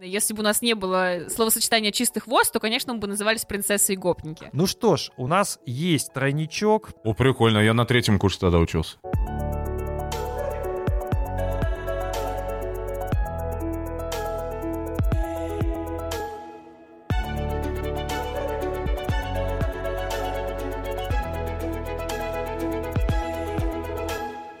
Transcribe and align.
Если 0.00 0.34
бы 0.34 0.40
у 0.40 0.42
нас 0.42 0.60
не 0.60 0.74
было 0.74 1.28
словосочетания 1.28 1.92
«чистый 1.92 2.20
хвост», 2.20 2.52
то, 2.52 2.60
конечно, 2.60 2.92
мы 2.92 2.98
бы 2.98 3.06
назывались 3.06 3.44
принцессы 3.44 3.94
и 3.94 3.96
гопники. 3.96 4.50
Ну 4.52 4.66
что 4.66 4.96
ж, 4.96 5.10
у 5.16 5.26
нас 5.26 5.60
есть 5.66 6.12
тройничок. 6.12 6.90
О, 7.04 7.14
прикольно, 7.14 7.58
я 7.58 7.74
на 7.74 7.84
третьем 7.84 8.18
курсе 8.18 8.40
тогда 8.40 8.58
учился. 8.58 8.98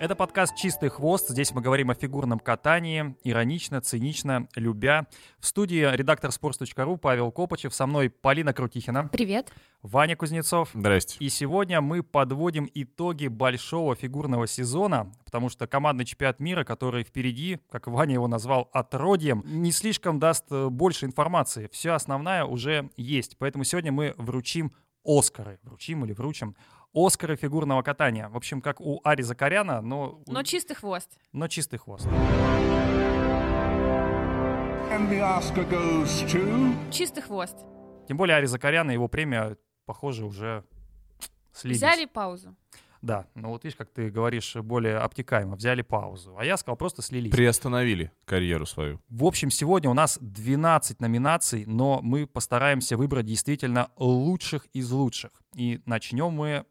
Это 0.04 0.16
подкаст 0.16 0.54
«Чистый 0.54 0.90
хвост». 0.90 1.30
Здесь 1.30 1.52
мы 1.52 1.62
говорим 1.62 1.88
о 1.88 1.94
фигурном 1.94 2.38
катании, 2.38 3.16
иронично, 3.24 3.80
цинично, 3.80 4.48
любя. 4.54 5.06
В 5.38 5.46
студии 5.46 5.96
редактор 5.96 6.28
sports.ru 6.28 6.98
Павел 6.98 7.32
Копачев, 7.32 7.74
со 7.74 7.86
мной 7.86 8.10
Полина 8.10 8.52
Крутихина. 8.52 9.08
Привет. 9.08 9.50
Ваня 9.80 10.14
Кузнецов. 10.14 10.68
Здрасте. 10.74 11.16
И 11.20 11.30
сегодня 11.30 11.80
мы 11.80 12.02
подводим 12.02 12.68
итоги 12.74 13.28
большого 13.28 13.96
фигурного 13.96 14.46
сезона, 14.46 15.10
потому 15.24 15.48
что 15.48 15.66
командный 15.66 16.04
чемпионат 16.04 16.38
мира, 16.38 16.64
который 16.64 17.02
впереди, 17.02 17.60
как 17.70 17.86
Ваня 17.86 18.12
его 18.12 18.28
назвал, 18.28 18.68
отродьем, 18.74 19.42
не 19.46 19.72
слишком 19.72 20.18
даст 20.18 20.44
э, 20.50 20.68
больше 20.68 21.06
информации. 21.06 21.70
Все 21.72 21.92
основное 21.92 22.44
уже 22.44 22.90
есть. 22.98 23.38
Поэтому 23.38 23.64
сегодня 23.64 23.90
мы 23.90 24.12
вручим 24.18 24.74
Оскары. 25.02 25.58
Вручим 25.62 26.04
или 26.04 26.12
вручим 26.12 26.56
Оскары 26.94 27.34
фигурного 27.34 27.82
катания. 27.82 28.28
В 28.28 28.36
общем, 28.36 28.60
как 28.60 28.80
у 28.80 29.00
Ари 29.02 29.22
Закаряна, 29.22 29.80
но... 29.80 30.22
Но 30.26 30.44
чистый 30.44 30.74
хвост. 30.74 31.10
Но 31.32 31.48
чистый 31.48 31.78
хвост. 31.78 32.06
And 34.86 35.10
the 35.10 35.20
Oscar 35.20 35.68
goes 35.68 36.24
to... 36.30 36.92
Чистый 36.92 37.22
хвост. 37.22 37.56
Тем 38.06 38.16
более 38.16 38.36
Ари 38.36 38.46
Закаряна, 38.46 38.92
его 38.92 39.08
премия, 39.08 39.56
похоже, 39.86 40.24
уже 40.24 40.64
слились. 41.52 41.78
Взяли 41.78 42.04
паузу. 42.04 42.54
Да, 43.02 43.26
ну 43.34 43.50
вот 43.50 43.64
видишь, 43.64 43.76
как 43.76 43.90
ты 43.90 44.08
говоришь 44.08 44.54
более 44.56 44.96
обтекаемо, 44.96 45.56
взяли 45.56 45.82
паузу. 45.82 46.36
А 46.38 46.44
я 46.44 46.56
сказал, 46.56 46.76
просто 46.76 47.02
слились. 47.02 47.32
Приостановили 47.32 48.12
карьеру 48.24 48.64
свою. 48.64 48.98
В 49.10 49.24
общем, 49.24 49.50
сегодня 49.50 49.90
у 49.90 49.94
нас 49.94 50.16
12 50.22 51.00
номинаций, 51.00 51.64
но 51.66 52.00
мы 52.02 52.26
постараемся 52.26 52.96
выбрать 52.96 53.26
действительно 53.26 53.90
лучших 53.96 54.66
из 54.72 54.90
лучших. 54.90 55.32
И 55.54 55.82
начнем 55.84 56.30
мы, 56.30 56.64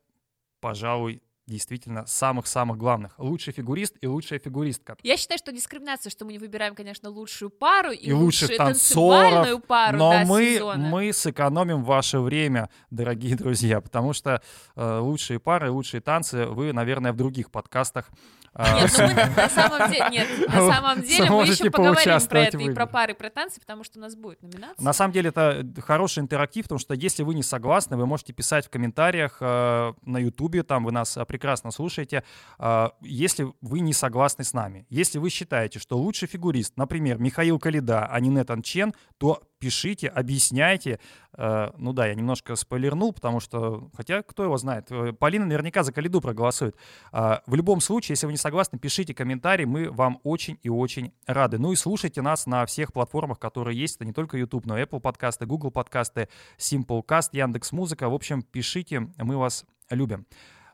пожалуй, 0.63 1.21
действительно 1.45 2.05
самых-самых 2.05 2.77
главных. 2.77 3.19
Лучший 3.19 3.51
фигурист 3.51 3.97
и 3.99 4.07
лучшая 4.07 4.39
фигуристка. 4.39 4.95
Я 5.03 5.17
считаю, 5.17 5.37
что 5.37 5.51
дискриминация, 5.51 6.09
что 6.09 6.23
мы 6.23 6.31
не 6.31 6.39
выбираем, 6.39 6.73
конечно, 6.73 7.09
лучшую 7.09 7.49
пару 7.49 7.91
и, 7.91 7.97
И 7.97 8.13
лучших 8.13 8.55
танцоров, 8.55 9.61
пару 9.67 9.97
Но 9.97 10.11
да, 10.11 10.25
мы, 10.25 10.53
сезона. 10.55 10.87
мы 10.87 11.11
сэкономим 11.11 11.83
ваше 11.83 12.19
время, 12.19 12.69
дорогие 12.89 13.35
друзья, 13.35 13.81
потому 13.81 14.13
что 14.13 14.41
э, 14.75 14.97
лучшие 14.99 15.39
пары, 15.39 15.69
лучшие 15.69 15.99
танцы 15.99 16.45
вы, 16.45 16.71
наверное, 16.71 17.11
в 17.11 17.17
других 17.17 17.51
подкастах 17.51 18.09
Нет, 18.55 18.91
ну 18.97 19.07
мы 19.07 19.13
на, 19.35 19.49
самом 19.49 19.91
деле, 19.91 20.09
нет, 20.11 20.47
на 20.47 20.73
самом 20.73 21.01
деле 21.01 21.29
мы 21.29 21.43
еще 21.43 21.71
поговорим 21.71 22.27
про 22.27 22.39
это 22.39 22.57
и 22.57 22.73
про 22.73 22.85
пары, 22.85 23.15
про 23.15 23.29
танцы, 23.29 23.59
потому 23.59 23.83
что 23.83 23.97
у 23.97 24.01
нас 24.01 24.15
будет 24.15 24.41
номинация. 24.43 24.83
На 24.83 24.93
самом 24.93 25.11
деле 25.13 25.29
это 25.29 25.65
хороший 25.81 26.19
интерактив, 26.19 26.65
потому 26.65 26.79
что 26.79 26.93
если 26.93 27.23
вы 27.23 27.33
не 27.33 27.43
согласны, 27.43 27.97
вы 27.97 28.05
можете 28.05 28.33
писать 28.33 28.67
в 28.67 28.69
комментариях 28.69 29.37
э, 29.39 29.93
на 30.03 30.17
Ютубе, 30.17 30.63
там 30.63 30.83
вы 30.83 30.91
нас 30.91 31.17
э, 31.17 31.25
прекрасно 31.25 31.71
слушаете, 31.71 32.23
э, 32.59 32.89
если 33.01 33.51
вы 33.61 33.79
не 33.79 33.93
согласны 33.93 34.43
с 34.43 34.53
нами. 34.53 34.85
Если 34.89 35.17
вы 35.17 35.29
считаете, 35.29 35.79
что 35.79 35.97
лучший 35.97 36.27
фигурист, 36.27 36.73
например, 36.77 37.17
Михаил 37.17 37.59
Калида, 37.59 38.05
а 38.05 38.19
не 38.19 38.29
Нетан 38.29 38.61
Чен, 38.61 38.93
то 39.17 39.41
пишите, 39.63 40.09
объясняйте. 40.09 40.99
Э, 41.37 41.71
ну 41.77 41.93
да, 41.93 42.07
я 42.07 42.15
немножко 42.15 42.57
спойлернул, 42.57 43.13
потому 43.13 43.39
что, 43.39 43.89
хотя 43.95 44.21
кто 44.21 44.43
его 44.43 44.57
знает, 44.57 44.91
э, 44.91 45.13
Полина 45.13 45.45
наверняка 45.45 45.83
за 45.83 45.93
Калиду 45.93 46.19
проголосует. 46.19 46.75
А, 47.13 47.41
В 47.47 47.55
любом 47.55 47.79
случае, 47.79 48.13
если 48.13 48.25
вы 48.25 48.33
не 48.33 48.37
согласны, 48.37 48.77
пишите 48.77 49.13
комментарии, 49.13 49.63
мы 49.63 49.89
вам 49.89 50.19
очень 50.23 50.59
и 50.63 50.69
очень 50.69 51.13
рады. 51.27 51.59
Ну 51.59 51.71
и 51.71 51.77
слушайте 51.77 52.21
нас 52.21 52.45
на 52.45 52.65
всех 52.65 52.91
платформах, 52.91 53.39
которые 53.39 53.79
есть. 53.79 53.95
Это 53.95 54.05
не 54.05 54.11
только 54.11 54.37
YouTube, 54.37 54.65
но 54.65 54.77
и 54.77 54.83
Apple 54.83 54.99
подкасты, 54.99 55.45
Google 55.45 55.71
подкасты, 55.71 56.27
Simplecast, 56.57 57.29
Яндекс 57.31 57.71
Музыка. 57.71 58.09
В 58.09 58.13
общем, 58.13 58.41
пишите, 58.41 59.07
мы 59.17 59.37
вас 59.37 59.65
любим. 59.89 60.25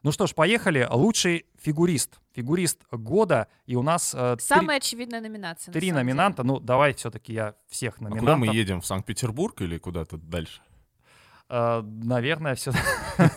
Ну 0.04 0.12
что 0.12 0.28
ж, 0.28 0.34
поехали. 0.34 0.88
Лучший 0.90 1.46
фигурист. 1.58 2.20
Фигурист 2.34 2.82
года. 2.92 3.48
И 3.66 3.76
у 3.76 3.82
нас 3.84 4.14
э, 4.18 4.36
три- 4.38 4.46
Самая 4.46 4.78
очевидная 4.78 5.20
номинация. 5.22 5.72
на 5.72 5.74
три 5.74 5.90
деле. 5.90 5.94
номинанта. 6.02 6.44
Ну, 6.44 6.60
давай 6.60 6.94
все-таки 6.94 7.34
я 7.34 7.56
всех 7.68 7.96
А 8.00 8.04
номинантов. 8.04 8.20
куда 8.22 8.38
мы 8.38 8.48
едем? 8.48 8.80
В 8.82 8.86
Санкт-Петербург 8.86 9.60
или 9.62 9.78
куда-то 9.78 10.18
дальше? 10.18 10.62
Э, 11.50 11.82
Наверное, 11.84 12.56
все. 12.56 12.72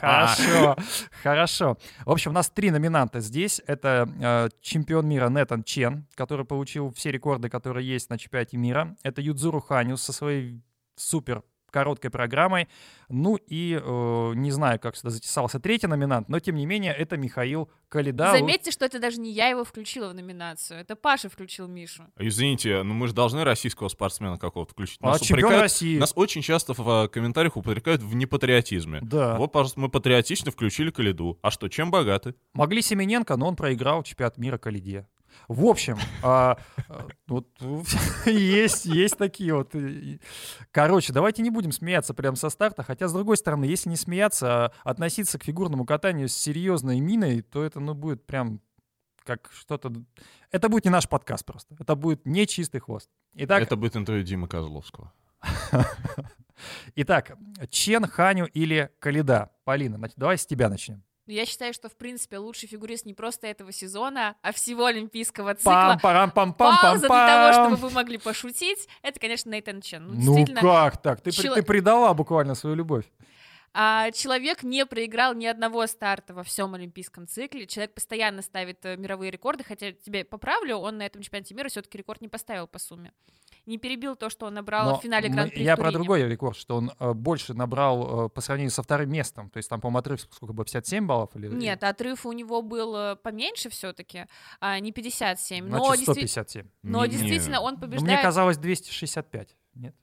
Хорошо, 0.00 0.76
хорошо. 1.22 1.76
В 2.04 2.10
общем, 2.10 2.30
у 2.32 2.34
нас 2.34 2.50
три 2.50 2.70
номинанта 2.70 3.20
здесь. 3.20 3.60
Это 3.66 4.08
э, 4.20 4.48
чемпион 4.60 5.08
мира 5.08 5.28
Нетан 5.28 5.62
Чен, 5.64 6.06
который 6.14 6.44
получил 6.44 6.92
все 6.92 7.10
рекорды, 7.10 7.48
которые 7.48 7.88
есть 7.88 8.10
на 8.10 8.18
чемпионате 8.18 8.56
мира. 8.56 8.96
Это 9.02 9.20
Юдзуру 9.22 9.60
Ханю 9.60 9.96
со 9.96 10.12
своей 10.12 10.60
супер 10.96 11.42
короткой 11.70 12.10
программой. 12.10 12.68
Ну 13.08 13.36
и 13.36 13.80
э, 13.82 14.32
не 14.36 14.50
знаю, 14.50 14.78
как 14.78 14.96
сюда 14.96 15.10
затесался 15.10 15.58
третий 15.58 15.86
номинант, 15.88 16.28
но 16.28 16.38
тем 16.40 16.54
не 16.56 16.66
менее 16.66 16.92
это 16.94 17.16
Михаил 17.16 17.70
Калида. 17.88 18.32
Заметьте, 18.32 18.70
что 18.70 18.84
это 18.84 19.00
даже 19.00 19.18
не 19.20 19.32
я 19.32 19.48
его 19.48 19.64
включила 19.64 20.10
в 20.10 20.14
номинацию, 20.14 20.80
это 20.80 20.94
Паша 20.94 21.28
включил 21.28 21.66
Мишу. 21.66 22.04
Извините, 22.18 22.82
но 22.82 22.94
мы 22.94 23.08
же 23.08 23.14
должны 23.14 23.42
российского 23.42 23.88
спортсмена 23.88 24.38
какого-то 24.38 24.72
включить. 24.72 24.98
А, 25.00 25.06
Нас, 25.10 25.20
чемпион 25.20 25.46
упрекают- 25.52 25.62
России. 25.62 25.98
нас 25.98 26.12
очень 26.14 26.42
часто 26.42 26.72
в 26.74 26.88
э, 27.04 27.08
комментариях 27.08 27.56
упрекают 27.56 28.02
в 28.02 28.14
непатриотизме. 28.14 29.00
Да. 29.02 29.36
Вот, 29.36 29.50
пожалуйста, 29.52 29.80
мы 29.80 29.88
патриотично 29.88 30.50
включили 30.52 30.90
Калиду. 30.90 31.38
А 31.42 31.50
что, 31.50 31.68
чем 31.68 31.90
богаты? 31.90 32.34
Могли 32.52 32.82
Семененко, 32.82 33.36
но 33.36 33.48
он 33.48 33.56
проиграл 33.56 34.02
чемпионат 34.02 34.38
мира 34.38 34.58
Калиде. 34.58 35.06
В 35.48 35.64
общем, 35.66 35.98
а, 36.22 36.58
вот 37.26 37.48
есть, 38.26 38.86
есть 38.86 39.16
такие 39.16 39.54
вот. 39.54 39.74
Короче, 40.70 41.12
давайте 41.12 41.42
не 41.42 41.50
будем 41.50 41.72
смеяться 41.72 42.14
прямо 42.14 42.36
со 42.36 42.50
старта, 42.50 42.82
хотя, 42.82 43.08
с 43.08 43.12
другой 43.12 43.36
стороны, 43.36 43.64
если 43.64 43.88
не 43.88 43.96
смеяться, 43.96 44.66
а 44.66 44.72
относиться 44.84 45.38
к 45.38 45.44
фигурному 45.44 45.84
катанию 45.84 46.28
с 46.28 46.34
серьезной 46.34 47.00
миной, 47.00 47.42
то 47.42 47.64
это, 47.64 47.80
ну, 47.80 47.94
будет 47.94 48.24
прям 48.26 48.60
как 49.24 49.50
что-то... 49.52 49.92
Это 50.50 50.68
будет 50.68 50.84
не 50.84 50.90
наш 50.90 51.08
подкаст 51.08 51.44
просто. 51.44 51.76
Это 51.78 51.94
будет 51.94 52.26
не 52.26 52.46
чистый 52.46 52.80
хвост. 52.80 53.08
Итак, 53.34 53.62
Это 53.62 53.76
будет 53.76 53.96
интервью 53.96 54.24
Димы 54.24 54.48
Козловского. 54.48 55.12
итак 56.94 57.36
Чен, 57.70 58.06
Ханю 58.06 58.46
или 58.46 58.90
Калида? 58.98 59.50
Полина, 59.64 60.00
давай 60.16 60.36
с 60.36 60.46
тебя 60.46 60.68
начнем. 60.68 61.02
Но 61.30 61.36
я 61.36 61.46
считаю, 61.46 61.72
что, 61.72 61.88
в 61.88 61.94
принципе, 61.94 62.38
лучший 62.38 62.68
фигурист 62.68 63.06
не 63.06 63.14
просто 63.14 63.46
этого 63.46 63.70
сезона, 63.70 64.34
а 64.42 64.50
всего 64.52 64.86
олимпийского 64.86 65.54
цикла. 65.54 65.96
Пам-парам-пам-пам-пам-пам. 66.02 66.52
Пауза 66.82 67.06
для 67.06 67.08
того, 67.08 67.52
чтобы 67.52 67.76
вы 67.76 67.90
могли 67.90 68.18
пошутить. 68.18 68.88
Это, 69.02 69.20
конечно, 69.20 69.48
Нейтан 69.48 69.80
Чен. 69.80 70.08
Ну, 70.12 70.36
Ну 70.46 70.60
как 70.60 71.00
так? 71.00 71.20
Ты, 71.20 71.30
чело- 71.30 71.54
ты 71.54 71.62
предала 71.62 72.12
буквально 72.14 72.56
свою 72.56 72.74
любовь. 72.74 73.04
А, 73.72 74.10
человек 74.10 74.62
не 74.62 74.84
проиграл 74.84 75.34
ни 75.34 75.46
одного 75.46 75.86
старта 75.86 76.34
во 76.34 76.42
всем 76.42 76.74
олимпийском 76.74 77.26
цикле. 77.28 77.66
Человек 77.66 77.94
постоянно 77.94 78.42
ставит 78.42 78.84
э, 78.84 78.96
мировые 78.96 79.30
рекорды, 79.30 79.62
хотя 79.62 79.92
тебе 79.92 80.24
поправлю, 80.24 80.76
он 80.76 80.98
на 80.98 81.06
этом 81.06 81.22
чемпионате 81.22 81.54
мира 81.54 81.68
все-таки 81.68 81.96
рекорд 81.98 82.20
не 82.20 82.28
поставил 82.28 82.66
по 82.66 82.78
сумме. 82.78 83.12
Не 83.66 83.78
перебил 83.78 84.16
то, 84.16 84.30
что 84.30 84.46
он 84.46 84.54
набрал 84.54 84.90
Но 84.90 84.98
в 84.98 85.02
финале 85.02 85.28
Гран-при 85.28 85.62
Я 85.62 85.76
про 85.76 85.92
другой 85.92 86.26
рекорд, 86.26 86.56
что 86.56 86.76
он 86.76 86.90
э, 86.98 87.12
больше 87.12 87.54
набрал 87.54 88.26
э, 88.26 88.28
по 88.28 88.40
сравнению 88.40 88.72
со 88.72 88.82
вторым 88.82 89.12
местом. 89.12 89.50
То 89.50 89.58
есть 89.58 89.68
там, 89.68 89.80
по-моему, 89.80 89.98
отрыв 89.98 90.20
сколько 90.32 90.52
было, 90.52 90.64
57 90.64 91.06
баллов? 91.06 91.30
Или... 91.36 91.46
Нет, 91.48 91.84
отрыв 91.84 92.26
у 92.26 92.32
него 92.32 92.62
был 92.62 93.16
поменьше 93.16 93.68
все-таки, 93.70 94.26
а 94.60 94.80
не 94.80 94.90
57. 94.90 95.64
но 95.68 95.84
Значит, 95.84 96.06
действи- 96.06 96.26
157. 96.26 96.66
но 96.82 97.04
Не- 97.04 97.10
действительно 97.12 97.60
он 97.60 97.74
Ну, 97.74 97.80
побеждает. 97.80 98.02
Мне 98.14 98.22
казалось 98.22 98.56
265. 98.56 99.56
Нет? 99.74 99.94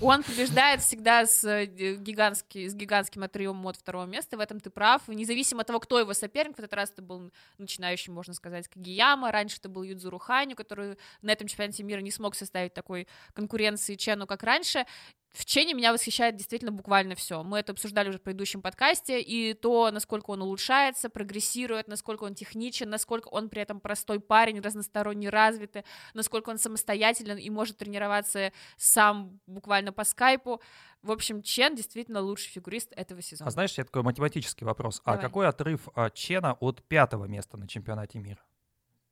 Он 0.00 0.22
побеждает 0.22 0.80
всегда 0.80 1.26
с, 1.26 1.42
э, 1.44 1.66
д- 1.66 1.96
гигантски- 1.96 2.68
с 2.68 2.74
гигантским 2.74 3.24
отрывом 3.24 3.66
от 3.66 3.76
второго 3.76 4.06
места, 4.06 4.36
в 4.36 4.40
этом 4.40 4.60
ты 4.60 4.70
прав. 4.70 5.02
Независимо 5.08 5.62
от 5.62 5.66
того, 5.66 5.80
кто 5.80 5.98
его 5.98 6.14
соперник, 6.14 6.56
в 6.56 6.60
этот 6.60 6.72
раз 6.74 6.92
это 6.92 7.02
был 7.02 7.32
начинающий, 7.58 8.12
можно 8.12 8.32
сказать, 8.32 8.68
Кагияма, 8.68 9.32
раньше 9.32 9.56
это 9.58 9.68
был 9.68 9.82
Юдзуру 9.82 10.18
Ханю, 10.18 10.54
который 10.54 10.96
на 11.20 11.32
этом 11.32 11.48
чемпионате 11.48 11.82
мира 11.82 12.00
не 12.00 12.12
смог 12.12 12.36
составить 12.36 12.74
такой 12.74 13.08
конкуренции 13.34 13.96
Чену, 13.96 14.26
как 14.28 14.44
раньше. 14.44 14.86
В 15.32 15.44
Чене 15.44 15.74
меня 15.74 15.92
восхищает 15.92 16.36
действительно 16.36 16.72
буквально 16.72 17.14
все. 17.14 17.42
Мы 17.42 17.58
это 17.58 17.72
обсуждали 17.72 18.08
уже 18.08 18.18
в 18.18 18.22
предыдущем 18.22 18.62
подкасте, 18.62 19.20
и 19.20 19.54
то, 19.54 19.90
насколько 19.90 20.30
он 20.30 20.42
улучшается, 20.42 21.10
прогрессирует, 21.10 21.86
насколько 21.86 22.24
он 22.24 22.34
техничен, 22.34 22.88
насколько 22.88 23.28
он 23.28 23.48
при 23.48 23.62
этом 23.62 23.80
простой 23.80 24.20
парень, 24.20 24.60
разносторонне 24.60 25.28
развитый, 25.28 25.84
насколько 26.14 26.50
он 26.50 26.58
самостоятелен 26.58 27.36
и 27.36 27.50
может 27.50 27.76
тренироваться 27.78 28.52
сам 28.76 29.40
буквально 29.46 29.92
по 29.92 30.04
скайпу. 30.04 30.60
В 31.02 31.12
общем, 31.12 31.42
Чен 31.42 31.74
действительно 31.76 32.20
лучший 32.20 32.50
фигурист 32.50 32.92
этого 32.96 33.22
сезона. 33.22 33.48
А 33.48 33.50
знаешь, 33.50 33.76
я 33.78 33.84
такой 33.84 34.02
математический 34.02 34.66
вопрос. 34.66 35.00
А 35.04 35.12
Давай. 35.12 35.26
какой 35.26 35.46
отрыв 35.46 35.88
а, 35.94 36.10
Чена 36.10 36.54
от 36.54 36.82
пятого 36.82 37.26
места 37.26 37.56
на 37.56 37.68
чемпионате 37.68 38.18
мира? 38.18 38.40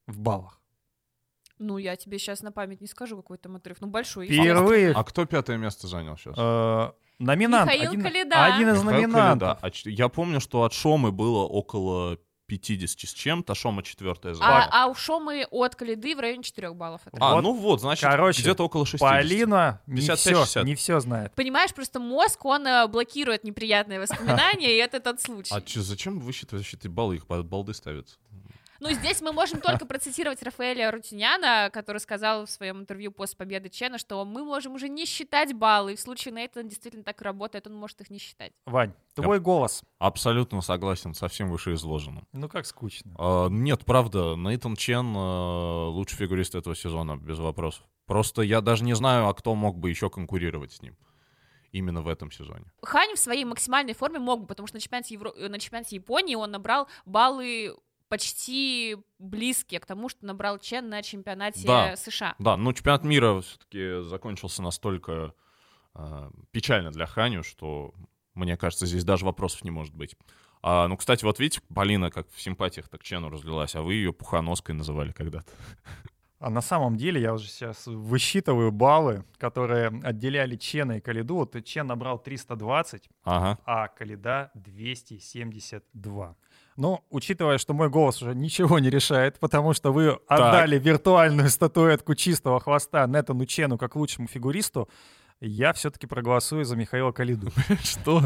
В 0.06 0.18
баллах. 0.18 0.60
Ну, 1.58 1.78
я 1.78 1.96
тебе 1.96 2.18
сейчас 2.18 2.42
на 2.42 2.52
память 2.52 2.80
не 2.80 2.86
скажу, 2.86 3.16
какой 3.16 3.38
там 3.38 3.56
отрыв. 3.56 3.78
Ну, 3.80 3.86
большой. 3.86 4.26
Впервые 4.26 4.92
А 4.92 5.04
кто 5.04 5.24
пятое 5.24 5.56
место 5.56 5.86
занял 5.86 6.16
сейчас? 6.16 6.34
э, 6.36 6.92
номинант. 7.18 7.70
Михаил 7.70 7.90
один, 7.90 8.02
Калида. 8.02 8.44
один 8.44 8.68
из 8.70 8.82
Михаил 8.82 9.02
номинантов. 9.08 9.60
Калида. 9.60 9.80
А 9.86 9.90
я 9.90 10.08
помню, 10.08 10.40
что 10.40 10.64
от 10.64 10.72
Шомы 10.72 11.12
было 11.12 11.44
около 11.44 12.18
50 12.46 13.00
с 13.08 13.12
чем-то, 13.12 13.54
Шома 13.54 13.82
четвертая 13.82 14.32
А, 14.32 14.34
заняла. 14.34 14.68
а 14.70 14.86
у 14.86 14.94
Шомы 14.94 15.46
от 15.50 15.74
Калиды 15.74 16.14
в 16.14 16.20
районе 16.20 16.42
4 16.42 16.72
баллов. 16.74 17.00
А, 17.18 17.34
Вот, 17.34 17.40
ну 17.42 17.52
вот, 17.52 17.80
значит, 17.80 18.08
короче, 18.08 18.42
где-то 18.42 18.64
около 18.64 18.86
60. 18.86 19.00
Полина 19.00 19.80
не 19.86 20.00
55-60. 20.00 20.44
все, 20.44 20.62
не 20.62 20.74
все 20.74 21.00
знает. 21.00 21.34
Понимаешь, 21.34 21.74
просто 21.74 21.98
мозг, 21.98 22.44
он 22.44 22.66
э, 22.66 22.86
блокирует 22.86 23.44
неприятные 23.44 24.00
воспоминания, 24.00 24.72
и 24.72 24.76
это 24.78 25.00
тот 25.00 25.20
случай. 25.20 25.52
А 25.54 25.60
зачем 25.80 26.20
вы 26.20 26.32
считаете 26.32 26.76
эти 26.76 26.88
баллы? 26.88 27.16
Их 27.16 27.26
балды 27.26 27.74
ставятся. 27.74 28.16
Ну, 28.80 28.90
здесь 28.90 29.20
мы 29.22 29.32
можем 29.32 29.60
только 29.60 29.86
процитировать 29.86 30.42
Рафаэля 30.42 30.90
Рутиняна, 30.90 31.70
который 31.72 31.98
сказал 31.98 32.46
в 32.46 32.50
своем 32.50 32.80
интервью 32.80 33.10
после 33.10 33.36
победы 33.36 33.68
Чена, 33.68 33.98
что 33.98 34.24
мы 34.24 34.44
можем 34.44 34.74
уже 34.74 34.88
не 34.88 35.06
считать 35.06 35.54
баллы, 35.54 35.94
и 35.94 35.96
в 35.96 36.00
случае 36.00 36.34
Нейтана 36.34 36.68
действительно 36.68 37.04
так 37.04 37.20
и 37.20 37.24
работает, 37.24 37.66
он 37.66 37.74
может 37.74 38.00
их 38.00 38.10
не 38.10 38.18
считать. 38.18 38.52
Вань, 38.66 38.92
твой 39.14 39.40
голос. 39.40 39.82
Абсолютно 39.98 40.60
согласен 40.60 41.14
со 41.14 41.28
всем 41.28 41.50
вышеизложенным. 41.50 42.26
Ну 42.32 42.48
как 42.48 42.66
скучно. 42.66 43.14
А, 43.18 43.48
нет, 43.48 43.84
правда, 43.84 44.34
Нейтан 44.36 44.76
Чен 44.76 45.14
э, 45.14 45.86
лучший 45.88 46.16
фигурист 46.16 46.54
этого 46.54 46.76
сезона, 46.76 47.16
без 47.16 47.38
вопросов. 47.38 47.84
Просто 48.06 48.42
я 48.42 48.60
даже 48.60 48.84
не 48.84 48.94
знаю, 48.94 49.28
а 49.28 49.34
кто 49.34 49.54
мог 49.54 49.78
бы 49.78 49.90
еще 49.90 50.10
конкурировать 50.10 50.72
с 50.72 50.82
ним. 50.82 50.96
Именно 51.72 52.00
в 52.00 52.08
этом 52.08 52.30
сезоне. 52.30 52.64
Хань 52.82 53.14
в 53.14 53.18
своей 53.18 53.44
максимальной 53.44 53.92
форме 53.92 54.18
мог 54.18 54.42
бы, 54.42 54.46
потому 54.46 54.66
что 54.66 54.76
на 54.76 54.80
чемпионате, 54.80 55.14
Евро... 55.14 55.32
на 55.32 55.58
чемпионате 55.58 55.96
Японии 55.96 56.34
он 56.34 56.50
набрал 56.50 56.88
баллы 57.04 57.76
почти 58.08 58.96
близкие 59.18 59.80
к 59.80 59.86
тому, 59.86 60.08
что 60.08 60.24
набрал 60.26 60.58
Чен 60.58 60.88
на 60.88 61.02
чемпионате 61.02 61.66
Да. 61.66 61.96
США. 61.96 62.34
Да, 62.38 62.56
ну 62.56 62.72
чемпионат 62.72 63.04
мира 63.04 63.40
все-таки 63.40 64.02
закончился 64.02 64.62
настолько 64.62 65.34
э, 65.94 66.30
печально 66.50 66.90
для 66.90 67.06
Ханю, 67.06 67.42
что, 67.42 67.94
мне 68.34 68.56
кажется, 68.56 68.86
здесь 68.86 69.04
даже 69.04 69.24
вопросов 69.24 69.64
не 69.64 69.70
может 69.70 69.94
быть. 69.94 70.14
А, 70.62 70.88
ну, 70.88 70.96
кстати, 70.96 71.24
вот 71.24 71.38
видите, 71.38 71.60
Полина 71.74 72.10
как 72.10 72.28
в 72.32 72.40
симпатиях 72.40 72.88
так 72.88 73.02
Чену 73.02 73.28
разлилась, 73.28 73.74
а 73.76 73.82
вы 73.82 73.94
ее 73.94 74.12
пухоноской 74.12 74.74
называли 74.74 75.12
когда-то. 75.12 75.46
А 76.38 76.50
на 76.50 76.60
самом 76.60 76.96
деле 76.98 77.20
я 77.20 77.32
уже 77.32 77.46
сейчас 77.48 77.86
высчитываю 77.86 78.70
баллы, 78.70 79.24
которые 79.38 79.88
отделяли 80.04 80.56
Чена 80.56 80.98
и 80.98 81.00
Калиду. 81.00 81.36
Вот 81.36 81.64
Чен 81.64 81.86
набрал 81.86 82.18
320, 82.18 83.08
Ага. 83.24 83.58
а 83.64 83.88
Калида 83.88 84.50
272. 84.54 86.36
Ну, 86.76 87.02
учитывая, 87.10 87.58
что 87.58 87.72
мой 87.72 87.88
голос 87.88 88.20
уже 88.20 88.34
ничего 88.34 88.78
не 88.78 88.90
решает, 88.90 89.38
потому 89.38 89.72
что 89.72 89.92
вы 89.92 90.18
отдали 90.28 90.78
виртуальную 90.78 91.48
статуэтку 91.48 92.14
чистого 92.14 92.60
хвоста 92.60 93.06
Нетану 93.06 93.46
Чену 93.46 93.78
как 93.78 93.96
лучшему 93.96 94.28
фигуристу, 94.28 94.88
я 95.40 95.72
все-таки 95.72 96.06
проголосую 96.06 96.64
за 96.64 96.76
Михаила 96.76 97.12
Калиду. 97.12 97.50
Что? 97.82 98.22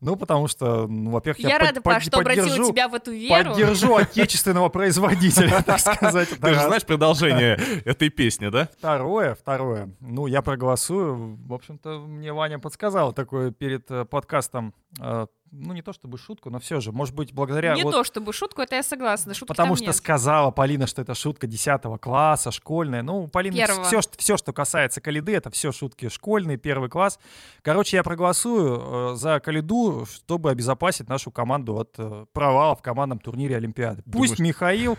Ну, 0.00 0.14
потому 0.14 0.46
что, 0.46 0.86
ну, 0.86 1.10
во-первых, 1.10 1.40
Я, 1.40 1.48
я, 1.50 1.58
рада, 1.58 1.80
под- 1.80 2.02
что 2.02 2.18
обратила 2.20 2.46
поддержу, 2.46 2.70
тебя 2.70 2.88
в 2.88 2.94
эту 2.94 3.10
веру. 3.12 3.50
поддержу 3.50 3.96
отечественного 3.96 4.68
производителя, 4.68 5.60
так 5.66 5.80
сказать. 5.80 6.28
Ты 6.28 6.54
же 6.54 6.60
знаешь 6.60 6.84
продолжение 6.84 7.54
этой 7.84 8.08
песни, 8.08 8.48
да? 8.48 8.68
Второе, 8.78 9.34
второе. 9.34 9.90
Ну, 10.00 10.26
я 10.26 10.40
проголосую. 10.42 11.36
В 11.46 11.52
общем-то, 11.52 11.98
мне 12.00 12.32
Ваня 12.32 12.58
подсказал 12.60 13.12
такое 13.12 13.50
перед 13.50 13.90
э, 13.90 14.04
подкастом. 14.04 14.72
э, 15.00 15.26
ну, 15.50 15.72
не 15.72 15.80
то 15.80 15.94
чтобы 15.94 16.18
шутку, 16.18 16.50
но 16.50 16.58
все 16.58 16.78
же, 16.80 16.92
может 16.92 17.14
быть, 17.14 17.32
благодаря... 17.32 17.74
Не 17.74 17.82
вот- 17.82 17.92
то 17.92 18.04
чтобы 18.04 18.34
шутку, 18.34 18.60
это 18.60 18.76
я 18.76 18.82
согласна. 18.82 19.32
Шутки 19.32 19.48
Потому 19.48 19.68
там 19.70 19.76
что 19.76 19.86
нет. 19.86 19.96
сказала 19.96 20.50
Полина, 20.50 20.86
что 20.86 21.00
это 21.00 21.14
шутка 21.14 21.46
10 21.46 21.80
класса, 22.02 22.50
школьная. 22.50 23.02
Ну, 23.02 23.28
Полина, 23.28 23.56
Первого. 23.56 23.84
все, 23.84 24.00
все, 24.18 24.36
что 24.36 24.52
касается 24.52 25.00
Калиды, 25.00 25.34
это 25.34 25.50
все 25.50 25.72
шутки 25.72 26.10
школьные, 26.10 26.58
первый 26.58 26.90
класс. 26.90 27.18
Короче, 27.62 27.96
я 27.96 28.02
проголосую 28.02 29.12
э, 29.12 29.16
за 29.16 29.40
Калиду, 29.40 29.87
чтобы 30.06 30.50
обезопасить 30.50 31.08
нашу 31.08 31.30
команду 31.30 31.76
от 31.76 31.94
э, 31.98 32.26
провала 32.32 32.74
в 32.74 32.82
командном 32.82 33.18
турнире 33.18 33.56
Олимпиады. 33.56 34.02
Пусть 34.04 34.36
Думаешь- 34.36 34.38
Михаил 34.38 34.98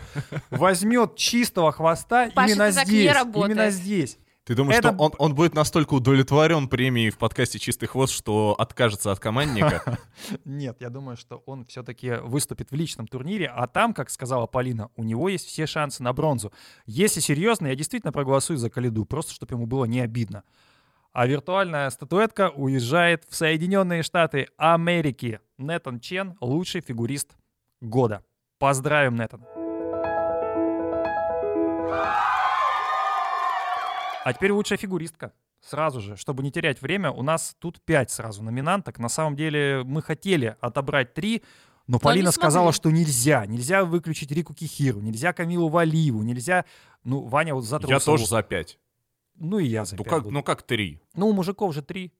возьмет 0.50 1.16
чистого 1.16 1.72
хвоста 1.72 2.30
Паша, 2.34 2.52
именно 2.52 2.70
здесь. 2.70 3.12
Именно 3.34 3.70
здесь. 3.70 4.18
Ты 4.44 4.54
думаешь, 4.56 4.78
Это- 4.78 4.88
что 4.88 4.98
он, 5.04 5.12
он 5.18 5.34
будет 5.34 5.54
настолько 5.54 5.94
удовлетворен 5.94 6.66
премией 6.68 7.10
в 7.10 7.18
подкасте 7.18 7.58
«Чистый 7.58 7.86
хвост», 7.86 8.12
что 8.12 8.56
откажется 8.58 9.12
от 9.12 9.20
командника? 9.20 9.98
Нет, 10.44 10.78
я 10.80 10.88
думаю, 10.88 11.16
что 11.16 11.42
он 11.46 11.66
все-таки 11.66 12.14
выступит 12.22 12.70
в 12.70 12.74
личном 12.74 13.06
турнире, 13.06 13.46
а 13.54 13.68
там, 13.68 13.94
как 13.94 14.10
сказала 14.10 14.46
Полина, 14.46 14.90
у 14.96 15.04
него 15.04 15.28
есть 15.28 15.46
все 15.46 15.66
шансы 15.66 16.02
на 16.02 16.12
бронзу. 16.12 16.52
Если 16.86 17.20
серьезно, 17.20 17.68
я 17.68 17.76
действительно 17.76 18.12
проголосую 18.12 18.56
за 18.56 18.70
Калиду, 18.70 19.04
просто 19.04 19.32
чтобы 19.34 19.54
ему 19.54 19.66
было 19.66 19.84
не 19.84 20.00
обидно. 20.00 20.42
А 21.12 21.26
виртуальная 21.26 21.90
статуэтка 21.90 22.50
уезжает 22.50 23.24
в 23.28 23.34
Соединенные 23.34 24.04
Штаты 24.04 24.46
Америки. 24.56 25.40
Нетан 25.58 25.98
Чен— 25.98 26.36
лучший 26.40 26.82
фигурист 26.82 27.36
года. 27.80 28.24
Поздравим, 28.58 29.16
Нетан. 29.16 29.44
А 34.22 34.32
теперь 34.32 34.52
лучшая 34.52 34.78
фигуристка. 34.78 35.32
Сразу 35.60 36.00
же, 36.00 36.16
чтобы 36.16 36.44
не 36.44 36.52
терять 36.52 36.80
время, 36.80 37.10
у 37.10 37.22
нас 37.22 37.56
тут 37.58 37.82
пять 37.82 38.12
сразу 38.12 38.44
номинанток. 38.44 39.00
На 39.00 39.08
самом 39.08 39.34
деле 39.34 39.82
мы 39.84 40.02
хотели 40.02 40.56
отобрать 40.60 41.12
три, 41.12 41.42
но 41.88 41.98
Полина 41.98 42.26
не 42.26 42.32
сказала, 42.32 42.72
что 42.72 42.90
нельзя. 42.90 43.44
Нельзя 43.46 43.84
выключить 43.84 44.30
Рику 44.30 44.54
Кихиру, 44.54 45.00
нельзя 45.00 45.32
Камилу 45.32 45.68
Валиеву, 45.68 46.22
нельзя... 46.22 46.64
Ну, 47.02 47.26
Ваня 47.26 47.54
вот 47.54 47.64
за 47.64 47.80
Я 47.88 47.98
тоже 47.98 48.26
за 48.26 48.42
пять. 48.42 48.78
Ну 49.40 49.58
и 49.58 49.66
я 49.66 49.84
за 49.84 49.96
Ну 49.96 50.04
как, 50.04 50.22
буду. 50.22 50.34
ну 50.34 50.42
как 50.44 50.62
три? 50.62 51.00
Ну, 51.14 51.28
у 51.28 51.32
мужиков 51.32 51.74
же 51.74 51.82
три. 51.82 52.12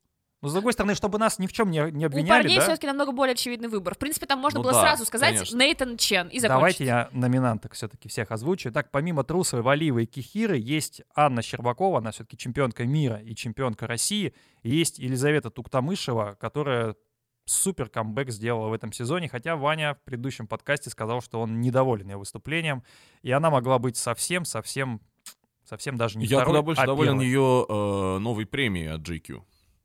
Но 0.43 0.49
с 0.49 0.55
другой 0.55 0.73
стороны, 0.73 0.95
чтобы 0.95 1.19
нас 1.19 1.39
ни 1.39 1.47
в 1.47 1.53
чем 1.53 1.71
не, 1.71 1.91
не 1.91 2.07
У 2.07 2.09
обвиняли, 2.09 2.29
парней 2.29 2.57
да? 2.57 2.63
все-таки 2.63 2.87
намного 2.87 3.13
более 3.13 3.35
очевидный 3.35 3.69
выбор. 3.69 3.95
В 3.95 3.99
принципе, 3.99 4.25
там 4.25 4.39
можно 4.39 4.59
Ну 4.59 4.63
было 4.63 4.73
да, 4.73 4.81
сразу 4.81 5.05
сказать 5.05 5.35
конечно. 5.35 5.59
Нейтан 5.59 5.99
Чен 5.99 6.29
и 6.29 6.39
закончить. 6.41 6.49
Давайте 6.49 6.85
я 6.87 7.09
номинанток 7.13 7.75
все-таки 7.75 8.09
всех 8.09 8.31
озвучу. 8.31 8.73
Так, 8.73 8.91
помимо 8.91 9.23
Трусовой, 9.23 9.63
Валиевой 9.63 10.05
и 10.05 10.07
Кихиры, 10.07 10.57
есть 10.57 11.03
Анна 11.15 11.43
Щербакова, 11.43 11.99
она 11.99 12.11
все-таки 12.11 12.39
чемпионка 12.39 12.85
мира 12.87 13.17
и 13.17 13.35
чемпионка 13.35 13.87
России. 13.87 14.35
И 14.63 14.71
есть 14.75 14.99
Елизавета 14.99 15.51
Туктамышева, 15.51 16.39
которая 16.41 16.97
супер 17.45 17.91
камбэк 17.91 18.31
сделала 18.31 18.69
в 18.69 18.73
этом 18.73 18.93
сезоне, 18.93 19.29
хотя 19.29 19.57
Ваня 19.57 19.95
в 19.95 20.03
предыдущем 20.05 20.47
подкасте 20.47 20.89
сказал, 20.89 21.21
что 21.21 21.41
он 21.41 21.61
недоволен 21.61 22.09
ее 22.09 22.17
выступлением, 22.17 22.83
и 23.23 23.31
она 23.31 23.51
могла 23.51 23.79
быть 23.79 23.97
совсем, 23.97 24.45
совсем, 25.71 25.97
даже 25.97 26.19
не 26.19 26.27
Я 26.27 26.39
второй, 26.39 26.47
куда 26.53 26.63
больше 26.63 26.83
а 26.83 26.87
доволен 26.87 27.13
первой. 27.13 27.27
ее 27.27 27.67
э, 27.69 28.19
новой 28.19 28.45
премией 28.45 28.93
от 28.93 29.01
GQ. 29.01 29.43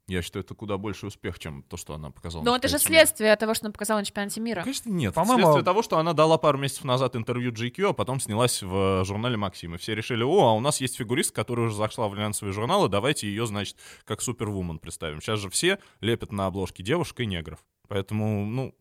Я 0.07 0.21
считаю, 0.21 0.43
это 0.45 0.53
куда 0.53 0.77
больше 0.77 1.07
успех, 1.07 1.39
чем 1.39 1.63
то, 1.63 1.77
что 1.77 1.95
она 1.95 2.11
показала. 2.11 2.43
Но 2.43 2.51
на 2.51 2.57
это 2.57 2.67
же 2.67 2.73
чемпионате 2.75 2.91
мира. 2.93 3.05
следствие 3.07 3.35
того, 3.37 3.53
что 3.55 3.65
она 3.65 3.71
показала 3.71 3.99
на 3.99 4.05
чемпионате 4.05 4.39
мира. 4.39 4.61
Конечно, 4.61 4.89
нет. 4.91 5.13
По-моему- 5.15 5.41
Следствие 5.41 5.63
того, 5.63 5.81
что 5.81 5.97
она 5.97 6.13
дала 6.13 6.37
пару 6.37 6.59
месяцев 6.59 6.83
назад 6.83 7.15
интервью 7.15 7.51
GQ, 7.51 7.89
а 7.89 7.93
потом 7.93 8.19
снялась 8.19 8.61
в 8.61 9.01
э, 9.01 9.03
журнале 9.05 9.35
Максим. 9.37 9.73
И 9.73 9.77
все 9.79 9.95
решили, 9.95 10.21
о, 10.23 10.49
а 10.49 10.53
у 10.53 10.59
нас 10.59 10.79
есть 10.79 10.95
фигурист, 10.97 11.31
которая 11.31 11.67
уже 11.67 11.75
зашла 11.75 12.07
в 12.07 12.13
глянцевые 12.13 12.53
журналы, 12.53 12.87
давайте 12.87 13.27
ее, 13.27 13.47
значит, 13.47 13.77
как 14.03 14.21
супервумен 14.21 14.77
представим. 14.77 15.21
Сейчас 15.21 15.39
же 15.39 15.49
все 15.49 15.79
лепят 16.01 16.31
на 16.31 16.45
обложке 16.45 16.83
девушек 16.83 17.21
и 17.21 17.25
негров. 17.25 17.63
Поэтому, 17.87 18.45
ну, 18.45 18.75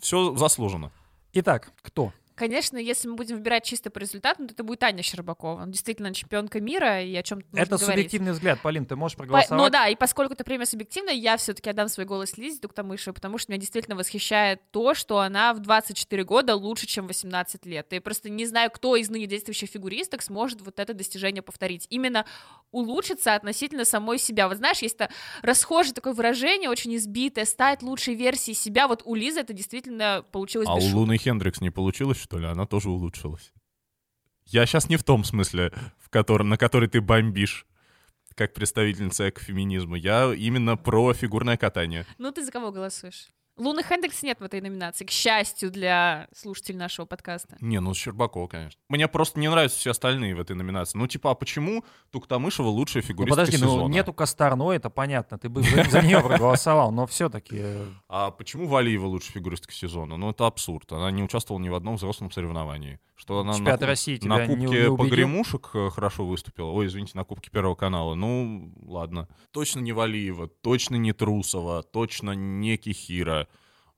все 0.00 0.34
заслужено. 0.34 0.90
Итак, 1.34 1.72
кто? 1.82 2.12
Конечно, 2.38 2.78
если 2.78 3.08
мы 3.08 3.16
будем 3.16 3.36
выбирать 3.36 3.64
чисто 3.64 3.90
по 3.90 3.98
результатам, 3.98 4.46
то 4.46 4.54
это 4.54 4.62
будет 4.62 4.80
Аня 4.84 5.02
Щербакова. 5.02 5.62
Она 5.62 5.72
действительно 5.72 6.14
чемпионка 6.14 6.60
мира, 6.60 7.02
и 7.02 7.12
о 7.16 7.22
чем 7.24 7.40
Это 7.52 7.78
субъективный 7.78 8.30
взгляд. 8.30 8.60
Полин, 8.62 8.86
ты 8.86 8.94
можешь 8.94 9.16
По- 9.16 9.24
проголосовать? 9.24 9.60
Ну 9.60 9.68
да, 9.70 9.88
и 9.88 9.96
поскольку 9.96 10.34
эта 10.34 10.44
премия 10.44 10.64
субъективная, 10.64 11.14
я 11.14 11.36
все-таки 11.36 11.68
отдам 11.68 11.88
свой 11.88 12.06
голос 12.06 12.38
Лизе 12.38 12.60
Туктамышевой, 12.60 13.14
потому 13.14 13.38
что 13.38 13.50
меня 13.50 13.60
действительно 13.60 13.96
восхищает 13.96 14.60
то, 14.70 14.94
что 14.94 15.18
она 15.18 15.52
в 15.52 15.58
24 15.58 16.22
года 16.22 16.54
лучше, 16.54 16.86
чем 16.86 17.06
в 17.06 17.08
18 17.08 17.66
лет. 17.66 17.88
Я 17.90 18.00
просто 18.00 18.30
не 18.30 18.46
знаю, 18.46 18.70
кто 18.70 18.94
из 18.94 19.10
ныне 19.10 19.26
действующих 19.26 19.68
фигуристок 19.70 20.22
сможет 20.22 20.60
вот 20.60 20.78
это 20.78 20.94
достижение 20.94 21.42
повторить. 21.42 21.88
Именно 21.90 22.24
улучшиться 22.70 23.34
относительно 23.34 23.84
самой 23.84 24.18
себя. 24.18 24.46
Вот 24.46 24.58
знаешь, 24.58 24.78
есть 24.78 24.94
это 24.94 25.10
расхожее 25.42 25.92
такое 25.94 26.12
выражение, 26.12 26.70
очень 26.70 26.94
избитое, 26.94 27.46
стать 27.46 27.82
лучшей 27.82 28.14
версией 28.14 28.54
себя. 28.54 28.86
Вот 28.86 29.02
у 29.04 29.16
Лизы 29.16 29.40
это 29.40 29.52
действительно 29.52 30.24
получилось 30.30 30.68
А 30.68 30.74
у. 30.74 30.96
Луны 30.98 31.16
Хендрикс 31.16 31.60
не 31.60 31.70
получилось, 31.70 32.18
что 32.28 32.38
ли? 32.38 32.46
Она 32.46 32.66
тоже 32.66 32.90
улучшилась. 32.90 33.52
Я 34.44 34.66
сейчас 34.66 34.90
не 34.90 34.98
в 34.98 35.02
том 35.02 35.24
смысле, 35.24 35.72
в 35.98 36.10
котором, 36.10 36.50
на 36.50 36.58
который 36.58 36.86
ты 36.86 37.00
бомбишь, 37.00 37.66
как 38.34 38.52
представительница 38.52 39.30
экофеминизма. 39.30 39.96
Я 39.96 40.34
именно 40.34 40.76
про 40.76 41.14
фигурное 41.14 41.56
катание. 41.56 42.04
Ну 42.18 42.30
ты 42.30 42.44
за 42.44 42.52
кого 42.52 42.70
голосуешь? 42.70 43.28
Луны 43.58 43.82
Хендрикс 43.82 44.22
нет 44.22 44.40
в 44.40 44.44
этой 44.44 44.60
номинации, 44.60 45.04
к 45.04 45.10
счастью 45.10 45.70
для 45.70 46.28
слушателей 46.34 46.78
нашего 46.78 47.06
подкаста. 47.06 47.56
Не, 47.60 47.80
ну 47.80 47.92
Щербакова, 47.92 48.46
конечно. 48.46 48.80
Мне 48.88 49.08
просто 49.08 49.40
не 49.40 49.50
нравятся 49.50 49.78
все 49.78 49.90
остальные 49.90 50.34
в 50.36 50.40
этой 50.40 50.54
номинации. 50.54 50.96
Ну, 50.96 51.06
типа, 51.06 51.32
а 51.32 51.34
почему 51.34 51.84
Туктамышева 52.10 52.68
лучшая 52.68 53.02
Ну, 53.02 53.08
фигуристка 53.08 53.36
подожди, 53.40 53.58
сезона? 53.58 53.82
ну 53.82 53.88
нету 53.88 54.12
Косторной, 54.12 54.76
это 54.76 54.90
понятно, 54.90 55.38
ты 55.38 55.48
бы 55.48 55.62
за, 55.62 55.84
за 55.84 56.02
нее 56.02 56.20
проголосовал, 56.20 56.92
но 56.92 57.06
все-таки... 57.06 57.62
А 58.08 58.30
почему 58.30 58.68
Валиева 58.68 59.06
лучшая 59.06 59.32
фигуристка 59.32 59.72
сезона? 59.72 60.16
Ну, 60.16 60.30
это 60.30 60.46
абсурд. 60.46 60.92
Она 60.92 61.10
не 61.10 61.22
участвовала 61.22 61.60
ни 61.62 61.68
в 61.68 61.74
одном 61.74 61.96
взрослом 61.96 62.30
соревновании. 62.30 63.00
Что 63.18 63.40
она 63.40 63.58
на, 63.58 63.76
России 63.76 64.20
на 64.22 64.46
Кубке? 64.46 64.94
Погремушек 64.94 65.70
э, 65.74 65.90
хорошо 65.90 66.24
выступила. 66.24 66.70
Ой, 66.70 66.86
извините, 66.86 67.12
на 67.16 67.24
Кубке 67.24 67.50
Первого 67.50 67.74
канала. 67.74 68.14
Ну, 68.14 68.72
ладно. 68.86 69.28
Точно 69.50 69.80
не 69.80 69.90
Валиева, 69.92 70.46
точно 70.46 70.94
не 70.94 71.12
Трусова, 71.12 71.82
точно 71.82 72.30
не 72.30 72.76
Кихира. 72.76 73.47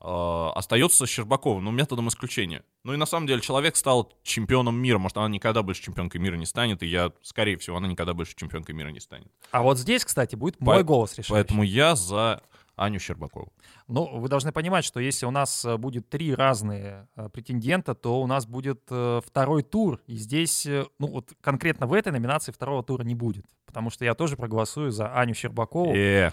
А, 0.02 0.52
остается 0.54 1.07
Щербакова, 1.07 1.61
ну, 1.61 1.71
методом 1.71 2.09
исключения. 2.09 2.62
Ну 2.85 2.95
и 2.95 2.97
на 2.97 3.04
самом 3.07 3.26
деле 3.26 3.42
человек 3.42 3.76
стал 3.76 4.11
чемпионом 4.23 4.76
мира. 4.76 4.99
Может, 4.99 5.19
она 5.19 5.28
никогда 5.28 5.62
больше 5.62 5.83
чемпионкой 5.83 6.21
мира 6.21 6.37
не 6.37 6.47
станет, 6.47 6.83
и 6.83 6.87
я, 6.87 7.12
скорее 7.23 7.59
всего, 7.59 7.76
она 7.76 7.87
никогда 7.87 8.14
больше 8.14 8.35
чемпионкой 8.35 8.75
мира 8.75 8.88
не 8.88 9.00
станет. 9.00 9.30
А 9.50 9.62
вот 9.62 9.78
здесь, 9.78 10.04
кстати, 10.04 10.37
будет 10.37 10.59
мой 10.61 10.78
По- 10.78 10.83
голос 10.85 11.12
решающий. 11.12 11.33
Поэтому 11.33 11.62
я 11.62 11.97
за 11.97 12.42
Аню 12.76 12.99
Щербакову. 12.99 13.52
Ну, 13.88 14.19
вы 14.19 14.28
должны 14.30 14.52
понимать, 14.52 14.87
что 14.87 15.00
если 15.00 15.26
у 15.26 15.30
нас 15.30 15.66
э, 15.66 15.76
будет 15.76 16.09
три 16.09 16.35
разные 16.35 17.09
э, 17.14 17.28
претендента, 17.28 17.95
то 17.95 18.23
у 18.23 18.26
нас 18.26 18.47
будет 18.47 18.80
э, 18.88 19.21
второй 19.26 19.62
тур. 19.62 20.00
И 20.07 20.14
здесь, 20.16 20.66
ну, 20.99 21.09
вот 21.09 21.30
конкретно 21.42 21.87
в 21.87 21.92
этой 21.92 22.11
номинации 22.11 22.52
второго 22.52 22.83
тура 22.83 23.02
не 23.02 23.14
будет. 23.14 23.45
Потому 23.66 23.90
что 23.90 24.07
я 24.07 24.14
тоже 24.14 24.37
проголосую 24.37 24.92
за 24.92 25.14
Аню 25.14 25.35
Щербакову. 25.35 25.95
Э, 25.95 26.28
А, 26.28 26.33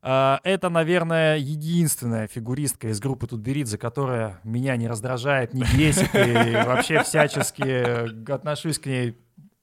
Это, 0.00 0.68
наверное, 0.70 1.36
единственная 1.36 2.28
фигуристка 2.28 2.88
из 2.88 3.00
группы 3.00 3.26
Тутберидзе, 3.26 3.78
которая 3.78 4.40
меня 4.44 4.76
не 4.76 4.86
раздражает, 4.86 5.54
не 5.54 5.64
бесит, 5.76 6.14
и 6.14 6.54
вообще 6.66 7.02
всячески 7.02 8.30
отношусь 8.30 8.78
к 8.78 8.86
ней 8.86 9.18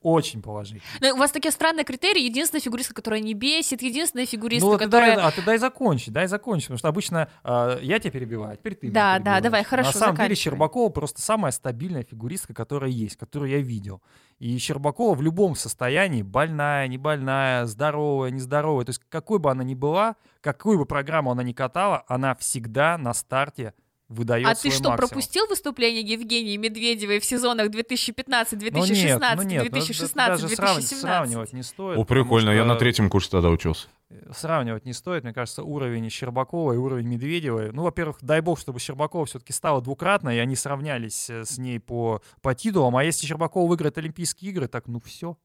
очень 0.06 0.40
положительно. 0.40 0.84
Ну, 1.02 1.16
у 1.16 1.18
вас 1.18 1.32
такие 1.32 1.52
странные 1.52 1.84
критерии. 1.84 2.22
Единственная 2.22 2.62
фигуристка, 2.62 2.94
которая 2.94 3.22
не 3.22 3.34
бесит, 3.34 3.82
единственная 3.82 4.28
фигуристка, 4.28 4.66
Ну, 4.66 4.72
вот 4.74 4.80
которая... 4.80 5.16
дай, 5.16 5.26
а 5.26 5.32
ты 5.32 5.42
дай 5.42 5.58
закончить, 5.58 6.14
дай 6.14 6.28
закончить, 6.28 6.68
потому 6.68 6.78
что 6.78 6.88
обычно 6.90 7.28
э, 7.44 7.80
я 7.82 7.98
тебя 7.98 8.12
перебиваю, 8.12 8.54
а 8.54 8.56
теперь 8.56 8.76
ты 8.76 8.92
Да, 8.92 9.18
да, 9.18 9.42
давай, 9.42 9.64
хорошо, 9.64 9.90
На 9.90 10.00
самом 10.00 10.18
деле. 10.18 10.36
Щербакова 10.36 10.90
просто 10.90 11.24
самая 11.24 11.52
стабильная 11.52 12.04
фигуристка, 12.04 12.54
которая 12.54 12.92
есть, 12.92 13.18
которую 13.18 13.50
я 13.50 13.58
видел. 13.58 14.04
И 14.38 14.56
Щербакова 14.60 15.16
в 15.16 15.24
любом 15.24 15.56
состоянии, 15.56 16.22
больная, 16.22 16.88
не 16.88 17.00
больная, 17.00 17.66
здоровая, 17.66 18.30
нездоровая, 18.30 18.86
то 18.86 18.92
есть 18.92 19.02
какой 19.10 19.40
бы 19.40 19.50
она 19.50 19.64
ни 19.64 19.74
была, 19.74 20.18
какую 20.42 20.78
бы 20.78 20.86
программу 20.86 21.32
она 21.32 21.42
ни 21.42 21.54
катала, 21.54 22.04
она 22.08 22.36
всегда 22.36 23.00
на 23.00 23.16
старте 23.16 23.74
выдает 24.08 24.46
А 24.48 24.56
свой 24.56 24.72
ты 24.72 24.78
что, 24.78 24.90
максимум. 24.90 25.10
пропустил 25.10 25.48
выступление 25.48 26.02
Евгении 26.02 26.58
Медведевой 26.58 27.20
в 27.20 27.26
сезонах 27.26 27.72
2015, 27.72 28.54
Ну 28.54 28.60
2016, 28.60 29.20
нет, 29.20 29.36
ну 29.38 29.44
нет, 29.44 29.60
ну 29.62 29.66
это 29.66 29.72
2016, 29.72 30.42
даже 30.42 30.56
сравни- 30.56 30.76
2017? 30.76 31.00
сравнивать 31.02 31.54
не 31.54 31.64
стоит. 31.64 31.98
О, 31.98 32.04
прикольно, 32.04 32.50
я 32.52 32.66
на 32.66 32.76
третьем 32.76 33.10
курсе 33.10 33.30
тогда 33.32 33.50
учился. 33.50 33.88
сравнивать 34.32 34.86
не 34.86 34.94
стоит. 34.94 35.24
Мне 35.24 35.34
кажется, 35.34 35.64
уровень 35.64 36.10
Щербакова 36.10 36.74
и 36.74 36.78
уровень 36.78 37.08
Медведевой. 37.08 37.72
Ну, 37.72 37.84
во-первых, 37.84 38.18
дай 38.22 38.42
бог, 38.42 38.60
чтобы 38.60 38.80
Щербакова 38.80 39.26
все-таки 39.26 39.52
стала 39.52 39.82
двукратной, 39.82 40.36
и 40.38 40.40
они 40.40 40.56
сравнялись 40.56 41.30
э, 41.30 41.44
с 41.44 41.58
ней 41.58 41.80
по, 41.80 42.22
по 42.42 42.54
титулам. 42.54 42.96
А 42.96 43.04
если 43.04 43.26
Щербакова 43.26 43.68
выиграет 43.68 43.98
Олимпийские 43.98 44.52
игры, 44.52 44.68
так 44.68 44.88
ну 44.88 45.00
все. 45.04 45.38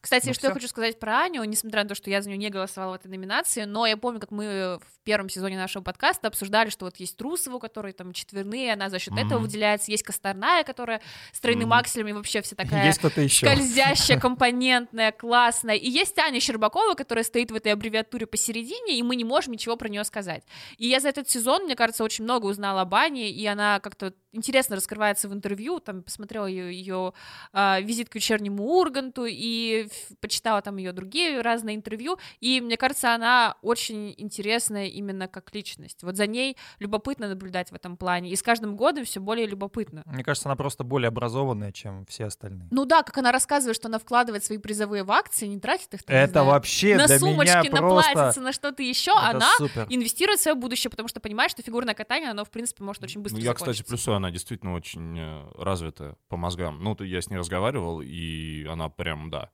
Кстати, 0.00 0.26
Ну 0.28 0.34
что 0.34 0.46
я 0.46 0.50
всё. 0.50 0.54
хочу 0.54 0.68
сказать 0.68 0.98
про 0.98 1.22
Аню, 1.24 1.44
несмотря 1.44 1.82
на 1.82 1.88
то, 1.88 1.94
что 1.94 2.10
я 2.10 2.22
за 2.22 2.28
нее 2.28 2.38
не 2.38 2.50
голосовала 2.50 2.92
в 2.92 3.00
этой 3.00 3.08
номинации, 3.08 3.64
но 3.64 3.86
я 3.86 3.96
помню, 3.96 4.20
как 4.20 4.30
мы 4.30 4.78
в 4.78 5.00
первом 5.04 5.28
сезоне 5.28 5.56
нашего 5.56 5.82
подкаста 5.82 6.28
обсуждали, 6.28 6.70
что 6.70 6.84
вот 6.84 6.96
есть 6.96 7.16
Трусова, 7.16 7.56
у 7.56 7.58
которой 7.58 7.92
там 7.92 8.12
четверные, 8.12 8.72
она 8.72 8.88
за 8.90 8.98
счет 8.98 9.14
этого 9.14 9.38
Мгм. 9.38 9.42
выделяется, 9.48 9.90
есть 9.90 10.02
Косторная, 10.02 10.62
которая 10.64 11.00
с 11.32 11.40
тройным 11.40 11.68
Мгм. 11.70 11.78
акселем 11.78 12.08
и 12.08 12.12
вообще 12.12 12.42
вся 12.42 12.56
такая 12.56 12.84
Есть 12.86 13.00
еще. 13.02 13.46
скользящая, 13.46 14.18
компонентная, 14.20 15.12
классная. 15.12 15.74
И 15.76 15.88
есть 15.88 16.18
Аня 16.18 16.40
Щербакова, 16.40 16.94
которая 16.94 17.24
стоит 17.24 17.50
в 17.50 17.54
этой 17.54 17.72
аббревиатуре 17.72 18.26
посередине, 18.26 18.98
и 18.98 19.02
мы 19.02 19.16
не 19.16 19.24
можем 19.24 19.52
ничего 19.52 19.76
про 19.76 19.88
нее 19.88 20.04
сказать. 20.04 20.42
И 20.78 20.86
я 20.88 21.00
за 21.00 21.08
этот 21.08 21.28
сезон, 21.30 21.64
мне 21.64 21.76
кажется, 21.76 22.04
очень 22.04 22.24
много 22.24 22.46
узнала 22.46 22.82
об 22.82 22.94
Ане, 22.94 23.30
и 23.30 23.46
она 23.46 23.80
как-то 23.80 24.12
интересно 24.32 24.76
раскрывается 24.76 25.28
в 25.28 25.32
интервью, 25.32 25.80
там 25.80 26.02
посмотрела 26.02 26.46
ее, 26.46 26.72
ее 26.72 27.12
а, 27.52 27.80
визит 27.80 28.08
к 28.08 28.14
вечернему 28.14 28.64
Урганту 28.64 29.24
и 29.28 29.88
почитала 30.20 30.62
там 30.62 30.76
ее 30.76 30.92
другие 30.92 31.40
разные 31.40 31.76
интервью, 31.76 32.18
и 32.40 32.60
мне 32.60 32.76
кажется, 32.76 33.14
она 33.14 33.56
очень 33.62 34.14
интересная 34.18 34.86
именно 34.86 35.28
как 35.28 35.54
личность. 35.54 36.02
Вот 36.02 36.16
за 36.16 36.26
ней 36.26 36.56
любопытно 36.78 37.28
наблюдать 37.28 37.70
в 37.70 37.74
этом 37.74 37.96
плане, 37.96 38.30
и 38.30 38.36
с 38.36 38.42
каждым 38.42 38.76
годом 38.76 39.04
все 39.04 39.20
более 39.20 39.46
любопытно. 39.46 40.02
Мне 40.06 40.22
кажется, 40.24 40.48
она 40.48 40.56
просто 40.56 40.84
более 40.84 41.08
образованная, 41.08 41.72
чем 41.72 42.06
все 42.06 42.26
остальные. 42.26 42.68
Ну 42.70 42.84
да, 42.84 43.02
как 43.02 43.16
она 43.18 43.32
рассказывает, 43.32 43.76
что 43.76 43.88
она 43.88 43.98
вкладывает 43.98 44.44
свои 44.44 44.58
призовые 44.58 45.04
в 45.04 45.10
акции, 45.12 45.46
не 45.46 45.58
тратит 45.58 45.94
их. 45.94 46.02
там, 46.02 46.14
не 46.16 46.22
Это 46.22 46.32
знаю, 46.32 46.46
вообще 46.48 46.96
на 46.96 47.06
для 47.06 47.18
сумочки, 47.18 47.56
меня 47.56 47.70
на 47.70 47.78
просто... 47.78 48.12
платьице, 48.12 48.40
на 48.40 48.52
что-то 48.52 48.82
еще, 48.82 49.10
Это 49.12 49.30
она 49.30 49.52
супер. 49.56 49.86
инвестирует 49.88 50.38
в 50.38 50.42
свое 50.42 50.54
будущее, 50.54 50.90
потому 50.90 51.08
что 51.08 51.20
понимает, 51.20 51.50
что 51.50 51.62
фигурное 51.62 51.94
катание, 51.94 52.30
оно, 52.30 52.44
в 52.44 52.50
принципе, 52.50 52.84
может 52.84 53.02
очень 53.02 53.20
быстро 53.20 53.38
Ну, 53.38 53.44
я, 53.44 53.54
кстати, 53.54 53.78
закончиться. 53.78 53.90
плюсую, 53.90 54.16
она 54.20 54.30
действительно 54.30 54.74
очень 54.74 55.18
э, 55.18 55.50
развита 55.56 56.16
по 56.28 56.36
мозгам. 56.36 56.82
Ну, 56.82 56.96
я 57.02 57.20
с 57.20 57.30
ней 57.30 57.36
разговаривал, 57.36 58.00
и 58.00 58.64
она 58.66 58.88
прям, 58.88 59.30
да. 59.30 59.50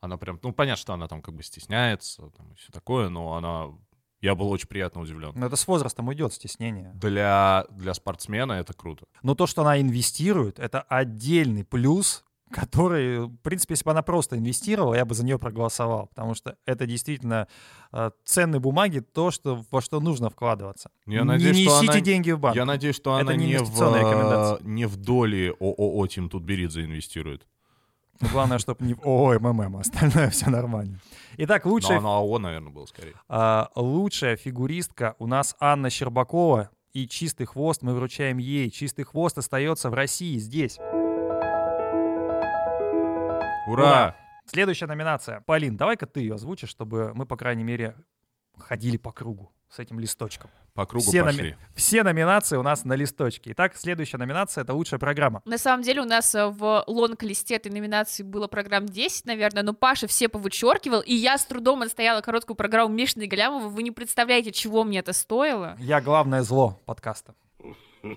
Она 0.00 0.16
прям, 0.16 0.38
ну, 0.42 0.52
понятно, 0.52 0.80
что 0.80 0.94
она 0.94 1.08
там 1.08 1.22
как 1.22 1.34
бы 1.34 1.42
стесняется, 1.42 2.30
там, 2.30 2.52
и 2.52 2.54
все 2.54 2.70
такое, 2.70 3.08
но 3.08 3.34
она... 3.34 3.68
Я 4.20 4.34
был 4.34 4.50
очень 4.50 4.68
приятно 4.68 5.00
удивлен. 5.00 5.32
Ну, 5.34 5.46
это 5.46 5.54
с 5.54 5.66
возрастом 5.68 6.08
уйдет 6.08 6.32
стеснение. 6.32 6.90
Для, 6.94 7.66
для 7.70 7.94
спортсмена 7.94 8.52
это 8.52 8.74
круто. 8.74 9.06
Но 9.22 9.34
то, 9.34 9.46
что 9.46 9.62
она 9.62 9.80
инвестирует, 9.80 10.58
это 10.58 10.82
отдельный 10.82 11.64
плюс, 11.64 12.24
который, 12.50 13.26
в 13.26 13.36
принципе, 13.38 13.72
если 13.72 13.84
бы 13.84 13.90
она 13.90 14.02
просто 14.02 14.36
инвестировала, 14.38 14.94
я 14.94 15.04
бы 15.04 15.14
за 15.14 15.24
нее 15.24 15.38
проголосовал, 15.38 16.06
потому 16.08 16.34
что 16.34 16.56
это 16.66 16.86
действительно 16.86 17.46
э, 17.92 18.10
ценные 18.24 18.60
бумаги, 18.60 19.00
то, 19.00 19.30
что, 19.30 19.64
во 19.70 19.80
что 19.80 20.00
нужно 20.00 20.30
вкладываться. 20.30 20.90
Я 21.06 21.20
не 21.20 21.24
надеюсь, 21.24 21.56
что 21.62 21.76
несите 21.76 21.92
она- 21.92 22.00
деньги 22.00 22.30
в 22.32 22.40
банк. 22.40 22.56
Я 22.56 22.64
надеюсь, 22.64 22.96
что 22.96 23.12
Это 23.18 23.30
она 23.30 23.36
не 23.36 23.46
не, 23.46 23.58
в, 23.58 23.70
рекомендация. 23.70 24.66
не 24.66 24.86
в 24.86 24.96
доли 24.96 25.54
ООО 25.60 26.06
Тим 26.06 26.28
Тутберидзе 26.28 26.84
инвестирует. 26.84 27.46
Но 28.20 28.28
Главное, 28.30 28.58
чтобы 28.58 28.84
не 28.84 28.94
в 28.94 29.00
ООО 29.06 29.38
МММ, 29.38 29.76
а 29.76 29.80
остальное 29.80 30.30
все 30.30 30.50
нормально. 30.50 30.98
Итак, 31.36 31.64
Но 31.64 31.70
лучшая, 31.70 31.98
она 31.98 32.16
АО, 32.16 32.38
наверное, 32.38 32.72
был 32.72 32.86
скорее. 32.88 33.14
а, 33.28 33.70
лучшая 33.76 34.36
фигуристка 34.36 35.14
у 35.18 35.26
нас 35.26 35.54
Анна 35.60 35.88
Щербакова. 35.90 36.70
И 36.94 37.06
чистый 37.06 37.44
хвост 37.44 37.82
мы 37.82 37.94
вручаем 37.94 38.38
ей. 38.38 38.70
Чистый 38.70 39.04
хвост 39.04 39.36
остается 39.38 39.88
в 39.90 39.94
России 39.94 40.38
здесь. 40.38 40.78
Ура! 43.68 44.16
Следующая 44.46 44.86
номинация. 44.86 45.42
Полин, 45.42 45.76
давай-ка 45.76 46.06
ты 46.06 46.20
ее 46.20 46.34
озвучишь, 46.34 46.70
чтобы 46.70 47.12
мы, 47.14 47.26
по 47.26 47.36
крайней 47.36 47.64
мере, 47.64 47.94
ходили 48.56 48.96
по 48.96 49.12
кругу 49.12 49.52
с 49.68 49.78
этим 49.78 50.00
листочком. 50.00 50.50
По 50.72 50.86
кругу 50.86 51.04
Все, 51.04 51.22
номи- 51.22 51.26
пошли. 51.26 51.56
все 51.74 52.02
номинации 52.02 52.56
у 52.56 52.62
нас 52.62 52.84
на 52.84 52.94
листочке. 52.94 53.50
Итак, 53.52 53.76
следующая 53.76 54.16
номинация— 54.16 54.62
это 54.64 54.72
лучшая 54.72 54.98
программа. 54.98 55.42
На 55.44 55.58
самом 55.58 55.82
деле 55.82 56.00
у 56.00 56.04
нас 56.04 56.34
э, 56.34 56.46
в 56.46 56.84
лонг-листе 56.86 57.56
этой 57.56 57.70
номинации 57.72 58.22
было 58.22 58.46
программ 58.46 58.86
10, 58.86 59.26
наверное, 59.26 59.62
но 59.62 59.74
Паша 59.74 60.06
все 60.06 60.28
повычеркивал, 60.28 61.00
и 61.00 61.12
я 61.14 61.36
с 61.36 61.44
трудом 61.44 61.82
отстояла 61.82 62.20
короткую 62.22 62.56
программу 62.56 62.94
Мишины 62.94 63.24
и 63.24 63.26
Галямова. 63.26 63.68
Вы 63.68 63.82
не 63.82 63.90
представляете, 63.90 64.52
чего 64.52 64.84
мне 64.84 65.00
это 65.00 65.12
стоило. 65.12 65.76
Я 65.80 66.00
главное 66.00 66.42
зло 66.42 66.80
подкаста. 66.86 67.34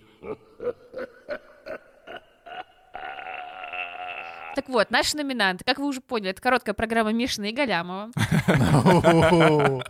Так 4.56 4.68
вот, 4.70 4.92
наши 4.92 5.16
номинанты, 5.16 5.64
как 5.64 5.80
вы 5.80 5.86
уже 5.88 6.02
поняли, 6.02 6.32
это 6.32 6.42
короткая 6.42 6.74
программа 6.76 7.12
Мишина 7.14 7.48
и 7.48 7.52
Галямова. 7.54 8.12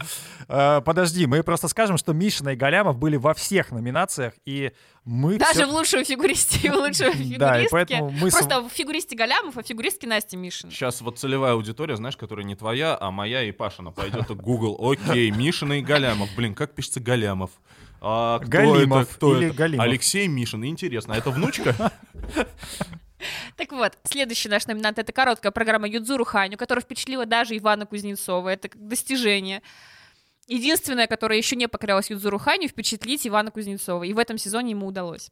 Э, 0.53 0.81
Подожди, 0.83 1.27
мы 1.27 1.43
просто 1.43 1.69
скажем, 1.69 1.97
что 1.97 2.11
Мишина 2.11 2.51
и 2.51 2.55
Галямов 2.57 2.97
были 2.97 3.15
во 3.15 3.33
всех 3.33 3.71
номинациях, 3.71 4.33
и 4.43 4.73
мы 5.05 5.37
Даже 5.37 5.65
в 5.65 5.69
лучшую 5.69 6.03
фигуристе 6.03 6.67
и 6.67 6.69
в 6.69 6.73
лучшую 6.75 7.13
Да, 7.37 7.57
и 7.61 7.63
фигуристке. 7.63 7.69
поэтому 7.71 8.09
мы 8.09 8.29
с- 8.29 8.33
Просто 8.33 8.61
в 8.61 8.69
фигуристе 8.69 9.15
Галямов, 9.15 9.57
а 9.57 9.63
в 9.63 9.65
фигуристке 9.65 10.07
Настя 10.07 10.35
Мишина. 10.35 10.69
Сейчас 10.73 10.99
вот 10.99 11.19
целевая 11.19 11.53
аудитория, 11.53 11.95
знаешь, 11.95 12.17
которая 12.17 12.45
не 12.45 12.55
твоя, 12.55 12.97
а 12.99 13.11
моя 13.11 13.43
и 13.43 13.51
Пашина. 13.53 13.91
Пойдет 13.91 14.29
в 14.29 14.35
Google. 14.35 14.77
Окей, 14.91 15.31
Мишина 15.31 15.77
и 15.77 15.81
Галямов. 15.81 16.29
Блин, 16.35 16.53
как 16.53 16.73
пишется 16.75 16.99
Галямов? 16.99 17.51
А, 18.01 18.39
кто 18.39 18.49
Галимов 18.49 19.03
это? 19.03 19.13
Кто 19.15 19.37
или 19.37 19.47
это? 19.47 19.55
Галимов. 19.55 19.85
Алексей 19.85 20.27
Мишин. 20.27 20.65
Интересно, 20.65 21.13
а 21.13 21.17
это 21.17 21.29
внучка? 21.29 21.91
Так 23.61 23.73
вот, 23.73 23.95
следующий 24.05 24.49
наш 24.49 24.65
номинант— 24.65 24.97
это 24.97 25.13
короткая 25.13 25.51
программа 25.51 25.87
Юдзуру 25.87 26.25
Ханю, 26.25 26.57
которая 26.57 26.81
впечатлила 26.81 27.27
даже 27.27 27.55
Ивана 27.55 27.85
Кузнецова. 27.85 28.49
Это 28.49 28.69
достижение. 28.73 29.61
Единственное, 30.47 31.05
которое 31.05 31.37
еще 31.37 31.55
не 31.55 31.67
покорялось 31.67 32.09
Юдзуру 32.09 32.39
Ханю, 32.39 32.67
впечатлить 32.69 33.27
Ивана 33.27 33.51
Кузнецова. 33.51 34.01
И 34.01 34.13
в 34.13 34.17
этом 34.17 34.39
сезоне 34.39 34.71
ему 34.71 34.87
удалось. 34.87 35.29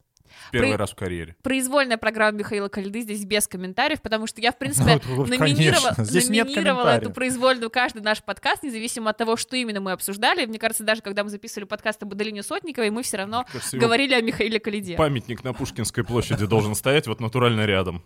Первый 0.52 0.70
При- 0.70 0.76
раз 0.76 0.90
в 0.90 0.94
карьере. 0.94 1.36
Произвольная 1.42 1.96
программа 1.96 2.38
Михаила 2.38 2.68
Калиды 2.68 3.00
здесь 3.02 3.24
без 3.24 3.46
комментариев, 3.48 4.00
потому 4.02 4.26
что 4.26 4.40
я, 4.40 4.52
в 4.52 4.58
принципе, 4.58 5.00
Ну, 5.06 5.26
номинировала, 5.26 5.94
номинировала 5.98 6.88
эту 6.96 7.10
произвольную 7.10 7.70
каждый 7.70 8.02
наш 8.02 8.22
подкаст, 8.22 8.62
независимо 8.62 9.10
от 9.10 9.16
того, 9.16 9.36
что 9.36 9.56
именно 9.56 9.80
мы 9.80 9.92
обсуждали. 9.92 10.46
Мне 10.46 10.58
кажется, 10.58 10.84
даже 10.84 11.02
когда 11.02 11.24
мы 11.24 11.30
записывали 11.30 11.64
подкаст 11.66 12.02
об 12.02 12.12
Аделине 12.12 12.42
Сотниковой, 12.42 12.90
мы 12.90 13.02
все 13.02 13.18
равно 13.18 13.44
Кажется, 13.50 13.76
говорили 13.78 14.14
о 14.14 14.20
Михаиле 14.22 14.60
Калиде. 14.60 14.96
Памятник 14.96 15.44
на 15.44 15.52
Пушкинской 15.52 16.04
площади 16.04 16.46
должен 16.46 16.74
стоять 16.74 17.06
вот 17.06 17.20
натурально 17.20 17.66
рядом. 17.66 18.02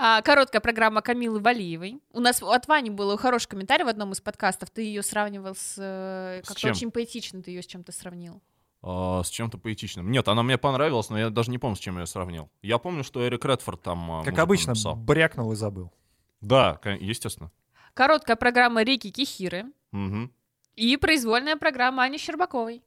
А, 0.00 0.22
короткая 0.22 0.60
программа 0.60 1.02
Камилы 1.02 1.40
Валиевой. 1.40 2.00
У 2.12 2.20
нас 2.20 2.40
от 2.40 2.68
Вани 2.68 2.88
был 2.90 3.16
хороший 3.16 3.48
комментарий 3.48 3.84
в 3.84 3.88
одном 3.88 4.12
из 4.12 4.20
подкастов. 4.20 4.70
Ты 4.70 4.82
ее 4.82 5.02
сравнивал 5.02 5.56
с... 5.56 5.74
э, 5.76 6.42
Как-то 6.46 6.68
очень 6.68 6.92
поэтично 6.92 7.42
ты 7.42 7.50
ее 7.50 7.62
с 7.62 7.66
чем-то 7.66 7.90
сравнил. 7.90 8.40
А, 8.82 9.22
с 9.24 9.30
чем-то 9.30 9.58
поэтичным. 9.58 10.10
Нет, 10.10 10.28
она 10.28 10.42
мне 10.42 10.56
понравилась, 10.56 11.10
но 11.10 11.18
я 11.18 11.30
даже 11.30 11.50
не 11.50 11.58
помню, 11.58 11.76
с 11.76 11.80
чем 11.80 11.94
я 11.96 12.02
ее 12.02 12.06
сравнил. 12.06 12.50
Я 12.62 12.78
помню, 12.78 13.02
что 13.02 13.26
Эрик 13.26 13.44
Редфорд 13.44 13.82
там 13.82 14.10
а, 14.10 14.24
Как 14.24 14.38
обычно, 14.38 14.70
написал. 14.72 14.94
брякнул 14.96 15.52
и 15.52 15.56
забыл. 15.56 15.92
Да, 16.40 16.80
естественно. 17.00 17.50
Короткая 17.94 18.36
программа 18.36 18.82
Рики 18.84 19.10
Кихиры. 19.10 19.64
Мгм. 19.90 20.32
И 20.76 20.96
произвольная 20.96 21.56
программа 21.56 22.04
Ани 22.04 22.18
Щербаковой. 22.18 22.82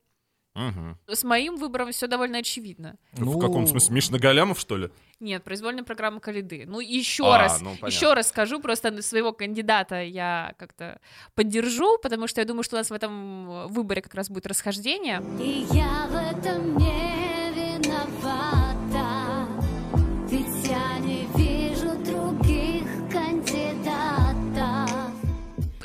Мгм. 0.53 0.97
С 1.07 1.23
моим 1.23 1.55
выбором 1.55 1.91
все 1.91 2.07
довольно 2.07 2.39
очевидно. 2.39 2.97
В 3.13 3.39
каком 3.39 3.67
смысле? 3.67 3.95
Мишна 3.95 4.19
Галямов, 4.19 4.59
что 4.59 4.77
ли? 4.77 4.89
Нет, 5.21 5.43
произвольная 5.43 5.83
программа 5.83 6.19
Калиды. 6.19 6.65
Ну, 6.67 6.79
еще 6.79 7.31
А, 7.33 7.37
раз, 7.37 7.61
ну, 7.61 7.69
понятно. 7.69 7.87
еще 7.87 8.13
раз 8.13 8.27
скажу, 8.29 8.59
просто 8.59 9.01
своего 9.01 9.31
кандидата 9.33 10.01
я 10.01 10.53
как-то 10.57 10.99
поддержу, 11.35 11.97
потому 11.99 12.27
что 12.27 12.41
я 12.41 12.45
думаю, 12.45 12.63
что 12.63 12.75
у 12.75 12.79
нас 12.79 12.89
в 12.89 12.93
этом 12.93 13.49
э, 13.49 13.67
выборе 13.67 14.01
как 14.01 14.13
раз 14.15 14.29
будет 14.29 14.47
расхождение. 14.47 15.21
И 15.39 15.67
я 15.71 16.07
в 16.09 16.15
этом 16.15 16.77
не 16.77 17.10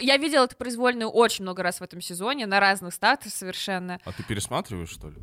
Я 0.07 0.17
видела 0.19 0.45
эту 0.45 0.57
произвольную 0.57 1.11
очень 1.11 1.43
много 1.43 1.63
раз 1.65 1.81
в 1.81 1.83
этом 1.83 2.01
сезоне, 2.01 2.47
на 2.47 2.61
разных 2.61 2.95
статах 2.95 3.33
совершенно. 3.33 3.99
А 4.05 4.13
ты 4.13 4.23
пересматриваешь, 4.23 4.91
что 4.91 5.09
ли? 5.11 5.17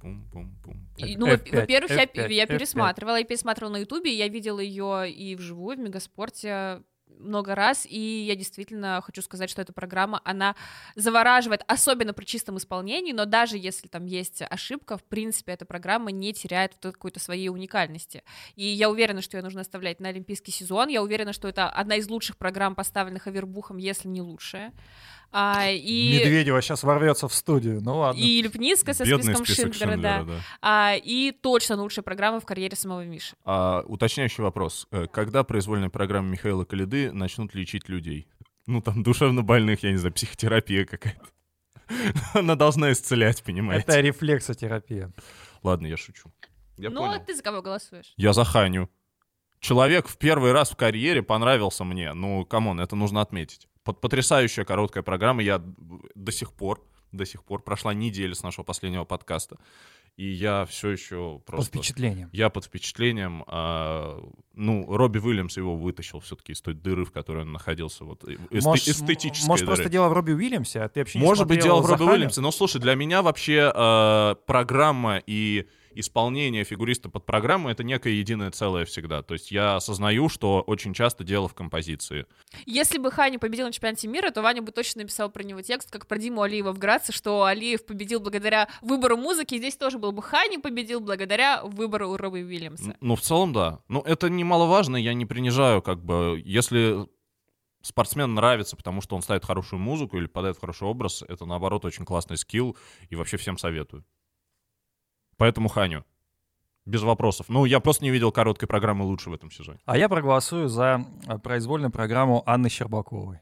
Пум-пум-пум. 0.00 0.88
И, 0.96 1.16
ну, 1.16 1.26
F5, 1.26 1.52
во- 1.52 1.60
во-первых, 1.60 1.90
я, 1.90 2.04
F5, 2.04 2.32
я 2.32 2.44
F5. 2.44 2.48
пересматривала, 2.48 3.16
я 3.18 3.24
пересматривала 3.24 3.72
на 3.74 3.76
Ютубе, 3.78 4.12
я 4.12 4.28
видела 4.28 4.58
ее 4.60 5.10
и 5.12 5.36
вживую 5.36 5.76
в 5.76 5.80
Мегаспорте 5.80 6.82
много 7.22 7.54
раз, 7.54 7.86
и 7.88 7.98
я 7.98 8.36
действительно 8.36 9.00
хочу 9.04 9.22
сказать, 9.22 9.50
что 9.50 9.62
эта 9.62 9.72
программа, 9.72 10.20
она 10.24 10.54
завораживает, 10.94 11.62
особенно 11.66 12.12
при 12.12 12.24
чистом 12.24 12.58
исполнении, 12.58 13.12
но 13.12 13.24
даже 13.24 13.56
если 13.56 13.88
там 13.88 14.06
есть 14.06 14.42
ошибка, 14.42 14.98
в 14.98 15.04
принципе, 15.04 15.52
эта 15.52 15.64
программа 15.64 16.10
не 16.10 16.32
теряет 16.32 16.74
какой-то 16.80 17.20
своей 17.20 17.48
уникальности. 17.48 18.22
И 18.56 18.64
я 18.64 18.90
уверена, 18.90 19.22
что 19.22 19.36
ее 19.36 19.42
нужно 19.42 19.60
оставлять 19.60 20.00
на 20.00 20.08
олимпийский 20.08 20.52
сезон, 20.52 20.88
я 20.88 21.02
уверена, 21.02 21.32
что 21.32 21.48
это 21.48 21.68
одна 21.68 21.96
из 21.96 22.08
лучших 22.08 22.36
программ, 22.36 22.74
поставленных 22.74 23.26
Авербухом, 23.26 23.76
если 23.76 24.08
не 24.08 24.20
лучшая. 24.20 24.72
А, 25.32 25.70
и... 25.70 26.18
Медведева 26.18 26.60
сейчас 26.60 26.82
ворвется 26.82 27.26
в 27.26 27.34
студию, 27.34 27.80
ну 27.82 27.98
ладно. 27.98 28.20
И 28.20 28.42
Липницкая 28.42 28.92
со 28.92 29.04
Бедный 29.04 29.34
списком 29.34 29.46
список 29.46 29.74
Шиндлера, 29.74 29.96
да. 29.96 30.18
Шиндлера, 30.18 30.38
да. 30.38 30.44
А, 30.60 30.94
и 30.94 31.32
точно 31.32 31.76
лучшая 31.80 32.02
программа 32.02 32.38
в 32.38 32.44
карьере 32.44 32.76
самого 32.76 33.04
Миши. 33.04 33.34
А, 33.44 33.82
уточняющий 33.86 34.44
вопрос. 34.44 34.86
Э, 34.90 35.06
Когда 35.10 35.42
произвольная 35.42 35.88
программа 35.88 36.28
Михаила 36.28 36.64
Коляды 36.64 37.12
начнут 37.12 37.54
лечить 37.54 37.88
людей? 37.88 38.28
Ну, 38.66 38.82
там, 38.82 39.02
душевно 39.02 39.42
больных, 39.42 39.82
я 39.82 39.90
не 39.90 39.96
знаю, 39.96 40.12
психотерапия 40.12 40.84
какая-то. 40.84 41.26
Она 42.34 42.54
должна 42.54 42.92
исцелять, 42.92 43.42
понимаете? 43.42 43.84
Это 43.88 44.00
рефлексотерапия. 44.00 45.12
Ладно, 45.62 45.86
я 45.86 45.96
шучу. 45.96 46.30
Я 46.76 46.90
ну, 46.90 47.00
понял. 47.00 47.14
а 47.14 47.18
ты 47.18 47.34
за 47.34 47.42
кого 47.42 47.62
голосуешь? 47.62 48.12
Я 48.16 48.32
за 48.32 48.44
Ханю. 48.44 48.90
Человек 49.60 50.08
в 50.08 50.18
первый 50.18 50.52
раз 50.52 50.70
в 50.70 50.76
карьере 50.76 51.22
понравился 51.22 51.84
мне. 51.84 52.12
Ну, 52.14 52.44
come 52.44 52.65
on, 52.65 52.80
это 52.80 52.96
нужно 52.96 53.20
отметить. 53.20 53.68
Под 53.84 54.00
потрясающая 54.00 54.64
короткая 54.64 55.02
программа. 55.02 55.42
Я 55.42 55.62
до 56.14 56.32
сих 56.32 56.52
пор, 56.52 56.80
до 57.10 57.24
сих 57.26 57.42
пор 57.44 57.62
прошла 57.62 57.92
неделя 57.94 58.34
с 58.34 58.42
нашего 58.42 58.64
последнего 58.64 59.04
подкаста. 59.04 59.58
И 60.18 60.26
я 60.28 60.66
все 60.66 60.90
еще 60.90 61.36
Под 61.38 61.44
просто... 61.46 61.78
впечатлением. 61.78 62.28
Я 62.32 62.50
под 62.50 62.66
впечатлением. 62.66 63.44
а, 63.46 64.22
ну, 64.52 64.84
Робби 64.94 65.18
Уильямс 65.18 65.56
его 65.56 65.74
вытащил 65.74 66.20
все-таки 66.20 66.52
из 66.52 66.60
той 66.60 66.74
дыры, 66.74 67.06
в 67.06 67.12
которой 67.12 67.44
он 67.44 67.52
находился. 67.52 68.04
Вот, 68.04 68.22
э, 68.28 68.34
эсте- 68.50 68.62
Может, 68.62 68.88
эстетической 68.88 69.48
может 69.48 69.64
дыры. 69.64 69.74
просто 69.76 69.90
дело 69.90 70.08
в 70.08 70.12
Робби 70.12 70.32
Уильямсе, 70.32 70.82
а 70.82 70.88
ты 70.90 71.00
вообще 71.00 71.18
не 71.18 71.24
Может 71.24 71.46
быть, 71.48 71.62
дело 71.62 71.80
в 71.80 71.86
«За 71.86 71.92
Робби 71.92 71.98
Ханю»? 72.04 72.12
Уильямсе. 72.12 72.40
Но 72.42 72.50
слушай, 72.50 72.78
для 72.78 72.94
меня 72.94 73.22
вообще 73.22 73.72
э, 73.74 74.34
программа 74.46 75.22
и 75.26 75.66
исполнение 75.94 76.64
фигуриста 76.64 77.08
под 77.08 77.26
программу— 77.26 77.68
это 77.70 77.84
некое 77.84 78.14
единое 78.14 78.50
целое 78.50 78.84
всегда. 78.84 79.22
То 79.22 79.34
есть 79.34 79.50
я 79.50 79.76
осознаю, 79.76 80.28
что 80.28 80.62
очень 80.66 80.94
часто 80.94 81.24
дело 81.24 81.48
в 81.48 81.54
композиции. 81.54 82.26
Если 82.66 82.98
бы 82.98 83.10
Хани 83.10 83.38
победил 83.38 83.66
на 83.66 83.72
чемпионате 83.72 84.08
мира, 84.08 84.30
то 84.30 84.42
Ваня 84.42 84.62
бы 84.62 84.72
точно 84.72 85.02
написал 85.02 85.30
про 85.30 85.42
него 85.42 85.62
текст, 85.62 85.90
как 85.90 86.06
про 86.06 86.18
Диму 86.18 86.42
Алиева 86.42 86.72
в 86.72 86.78
Граце, 86.78 87.12
что 87.12 87.44
Алиев 87.44 87.84
победил 87.86 88.20
благодаря 88.20 88.68
выбору 88.80 89.16
музыки, 89.16 89.54
и 89.54 89.58
здесь 89.58 89.76
тоже 89.76 89.98
был 89.98 90.12
бы 90.12 90.22
Хани 90.22 90.58
победил 90.58 91.00
благодаря 91.00 91.62
выбору 91.64 92.16
Робби 92.16 92.42
Уильямса. 92.42 92.96
Ну, 93.00 93.16
в 93.16 93.20
целом, 93.20 93.52
да. 93.52 93.80
Ну, 93.88 94.00
это 94.00 94.28
немаловажно, 94.28 94.96
я 94.96 95.14
не 95.14 95.26
принижаю, 95.26 95.82
как 95.82 96.04
бы, 96.04 96.40
если 96.44 97.06
спортсмен 97.82 98.34
нравится, 98.34 98.76
потому 98.76 99.00
что 99.00 99.16
он 99.16 99.22
ставит 99.22 99.44
хорошую 99.44 99.80
музыку 99.80 100.16
или 100.16 100.26
подает 100.26 100.58
хороший 100.58 100.86
образ, 100.86 101.22
это, 101.26 101.44
наоборот, 101.44 101.84
очень 101.84 102.04
классный 102.04 102.36
скилл, 102.36 102.76
и 103.10 103.16
вообще 103.16 103.36
всем 103.36 103.58
советую. 103.58 104.04
Поэтому 105.42 105.68
Ханю. 105.68 106.04
Без 106.86 107.02
вопросов. 107.02 107.46
Ну, 107.48 107.64
я 107.64 107.80
просто 107.80 108.04
не 108.04 108.10
видел 108.10 108.30
короткой 108.30 108.68
программы 108.68 109.04
лучше 109.04 109.28
в 109.28 109.34
этом 109.34 109.50
сезоне. 109.50 109.80
А 109.86 109.98
я 109.98 110.08
проголосую 110.08 110.68
за 110.68 111.04
э, 111.26 111.36
произвольную 111.38 111.90
программу 111.90 112.44
Анны 112.46 112.68
Щербаковой. 112.68 113.40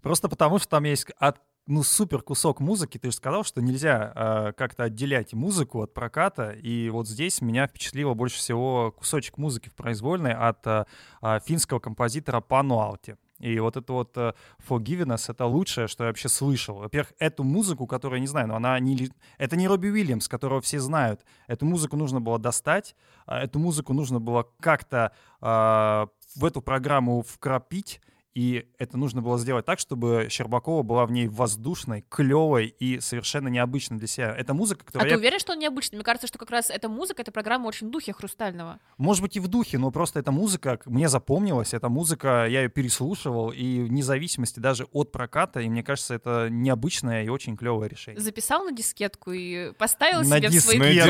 Просто 0.00 0.30
потому, 0.30 0.58
что 0.58 0.70
там 0.70 0.84
есть 0.84 1.10
от, 1.18 1.42
ну, 1.66 1.82
супер 1.82 2.22
кусок 2.22 2.60
музыки. 2.60 2.96
Ты 2.96 3.10
же 3.10 3.16
сказал, 3.16 3.44
что 3.44 3.60
нельзя 3.60 4.14
э, 4.14 4.52
как-то 4.56 4.84
отделять 4.84 5.34
музыку 5.34 5.82
от 5.82 5.92
проката. 5.92 6.52
И 6.52 6.88
вот 6.88 7.06
здесь 7.06 7.42
меня 7.42 7.66
впечатлило 7.66 8.14
больше 8.14 8.38
всего 8.38 8.90
кусочек 8.92 9.36
музыки 9.36 9.68
в 9.68 9.74
произвольной 9.74 10.32
от 10.32 10.66
э, 10.66 10.86
э, 11.20 11.40
финского 11.44 11.80
композитора 11.80 12.40
Пану 12.40 12.80
Алти. 12.80 13.18
И 13.40 13.58
вот 13.58 13.76
это 13.76 13.92
вот 13.92 14.16
э, 14.16 14.34
Forgiveness— 14.68 15.24
это 15.28 15.46
лучшее, 15.46 15.88
что 15.88 16.04
я 16.04 16.10
вообще 16.10 16.28
слышал. 16.28 16.76
Во-первых, 16.76 17.12
эту 17.18 17.42
музыку, 17.42 17.86
которую 17.86 18.18
я 18.18 18.20
не 18.20 18.26
знаю, 18.26 18.48
но 18.48 18.56
она 18.56 18.78
не... 18.78 19.10
Это 19.38 19.56
не 19.56 19.66
Робби 19.66 19.88
Уильямс, 19.88 20.28
которого 20.28 20.60
все 20.60 20.78
знают. 20.78 21.24
Эту 21.46 21.66
музыку 21.66 21.96
нужно 21.96 22.20
было 22.20 22.38
достать, 22.38 22.94
а 23.26 23.40
эту 23.40 23.58
музыку 23.58 23.92
нужно 23.94 24.20
было 24.20 24.46
как-то 24.60 25.12
а, 25.40 26.08
в 26.36 26.44
эту 26.44 26.60
программу 26.60 27.22
вкрапить, 27.22 28.00
и 28.32 28.66
это 28.78 28.96
нужно 28.96 29.22
было 29.22 29.38
сделать 29.38 29.66
так, 29.66 29.80
чтобы 29.80 30.28
Щербакова 30.30 30.82
была 30.84 31.04
в 31.04 31.10
ней 31.10 31.26
воздушной, 31.26 32.04
клевой 32.08 32.66
и 32.78 33.00
совершенно 33.00 33.48
необычной 33.48 33.98
для 33.98 34.06
себя. 34.06 34.32
Это 34.36 34.54
музыка, 34.54 34.82
А 34.84 34.86
которая... 34.86 35.08
ты 35.08 35.14
я- 35.14 35.18
уверен, 35.18 35.38
что 35.40 35.52
он 35.52 35.58
необычный? 35.58 35.96
Мне 35.96 36.04
кажется, 36.04 36.28
что 36.28 36.38
как 36.38 36.50
раз 36.50 36.70
эта 36.70 36.88
музыка, 36.88 37.22
эта 37.22 37.32
программа 37.32 37.66
очень 37.66 37.88
в 37.88 37.90
духе 37.90 38.12
Хрустального. 38.12 38.78
Может 38.98 39.22
быть, 39.22 39.36
и 39.36 39.40
в 39.40 39.48
духе, 39.48 39.78
но 39.78 39.90
просто 39.90 40.20
эта 40.20 40.30
музыка 40.30 40.78
мне 40.84 41.08
запомнилась. 41.08 41.74
Эта 41.74 41.88
музыка, 41.88 42.46
я 42.48 42.62
ее 42.62 42.68
переслушивал, 42.68 43.50
и 43.50 43.80
вне 43.82 44.02
зависимости 44.04 44.60
даже 44.60 44.84
от 44.92 45.10
проката, 45.10 45.58
и 45.60 45.68
мне 45.68 45.82
кажется, 45.82 46.14
это 46.14 46.48
необычное 46.50 47.24
и 47.24 47.28
очень 47.28 47.56
клевое 47.56 47.88
решение. 47.88 48.20
Записал 48.20 48.64
на 48.64 48.70
дискетку 48.72 49.32
и 49.32 49.72
поставил 49.72 50.20
На 50.20 50.38
себе 50.38 50.48
в 50.50 50.52
свой 50.60 50.76
На 50.76 50.84
плеер. 50.84 51.06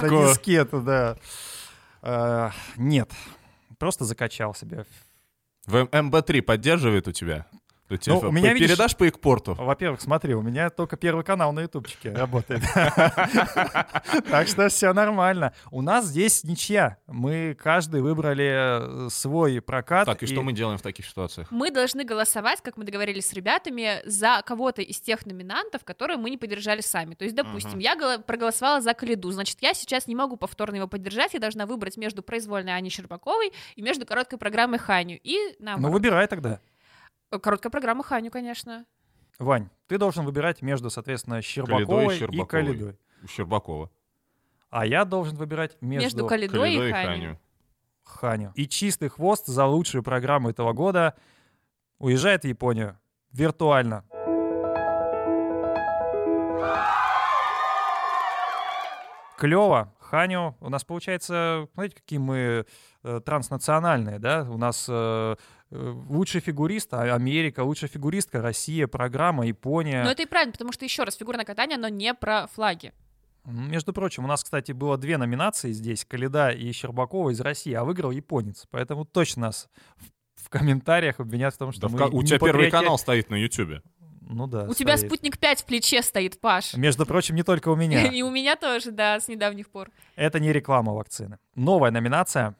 да, 0.00 0.02
на 0.02 0.08
дискету, 0.28 0.80
да. 0.82 1.16
А, 2.02 2.50
Нет, 2.76 3.10
просто 3.78 4.04
закачал 4.04 4.54
себе. 4.54 4.84
В 5.68 5.76
МБ3 5.84 6.40
поддерживает 6.40 7.08
у 7.08 7.12
тебя? 7.12 7.46
Ты 7.88 7.96
тебе 7.96 8.14
Ну, 8.16 8.28
у 8.28 8.32
меня, 8.32 8.52
видишь- 8.52 8.68
передашь 8.70 8.96
по 8.96 9.04
экпорту? 9.06 9.54
Во-первых, 9.54 10.00
смотри, 10.02 10.34
у 10.34 10.42
меня 10.42 10.68
только 10.68 10.96
первый 10.96 11.24
канал 11.24 11.52
на 11.52 11.60
ютубчике 11.60 12.12
работает. 12.12 12.62
Так 14.30 14.48
что 14.48 14.68
все 14.68 14.92
нормально. 14.92 15.52
У 15.70 15.82
нас 15.82 16.06
здесь 16.06 16.44
ничья. 16.44 16.98
Мы 17.06 17.56
каждый 17.58 18.00
выбрали 18.02 19.06
э, 19.06 19.10
свой 19.10 19.60
прокат. 19.60 20.06
Так, 20.06 20.22
и 20.22 20.26
что 20.26 20.42
мы 20.42 20.52
делаем 20.52 20.78
в 20.78 20.82
таких 20.82 21.06
ситуациях? 21.06 21.48
Мы 21.50 21.70
должны 21.70 22.04
голосовать, 22.04 22.60
как 22.62 22.76
мы 22.76 22.84
договорились 22.84 23.28
с 23.28 23.32
ребятами, 23.32 24.00
за 24.04 24.42
кого-то 24.44 24.82
из 24.82 25.00
тех 25.00 25.24
номинантов, 25.26 25.84
которые 25.84 26.16
мы 26.18 26.30
не 26.30 26.36
поддержали 26.38 26.80
сами. 26.80 27.14
То 27.14 27.24
есть, 27.24 27.34
допустим, 27.36 27.78
я 27.78 27.96
голо- 27.96 28.18
проголосовала 28.20 28.80
за 28.80 28.94
Калиду, 28.94 29.30
значит, 29.30 29.58
я 29.60 29.74
сейчас 29.74 30.06
не 30.06 30.14
могу 30.14 30.36
повторно 30.36 30.76
его 30.76 30.88
поддержать, 30.88 31.34
я 31.34 31.40
должна 31.40 31.66
выбрать 31.66 31.96
между 31.96 32.22
произвольной 32.22 32.74
Аней 32.76 32.90
Щербаковой 32.90 33.52
и 33.76 33.82
между 33.82 34.04
короткой 34.06 34.38
программой 34.38 34.78
Ханю. 34.78 35.18
И 35.22 35.36
Ну, 35.58 35.64
наоборот. 35.66 35.92
выбирай 35.94 36.26
тогда. 36.26 36.60
Короткая 37.30 37.70
программа 37.70 38.02
Ханю, 38.02 38.30
конечно. 38.30 38.86
Вань, 39.38 39.68
ты 39.86 39.98
должен 39.98 40.24
выбирать 40.24 40.62
между, 40.62 40.90
соответственно, 40.90 41.42
Щербаковой 41.42 42.14
и 42.14 42.18
Щербаковой. 42.18 42.46
Калидой. 42.46 42.98
Щербакова. 43.28 43.90
А 44.70 44.86
я 44.86 45.04
должен 45.04 45.36
выбирать 45.36 45.76
между, 45.80 46.04
Между 46.04 46.26
Калидой 46.26 46.60
Калидой 46.60 46.86
и 46.86 46.88
и 46.88 46.92
Ханю. 46.92 47.08
Ханю. 47.08 47.38
Ханю. 48.04 48.52
И 48.54 48.66
чистый 48.66 49.08
хвост 49.08 49.46
за 49.46 49.66
лучшую 49.66 50.02
программу 50.02 50.50
этого 50.50 50.72
года 50.72 51.14
уезжает 51.98 52.42
в 52.42 52.46
Японию. 52.48 52.98
Виртуально. 53.32 54.04
Клево, 59.36 59.94
Ханю. 60.08 60.56
У 60.60 60.68
нас 60.70 60.84
получается, 60.84 61.68
знаете, 61.74 61.96
какие 61.96 62.18
мы 62.18 62.64
э, 63.04 63.20
транснациональные, 63.24 64.18
да? 64.18 64.42
У 64.48 64.56
нас 64.58 64.86
э, 64.88 65.36
э, 65.70 65.94
лучший 66.08 66.40
фигурист 66.40 66.92
а- 66.94 67.14
Америка, 67.14 67.60
лучшая 67.62 67.90
фигуристка 67.90 68.40
Россия, 68.40 68.86
программа 68.86 69.46
Япония. 69.46 70.02
Но 70.04 70.10
это 70.10 70.22
и 70.22 70.26
правильно, 70.26 70.52
потому 70.52 70.72
что, 70.72 70.84
еще 70.84 71.02
раз, 71.04 71.14
фигурное 71.16 71.44
катание, 71.44 71.76
оно 71.76 71.88
не 71.88 72.14
про 72.14 72.46
флаги. 72.46 72.92
Между 73.44 73.92
прочим, 73.92 74.24
у 74.24 74.26
нас, 74.26 74.44
кстати, 74.44 74.72
было 74.72 74.98
две 74.98 75.16
номинации 75.16 75.72
здесь, 75.72 76.04
Каледа 76.04 76.50
и 76.50 76.70
Щербакова 76.72 77.30
из 77.30 77.40
России, 77.40 77.72
а 77.72 77.84
выиграл 77.84 78.10
японец. 78.10 78.66
Поэтому 78.70 79.04
точно 79.06 79.42
нас 79.46 79.68
в, 79.96 80.44
в 80.44 80.48
комментариях 80.50 81.18
обвинят 81.20 81.54
в 81.54 81.58
том, 81.58 81.72
что 81.72 81.82
Да 81.82 81.88
в 81.88 81.92
мы 81.92 81.98
ка- 81.98 82.04
у 82.14 82.22
тебя 82.22 82.38
первый 82.38 82.66
непатриоти- 82.66 82.70
канал 82.70 82.98
стоит 82.98 83.30
на 83.30 83.36
Ютубе. 83.36 83.82
Ну 84.28 84.46
да. 84.46 84.64
У 84.64 84.74
тебя 84.74 84.96
стоит. 84.96 85.10
спутник 85.10 85.38
5 85.38 85.60
в 85.60 85.64
плече 85.64 86.02
стоит, 86.02 86.40
Паш. 86.40 86.74
Между 86.74 87.06
прочим, 87.06 87.34
не 87.34 87.42
только 87.42 87.70
у 87.70 87.76
меня. 87.76 88.06
И 88.12 88.22
у 88.22 88.30
меня 88.30 88.56
тоже, 88.56 88.90
да, 88.90 89.18
с 89.18 89.28
недавних 89.28 89.70
пор. 89.70 89.90
Это 90.16 90.38
не 90.38 90.52
реклама 90.52 90.92
вакцины. 90.92 91.38
Новая 91.54 91.90
номинация 91.90 92.54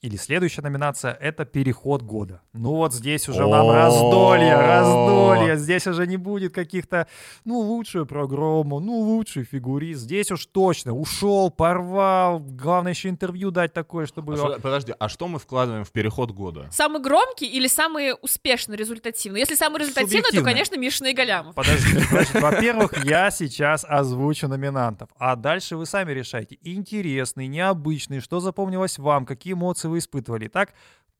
или 0.00 0.16
следующая 0.16 0.62
номинация— 0.62 1.12
это 1.20 1.44
«Переход 1.44 2.02
года». 2.02 2.40
Ну 2.52 2.76
вот 2.76 2.94
здесь 2.94 3.28
уже 3.28 3.46
нам 3.48 3.68
раздолье, 3.70 4.54
раздолье. 4.54 5.56
Здесь 5.56 5.88
уже 5.88 6.06
не 6.06 6.16
будет 6.16 6.54
каких-то, 6.54 7.08
ну, 7.44 7.58
лучшую 7.58 8.06
программу, 8.06 8.78
ну, 8.78 8.92
лучший 8.98 9.42
фигурист. 9.42 10.02
Здесь 10.02 10.30
уж 10.30 10.46
точно 10.46 10.94
ушел, 10.94 11.50
порвал. 11.50 12.38
Главное 12.38 12.92
еще 12.92 13.08
интервью 13.08 13.50
дать 13.50 13.72
такое, 13.72 14.06
чтобы... 14.06 14.34
А 14.34 14.36
что- 14.36 14.60
подожди, 14.60 14.94
а 14.96 15.08
что 15.08 15.26
мы 15.26 15.40
вкладываем 15.40 15.84
в 15.84 15.90
переход 15.90 16.30
года? 16.30 16.68
Самый 16.70 17.02
громкий 17.02 17.46
или 17.46 17.66
самый 17.66 18.14
успешно 18.22 18.74
результативный? 18.74 19.40
Если 19.40 19.56
самый 19.56 19.80
результативный, 19.80 20.30
то, 20.32 20.42
конечно, 20.44 20.76
Мишина 20.76 21.10
и 21.10 21.14
Галямов. 21.14 21.56
Подожди, 21.56 21.98
подожди. 22.10 22.38
Во-первых, 22.38 23.04
я 23.04 23.32
сейчас 23.32 23.84
озвучу 23.84 24.46
номинантов, 24.46 25.08
а 25.18 25.34
дальше 25.34 25.76
вы 25.76 25.86
сами 25.86 26.12
решайте. 26.12 26.56
Интересный, 26.62 27.48
необычный, 27.48 28.20
что 28.20 28.38
запомнилось 28.38 28.98
вам, 28.98 29.26
какие 29.26 29.54
эмоции 29.54 29.87
вы 29.88 29.98
испытывали. 29.98 30.46
Итак, 30.46 30.74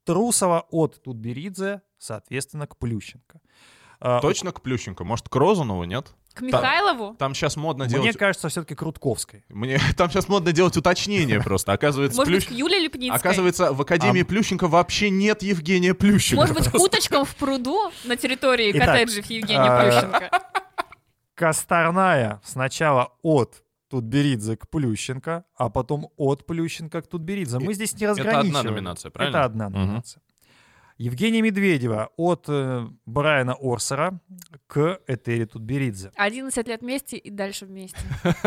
Трусова 0.04 0.66
от 0.70 1.02
Тутберидзе, 1.02 1.82
соответственно, 1.98 2.66
к 2.66 2.76
Плющенко. 2.76 3.40
А, 4.00 4.20
Точно 4.20 4.52
к 4.52 4.62
Плющенко? 4.62 5.04
Может, 5.04 5.28
к 5.28 5.34
Розанову, 5.36 5.84
нет? 5.84 6.14
К 6.34 6.40
Михайлову? 6.40 7.16
Там 7.16 7.34
сейчас 7.34 7.56
модно 7.56 7.84
Мне 7.84 7.94
делать... 7.94 8.16
кажется, 8.16 8.48
все-таки 8.48 8.76
к 8.76 8.82
Рудковской. 8.82 9.44
Мне... 9.48 9.80
Там 9.96 10.08
сейчас 10.08 10.28
модно 10.28 10.52
делать 10.52 10.76
уточнение 10.76 11.42
просто. 11.42 11.72
Оказывается, 11.72 12.16
Может 12.16 12.32
быть, 12.32 12.44
Плющ- 12.44 12.48
к 12.48 12.52
Юле 12.52 12.78
Лепницкой? 12.78 13.18
Оказывается, 13.18 13.72
в 13.72 13.82
Академии 13.82 14.22
Плющенко 14.22 14.68
вообще 14.68 15.10
нет 15.10 15.42
Евгения 15.42 15.94
Плющенко. 15.94 16.40
Может 16.40 16.54
быть, 16.54 16.68
к 16.70 16.74
уточкам 16.74 17.24
в 17.24 17.34
пруду 17.34 17.90
на 18.04 18.16
территории 18.16 18.70
Итак, 18.72 18.86
коттеджев 18.86 19.26
Евгения 19.26 19.68
а, 19.68 19.82
Плющенко? 19.82 20.30
Косторная 21.34 22.40
сначала 22.44 23.12
от 23.22 23.62
Тутберидзе 23.88 24.56
к 24.56 24.68
Плющенко, 24.68 25.44
а 25.56 25.68
потом 25.70 26.08
от 26.16 26.46
Плющенко 26.46 27.02
к 27.02 27.06
Тутберидзе. 27.08 27.58
Мы 27.58 27.74
здесь 27.74 27.94
не 27.94 28.04
Это 28.04 28.12
одна 28.12 28.24
разграничиваем. 28.32 28.74
номинация, 28.74 29.10
правильно? 29.10 29.36
Это 29.36 29.44
одна 29.44 29.68
номинация. 29.70 30.22
Евгения 30.98 31.42
Медведева 31.42 32.10
от 32.16 32.46
э, 32.48 32.88
Брайана 33.06 33.54
Орсера 33.54 34.20
к 34.66 35.00
Этери 35.06 35.44
Тутберидзе. 35.44 36.10
11 36.16 36.66
лет 36.66 36.80
вместе 36.80 37.16
и 37.16 37.30
дальше 37.30 37.66
вместе. 37.66 37.98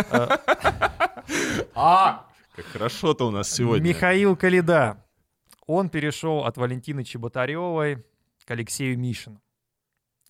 А! 1.76 2.28
Как 2.56 2.66
хорошо-то 2.66 3.28
у 3.28 3.32
нас 3.32 3.50
сегодня. 3.50 3.88
Михаил 3.90 4.36
Калида. 4.36 5.04
Он 5.68 5.90
перешел 5.90 6.44
от 6.46 6.58
Валентины 6.58 7.04
Чеботаревой 7.06 8.04
к 8.46 8.52
Алексею 8.52 9.00
Мишину. 9.00 9.40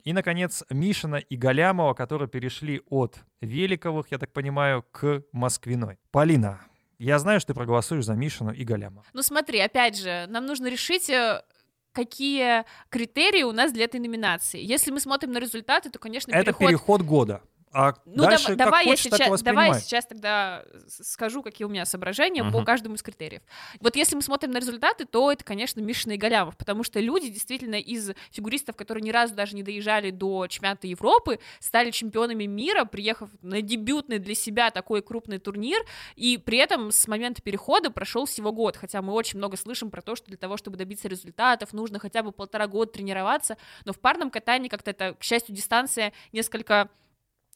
И, 0.03 0.13
наконец, 0.13 0.63
Мишина 0.69 1.17
и 1.17 1.35
Галямова, 1.35 1.93
которые 1.93 2.27
перешли 2.27 2.81
от 2.89 3.17
Великовых, 3.41 4.07
я 4.11 4.17
так 4.17 4.31
понимаю, 4.33 4.83
к 4.91 5.23
Москвиной. 5.31 5.97
Полина, 6.11 6.59
я 6.97 7.19
знаю, 7.19 7.39
что 7.39 7.47
ты 7.47 7.53
проголосуешь 7.53 8.05
за 8.05 8.13
Мишину 8.13 8.51
и 8.51 8.63
Галямова. 8.63 9.05
Ну 9.13 9.21
смотри, 9.21 9.59
опять 9.59 9.97
же, 9.97 10.25
нам 10.29 10.45
нужно 10.45 10.67
решить, 10.67 11.09
э, 11.09 11.43
какие 11.91 12.63
критерии 12.89 13.43
у 13.43 13.51
нас 13.51 13.71
для 13.73 13.85
этой 13.85 13.99
номинации. 13.99 14.61
Если 14.61 14.91
мы 14.91 14.99
смотрим 14.99 15.31
на 15.31 15.39
результаты, 15.39 15.89
то, 15.89 15.99
конечно, 15.99 16.31
Это 16.31 16.45
переход... 16.45 16.67
переход 16.67 17.01
года. 17.01 17.41
А 17.73 17.93
Ну, 18.05 18.23
дальше, 18.23 18.47
дав- 18.47 18.47
как 18.47 18.57
давай, 18.57 18.85
я 18.85 18.91
хочешь, 18.91 19.05
так 19.05 19.17
сейчас, 19.19 19.41
давай 19.41 19.67
я 19.69 19.79
сейчас 19.79 20.05
тогда 20.05 20.65
скажу, 20.87 21.41
какие 21.41 21.65
у 21.65 21.69
меня 21.69 21.85
соображения 21.85 22.43
по 22.43 22.57
Мгм. 22.57 22.65
каждому 22.65 22.95
из 22.95 23.01
критериев. 23.03 23.41
Вот 23.79 23.95
если 23.95 24.15
мы 24.15 24.21
смотрим 24.21 24.51
на 24.51 24.57
результаты, 24.57 25.05
то 25.05 25.31
это, 25.31 25.43
конечно, 25.45 25.79
Мишина 25.79 26.15
и 26.15 26.17
Галямов, 26.17 26.57
потому 26.57 26.83
что 26.83 26.99
люди 26.99 27.29
действительно 27.29 27.75
из 27.75 28.11
фигуристов, 28.31 28.75
которые 28.75 29.03
ни 29.03 29.11
разу 29.11 29.35
даже 29.35 29.55
не 29.55 29.63
доезжали 29.63 30.11
до 30.11 30.47
чемпионата 30.47 30.87
Европы, 30.87 31.39
стали 31.59 31.91
чемпионами 31.91 32.43
мира, 32.43 32.83
приехав 32.83 33.29
на 33.41 33.61
дебютный 33.61 34.19
для 34.19 34.35
себя 34.35 34.69
такой 34.71 35.01
крупный 35.01 35.39
турнир, 35.39 35.81
и 36.15 36.37
при 36.37 36.57
этом 36.57 36.91
с 36.91 37.07
момента 37.07 37.41
перехода 37.41 37.89
прошел 37.89 38.25
всего 38.25 38.51
год, 38.51 38.75
хотя 38.75 39.01
мы 39.01 39.13
очень 39.13 39.37
много 39.37 39.55
слышим 39.55 39.91
про 39.91 40.01
то, 40.01 40.15
что 40.17 40.27
для 40.27 40.37
того, 40.37 40.57
чтобы 40.57 40.75
добиться 40.77 41.07
результатов, 41.07 41.71
нужно 41.71 41.99
хотя 41.99 42.21
бы 42.21 42.33
полтора 42.33 42.67
года 42.67 42.91
тренироваться, 42.91 43.55
но 43.85 43.93
в 43.93 43.99
парном 43.99 44.29
катании 44.29 44.67
как-то 44.67 44.91
это, 44.91 45.13
к 45.13 45.23
счастью, 45.23 45.55
дистанция 45.55 46.11
несколько 46.33 46.89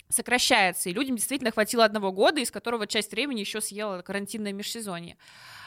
сокращается, 0.10 0.90
и 0.90 0.94
людям 0.94 1.16
действительно 1.16 1.52
хватило 1.52 1.84
одного 1.86 2.12
года, 2.12 2.40
из 2.42 2.52
которого 2.52 2.88
часть 2.88 3.12
времени 3.12 3.40
еще 3.40 3.62
съела 3.62 4.02
карантинное 4.02 4.54
межсезонье. 4.54 5.18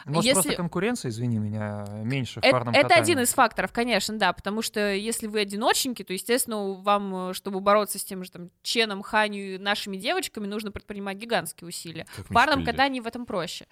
Может, 0.05 0.23
если- 0.23 0.33
просто 0.41 0.55
конкуренция, 0.55 1.09
извини 1.09 1.39
меня, 1.39 1.85
меньше 2.03 2.39
в 2.39 2.43
Э- 2.45 2.51
парном 2.51 2.73
Это, 2.73 2.83
катании? 2.83 3.01
один 3.03 3.19
из 3.19 3.33
факторов, 3.33 3.73
конечно, 3.73 4.17
да, 4.17 4.31
потому 4.31 4.61
что 4.61 4.93
если 4.93 5.27
вы 5.27 5.41
одиночники, 5.41 6.03
то, 6.03 6.13
естественно, 6.13 6.73
вам, 6.73 7.31
э, 7.31 7.33
чтобы 7.33 7.59
бороться 7.59 7.99
с 7.99 8.03
тем 8.05 8.23
же 8.23 8.31
там 8.31 8.49
Ченом, 8.63 9.01
Ханью 9.01 9.55
и 9.55 9.57
нашими 9.57 9.97
девочками, 9.97 10.47
нужно 10.47 10.71
предпринимать 10.71 11.17
гигантские 11.17 11.67
усилия. 11.67 12.07
Как 12.15 12.25
В 12.29 12.33
парном 12.33 12.63
катании 12.63 13.01
в 13.01 13.07
этом 13.07 13.25
проще. 13.25 13.67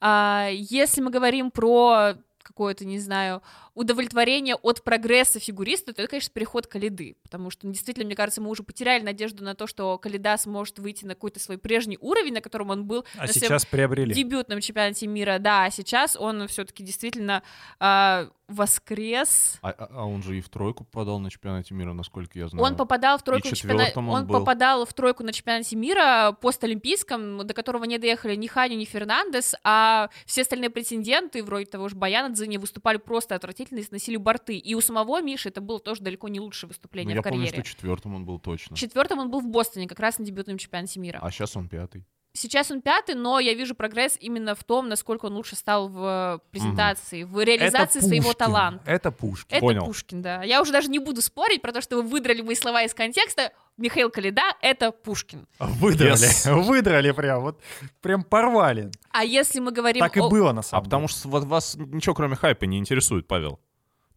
А, 0.00 0.48
если 0.52 1.00
мы 1.00 1.10
говорим 1.10 1.50
про 1.50 2.14
какое-то, 2.42 2.84
не 2.84 2.98
знаю, 2.98 3.42
удовлетворение 3.74 4.54
от 4.56 4.82
прогресса 4.82 5.40
фигуриста, 5.40 5.92
то 5.92 6.02
это, 6.02 6.10
конечно, 6.10 6.32
переход 6.32 6.66
Калиды, 6.66 7.16
потому 7.22 7.50
что, 7.50 7.66
ну, 7.66 7.72
действительно, 7.72 8.06
мне 8.06 8.16
кажется, 8.16 8.40
мы 8.40 8.50
уже 8.50 8.62
потеряли 8.62 9.02
надежду 9.02 9.44
на 9.44 9.54
то, 9.54 9.66
что 9.66 9.96
Калида 9.98 10.36
сможет 10.36 10.78
выйти 10.78 11.04
на 11.04 11.14
какой-то 11.14 11.40
свой 11.40 11.58
прежний 11.58 11.98
уровень, 12.00 12.34
на 12.34 12.40
котором 12.40 12.70
он 12.70 12.84
был 12.84 13.04
А 13.16 13.26
на 13.26 13.32
сейчас 13.32 13.64
приобрели. 13.64 14.14
дебютном 14.14 14.60
чемпионате 14.60 15.06
мира, 15.06 15.38
да, 15.38 15.64
а 15.64 15.70
сейчас 15.70 16.16
он 16.16 16.48
все-таки 16.48 16.82
действительно 16.82 17.42
а, 17.78 18.28
воскрес. 18.50 19.58
А, 19.62 19.70
а- 19.70 19.88
а 19.90 20.04
он 20.06 20.22
же 20.22 20.38
и 20.38 20.40
в 20.40 20.48
тройку 20.48 20.84
попадал 20.84 21.18
на 21.18 21.30
чемпионате 21.30 21.74
мира, 21.74 21.92
насколько 21.92 22.38
я 22.38 22.48
знаю. 22.48 22.64
Он 22.64 22.76
попадал 22.76 23.18
в 23.18 23.22
тройку 23.22 23.48
И 23.48 23.50
на 23.50 23.56
чемпионате, 23.56 23.92
он 23.98 24.08
он 24.08 24.26
был. 24.26 24.38
попадал 24.40 24.84
в 24.84 24.92
тройку 24.94 25.22
на 25.22 25.32
чемпионате 25.32 25.76
мира 25.76 26.32
постолимпийском, 26.40 27.46
до 27.46 27.54
которого 27.54 27.84
не 27.84 27.98
доехали 27.98 28.34
ни 28.36 28.46
Хани, 28.46 28.76
ни 28.76 28.84
Фернандес, 28.84 29.54
а 29.64 30.10
все 30.26 30.42
остальные 30.42 30.70
претенденты, 30.70 31.42
вроде 31.42 31.66
того 31.66 31.88
же 31.88 31.96
Баяна 31.96 32.30
Дзини, 32.34 32.56
выступали 32.58 32.96
просто 32.98 33.34
отвратительно 33.34 33.78
и 33.78 33.82
сносили 33.82 34.16
борты. 34.16 34.56
И 34.56 34.74
у 34.74 34.80
самого 34.80 35.20
Миши 35.22 35.48
это 35.48 35.60
было 35.60 35.78
тоже 35.80 36.02
далеко 36.02 36.28
не 36.28 36.40
лучшее 36.40 36.68
Ну, 36.68 36.72
выступление 36.72 37.14
я 37.14 37.20
в 37.20 37.24
помню, 37.24 37.46
карьере. 37.46 37.62
что 37.64 37.76
четвертым 37.76 38.14
он 38.14 38.24
был 38.24 38.38
точно. 38.38 38.76
Четвертым 38.76 39.18
он 39.20 39.30
был 39.30 39.40
в 39.40 39.46
Бостоне, 39.48 39.86
как 39.88 40.00
раз 40.00 40.18
на 40.18 40.24
дебютном 40.24 40.58
чемпионате 40.58 41.00
мира. 41.00 41.18
А 41.22 41.30
сейчас 41.30 41.56
он 41.56 41.68
пятый. 41.68 42.04
Сейчас 42.32 42.70
он 42.70 42.80
пятый, 42.80 43.16
но 43.16 43.40
я 43.40 43.54
вижу 43.54 43.74
прогресс 43.74 44.16
именно 44.20 44.54
в 44.54 44.62
том, 44.62 44.88
насколько 44.88 45.26
он 45.26 45.34
лучше 45.34 45.56
стал 45.56 45.88
в 45.88 46.40
презентации, 46.52 47.24
в 47.24 47.42
реализации 47.42 47.98
Это 47.98 48.06
своего 48.06 48.28
Пушкин. 48.28 48.38
таланта. 48.38 48.82
Это 48.90 49.10
Пушкин. 49.10 49.48
Это 49.50 49.60
Понял. 49.60 49.84
Пушкин, 49.84 50.22
да. 50.22 50.44
Я 50.44 50.62
уже 50.62 50.70
даже 50.70 50.88
не 50.88 51.00
буду 51.00 51.22
спорить 51.22 51.60
про 51.60 51.72
то, 51.72 51.80
что 51.80 51.96
вы 51.96 52.02
выдрали 52.02 52.42
мои 52.42 52.54
слова 52.54 52.84
из 52.84 52.94
контекста. 52.94 53.52
Михаил 53.76 54.10
Калида— 54.10 54.42
это 54.62 54.92
Пушкин. 54.92 55.48
Выдрали. 55.58 56.12
Yes. 56.12 56.54
Выдрали 56.62 57.10
прям. 57.10 57.42
Вот 57.42 57.60
прям 58.00 58.22
порвали. 58.22 58.92
А 59.10 59.24
если 59.24 59.58
мы 59.58 59.72
говорим 59.72 60.00
Так 60.00 60.16
и 60.16 60.20
о... 60.20 60.28
было 60.28 60.52
на 60.52 60.60
А 60.60 60.62
самом 60.62 60.84
потому 60.84 61.08
что 61.08 61.28
вот 61.28 61.44
вас 61.44 61.74
ничего 61.76 62.14
кроме 62.14 62.36
хайпа 62.36 62.64
не 62.64 62.78
интересует, 62.78 63.26
Павел. 63.26 63.58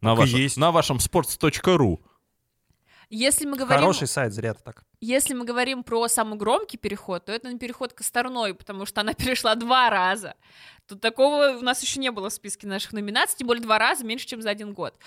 На, 0.00 0.10
Так 0.10 0.18
и 0.18 0.20
вашем, 0.20 0.38
есть. 0.38 0.56
на 0.56 0.70
вашем 0.70 0.98
sports.ru. 0.98 1.98
Если 3.10 3.44
мы 3.44 3.52
деле. 3.52 3.64
говорим... 3.64 3.80
Хороший 3.80 4.06
сайт, 4.06 4.32
зря 4.32 4.54
ты 4.54 4.62
так. 4.62 4.84
Если 5.06 5.34
мы 5.34 5.44
говорим 5.44 5.84
про 5.84 6.08
самый 6.08 6.38
громкий 6.38 6.78
переход, 6.78 7.26
то 7.26 7.32
это 7.32 7.54
переход 7.58 7.92
Косторной, 7.92 8.54
потому 8.54 8.86
что 8.86 9.02
она 9.02 9.12
перешла 9.14 9.54
два 9.54 9.90
раза. 9.90 10.34
Тут 10.88 11.02
такого 11.02 11.58
у 11.58 11.60
нас 11.60 11.82
еще 11.82 12.00
не 12.00 12.10
было 12.10 12.30
в 12.30 12.32
списке 12.32 12.66
наших 12.66 12.94
номинаций, 12.94 13.36
тем 13.36 13.46
более 13.46 13.62
два 13.62 13.78
раза, 13.78 14.02
меньше, 14.02 14.26
чем 14.26 14.40
за 14.40 14.48
один 14.48 14.72
год. 14.72 14.98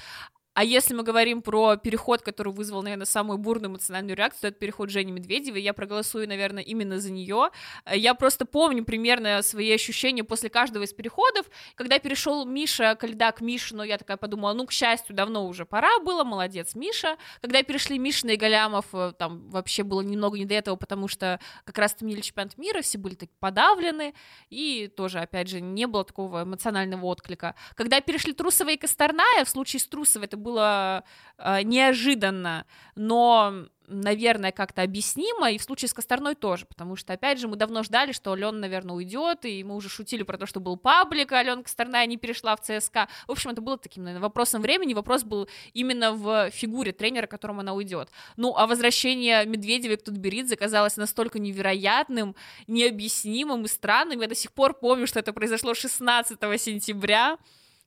А 0.58 0.64
если 0.64 0.96
мы 0.96 1.04
говорим 1.04 1.44
про 1.44 1.76
переход, 1.76 2.24
который 2.24 2.52
вызвал, 2.52 2.82
наверное, 2.82 3.06
самую 3.06 3.38
бурную 3.38 3.70
эмоциональную 3.70 4.18
реакцию, 4.18 4.42
то 4.42 4.48
это 4.48 4.58
переход 4.58 4.90
Жени 4.90 5.12
Медведевой. 5.12 5.62
Я 5.62 5.72
проголосую, 5.72 6.28
наверное, 6.28 6.64
именно 6.64 7.00
за 7.00 7.12
нее. 7.12 7.52
Я 7.86 8.16
просто 8.16 8.44
помню 8.48 8.84
примерно 8.84 9.44
свои 9.44 9.72
ощущения 9.72 10.24
после 10.24 10.50
каждого 10.50 10.82
из 10.82 10.94
переходов. 10.94 11.46
Когда 11.76 12.00
перешел 12.00 12.44
Миша 12.48 12.96
Кальда 12.96 13.32
к 13.34 13.42
Мишину, 13.42 13.84
я 13.84 14.00
такая 14.00 14.18
подумала, 14.18 14.54
ну, 14.54 14.66
к 14.66 14.72
счастью, 14.72 15.16
давно 15.16 15.46
уже 15.46 15.64
пора 15.68 16.00
было, 16.00 16.24
молодец, 16.24 16.74
Миша. 16.74 17.18
Когда 17.40 17.62
перешли 17.62 18.00
Мишина 18.00 18.32
и 18.32 18.36
Галямов, 18.36 18.88
э, 18.94 19.14
там 19.16 19.48
вообще 19.52 19.84
было 19.84 20.02
немного 20.02 20.40
не 20.40 20.46
до 20.46 20.56
этого, 20.56 20.76
потому 20.76 21.08
что 21.08 21.40
как 21.66 21.78
раз 21.78 21.94
отменили 21.94 22.22
чемпионат 22.22 22.58
мира, 22.58 22.82
все 22.82 22.98
были 22.98 23.14
так 23.14 23.30
подавлены, 23.40 24.16
и 24.50 24.88
тоже, 24.88 25.20
опять 25.20 25.50
же, 25.50 25.62
не 25.62 25.86
было 25.86 26.04
такого 26.04 26.42
эмоционального 26.42 27.06
отклика. 27.06 27.54
Когда 27.76 28.02
перешли 28.02 28.34
Трусова 28.34 28.72
и 28.72 28.78
Косторная, 28.78 29.46
в 29.46 29.50
случае 29.50 29.82
с 29.82 29.86
Трусовой 29.86 30.26
это 30.26 30.47
было 30.48 31.04
э, 31.38 31.64
неожиданно, 31.64 32.66
но 32.96 33.68
наверное, 33.88 34.52
как-то 34.52 34.82
объяснимо, 34.82 35.50
и 35.50 35.58
в 35.58 35.64
случае 35.64 35.88
с 35.88 35.94
Косторной 35.94 36.36
тоже, 36.36 36.66
потому 36.66 36.96
что, 36.98 37.14
опять 37.14 37.40
же, 37.40 37.48
мы 37.48 37.56
давно 37.56 37.84
ждали, 37.84 38.12
что 38.12 38.34
Алена, 38.34 38.52
наверное, 38.52 38.96
уйдет, 38.96 39.46
и 39.46 39.64
мы 39.64 39.76
уже 39.76 39.88
шутили 39.88 40.24
про 40.24 40.38
то, 40.38 40.46
что 40.46 40.60
был 40.60 40.76
паблик, 40.76 41.32
а 41.32 41.40
Алена 41.40 41.64
Косторная 41.64 42.06
не 42.06 42.18
перешла 42.18 42.56
в 42.56 42.62
ЦСКА. 42.62 43.08
В 43.28 43.32
общем, 43.32 43.52
это 43.52 43.62
было 43.62 43.78
таким, 43.78 44.04
наверное, 44.04 44.24
вопросом 44.24 44.62
времени, 44.62 44.94
вопрос 44.94 45.24
был 45.24 45.48
именно 45.74 46.12
в 46.12 46.52
фигуре 46.52 46.92
тренера, 46.92 47.28
которому 47.28 47.62
она 47.62 47.74
уйдет. 47.74 48.10
Ну, 48.36 48.54
а 48.58 48.68
возвращение 48.68 49.46
Медведевой 49.46 49.98
к 49.98 50.04
Тутберидзе 50.04 50.58
казалось 50.58 50.98
настолько 50.98 51.40
невероятным, 51.40 52.36
необъяснимым 52.68 53.64
и 53.64 53.68
странным. 53.70 54.20
Я 54.20 54.28
до 54.28 54.36
сих 54.36 54.52
пор 54.52 54.74
помню, 54.74 55.08
что 55.08 55.20
это 55.20 55.32
произошло 55.32 55.74
16 55.74 56.40
сентября, 56.62 57.38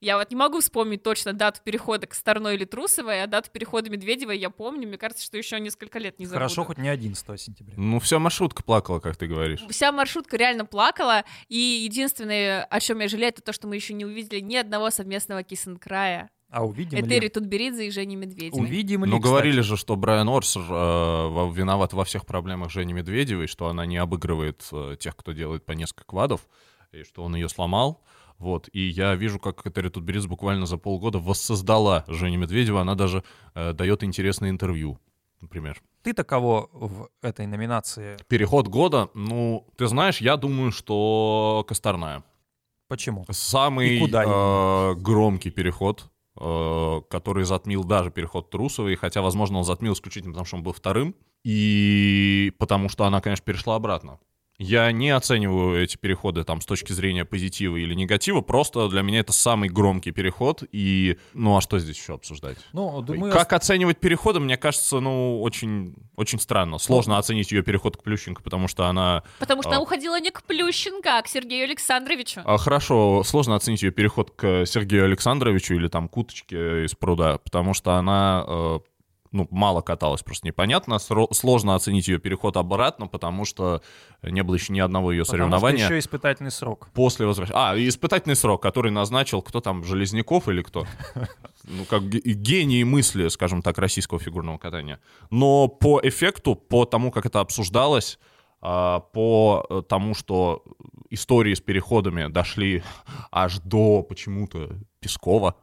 я 0.00 0.16
вот 0.16 0.30
не 0.30 0.36
могу 0.36 0.60
вспомнить 0.60 1.02
точно 1.02 1.32
дату 1.32 1.60
перехода 1.62 2.06
к 2.06 2.14
Старной 2.14 2.54
или 2.54 2.64
Трусовой, 2.64 3.22
а 3.22 3.26
дату 3.26 3.50
перехода 3.50 3.90
Медведевой 3.90 4.38
я 4.38 4.50
помню. 4.50 4.88
Мне 4.88 4.96
кажется, 4.96 5.24
что 5.24 5.36
еще 5.36 5.60
несколько 5.60 5.98
лет 5.98 6.18
не 6.18 6.26
забуду. 6.26 6.38
Хорошо, 6.38 6.64
хоть 6.64 6.78
не 6.78 6.88
11 6.88 7.40
сентября. 7.40 7.74
Ну, 7.76 8.00
вся 8.00 8.18
маршрутка 8.18 8.62
плакала, 8.62 9.00
как 9.00 9.16
ты 9.16 9.26
говоришь. 9.26 9.60
Вся 9.68 9.92
маршрутка 9.92 10.36
реально 10.36 10.64
плакала, 10.64 11.24
и 11.48 11.58
единственное, 11.58 12.64
о 12.64 12.80
чем 12.80 13.00
я 13.00 13.08
жалею, 13.08 13.28
это 13.30 13.42
то, 13.42 13.52
что 13.52 13.68
мы 13.68 13.76
еще 13.76 13.92
не 13.94 14.04
увидели 14.04 14.40
ни 14.40 14.56
одного 14.56 14.90
совместного 14.90 15.42
киссинг-края. 15.42 16.30
А 16.50 16.66
увидим 16.66 16.98
Этери 16.98 17.20
ли? 17.20 17.28
Тутберидзе 17.28 17.86
и 17.86 17.90
Жени 17.90 18.16
Медведевой. 18.16 18.64
Увидим 18.64 19.04
ли, 19.04 19.10
Ну, 19.10 19.20
говорили 19.20 19.60
же, 19.60 19.76
что 19.76 19.94
Брайан 19.94 20.28
Орсер 20.28 20.62
э, 20.62 21.50
виноват 21.52 21.92
во 21.92 22.04
всех 22.04 22.26
проблемах 22.26 22.70
Жени 22.70 22.92
Медведевой, 22.92 23.46
что 23.46 23.68
она 23.68 23.86
не 23.86 23.98
обыгрывает 23.98 24.66
э, 24.72 24.96
тех, 24.98 25.14
кто 25.14 25.30
делает 25.30 25.64
по 25.64 25.72
несколько 25.72 26.04
квадов, 26.04 26.40
и 26.90 27.04
что 27.04 27.22
он 27.22 27.36
ее 27.36 27.48
сломал. 27.48 28.02
Вот, 28.40 28.70
и 28.72 28.80
я 28.80 29.14
вижу, 29.16 29.38
как 29.38 29.62
Катери 29.62 29.90
Тутберидзе 29.90 30.26
буквально 30.26 30.64
за 30.64 30.78
полгода 30.78 31.18
воссоздала 31.18 32.04
Женю 32.08 32.38
Медведева, 32.38 32.80
она 32.80 32.94
даже 32.94 33.22
э, 33.54 33.74
дает 33.74 34.02
интересное 34.02 34.48
интервью, 34.48 34.98
например. 35.42 35.82
Ты-то 36.02 36.24
кого 36.24 36.70
в 36.72 37.10
этой 37.20 37.46
номинации? 37.46 38.16
Переход 38.28 38.66
года, 38.66 39.10
ну, 39.12 39.66
ты 39.76 39.86
знаешь, 39.88 40.22
я 40.22 40.38
думаю, 40.38 40.72
что 40.72 41.66
Косторная. 41.68 42.24
Почему? 42.88 43.26
Самый 43.30 43.98
И 43.98 44.00
куда 44.00 44.24
э, 44.24 44.94
громкий 44.94 45.50
переход, 45.50 46.10
э, 46.40 47.00
который 47.10 47.44
затмил 47.44 47.84
даже 47.84 48.10
переход 48.10 48.48
Трусовой, 48.48 48.96
хотя, 48.96 49.20
возможно, 49.20 49.58
он 49.58 49.64
затмил 49.64 49.92
исключительно 49.92 50.32
потому, 50.32 50.46
что 50.46 50.56
он 50.56 50.62
был 50.62 50.72
вторым, 50.72 51.14
и 51.44 52.54
потому 52.58 52.88
что 52.88 53.04
она, 53.04 53.20
конечно, 53.20 53.44
перешла 53.44 53.76
обратно. 53.76 54.18
Я 54.62 54.92
не 54.92 55.08
оцениваю 55.08 55.82
эти 55.82 55.96
переходы 55.96 56.44
там 56.44 56.60
с 56.60 56.66
точки 56.66 56.92
зрения 56.92 57.24
позитива 57.24 57.78
или 57.78 57.94
негатива, 57.94 58.42
просто 58.42 58.88
для 58.88 59.00
меня 59.00 59.20
это 59.20 59.32
самый 59.32 59.70
громкий 59.70 60.10
переход, 60.10 60.62
и 60.70 61.16
ну 61.32 61.56
а 61.56 61.62
что 61.62 61.78
здесь 61.78 61.96
еще 61.96 62.12
обсуждать? 62.12 62.58
Ну, 62.74 63.00
думаю, 63.00 63.32
как 63.32 63.54
оценивать 63.54 63.98
переходы, 64.00 64.38
мне 64.38 64.58
кажется, 64.58 65.00
ну, 65.00 65.40
очень, 65.40 65.94
очень 66.16 66.38
странно. 66.38 66.76
Сложно 66.76 67.16
оценить 67.16 67.50
ее 67.52 67.62
переход 67.62 67.96
к 67.96 68.02
Плющенко, 68.02 68.42
потому 68.42 68.68
что 68.68 68.84
она 68.84 69.22
Потому 69.38 69.62
что 69.62 69.70
А. 69.70 69.74
она 69.76 69.80
уходила 69.82 70.20
не 70.20 70.30
к 70.30 70.42
Плющенко, 70.42 71.16
а 71.16 71.22
к 71.22 71.28
Сергею 71.28 71.64
Александровичу. 71.64 72.42
А, 72.44 72.58
Хорошо, 72.58 73.22
сложно 73.24 73.56
оценить 73.56 73.82
ее 73.82 73.92
переход 73.92 74.30
к 74.30 74.66
Сергею 74.66 75.06
Александровичу 75.06 75.72
или 75.72 75.88
там 75.88 76.06
к 76.06 76.16
уточке 76.18 76.84
из 76.84 76.94
пруда, 76.94 77.38
потому 77.38 77.72
что 77.72 77.94
она 77.94 78.44
э, 78.46 78.78
ну, 79.32 79.46
мало 79.50 79.80
каталась, 79.80 80.22
просто 80.22 80.46
непонятно. 80.46 80.98
Сложно 80.98 81.74
оценить 81.74 82.08
ее 82.08 82.18
переход 82.18 82.56
обратно, 82.56 83.06
потому 83.06 83.44
что 83.44 83.80
не 84.22 84.42
было 84.42 84.56
еще 84.56 84.72
ни 84.72 84.80
одного 84.80 85.12
ее 85.12 85.22
потому 85.22 85.38
что 85.38 85.50
соревнования. 85.50 85.84
еще 85.84 85.98
испытательный 85.98 86.50
срок. 86.50 86.88
После 86.94 87.26
возвращения. 87.26 87.58
А, 87.58 87.76
испытательный 87.76 88.34
срок, 88.36 88.60
который 88.62 88.90
назначил 88.90 89.40
кто 89.42 89.60
там, 89.60 89.84
Железняков 89.84 90.48
или 90.48 90.62
кто? 90.62 90.86
Ну, 91.64 91.84
как 91.84 92.08
ге- 92.08 92.20
гений 92.24 92.82
мысли, 92.84 93.28
скажем 93.28 93.62
так, 93.62 93.78
российского 93.78 94.18
фигурного 94.18 94.58
катания. 94.58 94.98
Но 95.30 95.68
по 95.68 96.00
эффекту, 96.02 96.56
по 96.56 96.84
тому, 96.86 97.12
как 97.12 97.26
это 97.26 97.38
обсуждалось, 97.40 98.18
а, 98.62 99.00
по 99.00 99.64
э, 99.68 99.82
тому, 99.88 100.14
что 100.14 100.64
истории 101.10 101.54
с 101.54 101.60
переходами 101.60 102.28
дошли 102.28 102.82
аж 103.30 103.58
до 103.60 104.02
почему-то 104.02 104.70
Пескова, 105.00 105.54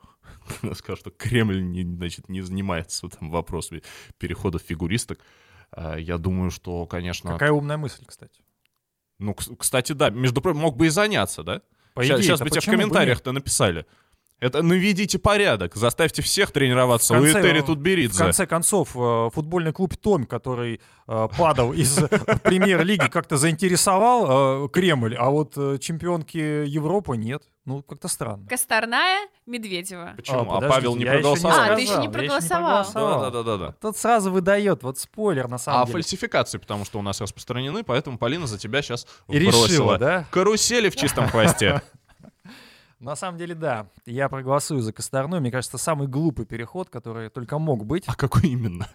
скажу, 0.75 0.97
что 0.99 1.09
Кремль 1.11 1.61
не, 1.63 1.83
значит, 1.83 2.29
не 2.29 2.41
занимается 2.41 3.07
там 3.09 3.29
вопросами 3.31 3.81
переходов 4.17 4.61
фигуристок, 4.61 5.19
а, 5.71 5.95
я 5.97 6.17
думаю, 6.17 6.51
что, 6.51 6.85
конечно... 6.85 7.31
Какая 7.33 7.51
умная 7.51 7.77
мысль, 7.77 8.03
кстати. 8.05 8.41
Ну, 9.19 9.31
кс- 9.33 9.55
кстати, 9.57 9.93
да, 9.93 10.09
между 10.09 10.41
прочим, 10.41 10.59
мог 10.59 10.77
бы 10.77 10.87
и 10.87 10.89
заняться, 10.89 11.43
да? 11.43 11.61
По 11.93 12.03
Сейчас, 12.03 12.21
идее-то, 12.21 12.43
бы 12.43 12.49
тебе 12.51 12.61
в 12.61 12.65
комментариях-то 12.65 13.31
написали. 13.31 13.85
Это 14.39 14.61
наведите 14.61 15.17
порядок, 15.17 15.75
заставьте 15.75 16.21
всех 16.21 16.51
тренироваться. 16.51 17.15
В 17.15 17.21
конце- 17.23 17.39
Этери 17.41 17.61
В 17.61 17.65
Тутберидзе. 17.65 18.19
конце 18.19 18.45
концов, 18.45 18.95
э, 18.95 19.29
футбольный 19.33 19.73
клуб 19.73 19.97
Том, 19.97 20.27
который 20.27 20.79
э, 21.07 21.27
падал 21.35 21.73
из 21.73 21.97
э, 21.97 22.07
премьер-лиги, 22.43 23.07
как-то 23.07 23.37
заинтересовал 23.37 24.65
э, 24.65 24.69
Кремль, 24.69 25.15
а 25.15 25.31
вот 25.31 25.53
э, 25.57 25.79
чемпионки 25.79 26.37
Европы 26.37 27.17
нет. 27.17 27.41
Ну, 27.67 27.83
как-то 27.83 28.07
странно. 28.07 28.47
Косторная, 28.47 29.27
Медведева. 29.45 30.13
Почему? 30.15 30.39
А, 30.39 30.45
подождите, 30.45 30.69
Павел 30.73 30.95
не 30.95 31.03
проголосовал? 31.05 31.59
А, 31.59 31.75
ты 31.75 31.81
еще 31.81 31.97
не 31.97 32.07
проголосовал. 32.07 32.93
Да, 32.93 33.29
да, 33.29 33.43
да, 33.43 33.57
да. 33.57 33.71
Тут 33.81 33.97
сразу 33.97 34.31
выдает, 34.31 34.83
вот 34.83 34.97
спойлер 34.99 35.49
на 35.49 35.57
самом 35.57 35.81
А 35.81 35.85
деле. 35.85 35.93
фальсификации, 35.95 36.59
потому 36.59 36.85
что 36.85 36.97
у 36.97 37.01
нас 37.01 37.19
распространены, 37.19 37.83
поэтому 37.83 38.17
Полина 38.17 38.47
за 38.47 38.57
тебя 38.57 38.81
сейчас 38.81 39.05
И 39.27 39.37
решила, 39.37 39.59
бросила. 39.63 39.97
да? 39.97 40.25
Карусели 40.31 40.89
в 40.89 40.95
чистом 40.95 41.27
хвосте. 41.27 41.81
На 42.99 43.15
самом 43.15 43.37
деле, 43.37 43.53
да. 43.53 43.89
Я 44.07 44.27
проголосую 44.27 44.81
за 44.81 44.91
Косторную. 44.91 45.39
Мне 45.39 45.51
кажется, 45.51 45.77
самый 45.77 46.07
глупый 46.07 46.45
переход, 46.47 46.89
который 46.89 47.29
только 47.29 47.59
мог 47.59 47.85
быть. 47.85 48.05
А 48.07 48.15
какой 48.15 48.49
именно? 48.49 48.87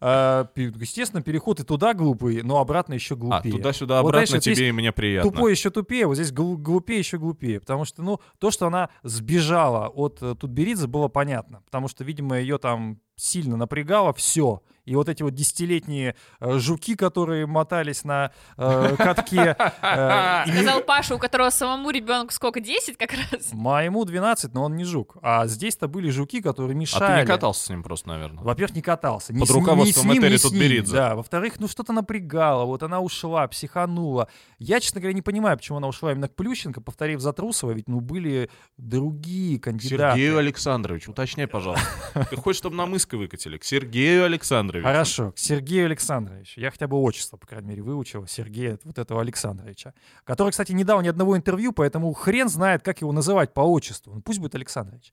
А, 0.00 0.48
естественно, 0.56 1.22
переход 1.22 1.60
и 1.60 1.64
туда 1.64 1.94
глупый, 1.94 2.42
но 2.42 2.58
обратно 2.58 2.94
еще 2.94 3.14
А, 3.14 3.16
глупее. 3.16 3.52
туда-сюда, 3.54 4.02
Вот, 4.02 4.08
обратно 4.08 4.26
знаешь, 4.40 4.42
тебе 4.58 4.68
и 4.70 4.72
мне 4.72 4.90
приятно. 4.90 5.30
Тупой 5.30 5.52
еще 5.52 5.70
тупее, 5.70 6.06
вот 6.06 6.16
здесь 6.16 6.32
глу- 6.32 6.56
глупее 6.58 6.98
еще 6.98 7.16
глупее. 7.18 7.60
Потому 7.60 7.84
что, 7.84 8.02
ну, 8.02 8.20
то, 8.38 8.50
что 8.50 8.66
она 8.66 8.88
сбежала 9.04 9.88
от 9.88 10.20
э, 10.20 10.34
Тутберидзе, 10.34 10.88
было 10.88 11.06
понятно. 11.06 11.62
Потому 11.66 11.86
что, 11.86 12.02
видимо, 12.02 12.36
ее 12.38 12.58
там 12.58 12.98
сильно 13.16 13.56
напрягало 13.56 14.12
все. 14.14 14.62
И 14.84 14.94
вот 14.96 15.08
эти 15.08 15.22
вот 15.22 15.34
десятилетние 15.34 16.14
э, 16.40 16.58
жуки, 16.58 16.94
которые 16.94 17.46
мотались 17.46 18.04
на 18.04 18.32
э, 18.58 18.94
катке. 18.98 19.56
э, 19.58 20.44
и 20.46 20.50
не- 20.50 20.56
Сказал 20.58 20.80
Паша, 20.82 21.14
у 21.14 21.18
которого 21.18 21.50
самому 21.50 21.90
ребенку 21.90 22.32
сколько, 22.32 22.60
10 22.60 22.96
как 22.98 23.12
раз? 23.12 23.52
Моему 23.52 24.04
12, 24.04 24.52
но 24.54 24.64
он 24.64 24.76
не 24.76 24.84
жук. 24.84 25.16
А 25.22 25.46
здесь-то 25.46 25.88
были 25.88 26.10
жуки, 26.10 26.40
которые 26.42 26.74
А 26.74 26.78
мешали. 26.78 27.14
ты 27.16 27.20
не 27.22 27.26
катался 27.26 27.64
с 27.66 27.70
ним 27.70 27.82
просто, 27.82 28.08
наверное. 28.08 28.44
Во-первых, 28.44 28.76
не 28.76 28.82
катался. 28.82 29.28
Под 29.28 29.36
ним- 29.36 29.44
руководством 29.50 30.12
Этери 30.12 30.36
Тутберидзе. 30.38 30.92
Да. 30.96 31.14
Во-вторых, 31.14 31.54
ну 31.60 31.68
что-то 31.68 31.92
напрягало. 31.92 32.64
Вот 32.64 32.82
она 32.82 33.00
ушла, 33.00 33.46
психанула. 33.48 34.28
Я, 34.58 34.80
честно 34.80 35.00
говоря, 35.00 35.14
не 35.14 35.22
понимаю, 35.22 35.56
почему 35.56 35.78
она 35.78 35.88
ушла 35.88 36.12
именно 36.12 36.28
к 36.28 36.34
Плющенко, 36.34 36.80
повторив 36.80 37.20
за 37.20 37.32
Трусова, 37.32 37.70
ведь 37.72 37.88
ну 37.88 38.00
были 38.00 38.50
другие 38.76 39.58
кандидаты. 39.58 40.18
Сергею 40.18 40.38
Александровичу, 40.38 41.12
уточняй, 41.12 41.46
пожалуйста. 41.46 41.86
Ты 42.30 42.36
хочешь, 42.36 42.58
чтобы 42.58 42.76
нам 42.76 42.94
иск 42.96 43.14
выкатили? 43.14 43.56
К 43.56 43.64
Сергею 43.64 44.24
Александровичу. 44.24 44.73
Хорошо, 44.82 45.32
к 45.32 45.38
Сергею 45.38 45.86
Александровичу. 45.86 46.60
Я 46.60 46.70
хотя 46.70 46.86
бы 46.86 46.96
отчество, 47.00 47.36
по 47.36 47.46
крайней 47.46 47.68
мере, 47.68 47.82
выучил. 47.82 48.26
Сергея 48.26 48.78
вот 48.84 48.98
этого 48.98 49.20
Александровича. 49.20 49.94
Который, 50.24 50.50
кстати, 50.50 50.72
не 50.72 50.84
дал 50.84 51.00
ни 51.02 51.08
одного 51.08 51.36
интервью, 51.36 51.72
поэтому 51.72 52.12
хрен 52.12 52.48
знает, 52.48 52.82
как 52.82 53.00
его 53.00 53.12
называть 53.12 53.52
по 53.52 53.60
отчеству. 53.60 54.14
Ну, 54.14 54.22
пусть 54.22 54.38
будет 54.38 54.54
Александрович. 54.54 55.12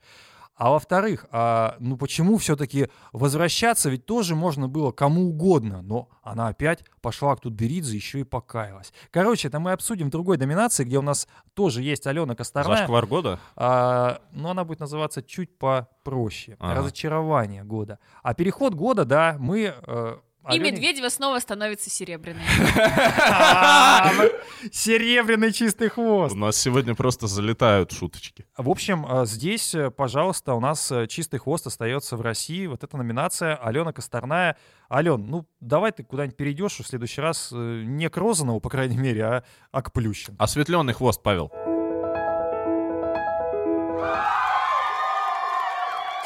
А 0.62 0.70
во-вторых, 0.70 1.26
а, 1.32 1.76
ну 1.80 1.98
почему 1.98 2.38
все-таки 2.38 2.90
возвращаться 3.14 3.90
ведь 3.90 4.06
тоже 4.06 4.36
можно 4.36 4.68
было 4.68 4.92
кому 4.92 5.30
угодно, 5.30 5.82
но 5.82 6.08
она 6.22 6.50
опять 6.50 6.86
пошла 7.02 7.36
к 7.36 7.42
Тутберидзе, 7.42 7.96
еще 7.96 8.20
и 8.20 8.24
покаялась. 8.24 8.94
Короче, 9.10 9.48
это 9.48 9.60
мы 9.60 9.72
обсудим 9.72 10.10
в 10.10 10.12
другой 10.12 10.38
номинации, 10.38 10.84
где 10.84 11.00
у 11.00 11.02
нас 11.02 11.28
тоже 11.56 11.82
есть 11.82 12.06
Алена 12.06 12.36
Косторная. 12.36 12.78
Зашквар 12.78 13.08
года? 13.08 13.40
А, 13.56 14.22
но 14.34 14.52
она 14.52 14.64
будет 14.64 14.82
называться 14.82 15.24
чуть 15.24 15.58
попроще. 15.58 16.58
Разочарование 16.60 17.64
года. 17.64 17.98
А 18.22 18.36
переход 18.36 18.76
года, 18.76 19.04
да, 19.04 19.38
мы... 19.40 19.74
э, 19.76 20.18
И 20.50 20.54
Алене- 20.58 20.72
Медведева 20.72 21.10
снова 21.10 21.38
становится 21.40 21.92
серебряной. 21.92 22.42
А, 22.76 24.10
Серебряный 24.72 25.52
чистый 25.54 25.90
хвост. 25.90 26.34
У 26.34 26.38
нас 26.38 26.58
сегодня 26.58 26.96
просто 26.96 27.28
залетают 27.28 27.92
шуточки. 27.92 28.48
В 28.58 28.68
общем, 28.70 29.06
э, 29.08 29.26
здесь, 29.28 29.76
э, 29.76 29.92
пожалуйста, 29.92 30.56
у 30.56 30.60
нас 30.60 30.92
э, 30.92 31.06
чистый 31.06 31.38
хвост 31.38 31.68
остается 31.68 32.18
в 32.18 32.22
России. 32.22 32.66
Вот 32.66 32.84
эта 32.84 32.98
номинация 32.98 33.56
Алена 33.56 33.94
Косторная. 33.94 34.58
Ален, 34.92 35.28
ну 35.28 35.46
давай 35.60 35.92
ты 35.92 36.04
куда-нибудь 36.04 36.36
перейдешь 36.38 36.80
в 36.80 36.88
следующий 36.88 37.22
раз 37.22 37.52
э, 37.54 37.84
не 37.86 38.10
к 38.10 38.18
Розанову, 38.18 38.60
по 38.60 38.70
крайней 38.70 38.98
мере, 38.98 39.24
а, 39.24 39.44
а 39.72 39.82
к 39.84 39.94
Плющенко. 39.94 40.44
Осветленный 40.44 40.94
хвост, 40.94 41.22
Павел. 41.22 41.52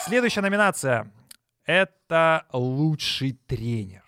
Следующая 0.05 0.41
номинация— 0.41 1.11
это 1.65 2.45
лучший 2.53 3.33
тренер. 3.47 4.04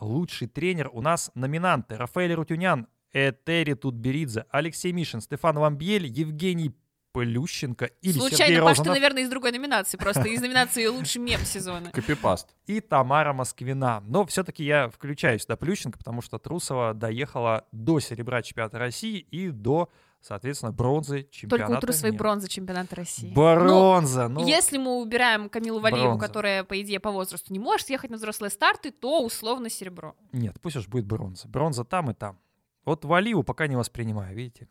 Лучший 0.00 0.48
тренер 0.48 0.90
у 0.92 1.00
нас 1.00 1.30
номинанты 1.34 1.96
Рафаэль 1.96 2.34
Рутюнян, 2.34 2.86
Этери 3.12 3.74
Тутберидзе, 3.74 4.44
Алексей 4.50 4.92
Мишин, 4.92 5.20
Стефан 5.20 5.56
Ламбьель, 5.56 6.06
Евгений 6.06 6.74
Плющенко 7.12 7.86
или 8.02 8.12
Сергей 8.12 8.28
Случайно, 8.28 8.62
Паш, 8.62 8.76
ты, 8.76 8.90
наверное, 8.90 9.22
из 9.22 9.30
другой 9.30 9.52
номинации, 9.52 9.96
просто 9.96 10.28
из 10.28 10.42
номинации 10.42 10.86
«Лучший 10.86 11.22
мем 11.22 11.40
сезона». 11.46 11.90
Копипаст. 11.90 12.54
и 12.66 12.80
Тамара 12.80 13.32
Москвина. 13.32 14.02
Но 14.06 14.26
все-таки 14.26 14.62
я 14.62 14.90
включаю 14.90 15.38
сюда 15.38 15.56
Плющенко, 15.56 15.96
потому 15.96 16.20
что 16.20 16.38
Трусова 16.38 16.92
доехала 16.92 17.64
до 17.72 18.00
серебра 18.00 18.42
чемпионата 18.42 18.78
России 18.78 19.18
и 19.30 19.48
до, 19.48 19.90
соответственно, 20.26 20.72
бронзы 20.72 21.28
чемпионата 21.30 21.66
Только 21.66 21.78
у 21.78 21.80
Трусовой 21.80 22.10
мира. 22.10 22.18
бронза 22.18 22.48
чемпионата 22.48 22.96
России. 22.96 23.32
Бронза! 23.32 24.28
Ну, 24.28 24.46
Если 24.46 24.76
мы 24.78 24.96
убираем 25.00 25.48
Камилу 25.48 25.80
Валиеву, 25.80 26.08
Бронза. 26.08 26.26
которая, 26.26 26.64
по 26.64 26.80
идее, 26.80 26.98
по 27.00 27.10
возрасту 27.12 27.52
не 27.52 27.58
может 27.58 27.86
съехать 27.86 28.10
на 28.10 28.16
взрослые 28.16 28.50
старты, 28.50 28.90
то 28.90 29.22
условно 29.24 29.70
серебро. 29.70 30.16
Нет, 30.32 30.56
пусть 30.60 30.76
уж 30.76 30.88
будет 30.88 31.06
бронза. 31.06 31.46
Бронза 31.48 31.84
там 31.84 32.10
и 32.10 32.14
там. 32.14 32.38
Вот 32.84 33.04
Валиеву 33.04 33.42
пока 33.44 33.66
не 33.66 33.76
воспринимаю, 33.76 34.34
видите. 34.34 34.68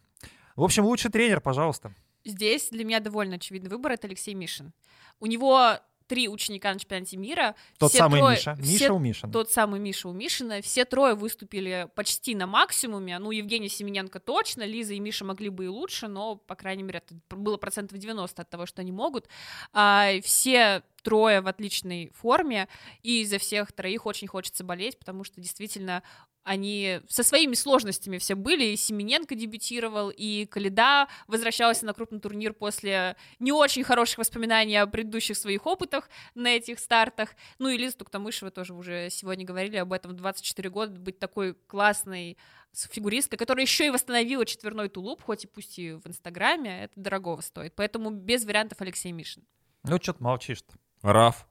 В 0.56 0.64
общем, 0.64 0.86
лучший 0.86 1.12
тренер, 1.12 1.42
пожалуйста. 1.42 1.94
Здесь 2.24 2.70
для 2.70 2.84
меня 2.84 3.00
довольно 3.00 3.36
очевидный 3.36 3.70
выбор— 3.70 3.92
это 3.94 4.08
Алексей 4.08 4.34
Мишин. 4.34 4.74
У 5.20 5.28
него 5.28 5.78
три 6.08 6.28
ученика 6.30 6.74
на 6.74 6.80
чемпионате 6.80 7.18
мира. 7.18 7.56
Тот 7.80 7.90
все 7.90 8.00
самый 8.00 8.20
трое- 8.20 8.36
Миша. 8.36 8.56
все 8.56 8.72
Миша 8.72 8.94
у 8.94 9.00
Мишина. 9.00 9.34
Тот 9.34 9.52
самый 9.52 9.80
Миша 9.80 10.08
у 10.10 10.14
Мишина. 10.14 10.62
Все 10.62 10.86
трое 10.86 11.16
выступили 11.16 11.90
почти 11.96 12.36
на 12.36 12.48
максимуме. 12.48 13.20
Ну, 13.20 13.32
Евгений 13.32 13.70
Семененко 13.70 14.20
точно, 14.20 14.64
Лиза 14.64 14.94
и 14.94 15.00
Миша 15.00 15.26
могли 15.26 15.50
бы 15.50 15.66
и 15.66 15.68
лучше, 15.68 16.08
но, 16.08 16.36
по 16.36 16.56
крайней 16.56 16.84
мере, 16.84 17.02
это 17.06 17.16
было 17.36 17.58
процентов 17.58 17.98
90 17.98 18.42
от 18.42 18.50
того, 18.50 18.66
что 18.66 18.82
они 18.82 18.92
могут. 18.92 19.28
А, 19.74 20.12
все 20.24 20.84
трое 21.04 21.42
в 21.42 21.48
отличной 21.48 22.12
форме, 22.16 22.68
и 23.04 23.24
за 23.26 23.38
всех 23.38 23.72
троих 23.72 24.06
очень 24.08 24.28
хочется 24.28 24.64
болеть, 24.64 24.98
потому 24.98 25.24
что 25.24 25.40
действительно 25.40 26.02
они 26.46 27.02
со 27.10 27.24
своими 27.24 27.56
сложностями 27.56 28.20
все 28.20 28.36
были. 28.36 28.66
И 28.66 28.78
Семененко 28.78 29.36
дебютировал, 29.36 30.12
и 30.12 30.46
Каледа 30.46 31.08
возвращался 31.28 31.86
на 31.86 31.94
крупный 31.94 32.20
турнир 32.20 32.54
после 32.54 33.18
не 33.40 33.52
очень 33.52 33.84
хороших 33.84 34.20
воспоминаний 34.20 34.78
о 34.78 34.88
предыдущих 34.88 35.36
своих 35.36 35.66
опытах 35.66 36.08
на 36.36 36.56
этих 36.56 36.80
стартах. 36.80 37.36
Ну 37.58 37.70
и 37.70 37.78
Лиза 37.78 37.98
Туктамышева 37.98 38.52
тоже 38.52 38.74
уже 38.74 39.10
сегодня 39.10 39.44
говорили 39.46 39.78
об 39.78 39.92
этом. 39.92 40.12
В 40.12 40.16
24 40.16 40.70
года 40.70 41.00
быть 41.00 41.20
такой 41.20 41.56
классной 41.68 42.38
фигуристкой, 42.74 43.40
которая 43.40 43.66
еще 43.66 43.88
и 43.88 43.90
восстановила 43.90 44.46
четверной 44.46 44.90
тулуп, 44.90 45.24
хоть 45.24 45.46
и 45.46 45.48
пусть 45.48 45.80
и 45.80 45.94
в 45.94 46.06
Инстаграме, 46.06 46.84
это 46.84 46.94
дорогого 46.96 47.42
стоит. 47.42 47.74
Поэтому 47.76 48.12
без 48.12 48.46
вариантов 48.46 48.82
Алексей 48.82 49.12
Мишин. 49.12 49.44
Ну, 49.84 49.98
что 50.02 50.14
ты 50.14 50.24
молчишь-то? 50.24 50.76
Раф. 51.02 51.48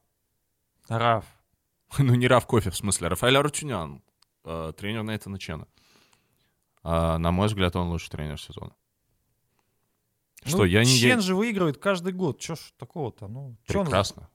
Раф. 0.88 1.24
Ну, 1.98 2.14
не 2.14 2.26
Раф 2.26 2.46
Кофе, 2.46 2.70
в 2.70 2.76
смысле, 2.76 3.08
Рафаэль 3.08 3.36
Арутюнян, 3.36 4.02
э, 4.44 4.72
тренер 4.76 5.02
Нейтана 5.02 5.38
Чена. 5.38 5.66
А, 6.82 7.18
на 7.18 7.30
мой 7.30 7.46
взгляд, 7.46 7.76
он 7.76 7.88
лучший 7.88 8.10
тренер 8.10 8.40
сезона. 8.40 8.74
Что, 10.44 10.58
Ну, 10.58 10.64
я 10.64 10.84
не... 10.84 10.98
Чен 10.98 11.20
же 11.20 11.34
выигрывает 11.34 11.78
каждый 11.78 12.12
год. 12.12 12.38
Че 12.38 12.54
ж 12.54 12.72
такого-то? 12.76 13.28
Ну, 13.28 13.56
Прекрасно. 13.66 14.28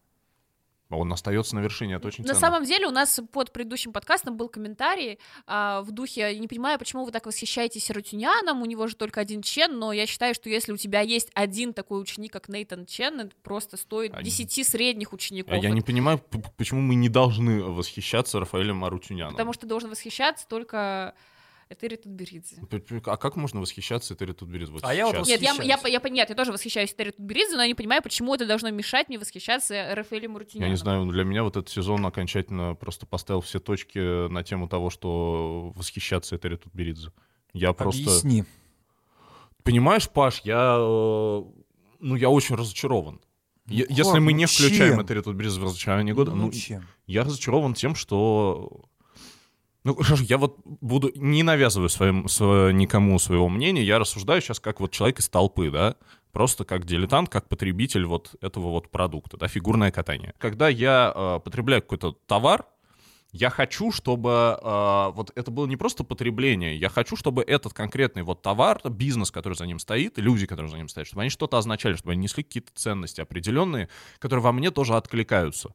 Он 0.89 1.13
остается 1.13 1.56
на 1.56 1.60
вершине, 1.60 1.95
это 1.95 2.08
очень 2.08 2.23
На 2.23 2.30
ценно. 2.30 2.39
самом 2.39 2.63
деле 2.63 2.88
у 2.88 2.91
нас 2.91 3.19
под 3.32 3.54
предыдущим 3.54 3.93
подкастом 3.93 4.38
был 4.38 4.49
комментарий 4.49 5.19
а, 5.45 5.82
в 5.82 5.91
духе 5.91 6.21
«Я 6.21 6.39
не 6.39 6.47
понимаю, 6.47 6.80
почему 6.80 7.06
вы 7.06 7.12
так 7.12 7.28
восхищаетесь 7.28 7.91
Рутюняном, 7.91 8.62
у 8.63 8.65
него 8.65 8.88
же 8.88 8.95
только 8.95 9.21
один 9.21 9.43
Чен, 9.43 9.78
но 9.78 9.93
я 9.93 10.08
считаю, 10.08 10.34
что 10.34 10.49
если 10.49 10.71
у 10.71 10.78
тебя 10.78 11.02
есть 11.02 11.30
один 11.36 11.73
такой 11.73 12.02
ученик, 12.02 12.34
как 12.34 12.49
Нейтан 12.49 12.88
Чен, 12.88 13.19
это 13.21 13.36
просто 13.43 13.78
стоит 13.78 14.13
А 14.15 14.23
10 14.23 14.67
средних 14.67 15.12
А 15.12 15.15
учеников. 15.15 15.62
я 15.62 15.69
не 15.69 15.82
понимаю, 15.82 16.19
почему 16.58 16.82
мы 16.82 16.95
не 16.95 17.10
должны 17.10 17.62
восхищаться 17.63 18.39
Рафаэлем 18.39 18.84
Арутюняном. 18.84 19.34
Потому 19.34 19.54
что 19.54 19.67
должен 19.67 19.91
восхищаться 19.91 20.47
только 20.47 21.13
Этери 21.69 21.97
Тутберидзе. 21.97 22.55
А 23.05 23.17
как 23.17 23.36
можно 23.36 23.62
восхищаться 23.62 24.15
Этери 24.15 24.34
Тутберидзе? 24.34 24.71
Вот 24.71 24.84
А 24.84 24.91
я 24.93 25.05
вот 25.05 25.15
сейчас? 25.15 25.27
Нет, 25.27 25.41
я, 25.41 25.49
я, 25.49 25.53
Восхищаюсь. 25.77 25.93
я, 26.03 26.10
нет, 26.10 26.29
я 26.29 26.36
тоже 26.36 26.51
восхищаюсь 26.51 26.91
Этери 26.93 27.12
Тутберидзе, 27.12 27.55
но 27.58 27.62
я 27.62 27.67
не 27.67 27.75
понимаю, 27.75 28.01
почему 28.01 28.34
это 28.34 28.47
должно 28.47 28.71
мешать 28.71 29.08
мне 29.08 29.19
восхищаться 29.19 29.93
Рафаэлем 29.93 30.36
Рутюняном. 30.36 30.65
Я 30.67 30.71
не 30.71 30.77
знаю, 30.77 31.05
для 31.05 31.23
меня 31.23 31.43
вот 31.43 31.58
этот 31.58 31.69
сезон 31.69 32.03
окончательно 32.08 32.73
просто 32.73 33.05
поставил 33.05 33.41
все 33.41 33.60
точки 33.60 34.27
на 34.29 34.43
тему 34.43 34.67
того, 34.67 34.89
что 34.89 35.71
восхищаться 35.75 36.38
Этери 36.38 36.55
Тутберидзе. 36.55 37.12
Я 37.53 37.73
просто... 37.73 38.01
Объясни. 38.01 38.45
Понимаешь, 39.63 40.10
Паш, 40.10 40.41
я... 40.45 40.75
э, 40.79 41.43
Ну, 41.99 42.15
я 42.15 42.29
очень 42.32 42.55
разочарован. 42.55 43.21
Е- 43.67 43.86
Ну 43.89 43.95
Если 43.95 44.17
мы 44.19 44.32
Ну 44.32 44.38
не 44.39 44.45
включаем 44.47 44.95
чем? 44.95 45.05
Этери 45.05 45.21
Тутберидзе 45.21 45.60
в 45.60 45.63
разочарование 45.65 46.15
года, 46.15 46.32
Ну, 46.32 46.45
ну, 46.47 46.51
чем? 46.51 46.88
я 47.05 47.23
разочарован 47.23 47.75
тем, 47.75 47.93
что... 47.93 48.86
Ну, 49.84 49.98
я 50.22 50.38
вот 50.38 50.58
буду... 50.65 51.12
Не 51.15 51.44
навязываю 51.44 51.89
своим, 51.89 52.26
сво- 52.26 52.72
никому 52.72 53.18
своего 53.20 53.50
мнения, 53.50 53.84
я 53.84 54.00
рассуждаю 54.00 54.42
сейчас 54.42 54.60
как 54.60 54.80
вот 54.80 54.92
человек 54.92 55.20
из 55.20 55.30
толпы, 55.30 55.72
да? 55.72 55.96
Просто 56.32 56.63
как 56.63 56.86
дилетант, 56.86 57.30
как 57.30 57.48
потребитель 57.48 58.06
вот 58.06 58.36
этого 58.42 58.70
вот 58.70 58.89
продукта, 58.89 59.38
да, 59.38 59.48
фигурное 59.48 59.92
катание. 59.92 60.34
Когда 60.38 60.70
я 60.70 61.12
э, 61.15 61.39
потребляю 61.44 61.82
какой-то 61.82 62.12
товар, 62.28 62.65
я 63.32 63.50
хочу, 63.50 63.92
чтобы 63.92 64.60
э, 64.62 65.12
вот 65.13 65.32
это 65.36 65.52
было 65.52 65.68
не 65.68 65.78
просто 65.78 66.04
потребление, 66.04 66.76
я 66.76 66.89
хочу, 66.89 67.15
чтобы 67.15 67.44
этот 67.44 67.74
конкретный 67.74 68.24
вот 68.24 68.42
товар, 68.42 68.82
бизнес, 68.89 69.32
который 69.32 69.54
за 69.54 69.65
ним 69.65 69.80
стоит, 69.80 70.18
люди, 70.18 70.46
которые 70.46 70.70
за 70.70 70.78
ним 70.78 70.88
стоят, 70.88 71.08
чтобы 71.08 71.22
они 71.22 71.30
что-то 71.30 71.58
означали, 71.58 71.96
чтобы 71.96 72.13
они 72.13 72.24
несли 72.24 72.44
какие-то 72.44 72.72
ценности 72.74 73.22
определенные, 73.22 73.89
которые 74.20 74.44
во 74.44 74.52
мне 74.52 74.72
тоже 74.72 74.96
откликаются. 74.96 75.74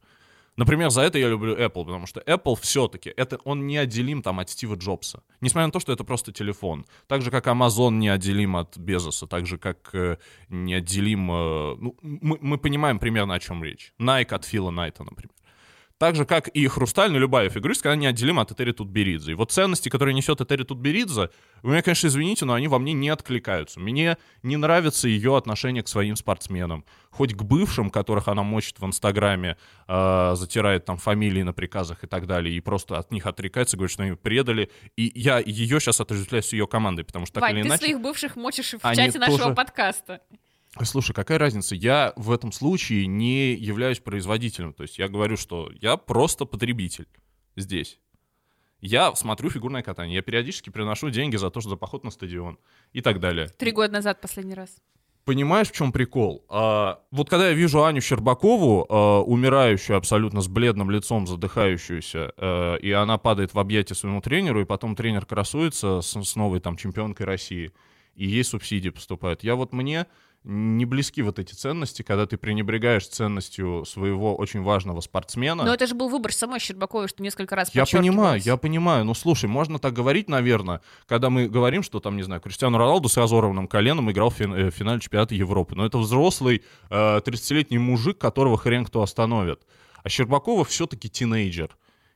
Например, 0.56 0.90
за 0.90 1.02
это 1.02 1.18
я 1.18 1.28
люблю 1.28 1.56
Apple, 1.56 1.84
потому 1.84 2.06
что 2.06 2.20
Apple 2.20 2.56
все-таки, 2.60 3.12
это 3.16 3.38
он 3.44 3.66
неотделим 3.66 4.22
там 4.22 4.38
от 4.38 4.50
Стива 4.50 4.76
Джобса. 4.76 5.22
Несмотря 5.40 5.66
на 5.66 5.72
то, 5.72 5.80
что 5.80 5.92
это 5.92 6.04
просто 6.04 6.32
телефон. 6.32 6.86
Так 7.06 7.22
же, 7.22 7.30
как 7.30 7.46
Amazon 7.46 7.92
неотделим 7.92 8.56
от 8.56 8.78
Безоса, 8.78 9.26
так 9.26 9.46
же, 9.46 9.58
как 9.58 9.90
э, 9.94 10.18
неотделим... 10.48 11.30
э, 11.30 11.76
ну, 11.80 11.96
мы, 12.02 12.38
мы 12.40 12.58
понимаем 12.58 12.98
примерно, 12.98 13.34
о 13.34 13.40
чем 13.40 13.64
речь. 13.64 13.92
Nike 13.98 14.34
от 14.34 14.44
Фила 14.44 14.70
Найта, 14.70 15.02
например. 15.02 15.30
Так 15.98 16.16
же, 16.16 16.24
как 16.24 16.48
и 16.48 16.66
Хрусталь, 16.66 17.12
но 17.12 17.18
любая 17.18 17.48
фигуристка, 17.50 17.92
она 17.92 18.02
неотделима 18.02 18.42
от 18.42 18.50
Этери 18.50 18.72
Тутберидзе. 18.72 19.32
И 19.32 19.34
вот 19.34 19.52
ценности, 19.52 19.88
которые 19.88 20.12
несет 20.12 20.40
Этери 20.40 20.64
Тутберидзе, 20.64 21.30
вы 21.62 21.70
меня, 21.70 21.82
конечно, 21.82 22.08
извините, 22.08 22.44
но 22.44 22.54
они 22.54 22.66
во 22.66 22.80
мне 22.80 22.92
не 22.92 23.08
откликаются. 23.10 23.78
Мне 23.78 24.16
не 24.42 24.56
нравится 24.56 25.06
ее 25.06 25.36
отношение 25.36 25.84
к 25.84 25.88
своим 25.88 26.16
спортсменам. 26.16 26.84
Хоть 27.10 27.34
к 27.34 27.42
бывшим, 27.42 27.90
которых 27.90 28.26
она 28.26 28.42
мочит 28.42 28.80
в 28.80 28.84
Инстаграме, 28.84 29.56
э, 29.86 30.32
затирает 30.34 30.84
там 30.84 30.96
фамилии 30.96 31.42
на 31.42 31.52
приказах 31.52 32.02
и 32.02 32.08
так 32.08 32.26
далее, 32.26 32.56
и 32.56 32.60
просто 32.60 32.98
от 32.98 33.12
них 33.12 33.24
отрекается, 33.26 33.76
говорит, 33.76 33.92
что 33.92 34.02
они 34.02 34.16
предали. 34.16 34.72
И 34.96 35.12
я 35.14 35.38
ее 35.38 35.78
сейчас 35.78 36.00
отождествляю 36.00 36.42
с 36.42 36.52
ее 36.52 36.66
командой, 36.66 37.04
потому 37.04 37.24
что 37.24 37.34
так 37.34 37.42
Вань, 37.42 37.54
или 37.54 37.62
ты 37.62 37.68
иначе... 37.68 37.84
своих 37.84 38.00
бывших 38.00 38.34
мочишь 38.34 38.74
в 38.74 38.94
чате 38.94 39.18
нашего 39.20 39.38
тоже- 39.38 39.54
подкаста. 39.54 40.20
Слушай, 40.82 41.12
какая 41.12 41.38
разница? 41.38 41.74
Я 41.74 42.12
в 42.16 42.32
этом 42.32 42.50
случае 42.50 43.06
не 43.06 43.54
являюсь 43.54 44.00
производителем. 44.00 44.72
То 44.72 44.82
есть 44.82 44.98
я 44.98 45.08
говорю, 45.08 45.36
что 45.36 45.70
я 45.80 45.96
просто 45.96 46.44
потребитель 46.44 47.06
здесь. 47.56 48.00
Я 48.80 49.14
смотрю 49.14 49.50
фигурное 49.50 49.82
катание. 49.82 50.16
Я 50.16 50.22
периодически 50.22 50.70
приношу 50.70 51.10
деньги 51.10 51.36
за 51.36 51.50
то, 51.50 51.60
что 51.60 51.70
за 51.70 51.76
поход 51.76 52.04
на 52.04 52.10
стадион 52.10 52.58
и 52.92 53.00
так 53.00 53.20
далее. 53.20 53.48
Три 53.56 53.70
года 53.70 53.92
назад 53.92 54.20
последний 54.20 54.54
раз. 54.54 54.76
Понимаешь, 55.24 55.68
в 55.68 55.72
чем 55.72 55.90
прикол? 55.90 56.44
А, 56.50 57.00
вот 57.10 57.30
когда 57.30 57.48
я 57.48 57.54
вижу 57.54 57.82
Аню 57.82 58.02
Щербакову, 58.02 58.86
а, 58.90 59.20
умирающую 59.22 59.96
абсолютно 59.96 60.42
с 60.42 60.48
бледным 60.48 60.90
лицом, 60.90 61.26
задыхающуюся, 61.26 62.32
а, 62.36 62.74
и 62.76 62.90
она 62.90 63.16
падает 63.16 63.54
в 63.54 63.58
объятия 63.58 63.94
своему 63.94 64.20
тренеру, 64.20 64.60
и 64.60 64.66
потом 64.66 64.94
тренер 64.94 65.24
красуется 65.24 66.02
с, 66.02 66.22
с 66.22 66.36
новой 66.36 66.60
там 66.60 66.76
чемпионкой 66.76 67.24
России, 67.24 67.72
и 68.14 68.26
ей 68.26 68.44
субсидии 68.44 68.90
поступают. 68.90 69.42
Я 69.42 69.54
вот 69.54 69.72
мне 69.72 70.06
не 70.44 70.84
близки 70.84 71.22
вот 71.22 71.38
эти 71.38 71.54
ценности, 71.54 72.02
когда 72.02 72.26
ты 72.26 72.36
пренебрегаешь 72.36 73.06
ценностью 73.08 73.84
своего 73.86 74.36
очень 74.36 74.62
важного 74.62 75.00
спортсмена. 75.00 75.64
Но 75.64 75.72
это 75.72 75.86
же 75.86 75.94
был 75.94 76.10
выбор 76.10 76.32
самой 76.34 76.60
Щербаковой, 76.60 77.08
что 77.08 77.22
несколько 77.22 77.56
раз 77.56 77.74
Я 77.74 77.86
понимаю, 77.86 78.40
я 78.44 78.58
понимаю. 78.58 79.04
Ну, 79.06 79.14
слушай, 79.14 79.46
можно 79.46 79.78
так 79.78 79.94
говорить, 79.94 80.28
наверное, 80.28 80.82
когда 81.06 81.30
мы 81.30 81.48
говорим, 81.48 81.82
что 81.82 81.98
там, 81.98 82.16
не 82.16 82.22
знаю, 82.22 82.42
Криштиану 82.42 82.76
Роналду 82.76 83.08
с 83.08 83.16
разорванным 83.16 83.66
коленом 83.66 84.10
играл 84.10 84.28
в 84.28 84.38
фин- 84.38 84.54
э, 84.54 84.70
в 84.70 84.74
финале 84.74 85.00
чемпионата 85.00 85.34
Европы. 85.34 85.74
Но 85.76 85.86
это 85.86 85.96
взрослый 85.96 86.62
э, 86.90 87.20
30-летний 87.20 87.78
мужик, 87.78 88.18
которого 88.18 88.58
хрен 88.58 88.84
кто 88.84 89.02
остановит. 89.02 89.62
А 90.02 90.10
Щербакова 90.10 90.64
все-таки 90.66 91.08
тинейджер. 91.08 91.74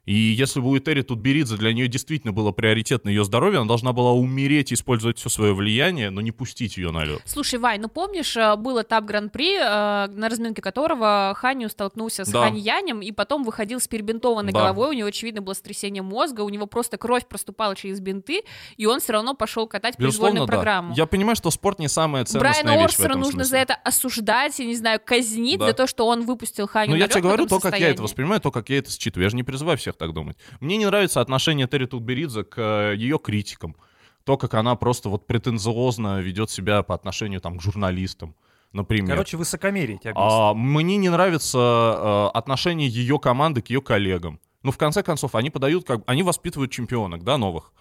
И 0.09 0.15
если 0.15 0.61
бы 0.61 0.71
у 0.71 0.79
Этери 0.79 1.03
Тутберидзе 1.03 1.57
для 1.59 1.71
нее 1.75 1.87
действительно 1.87 2.33
было 2.33 2.51
приоритетно 2.51 3.11
ее 3.11 3.25
здоровье, 3.27 3.59
она 3.59 3.69
должна 3.69 3.93
была 3.93 4.13
умереть 4.13 4.73
использовать 4.73 5.19
все 5.19 5.29
свое 5.29 5.53
влияние, 5.55 6.09
но 6.09 6.23
не 6.23 6.33
пустить 6.33 6.79
ее 6.79 6.91
на 6.93 7.05
лед. 7.05 7.21
Слушай, 7.27 7.59
Вань, 7.59 7.83
ну 7.83 7.89
помнишь, 7.91 8.35
э, 8.35 8.57
был 8.57 8.81
этап 8.81 9.05
Гран-при, 9.05 9.57
э, 9.57 10.07
на 10.11 10.29
разминке 10.31 10.63
которого 10.63 11.35
Ханю 11.37 11.69
столкнулся 11.69 12.25
с 12.25 12.29
Да. 12.31 12.45
Хань 12.45 12.57
Янем, 12.57 13.03
и 13.03 13.13
потом 13.13 13.45
выходил 13.45 13.81
с 13.81 13.87
перебинтованной 13.87 14.51
Да. 14.51 14.61
головой, 14.61 14.89
у 14.89 14.93
него, 14.95 15.09
очевидно, 15.09 15.43
было 15.43 15.53
сотрясение 15.53 16.03
мозга, 16.03 16.41
у 16.41 16.49
него 16.49 16.65
просто 16.65 16.97
кровь 16.97 17.27
проступала 17.27 17.77
через 17.77 18.01
бинты, 18.01 18.45
и 18.79 18.87
он 18.87 19.01
все 19.01 19.13
равно 19.13 19.35
пошел 19.35 19.67
катать 19.67 19.99
произвольную 19.99 20.47
да. 20.47 20.53
программу. 20.55 20.95
Я 20.97 21.05
понимаю, 21.05 21.37
что 21.37 21.51
спорт 21.51 21.79
не 21.81 21.89
самая 21.89 22.25
ценностная 22.25 22.63
Брайана 22.65 22.83
вещь 22.83 22.93
в 22.95 22.99
Орсера 23.01 23.09
этом 23.09 23.21
нужно 23.21 23.45
смысле. 23.45 23.51
за 23.51 23.57
это 23.59 23.75
осуждать, 23.75 24.59
я 24.59 24.65
не 24.65 24.75
знаю, 24.77 25.01
казнить 25.05 25.59
Да. 25.61 25.67
за 25.67 25.73
то, 25.75 25.87
что 25.87 26.07
он 26.07 26.25
выпустил 26.25 26.67
Ханю 26.67 26.93
Ну, 26.93 26.97
я 26.97 27.09
тебе 27.09 27.21
в 27.21 27.25
говорю 27.25 27.45
то, 27.47 27.57
как 27.61 27.65
я 27.65 27.69
это 27.69 27.75
состоянии. 27.77 28.01
воспринимаю, 28.03 28.41
то, 28.41 28.51
как 28.51 28.71
я 28.71 28.79
это 28.79 28.91
считываю. 28.91 29.25
Я 29.25 29.29
же 29.29 29.37
не 29.37 29.43
призываю 29.43 29.77
всех 29.77 29.98
так 29.99 30.13
думать. 30.13 30.37
Мне 30.61 30.77
не 30.77 30.87
нравится 30.87 31.21
отношение 31.21 31.67
Терри 31.67 31.87
Тутберидзе 31.87 32.45
к 32.45 32.59
э, 32.59 32.95
ее 32.97 33.19
критикам. 33.19 33.77
То, 34.25 34.37
как 34.37 34.55
она 34.55 34.77
просто 34.77 35.09
вот 35.09 35.27
претенциозно 35.27 36.21
ведет 36.21 36.51
себя 36.51 36.83
по 36.83 36.95
отношению 36.95 37.41
там, 37.41 37.59
к 37.59 37.63
журналистам. 37.63 38.35
например. 38.73 39.11
Короче, 39.11 39.37
высокомерие 39.37 39.99
тебя. 39.99 40.13
А, 40.15 40.55
мне 40.55 40.97
не 40.97 41.09
нравится 41.09 41.59
э, 41.59 42.37
отношение 42.37 42.89
ее 42.89 43.19
команды 43.19 43.63
к 43.63 43.71
ее 43.71 43.81
коллегам. 43.81 44.41
Ну, 44.63 44.71
в 44.71 44.77
конце 44.77 45.03
концов, 45.03 45.35
они 45.35 45.51
подают, 45.51 45.87
как 45.87 46.03
они 46.07 46.23
воспитывают 46.23 46.71
чемпионок, 46.71 47.25
да, 47.25 47.39
новых. 47.39 47.73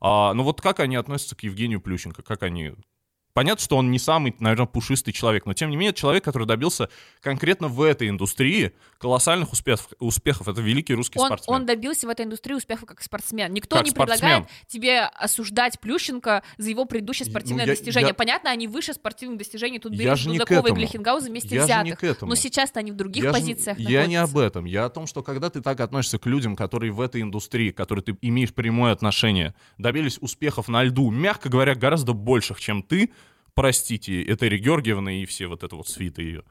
А, 0.00 0.32
ну 0.34 0.42
вот 0.42 0.60
как 0.60 0.80
они 0.80 0.96
относятся 0.96 1.36
к 1.36 1.42
Евгению 1.42 1.80
Плющенко? 1.80 2.22
Как 2.22 2.42
они... 2.42 2.72
Понятно, 3.36 3.62
что 3.62 3.76
он 3.76 3.90
не 3.90 3.98
самый, 3.98 4.34
наверное, 4.40 4.64
пушистый 4.64 5.12
человек, 5.12 5.44
но 5.44 5.52
тем 5.52 5.68
не 5.68 5.76
менее 5.76 5.92
человек, 5.92 6.24
который 6.24 6.46
добился 6.46 6.88
конкретно 7.20 7.68
в 7.68 7.82
этой 7.82 8.08
индустрии 8.08 8.72
колоссальных 8.98 9.52
успехов. 9.52 9.88
успехов. 9.98 10.48
Это 10.48 10.62
великий 10.62 10.94
русский 10.94 11.18
Он, 11.18 11.26
спортсмен. 11.26 11.54
он 11.54 11.66
добился 11.66 12.06
в 12.06 12.10
этой 12.10 12.24
индустрии 12.24 12.54
успеха 12.54 12.86
как 12.86 13.02
спортсмен. 13.02 13.52
Никто 13.52 13.76
Как 13.76 13.84
не 13.84 13.90
спортсмен. 13.90 14.18
предлагает 14.20 14.48
тебе 14.68 15.00
осуждать 15.02 15.78
Плющенко 15.80 16.42
за 16.56 16.70
его 16.70 16.86
предыдущее 16.86 17.26
Ну, 17.26 17.30
спортивное 17.32 17.66
я- 17.66 17.72
достижение. 17.72 18.08
я- 18.08 18.14
Понятно, 18.14 18.50
они 18.50 18.68
выше 18.68 18.94
спортивных 18.94 19.36
достижений 19.36 19.80
тут 19.80 19.92
же 19.94 20.02
к 20.02 20.24
Дудакова 20.24 20.68
и. 20.68 20.72
Глихенгауза 20.72 21.28
вместе 21.28 21.56
Я 21.56 21.60
же 21.60 21.64
взятых. 21.66 21.84
не 21.84 21.92
к 21.96 22.04
этому. 22.04 22.30
Но 22.30 22.36
сейчас-то 22.36 22.80
они 22.80 22.90
в 22.90 22.96
других 22.96 23.22
Я 23.22 23.30
же- 23.34 23.38
позициях 23.38 23.78
Я 23.78 24.06
не 24.06 24.16
об 24.16 24.38
этом. 24.38 24.64
Я 24.64 24.86
о 24.86 24.88
том, 24.88 25.06
что 25.06 25.22
когда 25.22 25.50
ты 25.50 25.60
так 25.60 25.78
относишься 25.80 26.18
к 26.18 26.24
людям, 26.24 26.56
которые 26.56 26.90
в 26.90 27.02
этой 27.02 27.20
индустрии, 27.20 27.70
к 27.70 27.76
которой 27.76 28.00
ты 28.00 28.16
имеешь 28.22 28.54
прямое 28.54 28.92
отношение, 28.92 29.54
добились 29.76 30.16
успехов 30.22 30.68
на 30.68 30.82
льду, 30.84 31.10
мягко 31.10 31.50
говоря, 31.50 31.74
гораздо 31.74 32.14
больших, 32.14 32.60
чем 32.60 32.82
ты, 32.82 33.10
простите, 33.56 34.22
Этери 34.22 34.58
Георгиевна 34.58 35.20
и 35.20 35.24
все 35.24 35.48
вот 35.48 35.64
это 35.64 35.74
вот 35.74 35.88
свиты 35.88 36.22
ее, 36.22 36.44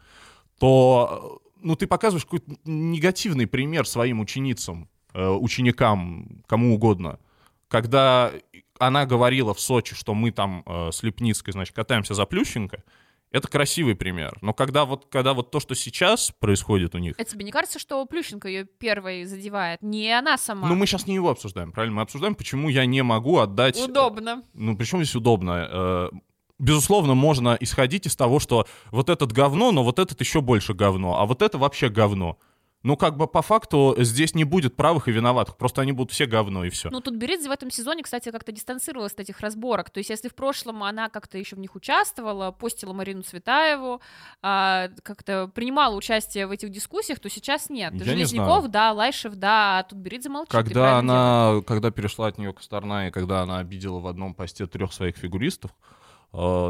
то 0.59 1.39
ну, 1.61 1.75
ты 1.75 1.87
показываешь 1.87 2.25
какой-то 2.25 2.51
негативный 2.65 3.47
пример 3.47 3.87
своим 3.87 4.19
ученицам, 4.19 4.89
э, 5.13 5.25
ученикам, 5.27 6.43
кому 6.47 6.75
угодно. 6.75 7.19
Когда 7.67 8.31
она 8.79 9.05
говорила 9.05 9.53
в 9.53 9.59
Сочи, 9.59 9.95
что 9.95 10.13
мы 10.13 10.31
там 10.31 10.63
э, 10.65 10.89
с 10.91 11.03
Лепницкой, 11.03 11.53
значит, 11.53 11.75
катаемся 11.75 12.13
за 12.13 12.25
Плющенко, 12.25 12.83
это 13.31 13.47
красивый 13.49 13.95
пример. 13.95 14.37
Но 14.41 14.53
когда 14.53 14.85
вот, 14.85 15.07
когда 15.09 15.33
вот 15.33 15.51
то, 15.51 15.59
что 15.59 15.75
сейчас 15.75 16.31
происходит 16.39 16.95
у 16.95 16.99
них, 16.99 17.15
А 17.17 17.23
тебе 17.23 17.43
не 17.43 17.51
кажется, 17.51 17.79
что 17.79 18.05
Плющенко 18.05 18.47
ее 18.47 18.65
первой 18.65 19.25
задевает? 19.25 19.81
Не 19.81 20.17
она 20.17 20.37
сама. 20.37 20.67
ну 20.67 20.75
мы 20.75 20.87
сейчас 20.87 21.05
не 21.05 21.15
его 21.15 21.29
обсуждаем, 21.29 21.71
правильно? 21.71 21.97
Мы 21.97 22.01
обсуждаем, 22.03 22.35
почему 22.35 22.69
я 22.69 22.85
не 22.85 23.01
могу 23.01 23.39
отдать... 23.39 23.77
Удобно. 23.77 24.43
Ну, 24.53 24.77
причем 24.77 25.03
здесь 25.03 25.15
удобно? 25.15 26.09
Безусловно, 26.57 27.15
можно 27.15 27.57
исходить 27.59 28.05
из 28.05 28.15
того, 28.15 28.39
что 28.39 28.65
вот 28.91 29.09
этот 29.09 29.31
говно, 29.33 29.71
но 29.71 29.83
вот 29.83 29.99
этот 29.99 30.19
еще 30.21 30.41
больше 30.41 30.73
говно, 30.73 31.19
а 31.19 31.25
вот 31.25 31.41
это 31.41 31.57
вообще 31.57 31.89
говно. 31.89 32.37
Ну, 32.85 32.97
как 32.97 33.17
бы 33.17 33.25
по 33.25 33.41
факту 33.41 33.95
здесь 33.97 34.35
не 34.35 34.43
будет 34.43 34.75
правых 34.75 35.07
и 35.07 35.11
виноватых, 35.11 35.57
просто 35.57 35.81
они 35.81 35.91
будут 35.91 36.11
все 36.11 36.27
говно 36.27 36.65
и 36.65 36.69
все. 36.69 36.91
Ну, 36.91 37.01
тут 37.01 37.15
Беридзе 37.15 37.49
в 37.49 37.51
этом 37.51 37.71
сезоне, 37.71 38.03
кстати, 38.03 38.29
как-то 38.29 38.51
дистанцировалась 38.51 39.13
от 39.13 39.21
этих 39.21 39.39
разборок. 39.39 39.89
То 39.89 39.97
есть, 39.97 40.11
если 40.11 40.29
в 40.29 40.35
прошлом 40.35 40.83
она 40.83 41.09
как-то 41.09 41.39
еще 41.39 41.55
в 41.55 41.59
них 41.59 41.73
участвовала, 41.73 42.51
постила 42.51 42.93
Марину 42.93 43.23
Цветаеву, 43.23 44.01
а, 44.43 44.89
как-то 45.01 45.47
принимала 45.47 45.95
участие 45.95 46.45
в 46.45 46.51
этих 46.51 46.69
дискуссиях, 46.69 47.19
то 47.19 47.27
сейчас 47.27 47.71
нет. 47.71 47.91
Я 47.93 47.99
не 47.99 48.05
Железняков, 48.05 48.59
знаю. 48.59 48.69
да, 48.69 48.91
Лайшев, 48.91 49.33
да, 49.33 49.79
а 49.79 49.83
тут 49.83 49.97
Беридзе 49.97 50.29
молчит. 50.29 50.51
Когда 50.51 50.81
правильно 50.81 51.13
делает. 51.13 51.55
она, 51.55 51.61
когда 51.63 51.89
перешла 51.89 52.27
от 52.27 52.37
нее 52.37 52.53
Косторна, 52.53 53.07
и 53.07 53.11
когда 53.11 53.41
она 53.41 53.57
обидела 53.57 53.99
в 53.99 54.05
одном 54.05 54.35
посте 54.35 54.67
трех 54.67 54.93
своих 54.93 55.17
фигуристов, 55.17 55.71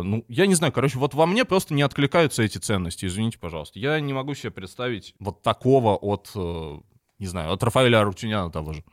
ну, 0.03 0.25
я 0.27 0.45
не 0.47 0.55
знаю, 0.55 0.71
короче, 0.73 0.99
вот 0.99 1.13
во 1.13 1.25
мне 1.25 1.45
просто 1.45 1.73
не 1.73 1.81
откликаются 1.81 2.43
эти 2.43 2.57
ценности, 2.57 3.05
извините, 3.05 3.39
пожалуйста. 3.39 3.79
Я 3.79 3.99
не 3.99 4.13
могу 4.13 4.33
себе 4.35 4.51
представить 4.51 5.15
вот 5.19 5.41
такого 5.41 5.95
от, 5.95 6.31
э, 6.35 6.79
не 7.19 7.27
знаю, 7.27 7.51
от 7.51 7.63
Рафаэля 7.63 8.01
Арутюняна 8.01 8.51
того 8.51 8.73
же. 8.73 8.83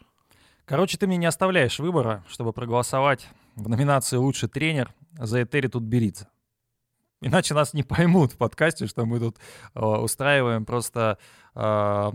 Короче, 0.65 0.97
ты 0.97 1.07
мне 1.07 1.17
не 1.17 1.27
оставляешь 1.27 1.79
выбора, 1.79 2.25
чтобы 2.29 2.53
проголосовать 2.53 3.29
в 3.57 3.69
номинации 3.69 4.17
«Лучший 4.17 4.49
тренер» 4.49 4.95
за 5.19 5.43
Этери 5.43 5.67
Тутберидзе. 5.69 6.29
Иначе 7.21 7.55
нас 7.55 7.75
не 7.75 7.83
поймут 7.83 8.33
в 8.33 8.37
подкасте, 8.37 8.87
что 8.87 9.05
мы 9.05 9.19
тут 9.21 9.37
э, 9.75 9.81
устраиваем 9.85 10.65
просто 10.65 11.19
э, 11.55 12.13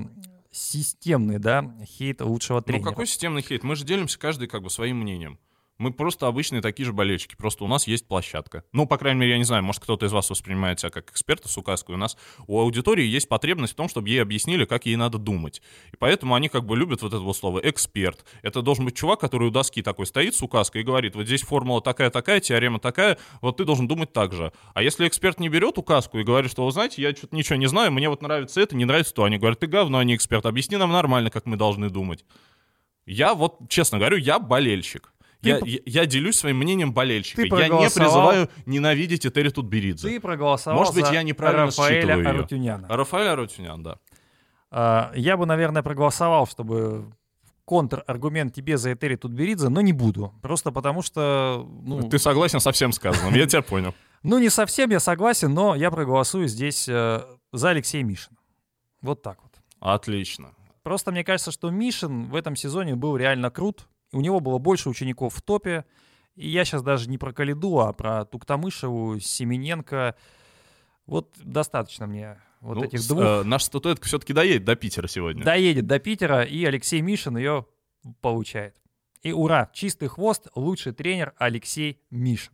системный, 0.51 1.39
да, 1.39 1.73
хейт 1.85 2.21
лучшего 2.21 2.57
Ну, 2.57 2.63
тренера. 2.63 2.89
какой 2.89 3.05
системный 3.07 3.41
хейт? 3.41 3.63
Мы 3.63 3.75
же 3.75 3.85
делимся 3.85 4.17
каждый 4.17 4.47
как 4.47 4.63
бы 4.63 4.69
своим 4.69 4.97
мнением. 4.97 5.37
Мы 5.77 5.91
просто 5.93 6.27
обычные 6.27 6.61
такие 6.61 6.85
же 6.85 6.93
болельщики, 6.93 7.35
просто 7.35 7.63
у 7.63 7.67
нас 7.67 7.85
есть 7.85 8.07
площадка. 8.07 8.63
Ну, 8.71 8.87
по 8.87 8.97
крайней 8.97 9.19
мере, 9.19 9.33
я 9.33 9.37
не 9.37 9.43
знаю, 9.43 9.63
может, 9.63 9.83
кто-то 9.83 10.07
из 10.07 10.11
вас 10.11 10.29
воспринимает 10.29 10.79
себя 10.79 10.89
как 10.89 11.11
эксперта 11.11 11.47
с 11.47 11.57
указкой. 11.57 11.95
У 11.95 11.97
нас 11.97 12.17
у 12.47 12.59
аудитории 12.59 13.05
есть 13.05 13.29
потребность 13.29 13.73
в 13.73 13.75
том, 13.75 13.87
чтобы 13.87 14.09
ей 14.09 14.21
объяснили, 14.21 14.65
как 14.65 14.87
ей 14.87 14.95
надо 14.95 15.19
думать. 15.19 15.61
И 15.91 15.95
поэтому 15.97 16.33
они 16.33 16.49
как 16.49 16.65
бы 16.65 16.75
любят 16.75 17.03
вот 17.03 17.13
это 17.13 17.21
вот 17.21 17.37
слово 17.37 17.59
«эксперт». 17.63 18.25
Это 18.41 18.63
должен 18.63 18.85
быть 18.85 18.95
чувак, 18.95 19.19
который 19.19 19.49
у 19.49 19.51
доски 19.51 19.83
такой 19.83 20.07
стоит 20.07 20.33
с 20.33 20.41
указкой 20.41 20.81
и 20.81 20.83
говорит, 20.83 21.15
вот 21.15 21.27
здесь 21.27 21.43
формула 21.43 21.81
такая-такая, 21.81 22.39
теорема 22.39 22.79
такая, 22.79 23.19
вот 23.41 23.57
ты 23.57 23.65
должен 23.65 23.87
думать 23.87 24.11
так 24.13 24.33
же. 24.33 24.51
А 24.73 24.81
если 24.81 25.07
эксперт 25.07 25.39
не 25.39 25.49
берет 25.49 25.77
указку 25.77 26.17
и 26.17 26.23
говорит, 26.23 26.49
что, 26.49 26.65
вы 26.65 26.71
знаете, 26.71 27.03
я 27.03 27.15
что-то 27.15 27.35
ничего 27.35 27.57
не 27.57 27.67
знаю, 27.67 27.91
мне 27.91 28.09
вот 28.09 28.23
нравится 28.23 28.61
это, 28.61 28.75
не 28.75 28.85
нравится 28.85 29.13
то, 29.13 29.25
они 29.25 29.37
говорят, 29.37 29.59
ты 29.59 29.67
говно, 29.67 29.99
а 29.99 30.03
не 30.03 30.15
эксперт, 30.15 30.45
объясни 30.47 30.77
нам 30.77 30.91
нормально, 30.91 31.29
как 31.29 31.45
мы 31.45 31.55
должны 31.55 31.89
думать. 31.89 32.25
Я 33.05 33.33
вот, 33.33 33.69
честно 33.69 33.99
говорю, 33.99 34.17
я 34.17 34.39
болельщик. 34.39 35.13
Я, 35.41 35.59
я, 35.63 35.79
я 35.85 36.05
делюсь 36.05 36.35
своим 36.35 36.57
мнением 36.57 36.93
болельщика. 36.93 37.41
Я 37.43 37.67
не 37.67 37.89
призываю 37.89 38.49
ненавидеть 38.65 39.25
Этери 39.25 39.49
Тутберидзе. 39.49 40.07
Ты 40.07 40.19
проголосовал 40.19 40.79
Может 40.79 40.95
быть, 40.95 41.11
я 41.11 41.23
неправильно 41.23 41.67
Рафаэля 41.67 42.01
считываю. 42.01 42.29
Арутюняна. 42.29 42.87
Рафаэль 42.89 43.27
Арутюнян, 43.27 43.83
да. 43.83 43.99
А, 44.71 45.11
Я 45.15 45.37
бы, 45.37 45.45
наверное, 45.45 45.83
проголосовал, 45.83 46.47
чтобы 46.47 47.11
контраргумент 47.65 48.53
тебе 48.53 48.77
за 48.77 48.93
Этери 48.93 49.15
Тутберидзе, 49.15 49.69
но 49.69 49.81
не 49.81 49.93
буду. 49.93 50.33
Просто 50.41 50.71
потому 50.71 51.01
что, 51.01 51.67
ну, 51.83 52.09
Ты 52.09 52.17
согласен 52.17 52.59
со 52.59 52.71
всем 52.71 52.91
сказанным, 52.91 53.33
я 53.35 53.45
тебя 53.45 53.61
понял. 53.61 53.93
ну 54.23 54.39
не 54.39 54.49
совсем 54.49 54.89
я 54.89 54.99
согласен, 54.99 55.53
но 55.53 55.75
я 55.75 55.91
проголосую 55.91 56.47
здесь 56.47 56.87
э, 56.87 57.21
за 57.51 57.69
Алексея 57.69 58.03
Мишина. 58.03 58.37
Вот 59.01 59.21
так 59.21 59.39
вот. 59.43 59.51
Отлично. 59.79 60.53
Просто 60.83 61.11
мне 61.11 61.25
кажется, 61.25 61.51
что 61.51 61.69
Мишин 61.69 62.29
в 62.29 62.35
этом 62.35 62.55
сезоне 62.55 62.95
был 62.95 63.17
реально 63.17 63.51
крут. 63.51 63.87
У 64.13 64.21
него 64.21 64.39
было 64.39 64.57
больше 64.57 64.89
учеников 64.89 65.35
в 65.35 65.41
топе. 65.41 65.85
И 66.35 66.47
я 66.49 66.65
сейчас 66.65 66.83
даже 66.83 67.09
не 67.09 67.17
про 67.17 67.33
Калиду, 67.33 67.79
а 67.79 67.93
про 67.93 68.25
Туктамышеву, 68.25 69.19
Семененко. 69.19 70.15
Вот 71.05 71.35
достаточно 71.43 72.05
мне 72.05 72.37
вот 72.61 72.77
Ну, 72.77 72.83
этих 72.83 73.07
двух. 73.07 73.21
э, 73.21 73.43
наша 73.43 73.65
статуэтка 73.65 74.05
все-таки 74.05 74.33
доедет 74.33 74.65
до 74.65 74.75
Питера 74.75 75.07
сегодня. 75.07 75.43
Доедет 75.43 75.87
до 75.87 75.99
Питера, 75.99 76.43
и 76.43 76.63
Алексей 76.65 77.01
Мишин 77.01 77.37
ее 77.37 77.65
получает. 78.21 78.75
И 79.23 79.31
ура, 79.31 79.69
чистый 79.73 80.07
хвост, 80.09 80.47
лучший 80.55 80.93
тренер 80.93 81.33
Алексей 81.37 82.01
Мишин. 82.11 82.53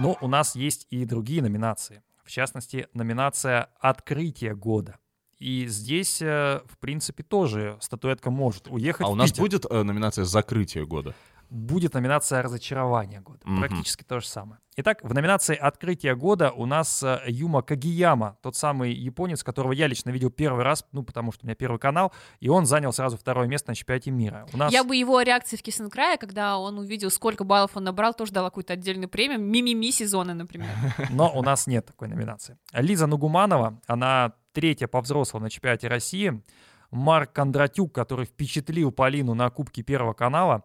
Но 0.00 0.16
у 0.20 0.28
нас 0.28 0.54
есть 0.54 0.86
и 0.90 1.04
другие 1.04 1.42
номинации. 1.42 2.02
В 2.22 2.30
частности, 2.30 2.88
номинация 2.94 3.70
«Открытие 3.80 4.54
года». 4.54 4.98
И 5.38 5.66
здесь, 5.66 6.20
э, 6.20 6.60
в 6.66 6.78
принципе, 6.78 7.22
тоже 7.22 7.78
статуэтка 7.80 8.30
может 8.30 8.68
уехать 8.68 9.06
А 9.06 9.10
у 9.10 9.14
нас 9.14 9.30
Питер. 9.30 9.42
будет 9.42 9.66
э, 9.70 9.82
номинация 9.82 10.24
«Закрытие 10.24 10.86
года». 10.86 11.14
будет 11.50 11.94
номинация 11.94 12.42
«Разочарование 12.42 13.20
года». 13.20 13.40
Мгм. 13.44 13.60
Практически 13.60 14.04
то 14.04 14.20
же 14.20 14.26
самое. 14.26 14.60
Итак, 14.76 15.00
в 15.02 15.12
номинации 15.12 15.56
«Открытие 15.56 16.14
года» 16.14 16.52
у 16.52 16.66
нас 16.66 17.02
э, 17.02 17.20
Юма 17.26 17.62
Кагияма, 17.62 18.36
тот 18.42 18.54
самый 18.54 18.92
японец, 18.92 19.42
которого 19.42 19.72
я 19.72 19.86
лично 19.86 20.10
видел 20.10 20.30
первый 20.30 20.62
раз, 20.62 20.84
ну, 20.92 21.02
потому 21.02 21.32
что 21.32 21.44
у 21.44 21.46
меня 21.46 21.56
первый 21.56 21.78
канал, 21.78 22.12
и 22.38 22.48
он 22.48 22.66
занял 22.66 22.92
сразу 22.92 23.16
второе 23.16 23.48
место 23.48 23.70
на 23.70 23.74
чемпионате 23.74 24.10
мира. 24.10 24.46
У 24.52 24.56
нас... 24.56 24.72
Я 24.72 24.84
бы 24.84 24.94
его 24.94 25.20
реакции 25.22 25.56
в 25.56 25.62
Кисенкрае, 25.62 26.16
когда 26.18 26.58
он 26.58 26.78
увидел, 26.78 27.10
сколько 27.10 27.44
баллов 27.44 27.76
он 27.76 27.84
набрал, 27.84 28.14
тоже 28.14 28.32
дала 28.32 28.50
какую-то 28.50 28.74
отдельную 28.74 29.08
премию. 29.08 29.40
Мимими 29.40 29.90
сезона, 29.90 30.34
например. 30.34 30.68
Но 31.10 31.32
у 31.34 31.42
нас 31.42 31.66
нет 31.66 31.86
такой 31.86 32.08
номинации. 32.08 32.58
Лиза 32.72 33.06
Нугуманова, 33.06 33.80
она 33.86 34.34
третья 34.58 34.88
по 34.88 35.00
взрослым 35.00 35.44
на 35.44 35.50
чемпионате 35.50 35.86
России. 35.86 36.42
Марк 36.90 37.32
Кондратюк, 37.32 37.94
который 37.94 38.26
впечатлил 38.26 38.90
Полину 38.90 39.34
на 39.34 39.50
Кубке 39.50 39.82
Первого 39.84 40.14
канала. 40.14 40.64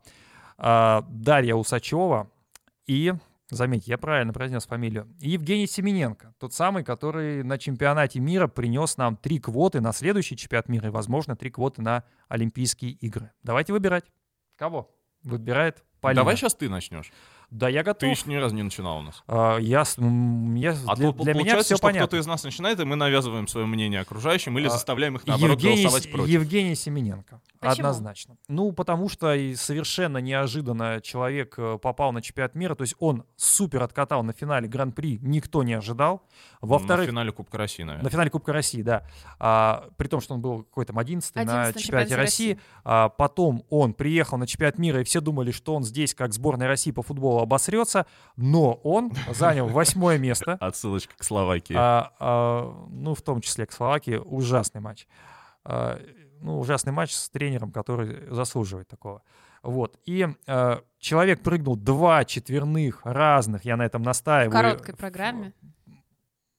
а, 0.57 1.05
Дарья 1.09 1.53
Усачева 1.53 2.31
и, 2.87 3.13
заметьте, 3.51 3.91
я 3.91 3.99
правильно 3.99 4.33
произнес 4.33 4.65
фамилию, 4.65 5.07
Евгений 5.19 5.67
Семененко, 5.67 6.33
тот 6.39 6.53
самый, 6.53 6.83
который 6.83 7.43
на 7.43 7.59
чемпионате 7.59 8.19
мира 8.19 8.47
принес 8.47 8.97
нам 8.97 9.15
три 9.15 9.37
квоты 9.37 9.79
на 9.79 9.93
следующий 9.93 10.37
чемпионат 10.37 10.69
мира 10.69 10.87
и, 10.87 10.91
возможно, 10.91 11.35
три 11.35 11.51
квоты 11.51 11.83
на 11.83 12.03
Олимпийские 12.29 12.93
игры. 12.93 13.31
Давайте 13.43 13.73
выбирать. 13.73 14.05
Кого? 14.55 14.89
Выбирает 15.21 15.83
Полина. 16.03 16.21
Давай 16.21 16.35
сейчас 16.37 16.53
ты 16.53 16.69
начнешь. 16.69 17.11
Да, 17.49 17.69
я 17.69 17.81
Ты 17.81 17.85
готов. 17.85 18.09
еще 18.09 18.29
ни 18.31 18.35
разу 18.35 18.55
не 18.55 18.63
начинал 18.63 18.97
у 18.97 19.01
нас. 19.03 19.23
А, 19.27 19.57
я, 19.59 19.83
я- 19.85 20.75
А 20.87 20.95
для, 20.95 21.11
то 21.11 21.23
для 21.23 21.33
меня 21.33 21.33
получается, 21.33 21.63
все 21.65 21.75
что 21.75 21.81
понятно. 21.83 22.07
кто-то 22.07 22.17
из 22.21 22.25
нас 22.25 22.43
начинает, 22.43 22.79
и 22.79 22.83
мы 22.85 22.95
навязываем 22.95 23.47
свое 23.47 23.67
мнение 23.67 23.99
окружающим 24.01 24.57
или 24.57 24.65
А, 24.67 24.69
заставляем 24.71 25.15
их, 25.17 25.27
наоборот, 25.27 25.59
Евгений, 25.59 25.83
голосовать 25.83 26.11
против. 26.11 26.29
Евгений 26.29 26.73
Семененко. 26.75 27.41
Почему? 27.59 27.71
Однозначно. 27.89 28.37
Ну, 28.47 28.71
потому 28.71 29.07
что 29.07 29.35
совершенно 29.55 30.17
неожиданно 30.17 30.99
человек 31.01 31.53
э, 31.57 31.77
попал 31.81 32.11
на 32.11 32.21
чемпионат 32.23 32.55
мира. 32.55 32.73
То 32.75 32.81
есть 32.81 32.95
он 32.99 33.23
супер 33.37 33.83
откатал 33.83 34.23
на 34.23 34.33
финале 34.33 34.67
Гран-при, 34.67 35.19
никто 35.21 35.61
не 35.63 35.73
ожидал. 35.73 36.23
На 36.61 36.67
Во-вторых, 36.69 37.05
финале 37.07 37.31
Кубка 37.31 37.57
России, 37.59 37.83
наверное. 37.83 38.03
на 38.03 38.09
финале 38.09 38.29
Кубка 38.31 38.51
России, 38.51 38.81
да. 38.81 39.03
А, 39.39 39.89
при 39.97 40.07
том, 40.07 40.21
что 40.21 40.33
он 40.33 40.41
был 40.41 40.63
какой-то 40.63 40.93
11 40.97 41.35
на 41.35 41.41
11 41.41 41.75
на 41.75 41.81
чемпионате 41.81 41.83
чемпионате 41.83 42.15
России. 42.15 42.49
России. 42.53 42.63
А, 42.83 43.09
потом 43.09 43.63
он 43.69 43.93
приехал 43.93 44.37
на 44.37 44.47
чемпионат 44.47 44.77
мира, 44.79 45.01
и 45.01 45.03
все 45.03 45.21
думали, 45.21 45.51
что 45.51 45.75
он 45.75 45.83
здесь, 45.93 46.15
как 46.15 46.33
сборная 46.33 46.67
России 46.67 46.91
по 46.91 47.03
футболу 47.03 47.39
обосрется, 47.39 48.07
но 48.35 48.73
он 48.83 49.11
занял 49.31 49.67
восьмое 49.67 50.17
место. 50.17 50.53
Отсылочка 50.59 51.13
к 51.15 51.23
Словакии. 51.23 51.75
А, 51.77 52.11
а, 52.19 52.87
ну, 52.89 53.13
в 53.13 53.21
том 53.21 53.41
числе 53.41 53.67
к 53.67 53.71
Словакии. 53.71 54.15
Ужасный 54.15 54.81
матч. 54.81 55.07
А, 55.63 55.99
ну, 56.41 56.59
ужасный 56.59 56.91
матч 56.91 57.13
с 57.13 57.29
тренером, 57.29 57.71
который 57.71 58.27
заслуживает 58.33 58.87
такого. 58.87 59.21
Вот. 59.61 59.99
И 60.05 60.27
а, 60.47 60.81
человек 60.97 61.41
прыгнул 61.41 61.75
два 61.75 62.25
четверных 62.25 63.01
разных, 63.03 63.63
я 63.63 63.77
на 63.77 63.83
этом 63.83 64.01
В 64.01 64.05
настаиваю. 64.05 64.51
короткой 64.51 64.95
программе. 64.95 65.53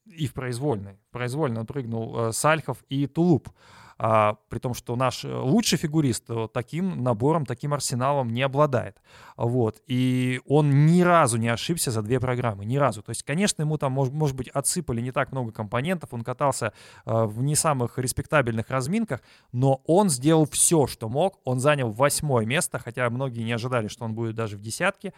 И 0.06 0.28
в 0.28 0.32
произвольной. 0.32 0.98
В 1.08 1.12
произвольной 1.12 1.60
он 1.60 1.66
прыгнул 1.66 2.28
э, 2.28 2.32
Сальхов 2.32 2.84
и 2.90 3.06
Тулуп. 3.06 3.48
А, 3.96 4.34
при 4.48 4.58
том, 4.58 4.74
что 4.74 4.96
наш 4.96 5.24
э, 5.24 5.32
лучший 5.32 5.78
фигурист 5.78 6.24
э, 6.28 6.48
таким 6.52 7.02
набором, 7.02 7.46
таким 7.46 7.74
арсеналом 7.74 8.28
не 8.28 8.42
обладает. 8.42 9.00
Вот. 9.36 9.82
И 9.86 10.40
он 10.46 10.86
ни 10.86 11.02
разу 11.02 11.36
не 11.36 11.48
ошибся 11.48 11.90
за 11.90 12.02
две 12.02 12.18
программы. 12.18 12.64
Ни 12.64 12.76
разу. 12.76 13.02
То 13.02 13.10
есть, 13.10 13.22
конечно, 13.22 13.62
ему 13.62 13.78
там, 13.78 13.98
мож- 13.98 14.10
может 14.10 14.36
быть, 14.36 14.48
отсыпали 14.48 15.00
не 15.00 15.12
так 15.12 15.32
много 15.32 15.52
компонентов. 15.52 16.12
Он 16.12 16.22
катался 16.22 16.72
э, 17.06 17.24
в 17.24 17.42
не 17.42 17.54
самых 17.54 17.98
респектабельных 17.98 18.68
разминках, 18.70 19.20
но 19.52 19.82
он 19.86 20.10
сделал 20.10 20.46
все, 20.46 20.86
что 20.86 21.08
мог. 21.08 21.38
Он 21.44 21.60
занял 21.60 21.90
восьмое 21.90 22.46
место, 22.46 22.78
хотя 22.78 23.08
многие 23.10 23.42
не 23.42 23.52
ожидали, 23.52 23.88
что 23.88 24.04
он 24.04 24.14
будет 24.14 24.34
даже 24.34 24.56
в 24.56 24.60
десятке. 24.60 25.12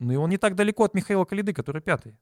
Ну 0.00 0.12
и 0.12 0.16
он 0.16 0.30
не 0.30 0.38
так 0.38 0.56
далеко 0.56 0.84
от 0.84 0.94
Михаила 0.94 1.24
Калиды, 1.24 1.52
который 1.52 1.82
пятый. 1.82 2.16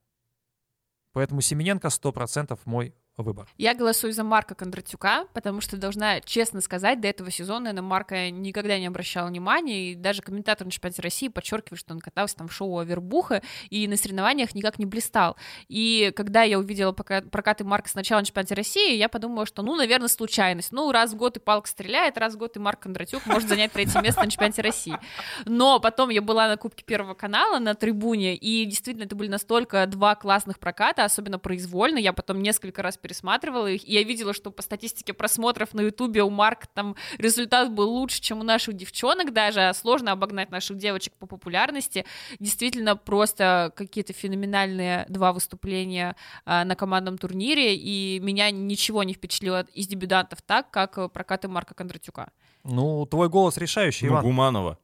Поэтому 1.12 1.40
Семененко 1.40 1.88
100% 1.88 2.58
мой 2.64 2.94
выбор. 3.22 3.48
Я 3.56 3.74
голосую 3.74 4.12
за 4.12 4.24
Марка 4.24 4.54
Кондратюка, 4.54 5.26
потому 5.34 5.60
что 5.60 5.76
должна 5.76 6.20
честно 6.20 6.60
сказать, 6.60 7.00
до 7.00 7.08
этого 7.08 7.30
сезона 7.30 7.68
я 7.68 7.72
на 7.74 7.82
Марка 7.82 8.30
никогда 8.30 8.78
не 8.78 8.86
обращала 8.86 9.28
внимания, 9.28 9.92
и 9.92 9.94
даже 9.94 10.22
комментатор 10.22 10.66
на 10.66 10.70
чемпионате 10.70 11.02
России 11.02 11.28
подчеркивает, 11.28 11.80
что 11.80 11.94
он 11.94 12.00
катался 12.00 12.36
там 12.36 12.48
в 12.48 12.52
шоу 12.52 12.78
Авербуха 12.78 13.42
и 13.70 13.86
на 13.88 13.96
соревнованиях 13.96 14.54
никак 14.54 14.78
не 14.78 14.86
блистал. 14.86 15.36
И 15.68 16.12
когда 16.16 16.42
я 16.42 16.58
увидела 16.58 16.92
прокаты 16.92 17.64
Марка 17.64 17.88
сначала 17.88 18.20
на 18.20 18.26
чемпионате 18.26 18.54
России, 18.54 18.96
я 18.96 19.08
подумала, 19.08 19.46
что, 19.46 19.62
ну, 19.62 19.76
наверное, 19.76 20.08
случайность. 20.08 20.72
Ну, 20.72 20.92
раз 20.92 21.12
в 21.12 21.16
год 21.16 21.36
и 21.36 21.40
палка 21.40 21.68
стреляет, 21.68 22.18
раз 22.18 22.34
в 22.34 22.38
год 22.38 22.56
и 22.56 22.60
Марк 22.60 22.80
Кондратюк 22.80 23.26
может 23.26 23.48
занять 23.48 23.72
третье 23.72 24.00
место 24.00 24.22
на 24.22 24.30
чемпионате 24.30 24.62
России. 24.62 24.98
Но 25.44 25.80
потом 25.80 26.10
я 26.10 26.22
была 26.22 26.48
на 26.48 26.56
Кубке 26.56 26.84
Первого 26.84 27.14
канала 27.14 27.58
на 27.58 27.74
трибуне, 27.74 28.36
и 28.36 28.64
действительно 28.64 29.04
это 29.04 29.16
были 29.16 29.28
настолько 29.28 29.86
два 29.86 30.14
классных 30.14 30.58
проката, 30.58 31.04
особенно 31.04 31.38
произвольно. 31.38 31.98
Я 31.98 32.12
потом 32.12 32.42
несколько 32.42 32.82
раз 32.82 32.96
пересматривала 33.08 33.66
их, 33.68 33.88
и 33.88 33.92
я 33.94 34.02
видела, 34.02 34.34
что 34.34 34.50
по 34.50 34.62
статистике 34.62 35.14
просмотров 35.14 35.72
на 35.72 35.80
Ютубе 35.80 36.22
у 36.22 36.30
Марка 36.30 36.68
там 36.74 36.94
результат 37.16 37.72
был 37.72 37.90
лучше, 37.90 38.20
чем 38.20 38.40
у 38.40 38.42
наших 38.42 38.74
девчонок 38.74 39.32
даже, 39.32 39.60
а 39.68 39.74
сложно 39.74 40.12
обогнать 40.12 40.50
наших 40.50 40.76
девочек 40.76 41.14
по 41.14 41.26
популярности. 41.26 42.04
Действительно, 42.38 42.96
просто 42.96 43.72
какие-то 43.74 44.12
феноменальные 44.12 45.06
два 45.08 45.32
выступления 45.32 46.16
а, 46.44 46.64
на 46.64 46.76
командном 46.76 47.16
турнире, 47.16 47.74
и 47.74 48.20
меня 48.20 48.50
ничего 48.50 49.02
не 49.02 49.14
впечатлило 49.14 49.66
из 49.72 49.86
дебютантов 49.86 50.42
так, 50.42 50.70
как 50.70 50.98
э, 50.98 51.08
прокаты 51.08 51.48
Марка 51.48 51.74
Кондратюка. 51.74 52.30
Ну, 52.64 53.06
твой 53.06 53.28
голос 53.28 53.56
решающий, 53.56 54.08
Иван. 54.08 54.22
Нугуманова. 54.22 54.78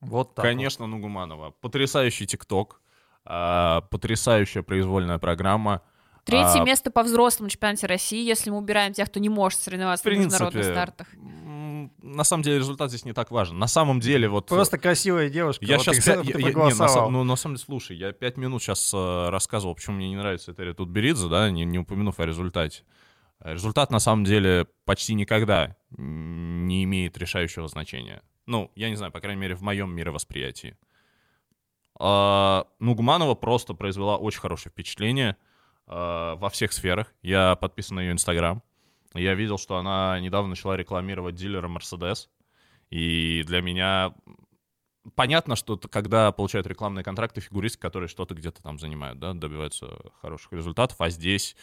Вот 0.00 0.34
так. 0.34 0.44
вот. 0.44 0.50
Конечно, 0.50 0.86
Нугуманова. 0.86 1.50
Потрясающий 1.60 2.26
ТикТок. 2.26 2.80
а, 3.24 3.80
Потрясающая 3.90 4.62
произвольная 4.62 5.18
программа. 5.18 5.82
Третье 6.26 6.60
А, 6.60 6.64
место 6.64 6.90
по 6.90 7.04
взрослому 7.04 7.48
чемпионате 7.48 7.86
России, 7.86 8.26
если 8.26 8.50
мы 8.50 8.58
убираем 8.58 8.92
тех, 8.92 9.08
кто 9.08 9.20
не 9.20 9.28
может 9.28 9.60
соревноваться 9.60 10.02
В 10.02 10.12
на 10.12 10.16
международных 10.18 10.52
принципе, 10.52 10.74
стартах. 10.74 11.06
На 12.02 12.24
самом 12.24 12.42
деле 12.42 12.58
результат 12.58 12.90
здесь 12.90 13.04
не 13.04 13.12
так 13.12 13.30
важен. 13.30 13.58
На 13.58 13.68
самом 13.68 14.00
деле 14.00 14.28
вот... 14.28 14.48
Просто 14.48 14.76
красивая 14.76 15.28
девушка. 15.30 15.64
Я 15.64 15.76
вот 15.76 15.84
сейчас... 15.84 16.04
ты- 16.04 16.32
ты 16.32 16.42
не, 16.42 16.74
на, 16.74 17.08
ну, 17.10 17.22
на 17.22 17.36
самом 17.36 17.54
деле, 17.54 17.64
слушай, 17.64 17.96
я 17.96 18.10
пять 18.12 18.36
минут 18.36 18.60
сейчас 18.60 18.92
рассказывал, 18.92 19.76
почему 19.76 19.96
мне 19.96 20.08
не 20.08 20.16
нравится 20.16 20.50
Этери 20.50 20.72
Тутберидзе, 20.72 21.28
да, 21.28 21.48
не, 21.48 21.64
не 21.64 21.78
упомянув 21.78 22.18
о 22.18 22.26
результате. 22.26 22.82
А 23.38 23.52
Результат, 23.52 23.92
на 23.92 24.00
самом 24.00 24.24
деле, 24.24 24.66
почти 24.84 25.14
никогда 25.14 25.76
не 25.90 26.82
имеет 26.82 27.16
решающего 27.18 27.68
значения. 27.68 28.22
Ну, 28.46 28.72
я 28.74 28.88
не 28.88 28.96
знаю, 28.96 29.12
по 29.12 29.20
крайней 29.20 29.40
мере, 29.40 29.54
в 29.54 29.62
моем 29.62 29.94
мировосприятии. 29.94 30.76
А, 32.00 32.66
Нугманова 32.80 33.34
просто 33.34 33.74
произвела 33.74 34.16
очень 34.16 34.40
хорошее 34.40 34.72
впечатление 34.72 35.36
во 35.86 36.48
всех 36.50 36.72
сферах. 36.72 37.14
Я 37.22 37.56
подписан 37.56 37.96
на 37.96 38.00
ее 38.00 38.12
Инстаграм. 38.12 38.62
Я 39.14 39.34
видел, 39.34 39.56
что 39.58 39.76
она 39.76 40.18
недавно 40.20 40.50
начала 40.50 40.76
рекламировать 40.76 41.34
дилера 41.34 41.68
Mercedes. 41.68 42.28
И 42.90 43.42
для 43.46 43.60
меня 43.62 44.14
понятно, 45.14 45.56
что 45.56 45.78
когда 45.78 46.32
получают 46.32 46.66
рекламные 46.66 47.04
контракты 47.04 47.40
фигуристы, 47.40 47.78
которые 47.78 48.08
что-то 48.08 48.34
где-то 48.34 48.62
там 48.62 48.78
занимают, 48.78 49.18
да, 49.18 49.32
добиваются 49.32 49.98
хороших 50.20 50.52
результатов, 50.52 51.00
а 51.00 51.10
здесь... 51.10 51.56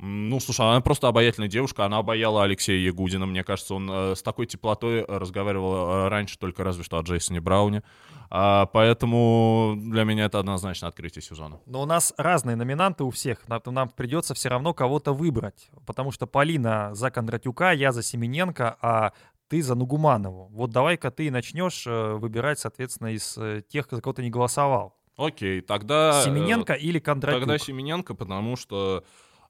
Ну, 0.00 0.40
слушай, 0.40 0.60
она 0.66 0.80
просто 0.80 1.06
обаятельная 1.06 1.48
девушка, 1.48 1.84
она 1.84 1.98
обаяла 1.98 2.42
Алексея 2.42 2.78
Ягудина, 2.78 3.26
мне 3.26 3.44
кажется, 3.44 3.74
он 3.74 3.88
э, 3.90 4.14
с 4.16 4.22
такой 4.22 4.46
теплотой 4.46 5.04
разговаривал 5.04 6.06
э, 6.06 6.08
раньше 6.08 6.36
только 6.36 6.64
разве 6.64 6.82
что 6.82 6.98
о 6.98 7.02
Джейсоне 7.02 7.40
Брауне, 7.40 7.84
А, 8.28 8.66
поэтому 8.66 9.74
для 9.76 10.02
меня 10.02 10.24
это 10.24 10.40
однозначно 10.40 10.88
открытие 10.88 11.22
сезона. 11.22 11.60
Но 11.66 11.82
у 11.82 11.86
нас 11.86 12.12
разные 12.16 12.56
номинанты 12.56 13.04
у 13.04 13.10
всех. 13.10 13.46
Нам, 13.46 13.62
нам 13.66 13.88
придется 13.88 14.34
все 14.34 14.48
равно 14.48 14.74
кого-то 14.74 15.12
выбрать. 15.12 15.70
Потому 15.86 16.10
что 16.10 16.26
Полина 16.26 16.92
за 16.94 17.12
Кондратюка, 17.12 17.70
я 17.70 17.92
за 17.92 18.02
Семененко, 18.02 18.76
а 18.82 19.12
ты 19.48 19.62
за 19.62 19.76
Нугуманову. 19.76 20.48
Вот 20.52 20.70
давай-ка 20.70 21.12
ты 21.12 21.30
начнешь 21.30 21.86
э, 21.86 22.14
выбирать, 22.14 22.58
соответственно, 22.58 23.14
из 23.14 23.38
э, 23.38 23.62
тех, 23.68 23.86
за 23.88 24.00
кого 24.00 24.14
ты 24.14 24.22
не 24.22 24.30
голосовал. 24.30 24.96
Окей, 25.16 25.60
тогда... 25.60 26.20
Семененко 26.24 26.72
или 26.72 26.98
Кондратюк? 26.98 27.42
Тогда 27.42 27.58
Семененко, 27.58 28.14
потому 28.14 28.56
что 28.56 29.04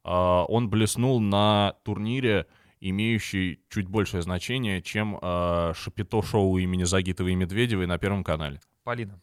он 0.04 0.68
блеснул 0.68 1.20
на 1.20 1.76
турнире, 1.82 2.46
имеющий 2.80 3.60
чуть 3.70 3.88
большее 3.88 4.22
значение, 4.22 4.82
чем 4.82 5.18
а, 5.20 5.72
Шапито-шоу 5.74 6.58
имени 6.58 6.84
Загитовой 6.84 7.32
и 7.32 7.34
Медведевой 7.34 7.86
на 7.86 7.98
Первом 7.98 8.22
канале. 8.22 8.60
Полина. 8.84 9.20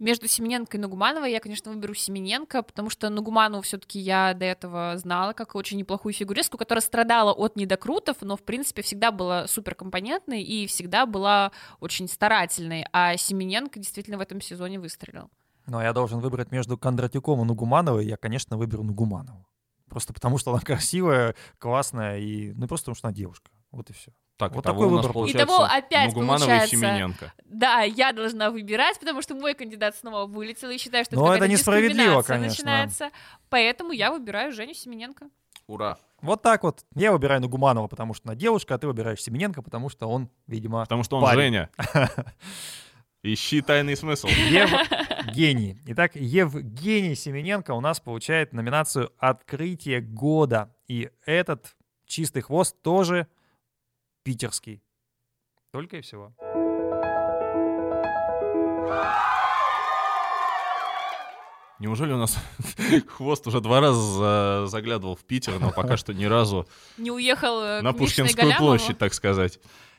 Между 0.00 0.26
Семененко 0.26 0.76
и 0.76 0.80
Нугумановой 0.80 1.30
я, 1.30 1.38
конечно, 1.38 1.70
выберу 1.70 1.94
Семененко, 1.94 2.62
потому 2.62 2.90
что 2.90 3.10
Нугуманову 3.10 3.62
все-таки 3.62 4.00
я 4.00 4.34
до 4.34 4.44
этого 4.44 4.94
знала 4.96 5.34
как 5.34 5.54
очень 5.54 5.78
неплохую 5.78 6.12
фигуристку, 6.12 6.58
которая 6.58 6.82
страдала 6.82 7.32
от 7.32 7.54
недокрутов, 7.54 8.16
но, 8.20 8.36
в 8.36 8.42
принципе, 8.42 8.82
всегда 8.82 9.12
была 9.12 9.46
суперкомпонентной 9.46 10.42
и 10.42 10.66
всегда 10.66 11.06
была 11.06 11.52
очень 11.78 12.08
старательной, 12.08 12.86
а 12.92 13.16
Семененко 13.16 13.78
действительно 13.78 14.18
в 14.18 14.20
этом 14.20 14.40
сезоне 14.40 14.80
выстрелил. 14.80 15.30
Но 15.66 15.80
я 15.80 15.92
должен 15.92 16.18
выбрать 16.18 16.50
между 16.50 16.76
Кондратюком 16.76 17.40
и 17.42 17.44
Нугумановой. 17.44 18.04
Я, 18.04 18.16
конечно, 18.16 18.56
выберу 18.56 18.82
Нугуманову. 18.82 19.46
Просто 19.94 20.12
потому, 20.12 20.38
что 20.38 20.50
она 20.50 20.60
красивая, 20.60 21.36
классная 21.58 22.18
и... 22.18 22.52
Ну, 22.52 22.64
и 22.64 22.68
просто 22.68 22.86
потому, 22.86 22.96
что 22.96 23.06
она 23.08 23.14
девушка. 23.14 23.50
Вот 23.70 23.88
и 23.90 23.92
все. 23.92 24.10
Так, 24.36 24.52
Вот 24.52 24.64
такой 24.64 24.88
у 24.88 24.90
нас 24.90 25.02
выбор 25.04 25.12
получается 25.12 25.44
Итого 25.54 25.64
опять 25.64 26.08
Нугуманова 26.08 26.38
получается- 26.46 26.74
и 26.74 26.78
Семененко. 26.80 27.32
Да, 27.44 27.82
я 27.82 28.12
должна 28.12 28.50
выбирать, 28.50 28.98
потому 28.98 29.22
что 29.22 29.36
мой 29.36 29.54
кандидат 29.54 29.96
снова 29.96 30.26
вылетел, 30.26 30.68
и 30.70 30.78
считаю, 30.78 31.04
что 31.04 31.14
Но 31.14 31.32
это 31.32 31.46
несправедливо, 31.46 32.22
конечно. 32.22 32.48
начинается. 32.48 33.10
Поэтому 33.48 33.92
я 33.92 34.10
выбираю 34.10 34.52
Женю 34.52 34.74
Семененко. 34.74 35.26
Ура. 35.68 35.98
Вот 36.20 36.42
так 36.42 36.64
вот. 36.64 36.84
Я 36.96 37.12
выбираю 37.12 37.40
Нугуманова, 37.42 37.86
потому 37.86 38.14
что 38.14 38.28
она 38.28 38.34
девушка, 38.34 38.74
а 38.74 38.78
ты 38.78 38.88
выбираешь 38.88 39.22
Семененко, 39.22 39.62
потому 39.62 39.88
что 39.88 40.08
он, 40.08 40.28
видимо, 40.48 40.80
Потому 40.80 41.04
что 41.04 41.18
он 41.18 41.22
Парень. 41.22 41.40
Женя. 41.40 41.70
Ищи 43.22 43.62
тайный 43.62 43.96
смысл. 43.96 44.26
Евгений. 45.26 45.78
Итак, 45.86 46.12
Евгений 46.14 47.14
Семененко 47.14 47.72
у 47.72 47.80
нас 47.80 48.00
получает 48.00 48.52
номинацию 48.52 49.12
«Открытие 49.18 50.00
года». 50.00 50.74
И 50.88 51.10
этот 51.24 51.76
чистый 52.06 52.42
хвост 52.42 52.80
тоже 52.82 53.26
питерский. 54.22 54.82
Только 55.70 55.96
и 55.96 56.00
всего. 56.00 56.34
Неужели 61.80 62.12
у 62.12 62.18
нас 62.18 62.38
хвост 63.08 63.46
уже 63.46 63.60
два 63.60 63.80
раза 63.80 64.00
за- 64.00 64.66
заглядывал 64.68 65.16
в 65.16 65.24
Питер, 65.24 65.58
но 65.58 65.70
пока 65.72 65.96
что 65.96 66.14
ни 66.14 66.24
разу 66.24 66.68
Не 66.96 67.10
уехал 67.10 67.60
э, 67.62 67.80
на 67.82 67.92
Пушкинскую 67.92 68.56
площадь, 68.56 68.98
так 68.98 69.12
сказать. 69.12 69.58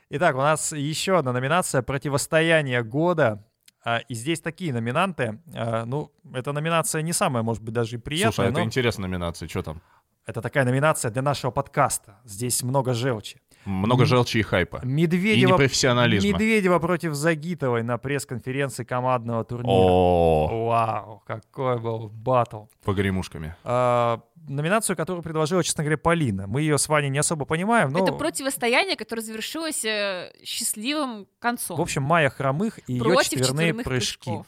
Итак, 0.09 0.36
у 0.36 0.39
нас 0.39 0.71
еще 0.71 1.17
одна 1.17 1.34
номинация 1.34 1.82
«Противостояние 1.82 2.84
года». 2.84 3.45
А, 3.86 4.00
И 4.10 4.16
здесь 4.16 4.42
такие 4.42 4.74
номинанты. 4.74 5.40
А, 5.54 5.86
Ну, 5.86 6.12
эта 6.34 6.52
номинация 6.52 7.02
не 7.04 7.14
самая, 7.14 7.44
может 7.44 7.64
быть, 7.64 7.74
даже 7.74 7.96
и 7.96 8.00
приятная, 8.00 8.32
Слушай, 8.32 8.50
это 8.50 8.60
но 8.60 8.66
интересная 8.66 9.08
номинация, 9.08 9.48
что 9.48 9.62
там? 9.62 9.82
это 10.26 10.42
такая 10.42 10.66
номинация 10.66 11.12
для 11.12 11.22
нашего 11.22 11.52
подкаста. 11.52 12.16
Здесь 12.26 12.64
много 12.64 12.94
желчи. 12.94 13.40
Много 13.66 14.06
желчи 14.06 14.38
и 14.40 14.42
хайпа. 14.44 14.82
И 14.84 14.88
Медведева, 14.88 15.52
непрофессионализма. 15.54 16.30
Медведева 16.32 16.80
против 16.80 17.14
Загитовой 17.14 17.84
на 17.84 17.98
пресс-конференции 17.98 18.84
командного 18.84 19.44
турнира. 19.44 19.72
О, 19.72 20.68
Вау, 20.68 21.24
какой 21.26 21.80
был 21.80 22.10
батл. 22.10 22.66
погремушками. 22.84 23.56
А, 23.64 24.20
номинацию, 24.48 24.96
которую 24.96 25.24
предложила, 25.24 25.64
честно 25.64 25.84
говоря, 25.84 25.98
Полина. 25.98 26.48
Мы 26.48 26.62
ее 26.62 26.78
с 26.78 26.88
Ваней 26.88 27.10
не 27.10 27.20
особо 27.20 27.46
понимаем, 27.46 27.91
но... 27.91 28.04
Это 28.04 28.14
противостояние, 28.14 28.96
которое 28.96 29.22
завершилось 29.22 29.84
э, 29.86 30.32
счастливым 30.43 31.28
концом. 31.39 31.78
В 31.78 31.82
общем, 31.82 32.04
Майя 32.04 32.30
Хромых 32.30 32.80
и 32.88 32.93
ее 32.93 33.24
четверные 33.24 33.74
прыжки. 33.74 34.30
прыжков. 34.30 34.48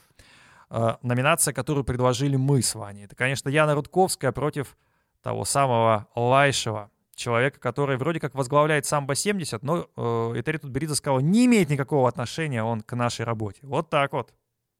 Э, 0.69 0.95
номинация, 1.01 1.53
которую 1.53 1.83
предложили 1.83 2.35
мы 2.35 2.61
с 2.61 2.75
Ваней. 2.75 3.05
Это, 3.05 3.15
конечно, 3.15 3.49
Яна 3.49 3.75
Рудковская 3.75 4.31
против 4.31 4.77
того 5.21 5.45
самого 5.45 6.07
Лайшева. 6.15 6.91
Человека, 7.15 7.59
который 7.59 7.97
вроде 7.97 8.19
как 8.19 8.35
возглавляет 8.35 8.85
самбо-70, 8.85 9.59
но 9.63 9.87
э, 9.95 10.39
Этери 10.39 10.57
Тутберидзе 10.57 10.93
сказал, 10.93 11.19
не 11.19 11.47
имеет 11.47 11.69
никакого 11.69 12.07
отношения 12.07 12.63
он 12.63 12.81
к 12.81 12.95
нашей 12.95 13.25
работе. 13.25 13.59
Вот 13.63 13.89
так 13.89 14.13
вот. 14.13 14.33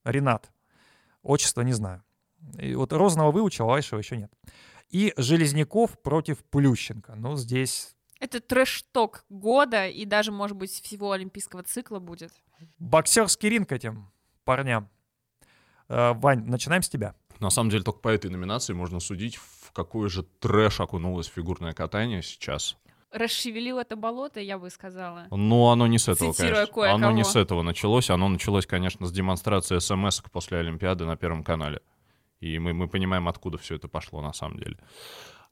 Ренат. 0.03 0.51
Отчество 1.23 1.61
не 1.61 1.73
знаю. 1.73 2.03
И 2.59 2.75
вот 2.75 2.93
Розанова 2.93 3.31
выучил, 3.31 3.65
а 3.65 3.73
Лайшева 3.73 3.99
еще 3.99 4.17
нет. 4.17 4.31
И 4.89 5.13
Железняков 5.17 6.01
против 6.01 6.43
Плющенко. 6.45 7.15
Ну, 7.15 7.35
здесь 7.35 7.95
Это 8.19 8.39
трэш-ток 8.39 9.25
года 9.29 9.87
и 9.87 10.05
даже, 10.05 10.31
может 10.31 10.55
быть, 10.57 10.71
всего 10.71 11.11
олимпийского 11.11 11.63
цикла 11.63 11.99
будет. 11.99 12.31
боксерский 12.79 13.49
ринг 13.49 13.71
этим 13.71 14.09
парням. 14.45 14.89
Э, 15.89 16.13
Вань, 16.13 16.45
начинаем 16.45 16.81
с 16.81 16.89
тебя. 16.89 17.15
На 17.39 17.49
самом 17.49 17.69
деле, 17.69 17.83
только 17.83 17.99
по 17.99 18.09
этой 18.09 18.31
номинации 18.31 18.73
можно 18.73 18.99
судить, 18.99 19.35
в 19.35 19.71
какой 19.71 20.09
же 20.09 20.23
трэш 20.23 20.79
окунулось 20.79 21.27
фигурное 21.27 21.73
катание 21.73 22.23
сейчас. 22.23 22.77
Расшевелил 23.11 23.77
это 23.79 23.95
болото, 23.95 24.39
я 24.39 24.57
бы 24.57 24.69
сказала. 24.69 25.27
Ну, 25.31 25.67
оно 25.67 25.87
не 25.87 25.97
с 25.97 26.07
этого, 26.07 26.33
Цитируя 26.33 26.53
конечно. 26.55 26.73
кое-кого. 26.73 26.95
Оно 26.95 27.11
не 27.11 27.23
с 27.23 27.35
этого 27.35 27.61
началось. 27.61 28.09
Оно 28.09 28.27
началось, 28.27 28.65
конечно, 28.65 29.05
с 29.05 29.11
демонстрации 29.11 29.79
смс 29.79 30.21
после 30.31 30.57
Олимпиады 30.59 31.05
на 31.05 31.15
Первом 31.15 31.43
канале. 31.43 31.81
И 32.39 32.59
мы, 32.59 32.73
мы 32.73 32.87
понимаем, 32.87 33.27
откуда 33.27 33.57
все 33.57 33.75
это 33.75 33.87
пошло 33.87 34.21
на 34.21 34.33
самом 34.33 34.57
деле. 34.59 34.77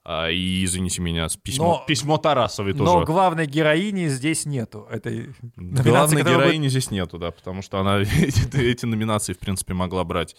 А, 0.07 0.29
и 0.29 0.63
извините 0.63 1.01
меня, 1.01 1.27
письмо, 1.41 1.79
Но- 1.79 1.85
письмо 1.87 2.17
Тарасовой 2.19 2.73
Но 2.73 2.85
тоже. 2.85 3.05
главной 3.05 3.47
героини 3.47 4.07
здесь 4.07 4.45
нету. 4.45 4.85
Этой 4.91 5.33
Главной 5.55 6.17
которая 6.21 6.23
будет- 6.23 6.45
героини 6.47 6.67
здесь 6.67 6.91
нету, 6.91 7.17
да, 7.17 7.31
потому 7.31 7.63
что 7.63 7.79
она 7.79 7.99
эти, 8.01 8.55
эти 8.55 8.85
номинации, 8.85 9.33
в 9.33 9.39
принципе, 9.39 9.73
могла 9.73 10.03
брать 10.03 10.35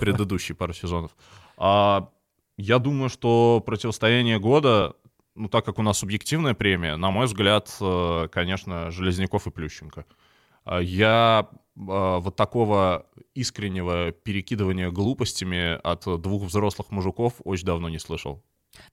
предыдущие 0.00 0.54
пару 0.54 0.74
сезонов. 0.74 1.12
А, 1.56 2.10
я 2.58 2.78
думаю, 2.78 3.08
что 3.08 3.62
противостояние 3.64 4.38
года, 4.38 4.92
ну, 5.34 5.48
так 5.48 5.64
как 5.64 5.78
у 5.78 5.82
нас 5.82 5.96
субъективная 5.98 6.52
премия, 6.52 6.96
на 6.96 7.10
мой 7.10 7.24
взгляд, 7.24 7.74
э, 7.80 8.28
конечно, 8.30 8.90
Железняков 8.90 9.46
и 9.46 9.50
Плющенко. 9.50 10.04
А, 10.66 10.78
Я 10.80 11.48
вот 11.80 12.36
такого 12.36 13.06
искреннего 13.34 14.12
перекидывания 14.12 14.90
глупостями 14.90 15.80
от 15.82 16.04
двух 16.20 16.44
взрослых 16.44 16.90
мужиков 16.90 17.34
очень 17.44 17.66
давно 17.66 17.88
не 17.88 17.98
слышал. 17.98 18.44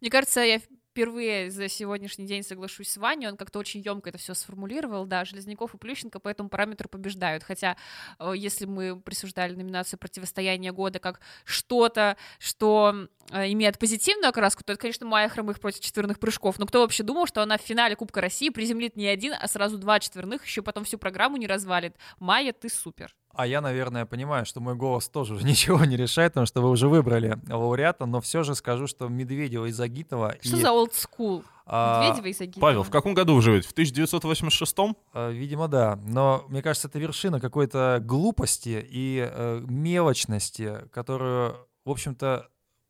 Мне 0.01 0.09
кажется, 0.09 0.41
я 0.41 0.59
впервые 0.97 1.51
за 1.51 1.69
сегодняшний 1.69 2.25
день 2.25 2.41
соглашусь 2.41 2.89
с 2.89 2.97
Ваней, 2.97 3.27
он 3.27 3.37
как-то 3.37 3.59
очень 3.59 3.81
емко 3.81 4.09
это 4.09 4.17
все 4.17 4.33
сформулировал, 4.33 5.05
да, 5.05 5.25
Железняков 5.25 5.75
и 5.75 5.77
Плющенко 5.77 6.17
по 6.19 6.27
этому 6.27 6.49
параметру 6.49 6.89
побеждают, 6.89 7.43
хотя 7.43 7.77
э, 8.17 8.33
если 8.35 8.65
мы 8.65 8.99
присуждали 8.99 9.53
номинацию 9.53 9.99
противостояния 9.99 10.71
года 10.71 10.97
как 10.97 11.19
что-то, 11.45 12.17
что 12.39 13.07
э, 13.29 13.51
имеет 13.51 13.77
позитивную 13.77 14.29
окраску, 14.29 14.63
то 14.63 14.73
это, 14.73 14.81
конечно, 14.81 15.05
Майя 15.05 15.29
Хромых 15.29 15.59
против 15.59 15.81
четверных 15.81 16.19
прыжков, 16.19 16.57
но 16.57 16.65
кто 16.65 16.81
вообще 16.81 17.03
думал, 17.03 17.27
что 17.27 17.43
она 17.43 17.59
в 17.59 17.61
финале 17.61 17.95
Кубка 17.95 18.19
России 18.19 18.49
приземлит 18.49 18.95
не 18.95 19.05
один, 19.05 19.35
а 19.39 19.47
сразу 19.47 19.77
два 19.77 19.99
четверных, 19.99 20.45
еще 20.45 20.63
потом 20.63 20.83
всю 20.83 20.97
программу 20.97 21.37
не 21.37 21.45
развалит. 21.45 21.95
Майя, 22.17 22.53
ты 22.53 22.69
супер. 22.69 23.13
А 23.37 23.45
я, 23.45 23.61
наверное, 23.61 24.05
понимаю, 24.07 24.47
что 24.47 24.59
мой 24.59 24.73
голос 24.73 25.07
тоже 25.09 25.35
уже 25.35 25.45
ничего 25.47 25.85
не 25.85 25.95
решает, 25.95 26.33
потому 26.33 26.47
что 26.47 26.61
вы 26.61 26.69
уже 26.71 26.87
выбрали 26.87 27.37
лауреата, 27.47 28.05
но 28.07 28.19
все 28.19 28.41
же 28.43 28.55
скажу, 28.55 28.87
что 28.87 29.07
Медведева 29.07 29.67
и 29.67 29.71
Загитова... 29.71 30.35
Что 30.41 30.57
и, 30.57 30.59
за 30.59 30.71
олдскул? 30.71 31.43
а, 31.67 32.01
Медведева 32.03 32.27
и 32.27 32.33
Загитова. 32.33 32.61
Павел, 32.61 32.83
в 32.83 32.89
каком 32.89 33.13
году 33.13 33.35
вы 33.35 33.41
живете? 33.43 33.67
В 33.67 33.73
1986-м? 33.73 34.97
а, 35.13 35.29
Видимо, 35.29 35.67
да. 35.67 35.99
Но 36.07 36.45
мне 36.47 36.61
кажется, 36.63 36.87
это 36.87 36.97
вершина 36.97 37.39
какой-то 37.39 37.99
глупости 38.03 38.83
и 38.89 39.29
э, 39.31 39.61
мелочности, 39.67 40.79
которую, 40.91 41.55
в 41.85 41.91
общем-то, 41.91 42.47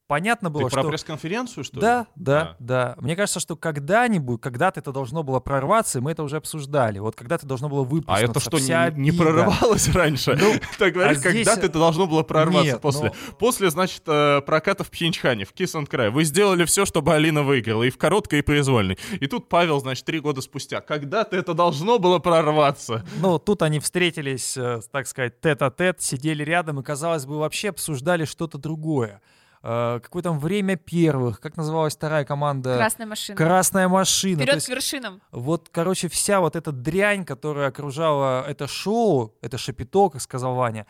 понятно 0.07 0.49
было, 0.49 0.69
Ты 0.69 0.73
про 0.73 0.81
что... 0.81 0.89
пресс-конференцию, 0.89 1.63
что 1.63 1.75
ли? 1.75 1.81
Да, 1.81 2.07
да, 2.15 2.41
А. 2.41 2.55
да. 2.59 2.95
Мне 2.99 3.15
кажется, 3.15 3.39
что 3.39 3.55
когда-нибудь, 3.55 4.41
когда-то 4.41 4.79
это 4.79 4.91
должно 4.91 5.23
было 5.23 5.39
прорваться, 5.39 5.99
и 5.99 6.01
мы 6.01 6.11
это 6.11 6.23
уже 6.23 6.37
обсуждали. 6.37 6.99
Вот 6.99 7.15
когда-то 7.15 7.45
должно 7.45 7.69
было 7.69 7.81
А 7.81 7.83
выплеснуться 7.83 8.25
это 8.31 8.39
что, 8.39 8.59
не, 8.59 9.01
не 9.01 9.11
прорывалось 9.11 9.87
раньше? 9.93 10.37
Ну, 10.39 10.53
так 10.79 10.93
говоришь, 10.93 11.17
а 11.17 11.19
здесь- 11.19 11.45
когда-то 11.45 11.65
это 11.67 11.79
должно 11.79 12.07
было 12.07 12.23
прорваться 12.23 12.71
Нет, 12.73 12.81
после. 12.81 13.09
ну- 13.13 13.35
После, 13.37 13.69
значит, 13.69 14.01
э, 14.07 14.41
проката 14.41 14.83
в 14.83 14.89
Пхенчхане, 14.89 15.45
в 15.45 15.53
Kiss 15.53 15.79
and 15.79 15.89
Cry. 15.89 16.09
Вы 16.09 16.23
сделали 16.23 16.65
все, 16.65 16.85
чтобы 16.85 17.13
Алина 17.13 17.43
выиграла, 17.43 17.83
и 17.83 17.89
в 17.89 17.97
короткой, 17.97 18.39
и 18.39 18.41
произвольной. 18.41 18.97
И 19.19 19.27
тут 19.27 19.49
Павел, 19.49 19.79
значит, 19.79 20.05
три 20.05 20.19
года 20.19 20.41
спустя. 20.41 20.81
Когда-то 20.81 21.35
это 21.35 21.53
должно 21.53 21.99
было 21.99 22.19
прорваться. 22.19 23.05
Ну, 23.21 23.39
тут 23.39 23.61
они 23.61 23.79
встретились, 23.79 24.55
э, 24.57 24.79
так 24.91 25.07
сказать, 25.07 25.39
тет-а-тет, 25.41 26.01
сидели 26.01 26.43
рядом 26.43 26.79
и, 26.79 26.83
казалось 26.83 27.25
бы, 27.25 27.37
вообще 27.39 27.69
обсуждали 27.69 28.25
что-то 28.25 28.57
другое. 28.57 29.21
Э, 29.63 29.99
Какое 30.01 30.23
там 30.23 30.39
время 30.39 30.75
первых, 30.75 31.39
как 31.39 31.57
называлась 31.57 31.95
вторая 31.95 32.25
команда? 32.25 32.75
Красная 32.77 33.07
машина. 33.07 33.37
Красная 33.37 33.87
машина. 33.87 34.37
Вперед 34.41 34.55
есть 34.55 34.67
к 34.67 34.69
вершинам. 34.69 35.21
вот, 35.31 35.69
короче, 35.71 36.07
вся 36.09 36.39
вот 36.39 36.55
эта 36.55 36.71
дрянь, 36.71 37.25
которая 37.25 37.67
окружала 37.69 38.45
это 38.47 38.67
шоу, 38.67 39.35
это 39.41 39.57
шапито, 39.57 40.09
как 40.09 40.21
сказал 40.21 40.55
Ваня, 40.55 40.85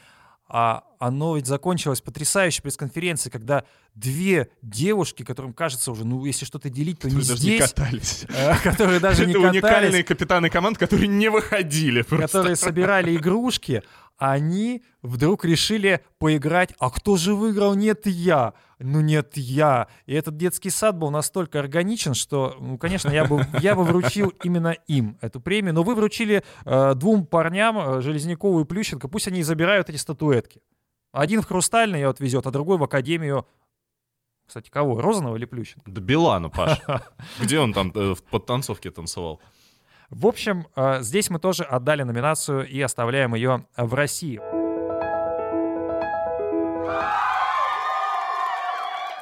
а 0.50 0.84
оно 1.00 1.36
ведь 1.36 1.46
закончилось 1.46 2.00
потрясающей 2.00 2.62
пресс-конференцией, 2.62 3.32
когда 3.34 3.66
две 3.96 4.50
девушки, 4.62 5.24
которым 5.24 5.52
кажется 5.54 5.92
уже, 5.92 6.06
ну, 6.06 6.24
если 6.24 6.46
что-то 6.46 6.70
делить, 6.70 7.00
то 7.00 7.10
не 7.10 7.16
Вы 7.18 7.24
даже 7.28 7.44
не 7.46 7.58
катались. 7.60 8.26
э, 8.30 8.56
которые 8.64 9.00
даже 9.02 9.26
не 9.26 9.32
Это 9.34 9.42
катались, 9.42 9.62
уникальные 9.64 10.04
капитаны 10.06 10.50
команд, 10.50 10.78
которые 10.78 11.08
не 11.10 11.30
выходили. 11.30 12.02
просто. 12.02 12.28
которые 12.28 12.56
собирали 12.56 13.14
игрушки, 13.16 13.84
они 14.18 14.84
вдруг 15.02 15.46
решили 15.46 16.02
поиграть, 16.18 16.74
а 16.80 16.90
кто 16.90 17.18
же 17.18 17.36
выиграл? 17.36 17.76
Нет, 17.76 18.06
я. 18.06 18.54
Ну, 18.80 19.02
нет, 19.02 19.38
я. 19.38 19.88
И 20.06 20.14
этот 20.14 20.38
детский 20.38 20.70
сад 20.70 20.98
был 20.98 21.12
настолько 21.12 21.60
органичен, 21.60 22.14
что, 22.14 22.56
ну, 22.60 22.78
конечно, 22.78 23.10
я 23.10 23.26
бы, 23.26 23.46
я 23.62 23.76
бы 23.76 23.84
вручил 23.84 24.34
именно 24.44 24.76
им 24.88 25.18
эту 25.22 25.40
премию. 25.40 25.74
Но 25.74 25.84
вы 25.84 25.96
вручили 25.96 26.44
э, 26.66 26.94
двум 26.96 27.26
парням, 27.26 27.78
э, 27.78 28.02
Железнякову 28.02 28.62
и 28.62 28.66
Плющенко, 28.66 29.08
пусть 29.08 29.28
они 29.28 29.40
и 29.40 29.44
забирают 29.44 29.90
эти 29.90 29.98
статуэтки. 29.98 30.62
Один 31.12 31.42
в 31.42 31.48
Хрустальный 31.48 32.04
отвезет, 32.06 32.46
а 32.48 32.52
другой 32.52 32.78
в 32.78 32.84
Академию... 32.84 33.48
Кстати, 34.46 34.70
кого? 34.70 35.02
Розанова 35.02 35.36
или 35.36 35.46
Плющенко? 35.46 35.92
Да 35.92 36.00
Билана, 36.00 36.50
Паш. 36.50 36.80
Где 37.40 37.60
он 37.60 37.74
там 37.74 37.92
э, 37.94 38.14
в 38.16 38.40
танцевал? 38.92 39.42
В 40.10 40.26
общем, 40.26 40.68
э, 40.76 41.02
здесь 41.02 41.30
мы 41.30 41.38
тоже 41.38 41.64
отдали 41.64 42.04
номинацию 42.04 42.66
и 42.66 42.80
оставляем 42.80 43.36
ее 43.36 43.66
в 43.76 43.94
России. 43.94 44.40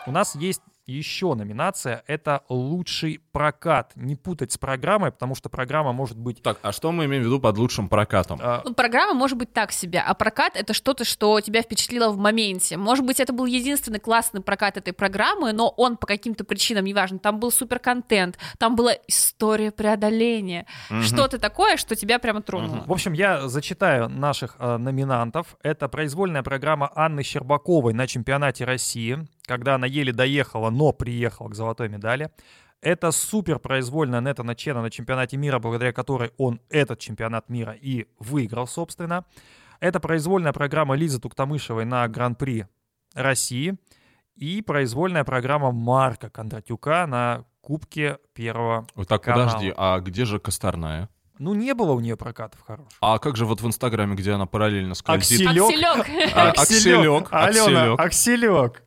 У 0.06 0.12
нас 0.12 0.36
есть 0.36 0.62
еще 0.86 1.34
номинация. 1.34 2.04
Это 2.08 2.42
лучший 2.50 3.22
прокат. 3.32 3.92
Не 3.96 4.16
путать 4.16 4.52
с 4.52 4.58
программой, 4.58 5.12
потому 5.12 5.36
что 5.36 5.50
программа 5.50 5.94
может 5.94 6.18
быть... 6.18 6.42
Так, 6.42 6.60
а 6.62 6.72
что 6.72 6.92
мы 6.92 7.06
имеем 7.06 7.24
в 7.24 7.26
виду 7.26 7.40
под 7.40 7.58
лучшим 7.58 7.90
прокатом? 7.90 8.40
э, 8.42 8.62
Ну, 8.64 8.74
программа 8.74 9.14
может 9.14 9.38
быть 9.38 9.52
так 9.54 9.72
себе, 9.72 10.00
а 10.00 10.14
прокат— 10.14 10.54
это 10.56 10.74
что-то, 10.74 11.06
что 11.06 11.40
тебя 11.42 11.62
впечатлило 11.62 12.12
в 12.12 12.18
моменте. 12.18 12.78
Может 12.78 13.06
быть, 13.06 13.20
это 13.20 13.34
был 13.34 13.46
единственный 13.46 14.00
классный 14.00 14.42
прокат 14.42 14.78
этой 14.78 14.94
программы, 14.94 15.54
но 15.54 15.70
он 15.70 15.98
по 15.98 16.08
каким-то 16.08 16.44
причинам, 16.44 16.86
неважно, 16.86 17.20
там 17.20 17.40
был 17.40 17.52
супер 17.52 17.80
контент, 17.80 18.38
там 18.58 18.76
была 18.76 18.94
история 19.08 19.72
преодоления, 19.72 20.66
что-то 21.02 21.40
такое, 21.40 21.78
что 21.78 21.96
тебя 21.96 22.20
прямо 22.20 22.42
тронуло. 22.42 22.84
В 22.86 22.92
общем, 22.92 23.14
я 23.14 23.48
зачитаю 23.48 24.10
наших 24.10 24.56
э, 24.60 24.78
номинантов. 24.78 25.58
Это 25.64 25.88
произвольная 25.88 26.44
программа 26.44 26.92
Анны 26.96 27.24
Щербаковой 27.24 27.94
на 27.94 28.08
чемпионате 28.08 28.66
России, 28.66 29.28
когда 29.46 29.76
она 29.76 29.88
еле 29.88 30.12
доехала, 30.12 30.70
но 30.70 30.92
приехала 30.92 31.50
к 31.50 31.56
золотой 31.56 31.90
медали. 31.90 32.30
Это 32.82 33.12
супер 33.12 33.58
произвольная 33.60 34.22
Нетана 34.22 34.54
Чена 34.56 34.82
на 34.82 34.92
чемпионате 34.92 35.38
мира, 35.38 35.60
благодаря 35.60 35.92
которой 35.94 36.32
он 36.38 36.60
этот 36.70 37.00
чемпионат 37.00 37.50
мира 37.50 37.74
и 37.74 38.06
выиграл, 38.20 38.68
собственно. 38.68 39.26
Это 39.80 40.00
произвольная 40.00 40.54
программа 40.54 40.96
Лизы 40.96 41.20
Туктамышевой 41.20 41.86
на 41.86 42.08
Гран-при 42.08 42.68
России. 43.14 43.76
И 44.36 44.62
произвольная 44.62 45.24
программа 45.24 45.72
Марка 45.72 46.30
Кондратюка 46.30 47.08
на 47.08 47.46
Кубке 47.62 48.20
Первого 48.34 48.86
Вот 48.94 49.08
так, 49.08 49.24
канала. 49.24 49.48
подожди, 49.48 49.74
а 49.76 50.00
где 50.00 50.26
же 50.26 50.40
Косторная? 50.40 51.10
Ну, 51.40 51.54
не 51.54 51.74
было 51.74 51.92
у 51.94 52.00
нее 52.00 52.16
прокатов 52.16 52.62
хороших. 52.62 52.98
А 53.02 53.18
как 53.20 53.36
же 53.36 53.46
вот 53.46 53.62
в 53.62 53.68
Инстаграме, 53.68 54.16
где 54.16 54.32
она 54.34 54.46
параллельно 54.46 54.94
скользит? 54.96 55.42
Аксель- 55.42 55.62
Акселек. 55.62 56.34
А, 56.36 56.52
Акселек, 56.52 57.28
Алена, 57.32 57.94
Акселек. 57.96 58.84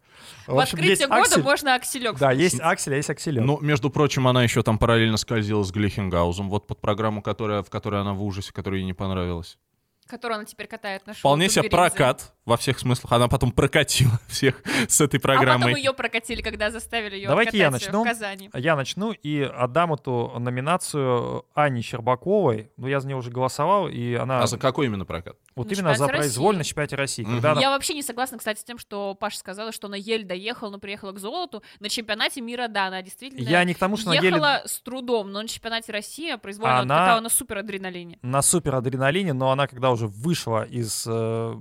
В 0.48 0.58
открытие 0.58 1.06
года 1.06 1.20
Аксель. 1.22 1.42
можно 1.42 1.74
акселек. 1.74 2.18
Да, 2.18 2.32
есть 2.32 2.58
Аксель, 2.60 2.94
а 2.94 2.96
есть 2.96 3.10
Акселек. 3.10 3.44
Ну, 3.44 3.60
между 3.60 3.90
прочим, 3.90 4.26
она 4.26 4.42
еще 4.42 4.62
там 4.62 4.78
параллельно 4.78 5.16
скользила 5.16 5.62
с 5.62 5.70
Глейхенгаузом, 5.70 6.48
вот 6.48 6.66
под 6.66 6.80
программу, 6.80 7.22
которая, 7.22 7.62
в 7.62 7.70
которой 7.70 8.00
она 8.00 8.14
в 8.14 8.22
ужасе, 8.22 8.52
которая 8.52 8.80
ей 8.80 8.86
не 8.86 8.94
понравилась. 8.94 9.58
Которую 10.06 10.36
она 10.36 10.44
теперь 10.46 10.66
катает 10.66 11.06
на 11.06 11.12
шоу. 11.12 11.20
Вполне 11.20 11.50
себе 11.50 11.68
прокат. 11.68 12.32
Во 12.48 12.56
всех 12.56 12.78
смыслах. 12.78 13.12
Она 13.12 13.28
потом 13.28 13.52
прокатила 13.52 14.18
всех 14.28 14.62
с 14.88 15.00
этой 15.00 15.18
А 15.18 15.20
потом 15.20 15.36
программой. 15.36 15.74
ее 15.76 15.92
прокатили, 15.92 16.42
когда 16.42 16.70
заставили 16.70 17.14
ее 17.16 17.28
Давайте 17.28 17.56
я 17.58 17.70
начну. 17.70 18.02
в 18.02 18.06
Казани. 18.06 18.50
Я 18.54 18.74
начну 18.74 19.12
и 19.12 19.42
отдам 19.42 19.92
эту 19.94 20.32
номинацию 20.38 21.44
Анне 21.54 21.82
Щербаковой. 21.82 22.70
Ну, 22.76 22.86
я 22.86 23.00
за 23.00 23.06
нее 23.06 23.16
уже 23.16 23.30
голосовал, 23.30 23.88
и 23.88 24.14
она 24.14 24.42
А 24.42 24.46
за 24.46 24.58
какой 24.58 24.86
именно 24.86 25.04
прокат? 25.04 25.36
вот 25.54 25.68
На 25.68 25.72
именно 25.74 25.94
за 25.94 26.06
России. 26.08 26.62
чемпионате 26.64 26.96
России. 26.96 27.22
Мгм. 27.22 27.32
Когда 27.34 27.52
она- 27.52 27.60
Я 27.60 27.70
вообще 27.70 27.94
не 27.94 28.02
согласна, 28.02 28.38
кстати, 28.38 28.60
с 28.60 28.64
тем, 28.64 28.78
что 28.78 29.14
Паша 29.14 29.38
сказала, 29.38 29.72
что 29.72 29.86
она 29.88 29.96
еле 29.96 30.24
доехала, 30.24 30.70
но 30.70 30.78
приехала 30.78 31.12
к 31.12 31.18
золоту. 31.18 31.62
На 31.80 31.88
чемпионате 31.88 32.40
мира, 32.40 32.68
да, 32.68 32.86
она 32.86 33.02
действительно 33.02 33.46
Я 33.48 33.64
не 33.64 33.74
к 33.74 33.78
тому, 33.78 33.96
что 33.96 34.10
она 34.10 34.16
еле 34.16 34.28
ехала 34.28 34.62
с 34.64 34.80
трудом, 34.80 35.30
но 35.32 35.42
на 35.42 35.48
чемпионате 35.48 35.92
России 35.92 36.34
произвольно 36.36 36.80
Она- 36.80 36.98
катала 36.98 37.20
на 37.20 37.28
супер 37.28 37.58
адреналине. 37.58 38.18
на 38.22 38.42
супер 38.42 38.74
адреналине, 38.76 39.32
но 39.32 39.50
она 39.50 39.66
когда 39.66 39.90
уже 39.90 40.06
вышла 40.06 40.64
из 40.64 41.04
э, 41.06 41.54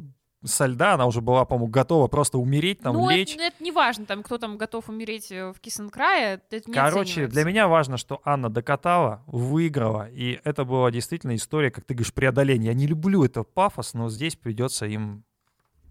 со 0.43 0.65
льда, 0.67 0.93
она 0.93 1.05
уже 1.05 1.21
была, 1.21 1.45
по-моему, 1.45 1.67
готова 1.67 2.07
просто 2.07 2.37
умереть, 2.37 2.79
там, 2.79 2.95
ну, 2.95 3.09
лечь. 3.09 3.33
это, 3.33 3.43
это 3.43 3.63
не 3.63 3.71
важно, 3.71 4.05
там, 4.05 4.23
кто 4.23 4.37
там 4.37 4.57
готов 4.57 4.89
умереть 4.89 5.31
э, 5.31 5.51
в 5.51 5.59
Кисенкрае, 5.59 6.41
это 6.49 6.69
не 6.69 6.73
Короче, 6.73 7.27
для 7.27 7.43
меня 7.43 7.67
важно, 7.67 7.97
что 7.97 8.21
Анна 8.23 8.49
докатала, 8.49 9.23
выиграла, 9.25 10.07
и 10.09 10.39
это 10.43 10.63
была 10.63 10.91
действительно 10.91 11.35
история, 11.35 11.71
как 11.71 11.85
ты 11.85 11.93
говоришь, 11.93 12.13
преодоления. 12.13 12.67
Я 12.67 12.73
не 12.73 12.87
люблю 12.87 13.23
это 13.23 13.43
пафос, 13.43 13.93
но 13.93 14.09
здесь 14.09 14.35
придется 14.35 14.85
им 14.85 15.23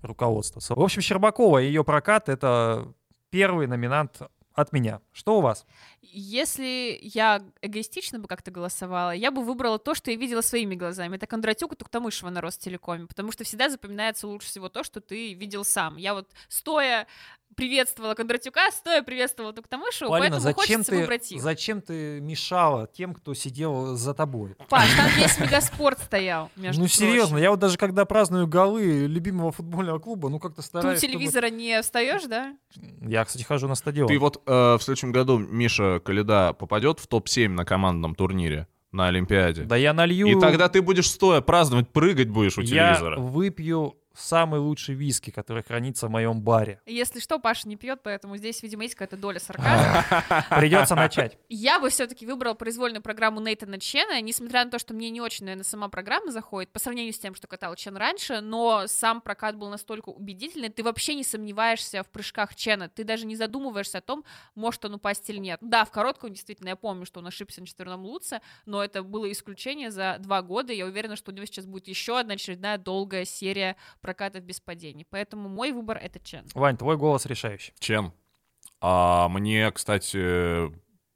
руководствоваться. 0.03 0.75
В 0.75 0.81
общем, 0.81 1.03
Щербакова 1.03 1.61
и 1.63 1.67
ее 1.67 1.83
прокат— 1.83 2.29
это 2.29 2.93
первый 3.31 3.67
номинант 3.67 4.21
от 4.57 4.73
меня. 4.73 5.01
Что 5.13 5.39
у 5.39 5.41
вас? 5.43 5.67
Если 6.01 6.99
я 7.03 7.43
эгоистично 7.61 8.19
бы 8.19 8.27
как-то 8.27 8.51
голосовала, 8.51 9.11
я 9.11 9.31
бы 9.31 9.45
выбрала 9.45 9.79
то, 9.79 9.95
что 9.95 10.11
я 10.11 10.17
видела 10.17 10.41
своими 10.41 10.75
глазами. 10.75 11.17
Это 11.17 11.27
Кондратюк 11.27 11.75
и 11.75 11.77
Туктамышева 11.77 12.31
на 12.31 12.41
Ростелекоме, 12.41 13.07
потому 13.07 13.31
что 13.33 13.45
всегда 13.45 13.69
запоминается 13.69 14.27
лучше 14.27 14.49
всего 14.49 14.69
то, 14.69 14.83
что 14.83 15.01
ты 15.01 15.35
видел 15.35 15.65
сам. 15.65 15.97
Я 15.99 16.15
вот 16.15 16.29
стоя 16.49 17.07
приветствовала 17.55 18.15
Кондратюка, 18.15 18.71
стоя 18.71 19.03
приветствовала 19.03 19.53
Туктамышеву, 19.53 20.11
Полина, 20.11 20.37
поэтому 20.37 20.41
зачем 20.41 20.57
хочется 20.79 20.93
ты, 20.93 20.99
выбрать 20.99 21.33
их. 21.33 21.41
зачем 21.43 21.81
ты 21.81 22.21
мешала 22.21 22.87
тем, 22.93 23.15
кто 23.15 23.35
сидел 23.35 23.97
за 23.97 24.15
тобой? 24.15 24.57
Паш, 24.69 24.95
там 24.97 25.09
весь 25.17 25.39
мегаспорт 25.39 25.99
стоял, 26.01 26.51
между 26.57 26.83
ну, 26.83 26.89
серьезно, 26.89 27.39
я 27.39 27.51
вот 27.51 27.59
даже 27.59 27.79
когда 27.79 28.05
праздную 28.05 28.47
голы 28.47 29.07
любимого 29.07 29.53
футбольного 29.53 29.99
клуба, 29.99 30.29
ну, 30.29 30.39
как-то 30.39 30.57
Ты 30.57 30.61
у 30.61 30.65
стараюсь... 30.65 30.99
чтобы- 30.99 31.13
телевизора 31.13 31.51
не 31.51 31.81
встаешь, 31.83 32.25
да? 32.25 32.57
Я, 33.01 33.25
кстати, 33.25 33.43
хожу 33.45 33.69
на 33.69 33.75
стадион. 33.75 34.09
Ты 34.09 34.19
вот 34.19 34.43
э, 34.47 34.77
в 34.79 34.81
следующем 34.83 35.13
году 35.13 35.39
Миша 35.39 36.01
Каледа 36.05 36.53
попадет 36.53 37.01
в 37.01 37.07
топ-7 37.07 37.49
на 37.49 37.65
командном 37.65 38.15
турнире 38.15 38.67
на 38.93 39.09
Олимпиаде. 39.09 39.63
Да 39.63 39.77
я 39.77 39.93
налью... 39.93 40.27
И 40.27 40.41
тогда 40.41 40.69
ты 40.69 40.81
будешь 40.83 41.11
стоя 41.11 41.41
праздновать, 41.41 41.89
прыгать 41.91 42.29
будешь 42.29 42.57
у 42.59 42.63
Я 42.63 42.95
телевизора. 42.95 43.21
выпью 43.21 43.97
самый 44.17 44.61
лучший 44.61 44.95
виски, 44.95 45.31
который 45.31 45.63
хранится 45.63 46.07
в 46.07 46.11
моем 46.11 46.41
баре. 46.41 46.81
Если 46.87 47.21
что, 47.21 47.39
Паша 47.39 47.69
не 47.69 47.77
пьет, 47.77 48.01
поэтому 48.03 48.37
здесь, 48.37 48.63
видимо, 48.63 48.83
есть 48.85 48.95
какая-то 48.95 49.17
доля 49.17 49.39
сарказма. 49.39 50.05
Придется 50.51 50.95
начать. 50.95 51.39
Я 51.49 51.81
бы 51.81 51.91
все-таки 51.91 52.27
выбрала 52.27 52.55
произвольную 52.55 53.03
программу 53.03 53.41
Нейтана 53.41 53.79
Чена, 53.79 54.21
несмотря 54.21 54.65
на 54.65 54.71
то, 54.71 54.79
что 54.79 54.95
мне 54.95 55.11
не 55.11 55.21
очень, 55.21 55.45
наверное, 55.45 55.65
сама 55.65 55.89
программа 55.89 56.31
заходит, 56.31 56.71
по 56.73 56.79
сравнению 56.79 57.13
с 57.13 57.19
тем, 57.19 57.35
что 57.35 57.47
катал 57.47 57.75
Чен 57.77 57.97
раньше, 57.97 58.41
но 58.41 58.87
сам 58.87 59.21
прокат 59.21 59.57
был 59.57 59.69
настолько 59.69 60.09
убедительный, 60.09 60.69
ты 60.69 60.83
вообще 60.83 61.15
не 61.15 61.25
сомневаешься 61.25 62.03
в 62.03 62.09
прыжках 62.09 62.55
Чена, 62.55 62.89
ты 62.89 63.05
даже 63.05 63.27
не 63.27 63.37
задумываешься 63.37 63.99
о 63.99 64.01
том, 64.01 64.25
может 64.55 64.85
он 64.85 64.95
упасть 64.95 65.29
или 65.31 65.39
нет. 65.39 65.59
Да, 65.61 65.85
в 65.85 65.91
коротком, 65.91 66.31
действительно, 66.31 66.71
я 66.71 66.77
помню, 66.77 67.07
что 67.07 67.21
он 67.21 67.27
ошибся 67.27 67.61
на 67.61 67.67
четверном 67.67 68.05
Луце, 68.05 68.41
но 68.65 68.83
это 68.83 69.03
было 69.03 69.31
исключение 69.31 69.91
за 69.91 70.17
два 70.21 70.43
года, 70.43 70.73
и 70.73 70.77
я 70.77 70.87
уверена, 70.87 71.17
что 71.17 71.31
у 71.31 71.35
него 71.35 71.47
сейчас 71.47 71.67
будет 71.67 71.89
еще 71.89 72.19
одна 72.19 72.35
очередная 72.35 72.79
долгая 72.79 73.25
серия 73.25 73.77
прокатов 74.07 74.45
без 74.45 74.61
падений, 74.61 75.05
поэтому 75.11 75.49
мой 75.49 75.73
выбор— 75.73 75.97
это 76.03 76.21
Чен. 76.21 76.47
Вань, 76.55 76.77
твой 76.77 76.97
голос 76.97 77.27
решающий. 77.27 77.75
Чен. 77.81 78.13
А 78.81 79.29
мне, 79.29 79.69
кстати, 79.73 80.71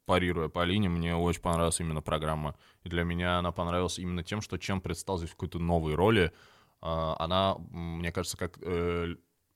парируя 0.05 0.49
по 0.49 0.65
линии, 0.65 0.89
мне 0.89 1.15
очень 1.15 1.41
понравилась 1.41 1.79
именно 1.79 2.01
программа. 2.01 2.55
И 2.83 2.89
для 2.89 3.05
меня 3.05 3.37
она 3.37 3.53
понравилась 3.53 3.97
именно 3.97 4.23
тем, 4.23 4.41
что 4.41 4.57
Чен 4.57 4.81
предстал 4.81 5.17
здесь 5.17 5.29
в 5.29 5.35
какой-то 5.35 5.57
новой 5.57 5.95
роли. 5.95 6.33
А, 6.81 7.15
Она, 7.17 7.55
мне 7.69 8.11
кажется, 8.11 8.35
как 8.35 8.57
э, 8.61 9.15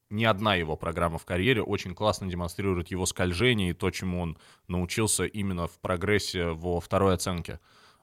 ни 0.09 0.23
одна 0.23 0.55
его 0.55 0.77
программа 0.77 1.17
в 1.17 1.25
карьере 1.25 1.61
очень 1.61 1.93
классно 1.93 2.27
демонстрирует 2.27 2.89
его 2.89 3.05
скольжение 3.05 3.71
и 3.71 3.73
то, 3.73 3.91
чему 3.91 4.21
он 4.21 4.37
научился 4.69 5.25
именно 5.25 5.67
в 5.67 5.77
прогрессе 5.81 6.51
во 6.51 6.79
второй 6.79 7.15
оценке 7.15 7.59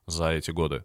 за 0.06 0.32
эти 0.32 0.50
годы. 0.50 0.84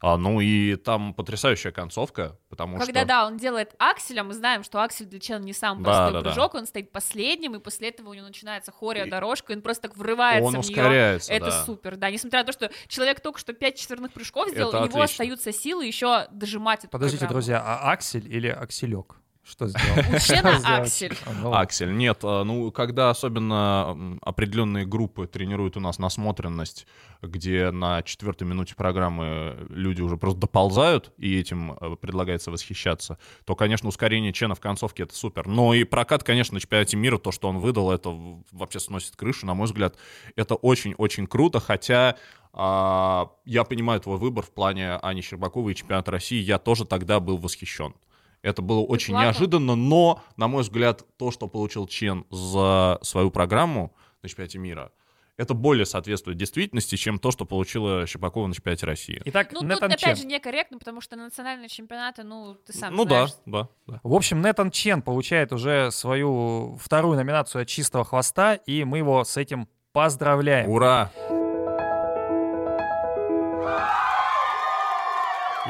А, 0.00 0.16
ну 0.16 0.40
и 0.40 0.76
там 0.76 1.12
потрясающая 1.12 1.72
концовка, 1.72 2.38
потому 2.48 2.78
Когда, 2.78 3.00
что... 3.00 3.08
да, 3.08 3.26
он 3.26 3.36
делает 3.36 3.74
акселя, 3.78 4.22
мы 4.22 4.32
знаем, 4.32 4.62
что 4.62 4.80
аксель 4.80 5.06
для 5.06 5.18
Чена 5.18 5.42
не 5.42 5.52
самый 5.52 5.82
Да, 5.82 5.90
простой 5.90 6.12
да, 6.12 6.20
да. 6.20 6.30
прыжок, 6.30 6.54
он 6.54 6.66
стоит 6.66 6.92
последним, 6.92 7.56
и 7.56 7.58
после 7.58 7.88
этого 7.88 8.10
у 8.10 8.14
него 8.14 8.26
начинается 8.26 8.70
хореодорожка, 8.70 9.52
и 9.52 9.56
он 9.56 9.62
просто 9.62 9.88
так 9.88 9.96
врывается 9.96 10.46
Он 10.46 10.54
в 10.54 10.58
ускоряется, 10.60 11.32
Это 11.32 11.46
да. 11.46 11.64
супер, 11.64 11.96
да. 11.96 12.10
Несмотря 12.10 12.40
на 12.40 12.44
то, 12.46 12.52
что 12.52 12.70
человек 12.86 13.20
только 13.20 13.40
что 13.40 13.52
пять 13.54 13.76
четверных 13.76 14.12
прыжков 14.12 14.48
сделал, 14.50 14.68
Это 14.68 14.78
у 14.78 14.80
него 14.86 15.00
отлично. 15.00 15.04
остаются 15.04 15.52
силы 15.52 15.84
еще 15.84 16.28
дожимать 16.30 16.80
эту 16.84 16.90
Подождите, 16.90 17.18
программу. 17.20 17.34
друзья, 17.40 17.60
а 17.64 17.90
Аксель 17.90 18.32
или 18.32 18.48
Акселек? 18.48 19.16
Что 19.48 19.66
сделал? 19.66 19.98
У 19.98 20.18
Что 20.18 20.36
Чена 20.36 20.58
сделал? 20.58 20.82
Аксель. 20.82 21.16
А, 21.24 21.32
ну. 21.32 21.52
Аксель, 21.54 21.96
нет, 21.96 22.18
а, 22.22 22.44
ну, 22.44 22.70
когда 22.70 23.08
особенно 23.08 24.18
определенные 24.20 24.84
группы 24.84 25.26
тренируют 25.26 25.76
у 25.78 25.80
нас 25.80 25.98
насмотренность, 25.98 26.86
где 27.22 27.70
на 27.70 28.02
четвертой 28.02 28.46
минуте 28.46 28.74
программы 28.74 29.66
люди 29.70 30.02
уже 30.02 30.18
просто 30.18 30.40
доползают, 30.40 31.12
и 31.16 31.38
этим 31.38 31.72
э, 31.72 31.96
предлагается 31.96 32.50
восхищаться, 32.50 33.18
то, 33.44 33.56
конечно, 33.56 33.88
ускорение 33.88 34.32
Чена 34.32 34.54
в 34.54 34.60
концовке— 34.60 35.02
это 35.04 35.14
супер. 35.14 35.46
Но 35.46 35.72
и 35.72 35.84
прокат, 35.84 36.22
конечно, 36.22 36.54
на 36.54 36.60
чемпионате 36.60 36.98
мира, 36.98 37.16
то, 37.16 37.32
что 37.32 37.48
он 37.48 37.58
выдал, 37.58 37.90
это 37.90 38.14
вообще 38.52 38.80
сносит 38.80 39.16
крышу, 39.16 39.46
на 39.46 39.54
мой 39.54 39.66
взгляд. 39.66 39.96
Это 40.36 40.56
очень-очень 40.56 41.26
круто, 41.26 41.58
хотя 41.58 42.16
а, 42.52 43.30
я 43.44 43.64
понимаю 43.64 44.00
твой 44.00 44.18
выбор 44.18 44.44
в 44.44 44.50
плане 44.50 44.96
Ани 44.96 45.22
Щербаковой 45.22 45.72
и 45.72 45.76
чемпионата 45.76 46.10
России, 46.10 46.40
я 46.40 46.58
тоже 46.58 46.84
тогда 46.84 47.18
был 47.18 47.38
восхищен. 47.38 47.94
Это 48.42 48.62
было 48.62 48.80
очень 48.80 49.14
плакал? 49.14 49.30
неожиданно, 49.32 49.74
но, 49.74 50.22
на 50.36 50.48
мой 50.48 50.62
взгляд, 50.62 51.04
то, 51.16 51.30
что 51.30 51.48
получил 51.48 51.86
Чен 51.86 52.24
за 52.30 52.98
свою 53.02 53.30
программу 53.30 53.94
на 54.22 54.28
чемпионате 54.28 54.58
мира, 54.58 54.92
это 55.36 55.54
более 55.54 55.86
соответствует 55.86 56.36
действительности, 56.36 56.96
чем 56.96 57.18
то, 57.18 57.30
что 57.30 57.44
получила 57.44 58.06
Щербакова 58.06 58.48
на 58.48 58.54
чемпионате 58.54 58.86
России. 58.86 59.22
Итак, 59.24 59.52
Ну, 59.52 59.60
тут 59.60 59.68
Нетан 59.68 59.92
опять 59.92 60.00
Чен. 60.00 60.16
же 60.16 60.26
некорректно, 60.26 60.78
потому 60.78 61.00
что 61.00 61.16
национальные 61.16 61.68
чемпионаты, 61.68 62.24
ну, 62.24 62.56
ты 62.66 62.72
сам 62.72 62.94
ну 62.94 63.04
знаешь. 63.04 63.30
да, 63.46 63.62
да, 63.62 63.68
да. 63.86 64.00
В 64.02 64.14
общем, 64.14 64.42
Нетан 64.42 64.72
Чен 64.72 65.00
получает 65.00 65.52
уже 65.52 65.92
свою 65.92 66.76
вторую 66.82 67.16
номинацию 67.16 67.62
от 67.62 67.68
чистого 67.68 68.04
хвоста, 68.04 68.54
и 68.54 68.82
мы 68.82 68.98
его 68.98 69.22
с 69.22 69.36
этим 69.36 69.68
поздравляем. 69.92 70.68
Ура! 70.68 71.12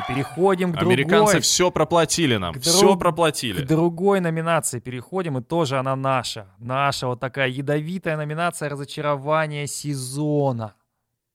Переходим 0.09 0.72
к 0.72 0.78
Американцы 0.82 1.32
другой, 1.34 1.40
все 1.40 1.70
проплатили 1.70 2.36
нам, 2.36 2.54
к 2.54 2.61
все 2.61 2.80
друг- 2.80 2.98
проплатили. 2.98 3.62
к 3.64 3.68
другой 3.68 4.20
номинации. 4.20 4.80
Переходим, 4.80 5.38
и 5.38 5.42
тоже 5.42 5.78
она 5.78 5.94
наша. 5.96 6.54
Наша 6.59 7.06
вот 7.06 7.20
такая 7.20 7.48
ядовитая 7.48 8.16
номинация 8.16 8.68
разочарования 8.68 9.66
сезона. 9.66 10.74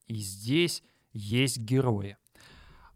И 0.07 0.15
здесь 0.15 0.83
есть 1.13 1.57
герои. 1.59 2.17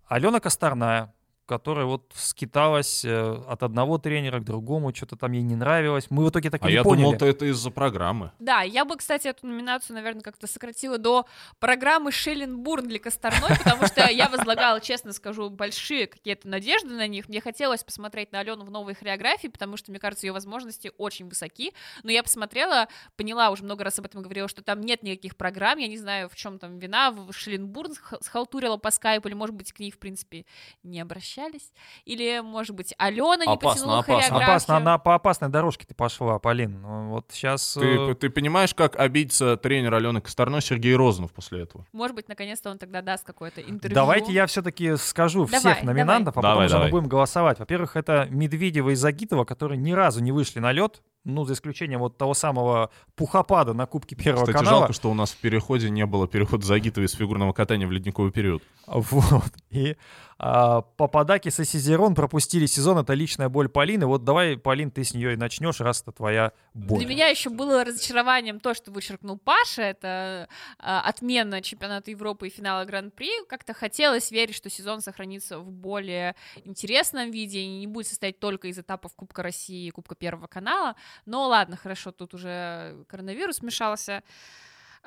Алена 0.07 0.39
Косторная, 0.39 1.13
которая 1.47 1.85
вот 1.85 2.11
скиталась 2.15 3.03
э, 3.05 3.41
от 3.47 3.63
одного 3.63 3.97
тренера 3.97 4.39
к 4.39 4.43
другому, 4.43 4.93
что-то 4.93 5.15
там 5.15 5.31
ей 5.31 5.41
не 5.41 5.55
нравилось. 5.55 6.07
Мы 6.11 6.25
в 6.25 6.29
итоге 6.29 6.49
так 6.51 6.61
и 6.61 6.65
А 6.65 6.67
не 6.67 6.73
я 6.75 6.83
поняли. 6.83 7.01
думал, 7.03 7.13
это 7.15 7.25
это 7.25 7.45
из-за 7.45 7.71
программы. 7.71 8.31
Да, 8.39 8.61
я 8.61 8.85
бы, 8.85 8.97
кстати, 8.97 9.27
эту 9.27 9.47
номинацию, 9.47 9.95
наверное, 9.95 10.21
как-то 10.21 10.45
сократила 10.45 10.97
до 10.97 11.25
программы 11.59 12.11
Шелленбурн 12.11 12.87
для 12.87 12.99
Косторной, 12.99 13.57
потому 13.63 13.87
что 13.87 14.07
я 14.09 14.29
возлагала, 14.29 14.81
честно 14.81 15.13
скажу, 15.13 15.49
большие 15.49 16.07
какие-то 16.07 16.47
надежды 16.47 16.89
на 16.93 17.07
них. 17.07 17.29
Мне 17.29 17.41
хотелось 17.41 17.83
посмотреть 17.83 18.31
на 18.31 18.39
Алену 18.41 18.65
в 18.65 18.69
новой 18.71 18.93
хореографии, 18.93 19.47
потому 19.47 19.77
что, 19.77 19.91
мне 19.91 19.99
кажется, 19.99 20.27
ее 20.27 20.33
возможности 20.33 20.91
очень 20.97 21.29
высоки. 21.29 21.73
Но 22.03 22.11
я 22.11 22.23
посмотрела, 22.23 22.87
поняла, 23.15 23.49
уже 23.51 23.63
много 23.63 23.83
раз 23.85 23.97
об 23.99 24.05
этом 24.05 24.21
говорила, 24.21 24.47
что 24.47 24.61
там 24.61 24.81
нет 24.81 25.01
никаких 25.03 25.37
программ, 25.37 25.77
я 25.79 25.87
не 25.87 25.97
знаю, 25.97 26.27
в 26.29 26.35
чем 26.35 26.59
там 26.59 26.77
вина. 26.77 27.11
В 27.11 27.31
Шелленбурн 27.31 27.93
сх- 27.93 28.17
схалтурила 28.21 28.77
по 28.77 28.91
скайпу, 28.91 29.27
или, 29.29 29.35
может 29.35 29.55
быть, 29.55 29.71
к 29.71 29.79
ней, 29.79 29.91
в 29.91 29.97
принципе, 29.99 30.45
не 30.83 30.99
обращались. 31.38 31.71
Или, 32.05 32.41
может 32.41 32.75
быть, 32.75 32.93
Алена 32.97 33.45
не 33.45 33.53
Опасно, 33.53 33.69
потянула 33.69 33.99
опасно. 33.99 34.13
хореографию. 34.15 34.47
Опасно, 34.49 34.77
она 34.77 34.97
по 34.97 35.15
опасной 35.15 35.49
дорожке 35.49 35.85
ты 35.88 35.93
пошла, 35.93 36.39
Полин. 36.39 36.81
Ну, 36.81 37.09
Вот 37.09 37.27
сейчас... 37.31 37.73
Ты, 37.73 38.15
ты 38.15 38.29
понимаешь, 38.29 38.73
как 38.73 38.95
обидится 38.95 39.57
тренер 39.57 39.93
Алены 39.93 40.21
Косторной 40.21 40.61
Сергей 40.61 40.95
Розанов 40.95 41.31
после 41.33 41.61
этого? 41.63 41.85
Может 41.93 42.15
быть, 42.15 42.27
наконец-то 42.27 42.69
он 42.69 42.77
тогда 42.77 43.01
даст 43.01 43.25
какое-то 43.25 43.61
интервью. 43.61 43.95
Давайте 43.95 44.31
я 44.31 44.45
все-таки 44.47 44.95
скажу 44.97 45.45
Давай, 45.45 45.59
всех 45.59 45.83
номинантов, 45.83 46.38
а 46.38 46.41
давай. 46.41 46.55
потом 46.55 46.65
уже 46.65 46.73
Давай, 46.73 46.88
мы 46.88 46.91
будем 46.91 47.09
голосовать. 47.09 47.59
Во-первых, 47.59 47.95
это 47.95 48.27
Медведева 48.29 48.89
и 48.91 48.95
Загитова, 48.95 49.45
которые 49.45 49.77
ни 49.77 49.91
разу 49.91 50.21
не 50.21 50.31
вышли 50.31 50.59
на 50.59 50.71
лед. 50.71 51.01
Ну, 51.24 51.43
за 51.43 51.53
исключением 51.53 51.99
вот 51.99 52.18
того 52.18 52.34
самого 52.34 52.89
пухопада 53.15 53.74
на 53.74 53.86
Кубке 53.86 54.15
Первого 54.15 54.45
Кстати, 54.45 54.57
канала. 54.57 54.80
жалко, 54.80 54.93
что 54.93 55.11
у 55.11 55.13
нас 55.13 55.32
в 55.32 55.38
переходе 55.38 55.89
не 55.89 56.05
было 56.05 56.28
перехода 56.28 56.65
Загитова 56.65 57.05
из 57.05 57.13
фигурного 57.13 57.53
катания 57.53 57.88
в 57.88 57.91
ледниковый 57.91 58.32
период. 58.32 58.63
Вот. 58.88 59.51
И 59.70 59.97
а, 60.39 60.82
Пападакис 60.82 61.59
и 61.59 61.65
Сизерон 61.65 62.13
пропустили 62.13 62.68
сезон. 62.68 62.99
Это 62.99 63.13
личная 63.13 63.49
боль 63.49 63.70
Полины. 63.70 64.05
Вот 64.05 64.24
давай, 64.24 64.55
Полин, 64.57 64.91
ты 64.91 65.03
с 65.03 65.13
нее 65.13 65.34
и 65.34 65.36
начнешь, 65.36 65.80
раз 65.80 66.01
это 66.01 66.11
твоя 66.11 66.53
боль. 66.74 66.99
Для 66.99 67.07
меня 67.07 67.28
еще 67.28 67.49
было 67.49 67.84
разочарованием 67.84 68.59
то, 68.59 68.74
что 68.74 68.91
вычеркнул 68.91 69.38
Паша. 69.38 69.82
Это 69.82 70.47
а, 70.80 71.01
отмена 71.01 71.61
чемпионата 71.61 72.11
Европы 72.11 72.47
и 72.47 72.49
финала 72.51 72.86
Гран-при. 72.86 73.45
Как-то 73.47 73.74
хотелось 73.74 74.32
верить, 74.32 74.55
что 74.55 74.70
сезон 74.70 75.01
сохранится 75.01 75.59
в 75.59 75.72
более 75.72 76.36
интересном 76.63 77.32
виде 77.32 77.59
и 77.59 77.80
не 77.80 77.88
будет 77.88 78.07
состоять 78.07 78.39
только 78.39 78.68
из 78.68 78.78
этапов 78.78 79.15
Кубка 79.15 79.41
России 79.41 79.88
и 79.88 79.91
Кубка 79.91 80.15
Первого 80.15 80.47
канала. 80.47 80.95
Но 81.26 81.47
ладно, 81.47 81.78
хорошо, 81.78 82.12
тут 82.12 82.34
уже 82.34 83.03
коронавирус 83.08 83.62
мешался. 83.62 84.24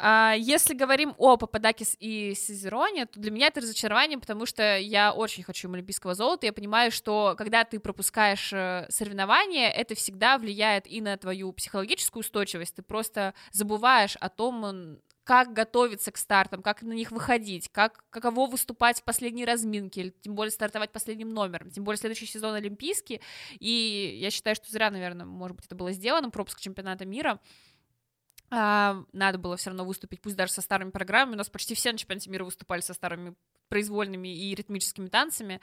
А, 0.03 0.35
Если 0.39 0.73
говорим 0.75 1.15
о 1.19 1.37
Пападакис 1.37 1.97
и 2.01 2.35
Сизероне, 2.35 3.05
то 3.07 3.21
для 3.21 3.31
меня 3.31 3.49
это 3.49 3.61
разочарование, 3.61 4.19
потому 4.19 4.47
что 4.47 4.79
я 4.79 5.13
очень 5.13 5.43
хочу 5.43 5.69
им 5.69 5.75
олимпийского 5.75 6.15
золота. 6.15 6.47
Я 6.47 6.55
понимаю, 6.55 6.91
что 6.91 7.35
когда 7.37 7.65
ты 7.65 7.79
пропускаешь 7.79 8.51
э, 8.53 8.87
соревнования, 8.89 9.69
это 9.69 9.95
всегда 9.95 10.39
влияет 10.39 10.87
и 10.87 11.03
на 11.03 11.19
твою 11.19 11.53
психологическую 11.53 12.21
устойчивость. 12.23 12.77
Ты 12.77 12.83
просто 12.83 13.35
забываешь 13.53 14.17
о 14.17 14.31
том, 14.31 14.99
как 15.31 15.53
готовиться 15.53 16.11
к 16.11 16.17
стартам, 16.17 16.61
как 16.61 16.83
на 16.83 16.93
них 16.93 17.13
выходить, 17.13 17.69
как, 17.69 18.05
каково 18.11 18.51
выступать 18.51 18.99
в 18.99 19.05
последней 19.05 19.45
разминке, 19.45 20.13
тем 20.23 20.35
более 20.35 20.51
стартовать 20.51 20.91
последним 20.91 21.33
номером, 21.33 21.71
тем 21.71 21.85
более 21.85 22.01
следующий 22.01 22.27
сезон 22.27 22.55
Олимпийский, 22.55 23.21
и 23.61 24.19
я 24.21 24.33
считаю, 24.33 24.57
что 24.57 24.69
зря, 24.73 24.91
наверное, 24.91 25.27
может 25.27 25.57
быть, 25.57 25.67
это 25.67 25.77
было 25.77 25.93
сделано, 25.93 26.31
пропуск 26.31 26.59
чемпионата 26.59 27.07
мира, 27.07 27.39
а, 28.51 29.05
надо 29.13 29.39
было 29.39 29.57
все 29.57 29.71
равно 29.71 29.85
выступить, 29.85 30.21
пусть 30.21 30.35
даже 30.35 30.51
со 30.51 30.63
старыми 30.63 30.91
программами. 30.91 31.37
У 31.37 31.39
нас 31.39 31.49
почти 31.49 31.77
все 31.77 31.93
на 31.93 31.99
чемпионате 31.99 32.29
мира 32.29 32.43
выступали 32.43 32.81
со 32.81 32.93
старыми 32.93 33.37
произвольными 33.71 34.29
и 34.29 34.55
ритмическими 34.55 35.09
танцами. 35.09 35.61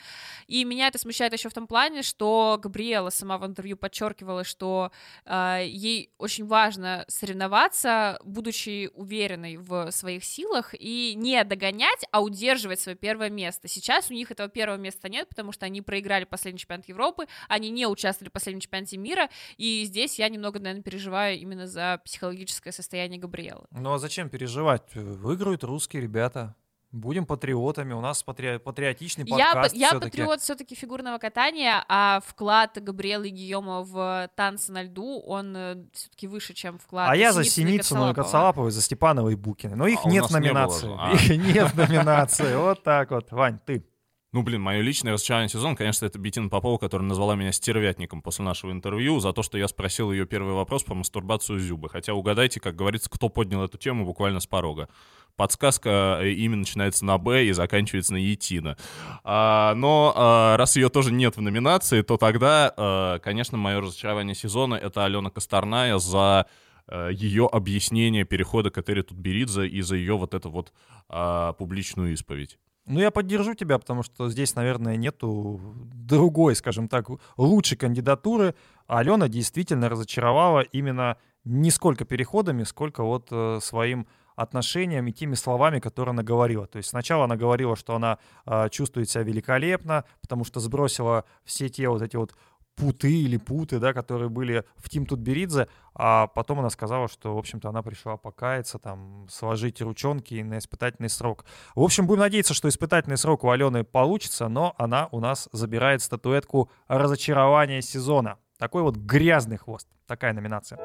И 0.47 0.64
меня 0.64 0.88
это 0.88 0.97
смущает 0.97 1.34
еще 1.34 1.49
в 1.49 1.53
том 1.53 1.68
плане, 1.68 2.01
что 2.01 2.58
Габриэла 2.62 3.12
сама 3.12 3.38
в 3.38 3.45
интервью 3.45 3.78
подчеркивала, 3.78 4.43
что 4.43 4.91
а, 5.26 5.60
ей 5.62 6.12
очень 6.18 6.47
важно 6.47 7.05
соревноваться, 7.08 8.20
будучи 8.24 8.89
уверенной 8.95 9.58
в 9.58 9.91
своих 9.91 10.24
силах, 10.24 10.74
и 10.74 11.14
не 11.16 11.43
догонять, 11.43 12.05
а 12.12 12.22
удерживать 12.22 12.80
свое 12.80 12.97
первое 12.97 13.30
место. 13.30 13.68
Сейчас 13.68 14.10
у 14.10 14.14
них 14.14 14.32
этого 14.32 14.49
первого 14.49 14.78
места 14.78 15.10
нет, 15.10 15.28
потому 15.28 15.51
что 15.51 15.66
они 15.66 15.82
проиграли 15.82 16.24
последний 16.24 16.60
чемпионат 16.60 16.88
Европы, 16.88 17.28
они 17.49 17.70
не 17.70 17.86
участвовали 17.86 18.30
в 18.30 18.34
последнем 18.34 18.62
чемпионате 18.62 18.97
мира, 18.97 19.30
и 19.58 19.84
здесь 19.84 20.18
я 20.18 20.30
немного, 20.30 20.60
наверное, 20.60 20.84
переживаю 20.84 21.38
именно 21.38 21.68
за 21.68 22.01
психологическое 22.05 22.72
состояние 22.72 23.20
Габриэлы. 23.20 23.66
Ну 23.72 23.93
а 23.93 23.99
зачем 23.99 24.30
переживать? 24.30 24.95
Выиграют 24.95 25.64
русские 25.64 26.01
ребята. 26.01 26.55
Будем 26.92 27.26
патриотами. 27.26 27.94
У 27.94 28.00
нас 28.02 28.24
патри- 28.24 28.60
патриотичный 28.60 29.26
Я, 29.28 29.54
подкаст 29.54 29.76
я 29.76 29.90
всё-таки. 29.90 30.12
патриот 30.22 30.42
все-таки 30.42 30.74
фигурного 30.74 31.18
катания, 31.18 31.84
а 31.90 32.22
вклад 32.26 32.82
Габриэлы 32.82 33.28
и 33.28 33.32
Гийома 33.32 33.82
в 33.84 34.30
танцы 34.36 34.72
на 34.72 34.84
льду, 34.84 35.20
он 35.20 35.90
все-таки 35.94 36.28
выше, 36.28 36.54
чем 36.54 36.78
вклад 36.80 37.10
А 37.10 37.16
я 37.16 37.34
за 37.34 37.44
Синицыну 37.44 38.12
и. 38.12 38.14
Коцалаповой, 38.14 38.72
за 38.72 38.82
Степанова 38.82 39.30
и 39.30 39.36
Букина. 39.36 39.76
Но 39.76 39.86
их 39.86 40.00
А 40.06 40.10
нет 40.10 40.26
в 40.26 40.30
не 40.30 40.40
было 40.40 40.40
номинации. 40.40 40.96
А. 40.98 41.14
Их 41.14 41.30
нет 41.30 41.76
номинации. 41.76 42.56
Вот 42.56 42.84
так 42.84 43.12
вот. 43.12 43.32
Вань, 43.32 43.60
ты. 43.66 43.86
Ну, 44.34 44.43
блин, 44.43 44.61
мое 44.61 44.82
личное 44.82 45.13
разочарование 45.13 45.47
сезона, 45.47 45.78
конечно, 45.78 46.05
это 46.05 46.19
Бетина 46.19 46.49
Попова, 46.49 46.78
которая 46.78 47.07
назвала 47.07 47.36
меня 47.36 47.53
стервятником 47.53 48.21
после 48.21 48.43
нашего 48.43 48.73
интервью 48.73 49.21
за 49.21 49.32
то, 49.32 49.41
что 49.41 49.57
я 49.57 49.69
спросил 49.69 50.11
ее 50.11 50.25
первый 50.25 50.53
вопрос 50.53 50.84
про 50.84 50.95
мастурбацию 50.95 51.59
Зюбы. 51.59 51.88
Хотя 51.88 52.13
угадайте, 52.13 52.59
как 52.59 52.75
говорится, 52.75 53.09
кто 53.09 53.30
поднял 53.30 53.63
эту 53.63 53.78
тему 53.78 54.05
буквально 54.05 54.41
с 54.41 54.45
порога. 54.45 54.89
Подсказка 55.38 56.19
э, 56.21 56.32
имя 56.32 56.57
начинается 56.57 57.05
на 57.05 57.17
Б 57.17 57.45
и 57.45 57.53
заканчивается 57.53 58.13
на 58.13 58.17
Етина. 58.17 58.75
А, 59.23 59.73
но 59.75 60.11
а, 60.13 60.57
раз 60.57 60.75
ее 60.75 60.89
тоже 60.89 61.13
нет 61.13 61.38
в 61.38 61.41
номинации, 61.41 62.01
то 62.01 62.17
тогда, 62.17 62.73
э, 62.75 63.19
конечно, 63.23 63.57
мое 63.57 63.80
разочарование 63.80 64.36
сезона— 64.36 64.75
это 64.75 65.05
Алена 65.05 65.30
Косторная 65.30 65.99
за 65.99 66.47
э, 66.89 67.11
ее 67.13 67.47
объяснение 67.47 68.25
перехода 68.25 68.71
к 68.71 68.78
Этери 68.78 69.03
Тутберидзе 69.03 69.67
и 69.67 69.80
за 69.82 69.95
ее 69.95 70.17
вот 70.17 70.34
эту 70.34 70.49
вот 70.49 70.73
а, 71.07 71.53
публичную 71.53 72.11
исповедь. 72.11 72.57
Ну, 72.88 73.02
я 73.02 73.12
поддержу 73.12 73.54
тебя, 73.54 73.78
потому 73.78 74.02
что 74.02 74.30
здесь, 74.30 74.56
наверное, 74.56 74.96
нету 74.96 75.60
другой, 75.94 76.56
скажем 76.56 76.88
так, 76.88 77.08
лучшей 77.36 77.78
кандидатуры. 77.78 78.56
А 78.88 79.00
Алена 79.00 79.28
действительно 79.28 79.90
разочаровала 79.90 80.62
именно 80.62 81.18
не 81.44 81.70
сколько 81.70 82.06
переходами, 82.06 82.64
сколько 82.64 83.04
вот 83.04 83.28
э, 83.32 83.60
своим 83.62 84.08
отношением 84.38 85.08
и 85.08 85.12
теми 85.12 85.34
словами, 85.34 85.80
которые 85.80 86.14
она 86.14 86.24
говорила. 86.24 86.68
То 86.68 86.78
есть 86.78 86.90
сначала 86.90 87.26
она 87.26 87.36
говорила, 87.36 87.76
что 87.76 87.96
она 87.96 88.20
э, 88.46 88.70
чувствует 88.70 89.10
себя 89.10 89.24
великолепно, 89.24 90.06
потому 90.22 90.46
что 90.46 90.60
сбросила 90.60 91.26
все 91.44 91.70
те 91.70 91.90
вот 91.90 92.02
эти 92.02 92.16
вот 92.16 92.36
путы 92.78 93.11
или 93.11 93.38
путы, 93.38 93.80
да, 93.80 93.91
которые 93.91 94.30
были 94.30 94.63
в 94.78 94.89
Тим 94.89 95.05
Тутберидзе, 95.05 95.67
а 95.93 96.28
потом 96.28 96.59
она 96.59 96.69
сказала, 96.69 97.07
что, 97.07 97.36
в 97.36 97.38
общем-то, 97.38 97.69
она 97.69 97.82
пришла 97.82 98.17
покаяться, 98.17 98.78
там, 98.78 99.28
сложить 99.30 99.82
ручонки 99.82 100.36
на 100.36 100.59
испытательный 100.59 101.09
срок. 101.09 101.43
В 101.75 101.82
общем, 101.82 102.05
будем 102.05 102.21
надеяться, 102.21 102.53
что 102.53 102.69
испытательный 102.69 103.17
срок 103.17 103.43
у 103.43 103.49
Алены 103.49 103.84
получится, 103.84 104.47
но 104.47 104.75
она 104.78 105.09
у 105.11 105.19
нас 105.19 105.49
забирает 105.51 106.01
статуэтку 106.01 106.69
разочарования 106.88 107.82
сезона. 107.82 108.38
Такой 108.57 108.84
вот 108.84 108.95
грязный 108.95 109.57
хвост. 109.57 109.88
Такая 110.05 110.34
номинация. 110.34 110.80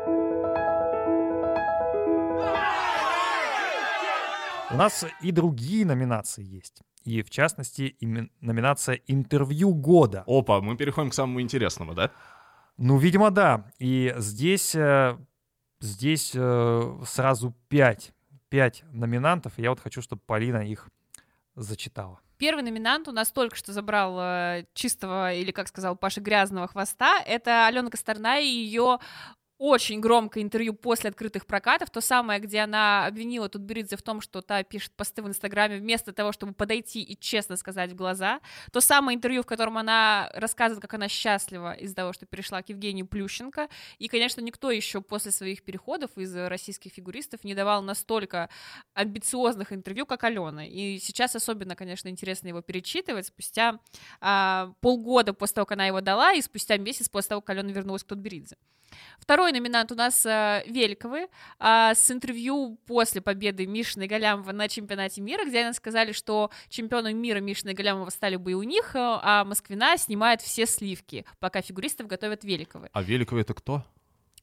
У 4.70 4.76
нас 4.76 5.04
и 5.20 5.30
другие 5.30 5.84
номинации 5.84 6.42
есть. 6.42 6.82
И, 7.04 7.22
в 7.22 7.30
частности, 7.30 7.96
номинация 8.40 9.00
«Интервью 9.06 9.74
года». 9.74 10.24
Опа, 10.26 10.60
мы 10.60 10.76
переходим 10.76 11.10
к 11.10 11.14
самому 11.14 11.40
интересному, 11.40 11.94
да? 11.94 12.10
Ну, 12.78 12.98
видимо, 12.98 13.30
да. 13.30 13.70
И 13.78 14.14
здесь, 14.18 14.74
э, 14.74 15.16
здесь 15.80 16.32
э, 16.34 17.00
сразу 17.06 17.54
пять, 17.68 18.12
пять 18.48 18.82
номинантов. 18.92 19.58
И 19.58 19.62
я 19.62 19.70
вот 19.70 19.80
хочу, 19.80 20.02
чтобы 20.02 20.22
Полина 20.26 20.58
их 20.58 20.88
зачитала. 21.54 22.20
Первый 22.38 22.62
номинант 22.64 23.06
у 23.06 23.12
нас 23.12 23.30
только 23.30 23.54
что 23.54 23.72
забрал 23.72 24.18
э, 24.20 24.64
чистого, 24.74 25.32
или, 25.32 25.52
как 25.52 25.68
сказал 25.68 25.96
Паша, 25.96 26.20
грязного 26.20 26.66
хвоста. 26.66 27.20
Это 27.24 27.66
Алена 27.66 27.88
Косторная 27.88 28.40
и 28.40 28.46
ее 28.46 28.98
очень 29.62 30.00
громкое 30.00 30.42
интервью 30.42 30.74
после 30.74 31.10
открытых 31.10 31.46
прокатов, 31.46 31.88
то 31.88 32.00
самое, 32.00 32.40
где 32.40 32.58
она 32.58 33.06
обвинила 33.06 33.48
Тутберидзе 33.48 33.96
в 33.96 34.02
том, 34.02 34.20
что 34.20 34.42
та 34.42 34.64
пишет 34.64 34.90
посты 34.96 35.22
в 35.22 35.28
Инстаграме 35.28 35.76
вместо 35.76 36.12
того, 36.12 36.32
чтобы 36.32 36.52
подойти 36.52 37.00
и 37.00 37.16
честно 37.16 37.56
сказать 37.56 37.92
в 37.92 37.94
глаза, 37.94 38.40
то 38.72 38.80
самое 38.80 39.16
интервью, 39.16 39.44
в 39.44 39.46
котором 39.46 39.78
она 39.78 40.28
рассказывает, 40.34 40.82
как 40.82 40.94
она 40.94 41.06
счастлива 41.06 41.74
из-за 41.74 41.94
того, 41.94 42.12
что 42.12 42.26
перешла 42.26 42.60
к 42.60 42.70
Евгению 42.70 43.06
Плющенко, 43.06 43.68
и, 44.00 44.08
конечно, 44.08 44.40
никто 44.40 44.72
еще 44.72 45.00
после 45.00 45.30
своих 45.30 45.62
переходов 45.62 46.10
из 46.16 46.34
российских 46.34 46.90
фигуристов 46.90 47.44
не 47.44 47.54
давал 47.54 47.82
настолько 47.82 48.50
амбициозных 48.94 49.72
интервью, 49.72 50.06
как 50.06 50.24
Алена, 50.24 50.66
и 50.66 50.98
сейчас 50.98 51.36
особенно, 51.36 51.76
конечно, 51.76 52.08
интересно 52.08 52.48
его 52.48 52.62
перечитывать. 52.62 53.28
Спустя 53.28 53.78
а, 54.20 54.72
полгода 54.80 55.32
после 55.32 55.54
того, 55.54 55.66
как 55.66 55.76
она 55.76 55.86
его 55.86 56.00
дала, 56.00 56.32
и 56.32 56.42
спустя 56.42 56.78
месяц 56.78 57.08
после 57.08 57.28
того, 57.28 57.42
как 57.42 57.50
Алена 57.50 57.70
вернулась 57.70 58.02
к 58.02 58.08
Тутберидзе. 58.08 58.56
Второй 59.18 59.51
номинант 59.52 59.92
у 59.92 59.94
нас 59.94 60.26
э, 60.26 60.62
Великовы 60.66 61.28
а, 61.58 61.94
с 61.94 62.10
интервью 62.10 62.78
после 62.86 63.20
победы 63.20 63.66
Мишины 63.66 64.06
Галямова 64.06 64.52
на 64.52 64.68
чемпионате 64.68 65.20
мира, 65.20 65.44
где 65.44 65.60
они 65.60 65.72
сказали, 65.72 66.12
что 66.12 66.50
чемпионом 66.68 67.16
мира 67.16 67.40
Мишина 67.40 67.72
и 67.72 67.74
Галямова 67.74 68.10
стали 68.10 68.36
бы 68.36 68.52
и 68.52 68.54
у 68.54 68.62
них, 68.62 68.94
э, 68.94 68.98
а 68.98 69.44
Москвина 69.44 69.96
снимает 69.96 70.40
все 70.40 70.66
сливки, 70.66 71.24
пока 71.38 71.62
фигуристов 71.62 72.06
готовят 72.06 72.44
Великовы. 72.44 72.88
А 72.92 73.02
Великова 73.02 73.38
это 73.38 73.54
кто? 73.54 73.84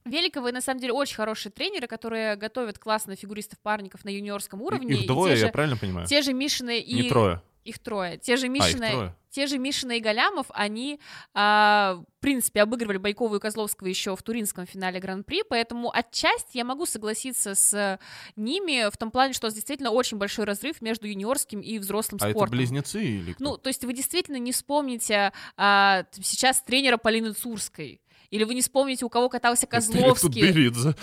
Великовы, 0.05 0.51
на 0.51 0.61
самом 0.61 0.79
деле, 0.79 0.93
очень 0.93 1.15
хорошие 1.15 1.51
тренеры, 1.51 1.87
которые 1.87 2.35
готовят 2.35 2.79
классно 2.79 3.15
фигуристов-парников 3.15 4.05
на 4.05 4.09
юниорском 4.09 4.61
уровне. 4.61 4.95
Их 4.95 5.07
двое, 5.07 5.35
те 5.35 5.41
я 5.41 5.47
же, 5.47 5.51
правильно 5.51 5.77
понимаю? 5.77 6.07
те 6.07 6.21
же 6.21 6.33
Мишины 6.33 6.79
и... 6.79 7.03
Не 7.03 7.09
трое. 7.09 7.41
Их 7.65 7.79
трое. 7.79 8.17
Те 8.17 8.37
же 8.37 8.45
А, 8.45 8.49
Мишины 8.49 8.89
трое. 8.91 9.15
те 9.31 9.45
же 9.47 9.57
Мишина 9.57 9.95
и 9.95 9.99
Галямов, 9.99 10.47
они, 10.53 10.99
а, 11.33 12.01
в 12.17 12.21
принципе, 12.21 12.61
обыгрывали 12.61 12.97
Байкова 12.97 13.35
и 13.35 13.39
Козловского 13.39 13.87
еще 13.87 14.15
в 14.15 14.23
туринском 14.23 14.65
финале 14.65 14.99
Гран-при, 14.99 15.43
поэтому 15.43 15.91
отчасти 15.93 16.57
я 16.57 16.63
могу 16.65 16.85
согласиться 16.85 17.55
с 17.55 17.99
ними 18.35 18.89
в 18.89 18.97
том 18.97 19.11
плане, 19.11 19.33
что 19.33 19.49
действительно 19.51 19.91
очень 19.91 20.17
большой 20.17 20.45
разрыв 20.45 20.81
между 20.81 21.07
юниорским 21.07 21.59
и 21.59 21.77
взрослым 21.79 22.19
А 22.21 22.25
это 22.29 22.31
спортом. 22.37 22.57
близнецы 22.57 23.03
или 23.03 23.33
кто? 23.33 23.43
Ну, 23.43 23.57
то 23.57 23.67
есть 23.67 23.83
вы 23.83 23.93
действительно 23.93 24.37
не 24.37 24.51
вспомните 24.51 25.31
а, 25.57 26.03
т- 26.03 26.23
сейчас 26.23 26.61
тренера 26.61 26.97
Полины 26.97 27.33
Цурской 27.33 28.01
Или 28.31 28.43
вы 28.43 28.53
не 28.55 28.61
вспомните, 28.61 29.05
у 29.05 29.09
кого 29.09 29.27
катался 29.29 29.65
Козловский 29.67 30.41
Тутберидзе. 30.47 30.93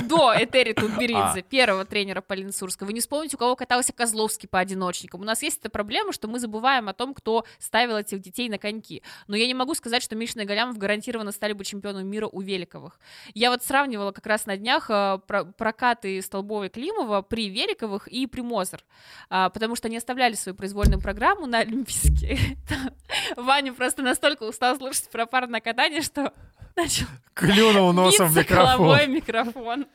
до 0.08 0.32
Этери 0.36 0.72
Тутберидзе, 0.72 1.40
А. 1.40 1.42
первого 1.42 1.84
тренера 1.84 2.20
Полины 2.20 2.52
Сурской. 2.52 2.86
Вы 2.86 2.92
не 2.92 3.00
вспомните, 3.00 3.36
у 3.36 3.38
кого 3.38 3.54
катался 3.56 3.92
Козловский 3.92 4.48
по 4.48 4.58
одиночникам. 4.58 5.20
У 5.20 5.24
нас 5.24 5.42
есть 5.42 5.58
эта 5.60 5.70
проблема, 5.70 6.12
что 6.12 6.28
мы 6.28 6.38
забываем 6.40 6.88
о 6.88 6.92
том, 6.92 7.14
кто 7.14 7.44
ставил 7.58 7.96
этих 7.96 8.20
детей 8.20 8.48
на 8.48 8.58
коньки. 8.58 9.02
Но 9.28 9.36
я 9.36 9.46
не 9.46 9.54
могу 9.54 9.74
сказать, 9.74 10.02
что 10.02 10.16
Мишина 10.16 10.42
и 10.42 10.46
Галямов 10.46 10.76
гарантированно 10.78 11.32
стали 11.32 11.52
бы 11.52 11.64
чемпионом 11.64 12.06
мира 12.06 12.28
у 12.30 12.40
Великовых. 12.40 12.98
Я 13.34 13.50
вот 13.50 13.62
сравнивала 13.62 14.12
как 14.12 14.26
раз 14.26 14.46
на 14.46 14.56
днях 14.56 14.90
э, 14.90 15.18
про- 15.26 15.44
прокаты 15.44 16.20
Столбова 16.22 16.64
и 16.64 16.68
Климова 16.68 17.22
при 17.22 17.48
Великовых 17.48 18.08
и 18.08 18.26
при 18.26 18.40
Мозер, 18.40 18.84
А, 19.28 19.50
потому 19.50 19.76
что 19.76 19.88
они 19.88 19.96
оставляли 19.96 20.34
свою 20.34 20.56
произвольную 20.56 21.00
программу 21.00 21.46
на 21.46 21.58
Олимпийские. 21.60 22.38
Ваня 23.36 23.72
просто 23.72 24.02
настолько 24.02 24.44
устал 24.44 24.76
слушать 24.76 25.08
про 25.10 25.26
парное 25.26 25.60
катание, 25.60 26.02
что 26.02 26.32
начал 26.76 27.06
Клюнул 27.34 27.92
носом 27.92 28.28
в 28.28 28.36
микрофон. 28.36 29.12
микрофон. 29.12 29.86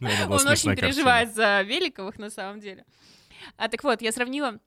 Была 0.00 0.36
Он 0.36 0.48
очень 0.48 0.76
переживает 0.76 1.34
за 1.34 1.62
Великовых, 1.62 2.18
на 2.18 2.30
самом 2.30 2.60
деле. 2.60 2.84
А 3.56 3.68
так 3.68 3.82
вот, 3.84 4.02
я 4.02 4.12
сравнила 4.12 4.58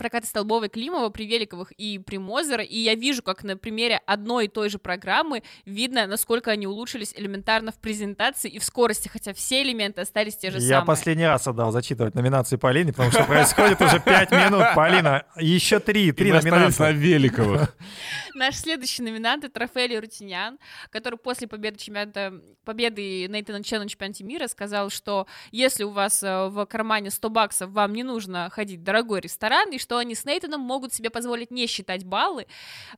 прокаты 0.00 0.26
Столбова 0.26 0.64
и 0.64 0.68
Климова 0.70 1.10
при 1.10 1.26
Великовых 1.26 1.72
и 1.72 1.98
при 1.98 2.16
Мозера, 2.16 2.64
и 2.64 2.78
я 2.78 2.94
вижу, 2.94 3.22
как 3.22 3.44
на 3.44 3.58
примере 3.58 4.00
одной 4.06 4.46
и 4.46 4.48
той 4.48 4.70
же 4.70 4.78
программы 4.78 5.42
видно, 5.66 6.06
насколько 6.06 6.50
они 6.50 6.66
улучшились 6.66 7.12
элементарно 7.14 7.70
в 7.70 7.76
презентации 7.76 8.48
и 8.50 8.58
в 8.58 8.64
скорости, 8.64 9.08
хотя 9.08 9.34
все 9.34 9.62
элементы 9.62 10.00
остались 10.00 10.38
те 10.38 10.50
же 10.50 10.58
Я 10.58 10.78
самые. 10.78 10.86
последний 10.86 11.26
раз 11.26 11.46
отдал 11.46 11.70
зачитывать 11.70 12.14
номинации 12.14 12.56
Полине, 12.56 12.92
потому 12.92 13.12
что 13.12 13.24
происходит 13.24 13.80
уже 13.82 14.00
пять 14.00 14.30
минут. 14.30 14.64
Полина, 14.74 15.26
еще 15.36 15.80
три, 15.80 16.12
три 16.12 16.30
остались 16.30 16.78
на 16.78 16.86
номинации. 16.86 16.92
Великовых. 16.94 17.76
Наш 18.34 18.56
следующий 18.56 19.02
номинант 19.02 19.44
это 19.44 19.60
Рафаэль 19.60 19.98
Рутинян, 19.98 20.58
который 20.88 21.18
после 21.18 21.46
победы 21.46 21.78
чемпионата, 21.78 22.32
победы 22.64 23.28
Нейтана 23.28 23.62
Чена 23.62 23.84
на 23.84 23.88
чемпионате 23.90 24.24
мира 24.24 24.46
сказал, 24.46 24.88
что 24.88 25.26
если 25.50 25.84
у 25.84 25.90
вас 25.90 26.22
э, 26.22 26.48
в 26.48 26.64
кармане 26.64 27.10
100 27.10 27.28
баксов, 27.28 27.70
вам 27.70 27.92
не 27.92 28.02
нужно 28.02 28.48
ходить 28.50 28.80
в 28.80 28.82
дорогой 28.82 29.20
ресторан, 29.20 29.70
и 29.72 29.78
что 29.78 29.89
они 29.98 30.14
с 30.14 30.24
Нейтаном 30.24 30.60
могут 30.60 30.94
себе 30.94 31.10
позволить 31.10 31.50
не 31.50 31.66
считать 31.66 32.04
баллы. 32.04 32.46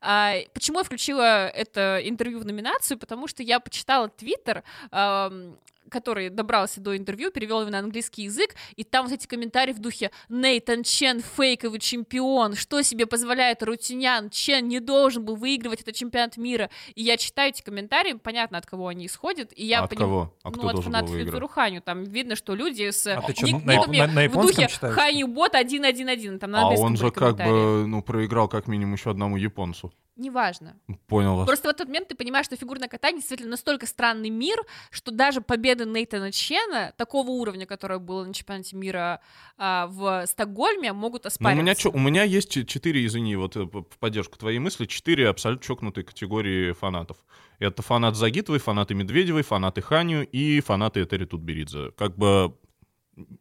А, 0.01 0.35
почему 0.53 0.79
я 0.79 0.85
включила 0.85 1.49
это 1.49 2.01
интервью 2.05 2.41
в 2.41 2.45
номинацию? 2.45 2.99
Потому 2.99 3.27
что 3.27 3.43
я 3.43 3.61
почитала 3.61 4.09
твиттер, 4.09 4.63
который 5.93 6.31
добрался 6.31 6.81
до 6.81 6.97
интервью, 6.97 7.31
перевел 7.31 7.61
его 7.61 7.71
на 7.71 7.79
английский 7.79 8.23
язык, 8.25 8.55
и 8.75 8.83
там 8.83 9.07
вот 9.07 9.15
эти 9.15 9.27
комментарии 9.27 9.73
в 9.73 9.79
духе 9.79 10.11
«Нейтан 10.29 10.83
Чен 10.83 11.21
фейковый 11.21 11.79
чемпион, 11.79 12.55
что 12.57 12.83
себе 12.83 13.07
позволяет 13.07 13.63
Рутинян, 13.63 14.31
Чен 14.31 14.67
не 14.69 14.81
должен 14.81 15.25
был 15.25 15.37
выигрывать 15.37 15.83
этот 15.83 15.95
чемпионат 15.95 16.37
мира». 16.37 16.71
И 16.95 17.03
я 17.03 17.17
читаю 17.17 17.51
эти 17.51 17.63
комментарии, 17.63 18.15
понятно, 18.15 18.59
от 18.59 18.67
кого 18.67 18.89
они 18.89 19.07
исходят, 19.07 19.53
и 19.55 19.65
я 19.65 19.83
От 19.85 19.91
поним- 19.91 20.01
кого? 20.01 20.35
А 20.43 20.49
ну, 20.51 20.55
кто 20.55 20.67
от 20.69 20.75
должен 20.75 20.93
был 20.93 20.99
фанатов? 20.99 21.17
Юдзуруханю, 21.17 21.83
там 21.83 22.05
видно, 22.05 22.35
что 22.37 22.55
люди 22.55 22.91
с 22.91 23.07
А 23.07 23.21
ты 23.21 23.35
ник- 23.45 23.65
на- 23.65 23.87
на- 23.87 24.07
на 24.07 24.29
в 24.29 24.33
духе 24.33 24.69
читаешь? 24.69 24.95
Ханю 24.95 25.27
Бот 25.29 25.55
1-1-1, 25.55 26.39
там 26.39 26.51
на 26.53 26.63
А 26.63 26.69
он 26.71 26.97
же 26.97 27.11
как 27.11 27.37
бы, 27.37 27.87
ну, 27.87 28.03
проиграл 28.03 28.49
как 28.49 28.67
минимум 28.67 28.95
еще 28.95 29.11
одному 29.11 29.37
японцу. 29.37 29.93
Неважно. 30.23 30.77
Понял 31.09 31.35
вас. 31.37 31.47
Просто 31.47 31.69
в 31.69 31.71
этот 31.73 31.89
момент 31.89 32.09
ты 32.09 32.15
понимаешь, 32.15 32.47
что 32.47 32.57
фигурное 32.57 32.89
катание 32.89 33.19
действительно 33.21 33.51
настолько 33.51 33.87
странный 33.87 34.31
мир, 34.31 34.57
что 34.91 35.11
даже 35.11 35.41
победы 35.41 35.85
Нейтана 35.85 36.31
Чена, 36.31 36.95
такого 36.97 37.31
уровня, 37.31 37.67
которое 37.67 37.99
было 37.99 38.25
на 38.25 38.33
чемпионате 38.33 38.77
мира 38.77 39.21
а, 39.59 39.89
в 39.89 40.25
Стокгольме, 40.27 40.93
могут 40.93 41.25
Ну, 41.25 41.29
у 41.29 41.29
оспариваться. 41.29 41.63
меня 41.63 41.75
чё, 41.75 41.91
у 41.91 41.99
меня 41.99 42.23
есть 42.23 42.67
четыре, 42.69 43.05
извини, 43.05 43.35
вот 43.35 43.57
э, 43.57 43.65
в 43.65 43.99
поддержку 43.99 44.39
твоей 44.39 44.61
мысли, 44.61 44.87
четыре 44.87 45.29
абсолютно 45.29 45.65
чокнутые 45.67 46.05
категории 46.05 46.73
фанатов. 46.73 47.17
Это 47.59 47.83
фанат 47.83 48.15
Загитовой, 48.17 48.61
фанаты 48.61 48.95
Медведевой, 48.95 49.43
фанаты 49.43 49.83
Ханю 49.83 50.23
и 50.23 50.61
фанаты 50.61 51.03
Этери 51.03 51.25
Тутберидзе. 51.25 51.91
Как 51.97 52.17
бы 52.17 52.57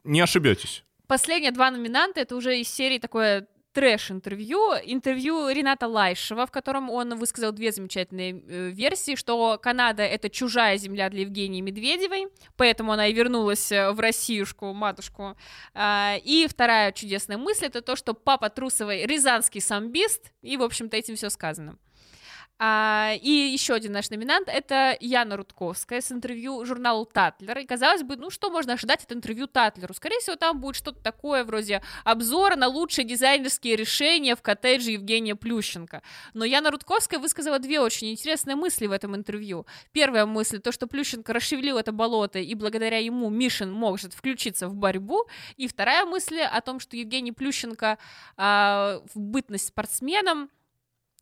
не 0.04 0.20
ошибетесь. 0.20 0.84
Последние 1.08 1.52
два 1.52 1.70
номинанта— 1.72 2.20
это 2.22 2.36
уже 2.36 2.60
из 2.60 2.70
серии 2.70 2.98
такое 2.98 3.48
трэш-интервью, 3.74 4.74
интервью 4.86 5.50
Рената 5.50 5.88
Лайшева, 5.88 6.46
в 6.46 6.52
котором 6.52 6.90
он 6.90 7.16
высказал 7.16 7.52
две 7.52 7.72
замечательные 7.72 8.32
э, 8.34 8.70
версии, 8.70 9.16
что 9.16 9.58
Канада— 9.62 10.04
это 10.04 10.30
чужая 10.30 10.78
земля 10.78 11.10
для 11.10 11.22
Евгении 11.22 11.62
Медведевой, 11.62 12.28
поэтому 12.58 12.92
она 12.92 13.08
и 13.08 13.14
вернулась 13.14 13.72
э, 13.72 13.92
в 13.92 14.00
Россиюшку, 14.00 14.74
матушку. 14.74 15.36
А, 15.74 16.18
И 16.24 16.48
вторая 16.48 16.92
чудесная 16.92 17.38
мысль— 17.38 17.66
это 17.68 17.82
то, 17.82 17.96
что 17.96 18.14
папа 18.14 18.50
Трусовой— 18.50 19.06
рязанский 19.08 19.62
самбист, 19.62 20.32
и, 20.42 20.58
в 20.58 20.64
общем-то, 20.64 20.98
этим 20.98 21.16
все 21.16 21.30
сказано. 21.30 21.78
А, 22.64 23.16
и 23.20 23.32
еще 23.32 23.74
один 23.74 23.94
наш 23.94 24.12
номинант— 24.12 24.48
это 24.54 24.96
Яна 25.00 25.36
Рудковская 25.36 26.00
с 26.00 26.12
интервью 26.12 26.64
журналу 26.64 27.06
«Татлер». 27.12 27.58
И, 27.58 27.66
казалось 27.66 28.04
бы, 28.04 28.18
ну 28.18 28.30
что 28.30 28.52
можно 28.52 28.74
ожидать 28.74 29.04
от 29.04 29.12
интервью 29.12 29.48
Татлеру? 29.48 29.96
Скорее 29.96 30.20
всего, 30.20 30.36
там 30.36 30.60
будет 30.60 30.76
что-то 30.76 31.02
такое 31.02 31.44
вроде 31.44 31.82
обзора 32.04 32.56
на 32.56 32.68
лучшие 32.68 33.04
дизайнерские 33.04 33.76
решения 33.76 34.36
в 34.36 34.44
коттедже 34.44 34.92
Евгения 34.92 35.36
Плющенко. 35.36 36.04
Но 36.36 36.46
Яна 36.46 36.70
Рудковская 36.70 37.20
высказала 37.20 37.58
две 37.58 37.80
очень 37.80 38.12
интересные 38.12 38.56
мысли 38.56 38.86
в 38.86 38.92
этом 38.92 39.16
интервью. 39.16 39.66
Первая 39.92 40.28
мысль— 40.28 40.60
то, 40.62 40.72
что 40.72 40.86
Плющенко 40.86 41.34
расшевелил 41.34 41.80
это 41.80 41.92
болото, 41.92 42.38
и 42.38 42.54
благодаря 42.54 43.00
ему 43.00 43.32
Мишин 43.32 43.72
может 43.72 44.14
включиться 44.14 44.68
в 44.68 44.76
борьбу. 44.76 45.26
И 45.58 45.68
вторая 45.68 46.06
мысль 46.06 46.42
о 46.42 46.62
том, 46.62 46.80
что 46.80 46.96
Евгений 46.96 47.32
Плющенко 47.32 47.98
а, 48.38 49.02
в 49.16 49.20
бытность 49.20 49.70
спортсменом 49.70 50.52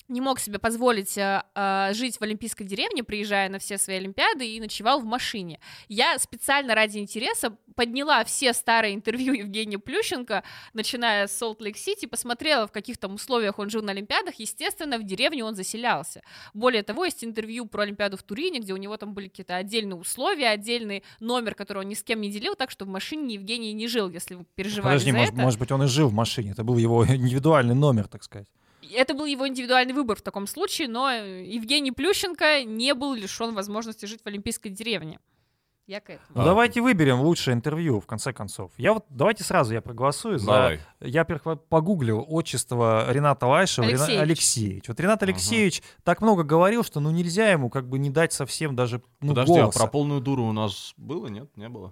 не 0.10 0.22
мог 0.22 0.39
себе 0.39 0.60
позволить 0.60 1.18
э, 1.18 1.43
э, 1.55 1.93
жить 1.93 2.18
в 2.18 2.22
Олимпийской 2.24 2.66
деревне, 2.66 3.03
приезжая 3.03 3.49
на 3.49 3.60
все 3.60 3.78
свои 3.78 3.97
Олимпиады, 3.97 4.47
и 4.47 4.60
ночевал 4.60 4.99
в 4.99 5.05
машине. 5.05 5.60
Я 5.88 6.18
специально 6.20 6.76
ради 6.76 6.97
интереса 6.97 7.55
подняла 7.76 8.26
все 8.26 8.51
старые 8.53 8.93
интервью 8.93 9.34
Евгения 9.45 9.80
Плющенко, 9.80 10.43
начиная 10.74 11.28
с 11.28 11.38
Солт-Лейк-Сити, 11.38 12.07
посмотрела, 12.07 12.68
в 12.68 12.72
каких 12.72 12.97
там 12.97 13.14
условиях 13.14 13.60
он 13.60 13.70
жил 13.70 13.82
на 13.82 13.91
Олимпиадах. 13.91 14.36
Естественно, 14.36 14.97
в 14.97 15.03
деревне 15.03 15.45
он 15.45 15.55
заселялся. 15.55 16.22
Более 16.53 16.84
того, 16.84 17.05
есть 17.05 17.24
интервью 17.24 17.66
про 17.66 17.84
Олимпиаду 17.84 18.18
в 18.18 18.24
Турине, 18.24 18.60
где 18.60 18.74
у 18.74 18.78
него 18.78 18.97
там 18.97 19.14
были 19.14 19.30
какие-то 19.30 19.55
отдельные 19.55 19.95
условия, 19.95 20.49
отдельный 20.49 21.03
номер, 21.20 21.55
который 21.55 21.80
он 21.84 21.88
ни 21.88 21.93
с 21.93 22.03
кем 22.03 22.20
не 22.20 22.30
делил, 22.30 22.55
так 22.55 22.72
что 22.72 22.86
в 22.86 22.89
машине 22.89 23.36
Евгений 23.36 23.72
не 23.72 23.88
жил, 23.88 24.10
если 24.10 24.36
вы 24.36 24.45
переживали 24.55 24.95
Подожди, 24.95 25.12
за 25.12 25.18
может, 25.18 25.34
это. 25.34 25.41
может 25.41 25.60
быть, 25.60 25.72
он 25.72 25.84
и 25.84 25.88
жил 25.88 26.10
в 26.10 26.14
машине. 26.14 26.51
Это 26.51 26.64
был 26.64 26.78
его 26.78 27.05
индивидуальный 27.07 27.76
номер, 27.76 28.07
так 28.07 28.24
сказать. 28.24 28.47
Это 28.94 29.14
был 29.14 29.26
его 29.26 29.48
индивидуальный 29.48 29.94
выбор 29.94 30.18
в 30.18 30.22
таком 30.22 30.48
случае, 30.48 30.88
но 30.88 31.12
Евгений 31.12 31.92
Плющенко 31.92 32.64
не 32.64 32.94
был 32.94 33.14
лишен 33.14 33.54
возможности 33.54 34.06
жить 34.06 34.22
в 34.24 34.28
Олимпийской 34.28 34.70
деревне. 34.70 35.20
Я 35.86 36.02
к 36.02 36.10
этому. 36.12 36.28
Ну, 36.36 36.42
А. 36.42 36.46
давайте 36.46 36.82
выберем 36.82 37.20
лучшее 37.22 37.56
интервью, 37.56 38.00
в 38.00 38.06
конце 38.06 38.32
концов. 38.32 38.72
Я 38.78 38.94
вот, 38.94 39.06
давайте 39.10 39.44
сразу 39.44 39.74
я 39.74 39.82
проголосую 39.82 40.38
за... 40.38 40.46
Давай. 40.46 40.80
Я 41.00 41.26
погуглил 41.26 42.24
отчество 42.28 43.12
Рената 43.12 43.48
Лайшева. 43.48 43.86
Рена- 43.86 43.96
Алексеевич. 44.04 44.22
Алексеевич. 44.22 44.88
Вот 44.88 45.00
Ренат 45.00 45.24
Алексеевич 45.24 45.82
так 46.04 46.22
много 46.22 46.44
говорил, 46.44 46.84
что 46.84 47.00
ну 47.00 47.10
нельзя 47.10 47.50
ему 47.50 47.72
как 47.72 47.90
бы 47.90 47.98
не 47.98 48.12
дать 48.12 48.34
совсем 48.34 48.76
даже 48.76 49.02
ну, 49.20 49.30
Подожди, 49.30 49.52
голоса. 49.54 49.80
а 49.80 49.82
про 49.84 49.92
полную 49.92 50.22
дуру 50.22 50.44
у 50.46 50.52
нас 50.54 50.94
было, 50.96 51.26
нет? 51.26 51.50
Не 51.58 51.70
было? 51.70 51.92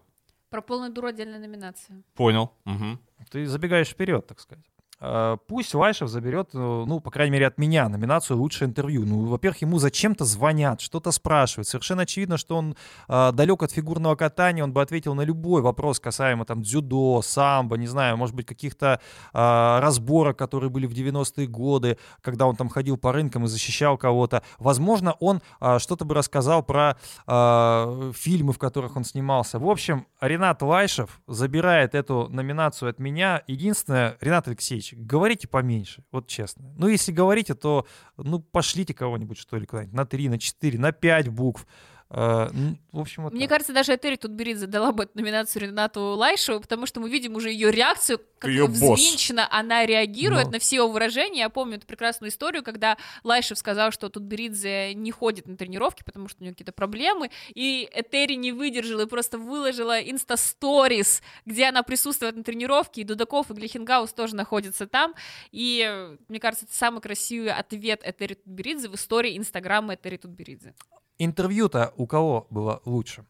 Про 0.52 0.62
полную 0.62 0.92
дуру 0.94 1.08
отдельная 1.08 1.40
номинация. 1.40 2.04
Понял. 2.14 2.52
Мгм. 2.66 3.00
Ты 3.32 3.48
забегаешь 3.48 3.90
вперед, 3.90 4.28
так 4.28 4.40
сказать. 4.40 4.64
А, 5.00 5.38
Пусть 5.48 5.76
Лайшев 5.76 6.10
заберет, 6.10 6.50
э, 6.54 6.58
ну, 6.58 7.00
по 7.00 7.12
крайней 7.12 7.34
мере, 7.34 7.48
от 7.48 7.58
меня 7.58 7.88
номинацию 7.88 8.38
«Лучшее 8.38 8.68
интервью». 8.68 9.06
Ну, 9.06 9.26
во-первых, 9.26 9.62
ему 9.62 9.78
зачем-то 9.78 10.26
звонят, 10.26 10.82
что-то 10.82 11.12
спрашивают. 11.12 11.68
Совершенно 11.68 12.04
очевидно, 12.04 12.38
что 12.38 12.58
он 12.58 12.76
а, 13.08 13.32
далек 13.32 13.62
от 13.64 13.72
фигурного 13.72 14.16
катания, 14.16 14.64
он 14.64 14.74
бы 14.74 14.82
ответил 14.82 15.14
на 15.14 15.22
любой 15.22 15.62
вопрос 15.62 16.00
касаемо 16.00 16.46
там 16.46 16.64
дзюдо, 16.64 17.22
самбо, 17.22 17.78
не 17.78 17.88
знаю, 17.88 18.18
может 18.18 18.36
быть, 18.36 18.46
каких-то 18.46 19.00
а, 19.34 19.80
разборок, 19.82 20.38
которые 20.38 20.70
были 20.70 20.88
в 20.88 20.94
90-е 20.94 21.48
годы, 21.48 21.98
когда 22.22 22.48
он 22.48 22.56
там 22.56 22.70
ходил 22.70 22.98
по 22.98 23.12
рынкам 23.12 23.46
и 23.46 23.48
защищал 23.48 23.98
кого-то. 23.98 24.42
Возможно, 24.58 25.14
он 25.20 25.42
а, 25.60 25.80
что-то 25.80 26.06
бы 26.06 26.16
рассказал 26.16 26.64
про 26.64 26.98
а, 27.28 28.12
фильмы, 28.14 28.54
в 28.54 28.58
которых 28.58 28.96
он 28.96 29.04
снимался. 29.04 29.60
В 29.60 29.70
общем, 29.70 30.08
Ренат 30.22 30.62
Лайшев 30.62 31.22
забирает 31.28 31.94
эту 31.94 32.28
номинацию 32.30 32.90
от 32.90 33.00
меня. 33.00 33.44
Единственное, 33.48 34.18
Ренат 34.22 34.48
Алексеевич, 34.48 34.87
говорите 34.96 35.48
поменьше, 35.48 36.04
вот 36.12 36.28
честно. 36.28 36.74
Ну, 36.78 36.88
если 36.88 37.12
говорите, 37.12 37.56
то, 37.56 37.86
ну, 38.18 38.40
пошлите 38.40 38.94
кого-нибудь, 38.94 39.38
что 39.38 39.58
ли, 39.58 39.66
куда-нибудь 39.66 39.96
на 39.96 40.06
3, 40.06 40.30
на 40.30 40.40
4, 40.40 40.80
на 40.80 40.92
5 40.92 41.30
букв. 41.30 41.68
Э, 42.10 42.48
н- 42.54 42.78
В 42.94 43.00
общем, 43.02 43.24
вот 43.24 43.34
Мне 43.34 43.42
так. 43.48 43.50
кажется, 43.50 43.74
даже 43.74 43.94
Этери 43.94 44.16
Тутберидзе 44.16 44.66
дала 44.66 44.94
бы 44.94 45.04
эту 45.04 45.18
номинацию 45.18 45.64
Ренату 45.64 46.02
Лайшеву, 46.16 46.62
потому 46.62 46.86
что 46.86 47.02
мы 47.02 47.10
видим 47.10 47.36
уже 47.36 47.52
ее 47.52 47.70
реакцию, 47.70 48.22
как 48.40 48.50
босс. 48.70 48.70
взвинченно 49.00 49.46
она 49.52 49.86
реагирует 49.86 50.46
Ну. 50.46 50.52
на 50.54 50.60
все 50.60 50.78
его 50.78 50.88
выражения. 50.88 51.40
Я 51.42 51.50
помню 51.50 51.76
эту 51.78 51.86
прекрасную 51.86 52.30
историю, 52.32 52.64
когда 52.64 52.98
Лайшев 53.26 53.58
сказал, 53.58 53.92
что 53.92 54.08
Тутберидзе 54.10 54.94
не 54.94 55.12
ходит 55.12 55.48
на 55.48 55.58
тренировки, 55.58 56.04
потому 56.04 56.30
что 56.30 56.42
у 56.42 56.46
него 56.46 56.54
какие-то 56.54 56.72
проблемы, 56.72 57.30
и 57.54 57.90
Этери 57.94 58.36
не 58.36 58.54
выдержала 58.54 59.02
и 59.02 59.06
просто 59.06 59.38
выложила 59.38 60.00
инста-сторис, 60.00 61.22
где 61.46 61.66
она 61.66 61.84
присутствует 61.84 62.36
на 62.38 62.44
тренировке, 62.44 63.02
и 63.02 63.04
Дудаков 63.04 63.52
и 63.52 63.54
Глихенгаус 63.54 64.14
тоже 64.14 64.36
находятся 64.36 64.88
там, 64.88 65.14
и 65.52 65.86
э, 65.86 66.18
мне 66.30 66.40
кажется, 66.40 66.66
это 66.66 66.74
самый 66.74 67.02
красивый 67.02 67.52
ответ 67.52 68.02
Этери 68.06 68.36
Тутберидзе 68.36 68.88
в 68.88 68.96
истории 68.96 69.38
Инстаграма 69.38 69.96
Этери 69.96 70.18
Тутберидзе. 70.18 70.74
Интервью-то 71.20 71.94
у 71.98 72.08
кого 72.08 72.48
было 72.50 72.82
лучше? 72.86 73.26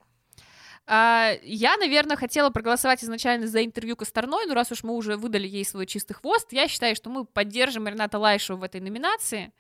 А, 0.89 1.33
я, 1.43 1.75
наверное, 1.77 2.15
хотела 2.15 2.49
проголосовать 2.49 3.03
изначально 3.03 3.47
за 3.47 3.63
интервью 3.63 3.97
Косторной, 3.97 4.45
но 4.45 4.53
раз 4.53 4.71
уж 4.71 4.83
мы 4.83 4.93
уже 4.93 5.17
выдали 5.17 5.47
ей 5.47 5.65
свой 5.65 5.85
чистый 5.85 6.13
хвост, 6.13 6.53
я 6.53 6.67
считаю, 6.69 6.95
что 6.95 7.09
мы 7.09 7.25
поддержим 7.25 7.87
Рената 7.87 8.17
Лайшева 8.17 8.57
в 8.57 8.63
этой 8.63 8.79
номинации, 8.79 9.51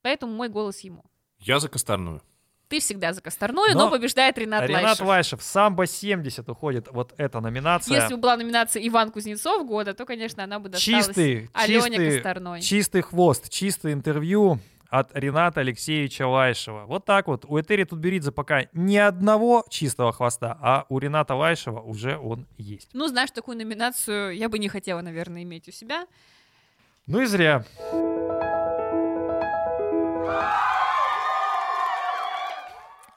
поэтому 0.00 0.32
мой 0.32 0.48
голос 0.48 0.80
ему. 0.80 1.04
Я 1.38 1.60
за 1.60 1.68
Косторную. 1.68 2.22
Ты 2.68 2.80
всегда 2.80 3.12
за 3.12 3.20
Косторную, 3.20 3.74
но, 3.74 3.84
Но 3.84 3.90
побеждает 3.90 4.36
Ренат, 4.38 4.64
Ренат 4.66 4.82
Лайшев. 4.82 5.06
Лайшев, 5.06 5.42
самбо 5.42 5.86
70 5.86 6.48
уходит 6.48 6.88
вот 6.90 7.14
эта 7.16 7.40
номинация. 7.40 7.94
Если 7.94 8.14
бы 8.14 8.20
была 8.20 8.36
номинация 8.36 8.84
Иван 8.88 9.12
Кузнецов 9.12 9.64
года, 9.66 9.94
то, 9.94 10.04
конечно, 10.04 10.42
она 10.42 10.58
бы 10.58 10.70
досталась 10.70 11.06
чистый, 11.06 11.50
Алене 11.52 11.80
чистый, 11.82 12.14
Косторной. 12.14 12.60
чистый 12.62 13.02
хвост, 13.02 13.50
чистое 13.50 13.92
интервью 13.92 14.58
от 14.98 15.10
Рената 15.14 15.60
Алексеевича 15.60 16.26
Лайшева. 16.26 16.86
Вот 16.86 17.04
так 17.04 17.26
вот. 17.26 17.44
У 17.44 17.58
Этери 17.58 17.84
Тутберидзе 17.84 18.32
пока 18.32 18.66
ни 18.72 18.96
одного 18.96 19.64
чистого 19.68 20.12
хвоста, 20.12 20.56
а 20.60 20.86
у 20.88 20.98
Рената 20.98 21.34
Лайшева 21.34 21.80
уже 21.80 22.16
он 22.16 22.46
есть. 22.56 22.90
Ну, 22.92 23.06
знаешь, 23.08 23.30
такую 23.30 23.56
номинацию 23.58 24.34
я 24.36 24.48
бы 24.48 24.58
не 24.58 24.68
хотела, 24.68 25.02
наверное, 25.02 25.42
иметь 25.42 25.68
у 25.68 25.72
себя. 25.72 26.06
Ну 27.06 27.20
и 27.20 27.26
зря. 27.26 27.64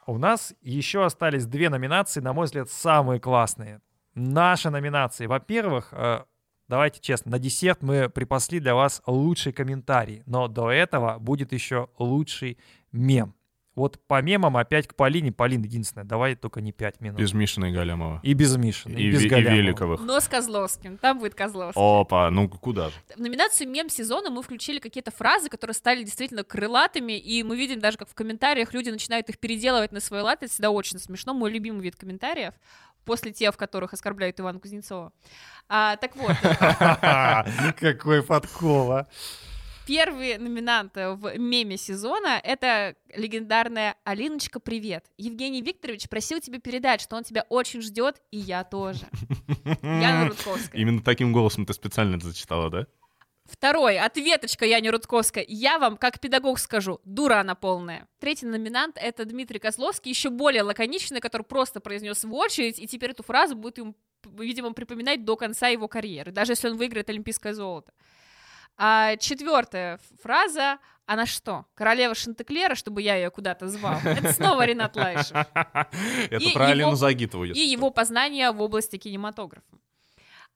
У 0.05 0.17
нас 0.17 0.55
еще 0.61 1.05
остались 1.05 1.45
две 1.45 1.69
номинации, 1.69 2.19
на 2.19 2.33
мой 2.33 2.45
взгляд, 2.45 2.69
самые 2.69 3.19
классные. 3.19 3.79
Наши 4.15 4.71
номинации. 4.71 5.27
Во-первых, 5.27 5.89
э, 5.91 6.23
давайте 6.69 7.01
честно, 7.01 7.31
на 7.31 7.39
десерт 7.39 7.81
мы 7.81 8.07
припасли 8.09 8.59
для 8.59 8.75
вас 8.75 9.01
лучший 9.05 9.51
комментарий, 9.51 10.23
но 10.25 10.47
до 10.47 10.71
этого 10.71 11.17
будет 11.19 11.51
еще 11.51 11.89
лучший 11.97 12.57
мем. 12.91 13.33
Вот 13.75 13.97
по 14.07 14.21
мемам 14.21 14.57
опять 14.57 14.87
к 14.87 14.95
Полине. 14.95 15.31
Полин, 15.31 15.61
единственное, 15.61 16.03
давай 16.03 16.35
только 16.35 16.59
не 16.59 16.73
5 16.73 16.99
минут. 16.99 17.17
Без 17.17 17.31
Мишина 17.31 17.69
и 17.69 17.71
Галямова. 17.71 18.19
И 18.23 18.33
без 18.33 18.57
Миши, 18.57 18.89
И, 18.89 19.03
и 19.07 19.11
без 19.11 19.21
Ве- 19.21 19.27
и 19.27 19.29
Галямова. 19.29 19.55
Великовых. 19.55 20.01
Но 20.01 20.19
с 20.19 20.27
Козловским. 20.27 20.97
Там 20.97 21.19
будет 21.19 21.33
Козловский. 21.33 21.79
Опа, 21.81 22.29
ну 22.29 22.49
куда 22.49 22.89
же? 22.89 22.95
В 23.15 23.19
номинацию 23.21 23.69
мем 23.69 23.87
сезона 23.87 24.31
мы 24.31 24.43
включили 24.43 24.79
какие-то 24.79 25.11
фразы, 25.11 25.47
которые 25.47 25.75
стали 25.75 26.03
действительно 26.03 26.43
крылатыми, 26.43 27.17
и 27.17 27.41
мы 27.43 27.55
видим 27.55 27.79
даже, 27.79 27.97
как 27.97 28.09
в 28.09 28.13
комментариях 28.15 28.73
люди 28.73 28.89
начинают 28.89 29.29
их 29.29 29.39
переделывать 29.39 29.93
на 29.93 30.01
свой 30.01 30.23
лад. 30.23 30.43
Это 30.43 30.51
всегда 30.51 30.71
очень 30.71 30.99
смешно. 30.99 31.33
Мой 31.33 31.49
любимый 31.49 31.81
вид 31.81 31.95
комментариев 31.95 32.55
после 33.05 33.31
тех, 33.31 33.53
в 33.53 33.57
которых 33.57 33.93
оскорбляют 33.93 34.39
Ивана 34.39 34.59
Кузнецова. 34.59 35.11
А, 35.67 35.95
так 35.97 36.15
вот, 36.15 36.35
Какой 37.79 38.23
подкова. 38.23 39.07
первый 39.87 40.37
номинант 40.37 40.95
в 40.95 41.37
меме 41.37 41.77
сезона— 41.77 42.39
это 42.43 42.95
легендарная 43.15 43.95
«Алиночка, 44.03 44.59
привет». 44.59 45.05
Евгений 45.17 45.61
Викторович 45.61 46.07
просил 46.09 46.39
тебе 46.39 46.59
передать, 46.59 47.01
что 47.01 47.15
он 47.15 47.23
тебя 47.23 47.45
очень 47.49 47.81
ждет, 47.81 48.21
и 48.31 48.37
я 48.37 48.63
тоже. 48.63 49.05
Яна 49.81 50.27
Рудковская. 50.29 50.79
Именно 50.79 51.01
таким 51.01 51.33
голосом 51.33 51.65
ты 51.65 51.73
специально 51.73 52.17
это 52.17 52.27
зачитала, 52.27 52.69
да? 52.69 52.87
Второй, 53.49 53.97
ответочка 53.97 54.65
Яне 54.65 54.91
Рудковской. 54.91 55.43
Я 55.47 55.79
вам, 55.79 55.97
как 55.97 56.19
педагог, 56.19 56.59
скажу, 56.59 57.01
дура 57.03 57.39
она 57.39 57.55
полная. 57.55 58.07
Третий 58.19 58.45
номинант— 58.45 58.97
это 59.01 59.25
Дмитрий 59.25 59.59
Козловский, 59.59 60.09
еще 60.09 60.29
более 60.29 60.61
лаконичный, 60.61 61.19
который 61.19 61.43
просто 61.43 61.79
произнес 61.79 62.23
в 62.23 62.33
очередь, 62.33 62.79
и 62.79 62.87
теперь 62.87 63.11
эту 63.11 63.23
фразу 63.23 63.55
будет 63.55 63.79
ему, 63.79 63.95
видимо, 64.37 64.73
припоминать 64.73 65.25
до 65.25 65.35
конца 65.35 65.67
его 65.67 65.87
карьеры, 65.87 66.31
даже 66.31 66.51
если 66.51 66.69
он 66.69 66.77
выиграет 66.77 67.09
олимпийское 67.09 67.53
золото. 67.53 67.91
А 68.77 69.17
четвертая 69.17 69.99
фраза 70.21 70.79
она 71.05 71.25
что, 71.25 71.65
королева 71.73 72.13
Шантеклера, 72.13 72.75
чтобы 72.75 73.01
я 73.01 73.15
ее 73.15 73.31
куда-то 73.31 73.67
звал? 73.67 73.99
Это 74.03 74.31
снова 74.31 74.63
Ренат 74.63 74.95
Лайшев. 74.95 75.35
Это 75.35 76.49
про 76.53 76.67
Алину 76.67 76.95
Загитову. 76.95 77.45
И 77.45 77.59
его 77.59 77.89
познания 77.89 78.51
в 78.51 78.61
области 78.61 78.97
кинематографа. 78.97 79.65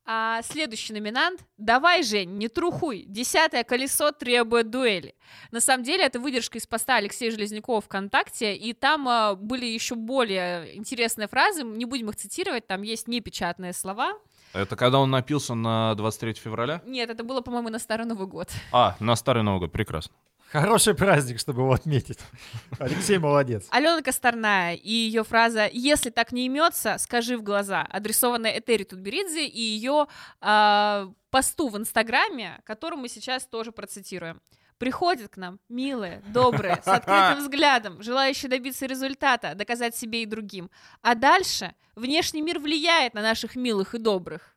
А 0.06 0.42
следующий 0.42 0.92
номинант 0.92 1.46
«Давай, 1.58 2.04
Жень, 2.04 2.38
не 2.38 2.50
трухуй, 2.50 3.06
десятое 3.08 3.64
колесо 3.64 4.12
требует 4.12 4.70
дуэли». 4.70 5.16
На 5.52 5.62
самом 5.62 5.84
деле 5.84 6.04
это 6.04 6.20
выдержка 6.20 6.58
из 6.58 6.68
поста 6.68 6.98
Алексея 6.98 7.32
Железнякова 7.32 7.80
ВКонтакте, 7.80 8.54
и 8.54 8.74
там 8.74 9.08
а, 9.08 9.36
были 9.36 9.66
еще 9.66 9.96
более 9.96 10.76
интересные 10.76 11.30
фразы, 11.30 11.64
не 11.64 11.86
будем 11.86 12.10
их 12.10 12.18
цитировать, 12.18 12.68
там 12.68 12.82
есть 12.82 13.08
непечатные 13.08 13.72
слова. 13.72 14.20
Это 14.52 14.76
когда 14.76 15.00
он 15.00 15.10
напился 15.10 15.56
на 15.56 15.96
23 15.96 16.34
февраля? 16.34 16.82
Нет, 16.86 17.10
это 17.10 17.24
было, 17.24 17.40
по-моему, 17.40 17.70
на 17.70 17.80
Старый 17.80 18.06
Новый 18.06 18.28
год. 18.28 18.50
А, 18.74 18.98
на 19.00 19.16
Старый 19.16 19.42
Новый 19.42 19.62
год, 19.62 19.72
прекрасно. 19.72 20.14
Хороший 20.54 20.94
праздник, 20.94 21.40
чтобы 21.40 21.64
его 21.64 21.74
отметить. 21.74 22.20
Алексей 22.80 23.18
молодец. 23.18 23.66
Алена 23.72 24.04
Косторная 24.04 24.76
и 24.76 24.92
ее 24.92 25.24
фраза 25.24 25.68
«Если 25.74 26.12
так 26.12 26.32
не 26.32 26.46
имется, 26.46 26.98
скажи 27.00 27.38
в 27.38 27.42
глаза», 27.42 27.82
адресованная 27.90 28.60
Этери 28.60 28.84
Тутберидзе 28.84 29.48
и 29.48 29.60
ее 29.60 30.06
а, 30.42 31.12
посту 31.32 31.70
в 31.70 31.78
Инстаграме, 31.78 32.62
который 32.66 33.00
мы 33.00 33.10
сейчас 33.10 33.48
тоже 33.48 33.72
процитируем. 33.72 34.42
Приходят 34.78 35.32
к 35.32 35.38
нам 35.38 35.60
милые, 35.70 36.22
добрые, 36.28 36.80
с 36.84 36.88
открытым 36.88 37.40
взглядом, 37.44 38.04
желающие 38.04 38.48
добиться 38.48 38.86
результата, 38.86 39.56
доказать 39.56 39.96
себе 39.96 40.22
и 40.22 40.28
другим. 40.28 40.70
А 41.02 41.16
дальше 41.16 41.74
внешний 41.96 42.44
мир 42.44 42.60
влияет 42.60 43.16
на 43.16 43.24
наших 43.24 43.56
милых 43.56 43.96
и 43.96 43.98
добрых. 43.98 44.53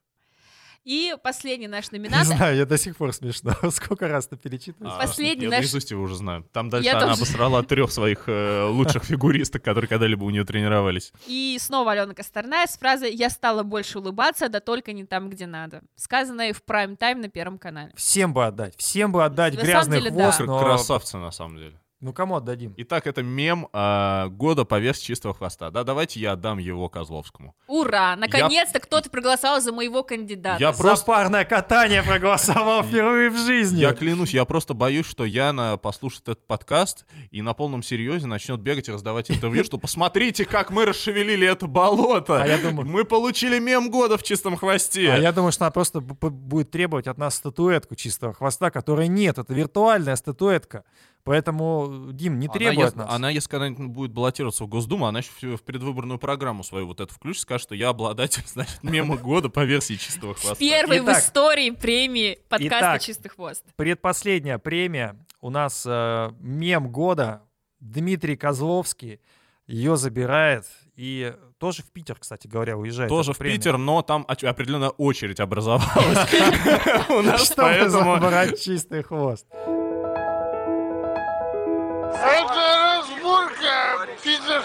И 0.87 1.17
последний 1.21 1.67
наш 1.67 1.91
Не 1.91 1.99
номинант 1.99 2.29
знаю, 2.29 2.57
я 2.57 2.65
до 2.65 2.79
сих 2.79 2.97
пор 2.97 3.13
смешно. 3.13 3.53
Сколько 3.73 4.07
раз 4.07 4.29
ты 4.29 4.37
перечитываешь? 4.37 4.95
А, 4.97 5.01
Последний 5.01 5.47
я 5.47 5.51
наш- 5.51 5.59
наизусть 5.59 5.91
его 5.91 6.05
уже 6.05 6.15
знаю. 6.15 6.45
Там 6.53 6.71
дальше 6.71 6.87
Я 6.87 6.93
она 6.93 7.09
тоже. 7.09 7.23
обосрала 7.23 7.65
трех 7.65 7.91
своих 7.91 8.29
э, 8.29 8.69
лучших 8.71 9.03
фигуристок, 9.03 9.65
которые 9.65 9.89
когда-либо 9.89 10.23
у 10.23 10.31
нее 10.31 10.45
тренировались. 10.45 11.13
И 11.27 11.59
снова 11.61 11.91
Алена 11.91 12.15
Косторная 12.15 12.69
с 12.69 12.79
фразой 12.79 13.13
«Я 13.13 13.31
стала 13.31 13.65
больше 13.65 13.99
улыбаться, 13.99 14.49
да 14.49 14.61
только 14.61 14.93
не 14.93 15.05
там, 15.05 15.29
где 15.29 15.47
надо», 15.47 15.83
сказанной 15.97 16.53
в 16.53 16.63
прайм-тайм 16.63 17.21
на 17.21 17.29
Первом 17.29 17.59
канале. 17.59 17.91
Всем 17.97 18.33
бы 18.33 18.47
отдать. 18.47 18.77
Всем 18.77 19.11
бы 19.11 19.25
отдать 19.25 19.55
На 19.55 19.61
самом 19.63 19.67
грязный 19.73 19.99
деле, 19.99 20.11
хвост, 20.13 20.39
да. 20.39 20.45
Но... 20.45 20.61
Красавцы, 20.61 21.17
на 21.17 21.33
самом 21.33 21.57
деле. 21.57 21.81
Ну, 22.01 22.13
кому 22.13 22.37
отдадим? 22.37 22.75
Итак, 22.77 23.07
это 23.07 23.23
мем 23.23 23.69
э, 23.73 24.27
года 24.29 24.67
по 24.67 24.79
версии 24.79 25.07
чистого 25.07 25.33
хвоста. 25.33 25.71
Да, 25.71 25.83
давайте 25.83 26.21
я 26.21 26.33
отдам 26.33 26.59
его 26.59 26.91
Козловскому. 26.91 27.55
Ура! 27.69 28.17
Наконец-то 28.17 28.81
кто-то 28.81 29.09
проголосовал 29.09 29.63
за 29.63 29.73
моего 29.73 30.03
кандидата. 30.03 30.61
Я 30.61 30.73
За 30.75 30.79
просто- 30.83 31.07
парное 31.07 31.47
катание 31.47 32.03
проголосовал 32.03 32.83
впервые 32.83 33.31
в 33.31 33.39
жизни. 33.39 33.79
Я 33.81 33.95
клянусь, 33.95 34.35
я 34.35 34.45
просто 34.45 34.75
боюсь, 34.75 35.07
что 35.07 35.25
Яна 35.25 35.79
послушает 35.79 36.29
этот 36.29 36.47
подкаст 36.47 37.07
и 37.31 37.41
на 37.41 37.55
полном 37.55 37.83
серьезе 37.83 38.27
начнет 38.27 38.61
бегать 38.61 38.89
и 38.89 38.93
раздавать 38.93 39.31
интервью, 39.31 39.65
что 39.65 39.79
посмотрите, 39.79 40.45
как 40.45 40.71
мы 40.71 40.85
расшевелили 40.85 41.47
это 41.47 41.67
болото. 41.67 42.43
А 42.43 42.47
я 42.47 42.59
думаю- 42.59 42.87
Мы 42.87 43.07
получили 43.07 43.59
мем 43.59 43.91
года 43.91 44.19
в 44.19 44.23
чистом 44.23 44.57
хвосте. 44.59 45.13
А 45.13 45.17
я 45.17 45.33
думаю, 45.33 45.51
что 45.51 45.65
она 45.65 45.71
просто 45.71 46.01
будет 46.03 46.71
требовать 46.71 47.07
от 47.07 47.17
нас 47.17 47.37
статуэтку 47.37 47.95
чистого 47.97 48.35
хвоста, 48.35 48.71
которой 48.71 49.09
нет. 49.09 49.39
Это 49.39 49.55
виртуальная 49.55 50.17
статуэтка. 50.17 50.85
Поэтому, 51.27 52.13
Дим, 52.13 52.39
не 52.39 52.47
Она, 52.47 52.55
требуй 52.55 52.85
от 52.87 52.95
нас. 52.95 53.09
она, 53.11 53.31
если 53.31 53.49
когда-нибудь 53.49 53.89
будет 53.89 54.13
баллотироваться 54.13 54.63
в 54.63 54.69
Госдуму, 54.69 55.07
она 55.07 55.19
еще 55.19 55.57
в 55.57 55.63
предвыборную 55.65 56.21
программу 56.21 56.63
свою 56.63 56.87
вот 56.87 57.01
эту 57.01 57.13
включит, 57.13 57.43
скажет, 57.43 57.65
что 57.65 57.75
я 57.75 57.89
обладатель, 57.89 58.45
значит, 58.47 58.81
мема 58.85 59.17
года 59.17 59.49
по 59.49 59.65
версии 59.65 59.95
чистого 59.95 60.35
хвоста. 60.35 60.55
Первый 60.55 61.01
в 61.01 61.09
истории 61.09 61.71
премии 61.71 62.39
подкаста 62.49 62.79
Итак. 62.79 63.03
«Чистый 63.03 63.29
хвост». 63.29 63.65
Предпоследняя 63.75 64.59
премия. 64.59 65.17
У 65.41 65.51
нас 65.51 65.83
э, 65.85 66.31
мем 66.39 66.93
года. 66.93 67.43
Дмитрий 67.81 68.37
Козловский 68.37 69.21
ее 69.67 69.97
забирает. 69.97 70.65
И 70.95 71.35
тоже 71.59 71.83
в 71.83 71.91
Питер, 71.91 72.17
кстати 72.21 72.47
говоря, 72.47 72.77
уезжает. 72.77 73.09
Тоже 73.09 73.33
в 73.33 73.39
премия. 73.39 73.57
Питер, 73.57 73.79
но 73.79 74.03
там 74.03 74.25
определенная 74.29 74.91
очередь 74.91 75.41
образовалась 75.41 75.93
у 77.11 77.21
нас, 77.23 77.47
Чтобы 77.47 77.63
поэтому... 77.63 78.15
забрать 78.15 78.63
чистый 78.63 79.03
хвост. 79.03 79.47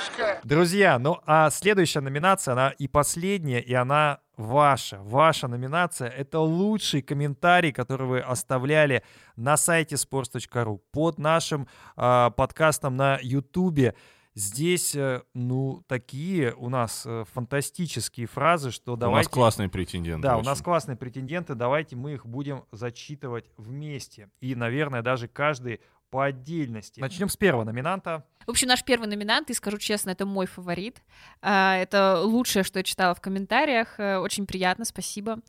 Питерская. 0.02 0.42
Друзья, 0.44 1.00
ну 1.00 1.20
а 1.26 1.50
следующая 1.50 2.02
номинация, 2.02 2.54
она 2.54 2.70
и 2.70 2.88
последняя, 2.88 3.60
и 3.60 3.74
она 3.74 4.20
ваша. 4.38 5.00
Ваша 5.02 5.48
номинация— 5.48 6.10
это 6.10 6.40
лучший 6.40 7.02
комментарий, 7.02 7.72
который 7.72 8.08
вы 8.08 8.20
оставляли 8.20 9.04
на 9.36 9.58
сайте 9.58 9.96
sports.ru 9.96 10.80
под 10.92 11.20
нашим 11.20 11.68
а, 11.96 12.32
подкастом 12.32 12.96
на 12.96 13.20
Ютубе. 13.22 13.96
Здесь, 14.34 14.96
э, 14.96 15.24
ну, 15.34 15.84
такие 15.88 16.54
у 16.54 16.70
нас 16.70 17.04
э, 17.06 17.26
фантастические 17.34 18.28
фразы, 18.28 18.72
что 18.72 18.94
У 18.94 18.96
нас 18.96 19.02
давайте... 19.02 19.30
классные 19.30 19.68
претенденты. 19.68 20.22
Да, 20.22 20.38
у 20.38 20.42
нас 20.42 20.62
классные 20.62 20.96
претенденты, 20.96 21.54
давайте 21.54 21.98
мы 21.98 22.14
их 22.14 22.26
будем 22.26 22.64
зачитывать 22.72 23.52
вместе. 23.58 24.30
И, 24.40 24.56
наверное, 24.56 25.02
даже 25.02 25.28
каждый 25.28 25.82
по 26.12 26.26
отдельности. 26.26 27.00
Начнем 27.00 27.30
с 27.30 27.38
первого 27.38 27.64
номинанта. 27.64 28.26
В 28.46 28.50
общем, 28.50 28.68
наш 28.68 28.84
первый 28.84 29.08
номинант, 29.08 29.50
и 29.50 29.54
скажу 29.54 29.78
честно, 29.78 30.10
это 30.10 30.26
мой 30.26 30.46
фаворит. 30.46 31.02
А, 31.42 31.78
Это 31.78 32.20
лучшее, 32.22 32.64
что 32.64 32.80
я 32.80 32.84
читала 32.84 33.16
в 33.16 33.22
комментариях. 33.22 33.98
Э, 34.00 34.18
Очень 34.18 34.46
приятно, 34.46 34.84
спасибо. 34.84 35.40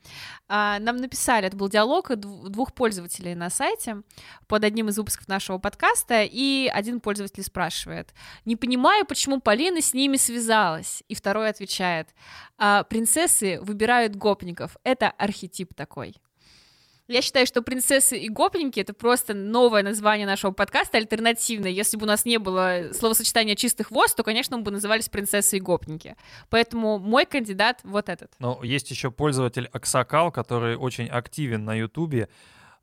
А, 0.48 0.78
Нам 0.78 0.98
написали, 0.98 1.46
это 1.48 1.56
был 1.56 1.68
диалог 1.68 2.10
дв- 2.12 2.48
двух 2.48 2.74
пользователей 2.74 3.34
на 3.34 3.50
сайте 3.50 4.02
под 4.46 4.62
одним 4.64 4.88
из 4.88 4.98
выпусков 4.98 5.26
нашего 5.26 5.58
подкаста, 5.58 6.22
и 6.22 6.70
один 6.72 7.00
пользователь 7.00 7.42
спрашивает, 7.42 8.14
не 8.44 8.54
понимаю, 8.56 9.04
почему 9.04 9.40
Полина 9.40 9.80
с 9.80 9.94
ними 9.94 10.16
связалась. 10.16 11.02
И 11.08 11.14
второй 11.14 11.48
отвечает, 11.48 12.14
«А, 12.56 12.84
принцессы 12.84 13.58
выбирают 13.62 14.14
гопников. 14.14 14.76
Это 14.84 15.10
архетип 15.10 15.74
такой. 15.74 16.14
Я 17.12 17.20
считаю, 17.20 17.46
что 17.46 17.60
принцессы 17.60 18.18
и 18.18 18.30
гопники 18.30 18.80
это 18.80 18.94
просто 18.94 19.34
новое 19.34 19.82
название 19.82 20.26
нашего 20.26 20.52
подкаста, 20.52 20.96
альтернативное. 20.96 21.70
Если 21.70 21.98
бы 21.98 22.04
у 22.04 22.06
нас 22.06 22.24
не 22.24 22.38
было 22.38 22.84
словосочетания 22.94 23.54
чистых 23.54 23.90
воз, 23.90 24.14
то, 24.14 24.22
конечно, 24.22 24.56
мы 24.56 24.62
бы 24.62 24.70
назывались 24.70 25.10
принцессы 25.10 25.58
и 25.58 25.60
гопники. 25.60 26.16
Поэтому 26.48 26.98
мой 26.98 27.26
кандидат 27.26 27.80
вот 27.84 28.08
этот. 28.08 28.32
Но 28.38 28.60
есть 28.62 28.90
еще 28.90 29.10
пользователь 29.10 29.68
Аксакал, 29.74 30.32
который 30.32 30.76
очень 30.76 31.06
активен 31.06 31.66
на 31.66 31.74
Ютубе, 31.74 32.30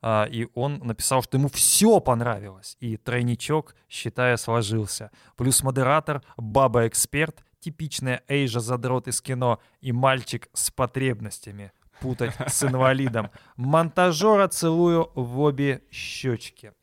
а, 0.03 0.27
и 0.29 0.47
он 0.53 0.77
написал, 0.83 1.23
что 1.23 1.37
ему 1.37 1.49
все 1.49 1.99
понравилось, 1.99 2.77
и 2.79 2.97
тройничок, 2.97 3.75
считая, 3.89 4.37
сложился. 4.37 5.09
Плюс 5.37 5.63
модератор, 5.63 6.21
баба-эксперт, 6.37 7.43
типичная 7.59 8.21
Эйжа 8.27 8.59
задрот 8.59 9.07
из 9.07 9.21
кино 9.21 9.59
и 9.81 9.91
мальчик 9.91 10.49
с 10.53 10.69
потребностями 10.69 11.71
путать 12.01 12.33
с 12.47 12.63
инвалидом. 12.63 13.29
Монтажера 13.55 14.47
целую 14.47 15.11
в 15.15 15.39
обе 15.39 15.83
щечки. 15.91 16.73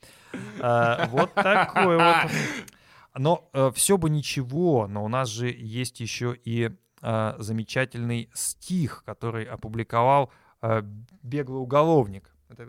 А, 0.61 1.09
Вот 1.11 1.35
такой 1.35 1.97
вот. 1.97 2.31
Но 3.19 3.51
все 3.75 3.97
бы 3.97 4.11
ничего, 4.11 4.87
но 4.87 5.05
у 5.05 5.09
нас 5.09 5.29
же 5.29 5.49
есть 5.49 6.01
еще 6.01 6.37
и 6.45 6.71
а, 7.03 7.37
замечательный 7.39 8.31
стих, 8.35 9.03
который 9.05 9.45
опубликовал 9.45 10.31
а, 10.61 10.83
беглый 11.23 11.61
уголовник. 11.61 12.35
Это, 12.49 12.69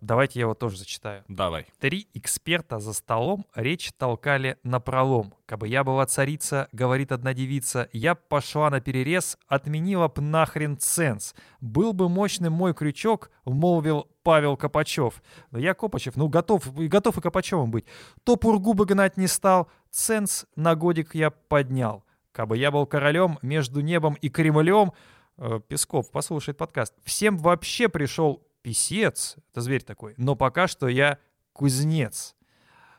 давайте 0.00 0.38
я 0.38 0.44
его 0.44 0.54
тоже 0.54 0.76
зачитаю. 0.76 1.24
Давай. 1.28 1.66
Три 1.78 2.06
эксперта 2.12 2.78
за 2.78 2.92
столом 2.92 3.46
речь 3.54 3.90
толкали 3.96 4.58
на 4.62 4.80
пролом. 4.80 5.32
Кабы 5.46 5.66
я 5.68 5.82
была 5.82 6.04
царица, 6.04 6.68
говорит 6.72 7.10
одна 7.10 7.32
девица, 7.32 7.88
я 7.92 8.14
пошла 8.14 8.68
на 8.68 8.80
перерез, 8.80 9.38
отменила 9.46 10.08
б 10.08 10.20
нахрен 10.20 10.76
ценз. 10.76 11.34
Был 11.60 11.94
бы 11.94 12.08
мощным 12.08 12.52
мой 12.52 12.74
крючок, 12.74 13.30
молвил 13.46 14.08
Павел 14.22 14.56
Копачев. 14.56 15.22
Но 15.50 15.58
я 15.58 15.72
Копачев, 15.72 16.16
ну 16.16 16.28
готов, 16.28 16.70
готов 16.74 17.16
и 17.16 17.20
Копачевым 17.20 17.70
быть. 17.70 17.86
То 18.24 18.36
пургу 18.36 18.74
бы 18.74 18.84
гнать 18.84 19.16
не 19.16 19.26
стал, 19.26 19.70
ценз 19.90 20.44
на 20.54 20.74
годик 20.74 21.14
я 21.14 21.30
поднял. 21.30 22.04
Кабы 22.32 22.58
я 22.58 22.70
был 22.70 22.86
королем 22.86 23.38
между 23.42 23.80
небом 23.80 24.14
и 24.14 24.28
Кремлем, 24.28 24.92
э, 25.38 25.60
Песков 25.66 26.10
послушает 26.10 26.58
подкаст, 26.58 26.94
всем 27.04 27.38
вообще 27.38 27.88
пришел 27.88 28.42
писец, 28.62 29.36
это 29.50 29.60
зверь 29.60 29.82
такой, 29.82 30.14
но 30.16 30.36
пока 30.36 30.68
что 30.68 30.88
я 30.88 31.18
кузнец. 31.52 32.34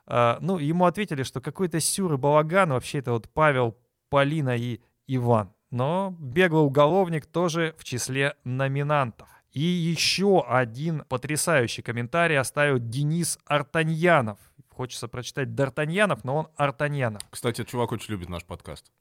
А, 0.05 0.37
ну, 0.41 0.57
ему 0.57 0.85
ответили, 0.85 1.23
что 1.23 1.41
какой-то 1.41 1.79
сюр 1.79 2.13
и 2.13 2.17
балаган, 2.17 2.69
вообще 2.71 2.99
это 2.99 3.11
вот 3.11 3.29
Павел, 3.29 3.77
Полина 4.09 4.55
и 4.55 4.81
Иван. 5.07 5.53
Но 5.71 6.15
беглый 6.19 6.63
уголовник 6.63 7.25
тоже 7.25 7.73
в 7.77 7.83
числе 7.83 8.35
номинантов. 8.43 9.27
И 9.51 9.61
еще 9.61 10.43
один 10.47 11.03
потрясающий 11.05 11.81
комментарий 11.81 12.37
оставил 12.37 12.79
Денис 12.79 13.39
Артаньянов. 13.45 14.39
Хочется 14.69 15.07
прочитать 15.07 15.49
Д'Артаньянов, 15.49 16.21
но 16.23 16.35
он 16.37 16.47
Артаньянов. 16.55 17.21
Кстати, 17.29 17.63
чувак 17.63 17.91
очень 17.91 18.11
любит 18.11 18.29
наш 18.29 18.43
подкаст. 18.43 18.91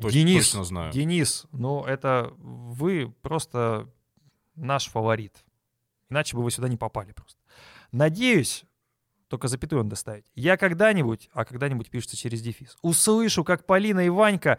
Точ- 0.00 0.12
Денис, 0.12 0.46
Точно 0.46 0.64
знаю. 0.64 0.92
Денис, 0.92 1.46
ну 1.52 1.84
это 1.84 2.32
вы 2.38 3.14
просто 3.22 3.88
наш 4.56 4.88
фаворит. 4.88 5.44
Иначе 6.12 6.36
бы 6.36 6.42
вы 6.42 6.50
сюда 6.50 6.68
не 6.68 6.76
попали 6.76 7.12
просто. 7.12 7.40
Надеюсь, 7.90 8.64
только 9.28 9.48
запятую 9.48 9.80
он 9.80 9.88
доставить. 9.88 10.26
Я 10.34 10.58
когда-нибудь, 10.58 11.30
а 11.32 11.46
когда-нибудь 11.46 11.88
пишется 11.88 12.18
через 12.18 12.42
дефис, 12.42 12.76
услышу, 12.82 13.44
как 13.44 13.64
Полина 13.64 14.04
и 14.04 14.10
Ванька, 14.10 14.58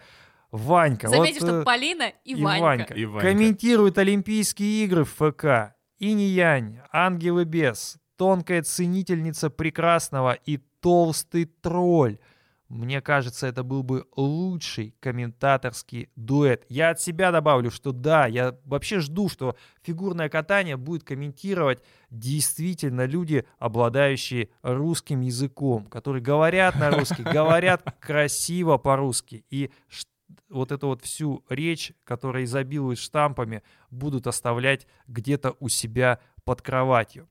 Ванька, 0.49 1.07
Заметьте, 1.07 1.41
вот, 1.41 1.47
что 1.47 1.61
э, 1.61 1.63
Полина 1.63 2.11
и, 2.23 2.34
и 2.34 2.43
Ванька. 2.43 2.63
Ванька, 2.63 2.93
И 2.95 3.05
Ванька. 3.05 3.27
комментируют 3.27 3.97
Олимпийские 3.99 4.85
игры 4.85 5.03
в 5.03 5.11
ФК. 5.13 5.75
Инь-Янь, 5.99 6.80
Ангел 6.91 7.39
и 7.39 7.45
Бес, 7.45 7.97
тонкая 8.17 8.63
ценительница 8.63 9.51
прекрасного 9.51 10.34
и 10.34 10.57
толстый 10.81 11.45
тролль. 11.45 12.17
Мне 12.73 13.01
кажется, 13.01 13.45
это 13.45 13.61
был 13.61 13.83
бы 13.83 14.07
лучший 14.15 14.95
комментаторский 14.99 16.09
дуэт. 16.15 16.65
Я 16.69 16.89
от 16.89 16.99
себя 16.99 17.31
добавлю, 17.31 17.69
что 17.69 17.91
да, 17.91 18.25
я 18.25 18.57
вообще 18.65 18.99
жду, 18.99 19.29
что 19.29 19.55
фигурное 19.83 20.27
катание 20.27 20.75
будет 20.75 21.03
комментировать 21.03 21.83
действительно 22.09 23.05
люди, 23.05 23.45
обладающие 23.59 24.49
русским 24.63 25.21
языком, 25.21 25.85
которые 25.85 26.23
говорят 26.23 26.75
на 26.75 26.89
русский, 26.89 27.21
говорят 27.31 27.83
красиво 27.99 28.79
по-русски. 28.79 29.45
И 29.51 29.69
вот 30.49 30.71
эту 30.71 30.87
вот 30.87 31.03
всю 31.03 31.45
речь, 31.49 31.93
которая 32.03 32.45
изобилует 32.45 32.97
штампами, 32.97 33.61
будут 33.91 34.25
оставлять 34.25 34.87
где-то 35.05 35.55
у 35.59 35.69
себя 35.69 36.19
под 36.43 36.63
кроватью. 36.63 37.29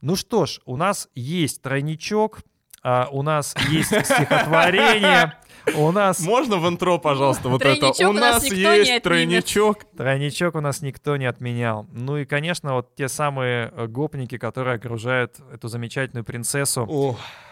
Ну 0.00 0.16
что 0.16 0.46
ж, 0.46 0.60
у 0.64 0.76
нас 0.76 1.08
есть 1.14 1.62
тройничок, 1.62 2.40
а, 2.82 3.08
у 3.10 3.22
нас 3.22 3.54
есть 3.68 3.88
стихотворение, 3.88 5.34
у 5.76 5.90
нас 5.92 6.20
Можно 6.20 6.56
в 6.56 6.68
интро, 6.68 6.98
пожалуйста, 6.98 7.48
вот 7.48 7.62
это? 7.62 7.76
Тройничок 7.78 8.06
У 8.08 8.10
у 8.10 8.12
нас 8.14 8.42
нас 8.42 8.52
есть 8.52 9.02
тройничок. 9.02 9.84
тройничок 9.96 10.54
у 10.54 10.60
нас 10.60 10.80
никто 10.80 11.16
не 11.16 11.26
отменял. 11.26 11.86
Ну 11.92 12.16
и, 12.16 12.24
конечно, 12.24 12.74
вот 12.74 12.94
те 12.96 13.08
самые 13.08 13.70
э, 13.76 13.86
гопники, 13.86 14.38
которые 14.38 14.76
окружают 14.76 15.36
эту 15.52 15.68
замечательную 15.68 16.24
принцессу. 16.24 16.86
О, 16.88 17.12
Э, 17.12 17.49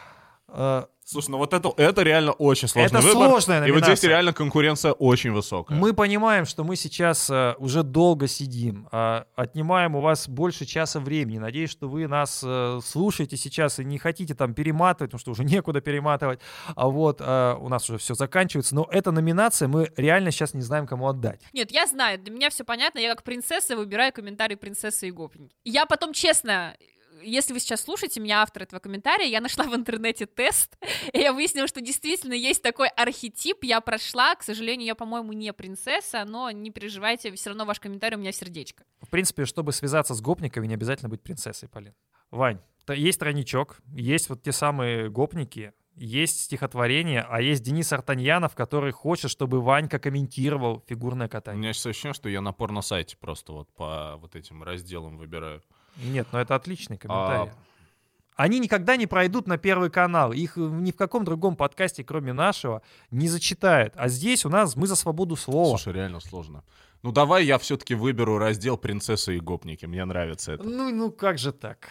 Слушай, 1.10 1.30
ну 1.30 1.38
вот 1.38 1.54
это, 1.54 1.72
это 1.78 2.02
реально 2.02 2.32
очень 2.32 2.68
сложный 2.68 2.98
Это 2.98 3.08
выбор. 3.08 3.28
сложная 3.28 3.66
И 3.66 3.70
вот 3.70 3.82
здесь 3.82 4.02
реально 4.02 4.34
конкуренция 4.34 4.92
очень 4.92 5.32
высокая. 5.32 5.78
Мы 5.78 5.94
понимаем, 5.94 6.44
что 6.44 6.64
мы 6.64 6.76
сейчас 6.76 7.30
э, 7.30 7.54
уже 7.56 7.82
долго 7.82 8.28
сидим, 8.28 8.86
а, 8.92 9.24
отнимаем 9.34 9.96
у 9.96 10.02
вас 10.02 10.28
больше 10.28 10.66
часа 10.66 11.00
времени. 11.00 11.38
Надеюсь, 11.38 11.70
что 11.70 11.88
вы 11.88 12.06
нас 12.08 12.42
э, 12.44 12.80
слушаете 12.84 13.38
сейчас 13.38 13.78
и 13.78 13.86
не 13.86 13.96
хотите 13.96 14.34
там 14.34 14.52
перематывать, 14.52 15.12
потому 15.12 15.20
что 15.20 15.30
уже 15.30 15.44
некуда 15.50 15.80
перематывать. 15.80 16.40
А 16.76 16.88
вот 16.88 17.22
э, 17.22 17.56
у 17.58 17.70
нас 17.70 17.88
уже 17.88 17.98
все 17.98 18.12
заканчивается. 18.12 18.74
Но 18.74 18.86
эта 18.90 19.10
номинация 19.10 19.66
мы 19.66 19.90
реально 19.96 20.30
сейчас 20.30 20.52
не 20.52 20.60
знаем, 20.60 20.86
кому 20.86 21.08
отдать. 21.08 21.40
Нет, 21.54 21.72
я 21.72 21.86
знаю, 21.86 22.18
для 22.18 22.34
меня 22.34 22.50
все 22.50 22.64
понятно. 22.64 22.98
Я 22.98 23.14
как 23.14 23.24
принцесса 23.24 23.78
выбираю 23.78 24.12
комментарий 24.12 24.58
принцессы 24.58 25.08
и 25.08 25.10
гопники. 25.10 25.56
Я 25.64 25.86
потом, 25.86 26.12
честно, 26.12 26.74
если 27.22 27.52
вы 27.52 27.60
сейчас 27.60 27.82
слушаете 27.82 28.20
меня, 28.20 28.42
автор 28.42 28.62
этого 28.62 28.80
комментария, 28.80 29.26
я 29.26 29.40
нашла 29.40 29.64
в 29.64 29.74
интернете 29.74 30.26
тест, 30.26 30.76
и 31.12 31.18
я 31.18 31.32
выяснила, 31.32 31.66
что 31.66 31.80
действительно 31.80 32.34
есть 32.34 32.62
такой 32.62 32.88
архетип, 32.88 33.64
я 33.64 33.80
прошла, 33.80 34.34
к 34.34 34.42
сожалению, 34.42 34.86
я, 34.86 34.94
по-моему, 34.94 35.32
не 35.32 35.52
принцесса, 35.52 36.24
но 36.24 36.50
не 36.50 36.70
переживайте, 36.70 37.32
все 37.34 37.50
равно 37.50 37.64
ваш 37.64 37.80
комментарий 37.80 38.16
у 38.16 38.20
меня 38.20 38.32
сердечко. 38.32 38.84
В 39.02 39.08
принципе, 39.08 39.44
чтобы 39.44 39.72
связаться 39.72 40.14
с 40.14 40.20
гопниками, 40.20 40.66
не 40.66 40.74
обязательно 40.74 41.08
быть 41.08 41.22
принцессой, 41.22 41.68
Полин. 41.68 41.94
Вань, 42.30 42.60
есть 42.88 43.20
тройничок, 43.20 43.78
есть 43.94 44.28
вот 44.28 44.42
те 44.42 44.52
самые 44.52 45.10
гопники, 45.10 45.72
есть 46.00 46.42
стихотворение, 46.42 47.26
а 47.28 47.40
есть 47.40 47.62
Денис 47.62 47.92
Артаньянов, 47.92 48.54
который 48.54 48.92
хочет, 48.92 49.30
чтобы 49.30 49.60
Ванька 49.60 49.98
комментировал 49.98 50.84
фигурное 50.86 51.26
У 51.26 51.30
катание. 51.30 51.60
меня 51.60 51.72
сейчас 51.72 51.86
ощущение, 51.86 52.14
что 52.14 52.28
я 52.28 52.40
на 52.40 52.52
порно-сайте 52.52 53.16
просто 53.16 53.52
вот 53.52 53.68
по 53.74 54.16
вот 54.18 54.36
этим 54.36 54.62
разделам 54.62 55.18
выбираю. 55.18 55.62
Нет, 55.98 56.28
ну 56.32 56.38
это 56.38 56.54
отличный 56.54 56.96
комментарий. 56.96 57.50
А, 57.50 58.44
Они 58.44 58.60
никогда 58.60 58.96
не 58.96 59.06
пройдут 59.06 59.46
на 59.46 59.58
Первый 59.58 59.90
канал. 59.90 60.32
Их 60.32 60.56
э, 60.56 60.60
ни 60.60 60.92
в 60.92 60.96
каком 60.96 61.24
другом 61.24 61.56
подкасте, 61.56 62.04
кроме 62.04 62.32
нашего, 62.32 62.82
не 63.10 63.28
зачитают. 63.28 63.94
А 63.96 64.08
здесь 64.08 64.44
у 64.44 64.48
нас 64.48 64.76
мы 64.76 64.86
за 64.86 64.96
свободу 64.96 65.36
слова. 65.36 65.76
Слушай, 65.76 65.94
реально 65.94 66.20
сложно. 66.20 66.62
Ну 67.02 67.12
давай 67.12 67.44
я 67.44 67.58
все-таки 67.58 67.94
выберу 67.94 68.38
раздел 68.38 68.76
«Принцессы 68.76 69.36
и 69.36 69.40
гопники». 69.40 69.86
Мне 69.86 70.04
нравится 70.04 70.52
это. 70.52 70.64
Ну, 70.64 70.90
ну 70.90 71.12
как 71.12 71.38
же 71.38 71.52
так? 71.52 71.88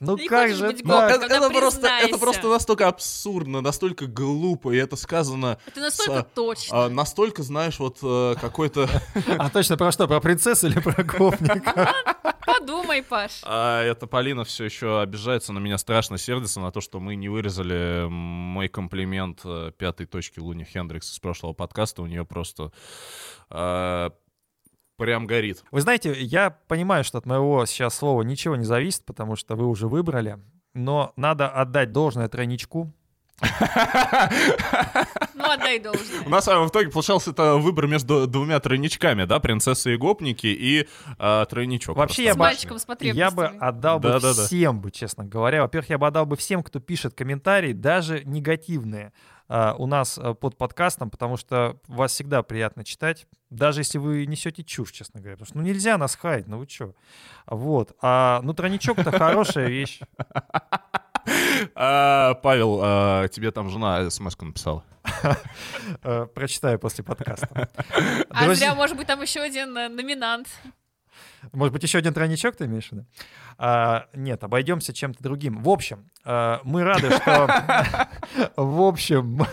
Ну 0.00 0.16
Не 0.16 0.28
как 0.28 0.50
же 0.54 0.66
быть 0.66 0.82
так? 0.82 1.10
это, 1.10 1.26
это 1.26 1.50
просто, 1.50 1.86
это 1.86 2.16
просто 2.16 2.48
настолько 2.48 2.88
абсурдно, 2.88 3.60
настолько 3.60 4.06
глупо, 4.06 4.72
и 4.72 4.78
это 4.78 4.96
сказано 4.96 5.58
Это 5.66 5.80
настолько 5.80 6.20
С- 6.22 6.34
точно. 6.34 6.84
а, 6.86 6.88
настолько, 6.88 7.42
знаешь, 7.42 7.78
вот 7.78 7.98
э, 8.02 8.34
какой-то... 8.40 8.88
А 9.38 9.50
точно 9.50 9.76
про 9.76 9.92
что? 9.92 10.08
Про 10.08 10.20
принцессу 10.20 10.68
или 10.68 10.80
про 10.80 11.02
гопника? 11.04 11.94
Подумай, 12.46 13.02
Паш. 13.02 13.42
А 13.44 13.82
эта 13.82 14.06
Полина 14.06 14.44
все 14.44 14.64
еще 14.64 15.00
обижается 15.02 15.52
на 15.52 15.58
меня, 15.58 15.76
страшно 15.76 16.16
сердится 16.16 16.60
на 16.60 16.70
то, 16.72 16.80
что 16.80 16.98
мы 16.98 17.14
не 17.14 17.28
вырезали 17.28 18.06
мой 18.08 18.68
комплимент 18.68 19.40
э, 19.44 19.72
пятой 19.76 20.06
точки 20.06 20.40
Луни 20.40 20.64
Хендрикс 20.64 21.12
из 21.12 21.18
прошлого 21.18 21.52
подкаста. 21.52 22.00
У 22.02 22.06
нее 22.06 22.24
просто 22.24 22.72
э, 23.50 24.10
прям 25.00 25.26
горит. 25.26 25.64
Вы 25.70 25.80
знаете, 25.80 26.12
я 26.12 26.50
понимаю, 26.68 27.04
что 27.04 27.16
от 27.16 27.24
моего 27.24 27.64
сейчас 27.64 27.96
слова 27.96 28.20
ничего 28.20 28.54
не 28.54 28.64
зависит, 28.64 29.02
потому 29.06 29.34
что 29.34 29.56
вы 29.56 29.66
уже 29.66 29.88
выбрали, 29.88 30.38
но 30.74 31.14
надо 31.16 31.48
отдать 31.48 31.90
должное 31.90 32.28
тройничку. 32.28 32.92
Ну, 33.40 33.46
отдай 35.50 35.78
должное. 35.78 36.20
У 36.26 36.28
нас 36.28 36.46
в 36.46 36.68
итоге 36.68 36.90
получался 36.90 37.30
это 37.30 37.56
выбор 37.56 37.86
между 37.86 38.26
двумя 38.26 38.60
тройничками, 38.60 39.24
да, 39.24 39.40
принцесса 39.40 39.88
и 39.88 39.96
гопники 39.96 40.46
и 40.46 40.86
э, 41.18 41.46
тройничок. 41.48 41.96
Вообще 41.96 42.24
я 42.24 42.34
бы, 42.34 42.46
я 43.00 43.28
отдал 43.58 43.98
бы 43.98 44.20
всем 44.20 44.82
бы, 44.82 44.90
честно 44.90 45.24
говоря. 45.24 45.62
Во-первых, 45.62 45.88
я 45.88 45.96
бы 45.96 46.06
отдал 46.06 46.26
бы 46.26 46.36
всем, 46.36 46.62
кто 46.62 46.78
пишет 46.78 47.14
комментарии, 47.14 47.72
даже 47.72 48.22
негативные 48.26 49.14
у 49.78 49.86
нас 49.86 50.16
а, 50.16 50.34
под 50.34 50.56
подкастом, 50.56 51.10
потому 51.10 51.36
что 51.36 51.80
вас 51.88 52.12
всегда 52.12 52.42
приятно 52.42 52.84
читать, 52.84 53.26
даже 53.50 53.80
если 53.80 53.98
вы 53.98 54.24
несете 54.26 54.62
чушь, 54.62 54.92
честно 54.92 55.20
говоря. 55.20 55.36
Потому 55.36 55.46
что 55.46 55.58
ну 55.58 55.64
нельзя 55.64 55.98
нас 55.98 56.14
хаять, 56.14 56.46
ну 56.46 56.58
вы 56.58 56.66
чё. 56.66 56.94
Вот. 57.46 57.96
А, 58.00 58.40
ну 58.42 58.54
тройничок-то 58.54 59.10
хорошая 59.18 59.68
вещь. 59.68 60.00
А, 61.74 62.34
Павел, 62.34 62.80
а, 62.82 63.28
тебе 63.28 63.50
там 63.50 63.70
жена 63.70 64.08
смс 64.08 64.38
написала. 64.40 64.84
Э, 66.02 66.26
Прочитаю 66.26 66.78
после 66.78 67.02
подкаста. 67.02 67.68
А 68.30 68.54
зря, 68.54 68.74
может 68.74 68.96
быть, 68.96 69.06
там 69.06 69.20
еще 69.22 69.40
один 69.40 69.76
э, 69.76 69.88
номинант. 69.88 70.46
Может 71.52 71.72
быть, 71.72 71.82
еще 71.82 71.98
один 71.98 72.14
тройничок 72.14 72.56
ты 72.56 72.66
имеешь 72.66 72.88
в 72.88 72.92
виду? 72.92 73.06
А, 73.58 74.06
нет, 74.14 74.42
обойдемся 74.44 74.92
чем-то 74.92 75.22
другим. 75.22 75.62
В 75.62 75.68
общем, 75.68 76.10
а, 76.24 76.60
мы 76.64 76.84
рады, 76.84 77.10
что... 77.10 78.08
В 78.56 78.82
общем, 78.82 79.44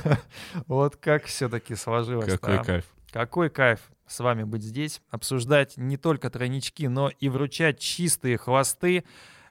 вот 0.68 0.96
как 0.98 1.26
все-таки 1.26 1.76
сложилось. 1.76 2.32
Какой 2.40 2.64
кайф. 2.64 2.86
Какой 3.12 3.50
кайф 3.50 3.80
с 4.08 4.20
вами 4.20 4.44
быть 4.44 4.64
здесь, 4.64 5.02
обсуждать 5.10 5.78
не 5.78 5.98
только 5.98 6.30
тройнички, 6.30 6.88
но 6.88 7.10
и 7.10 7.30
вручать 7.30 7.80
чистые 7.80 8.38
хвосты, 8.38 9.04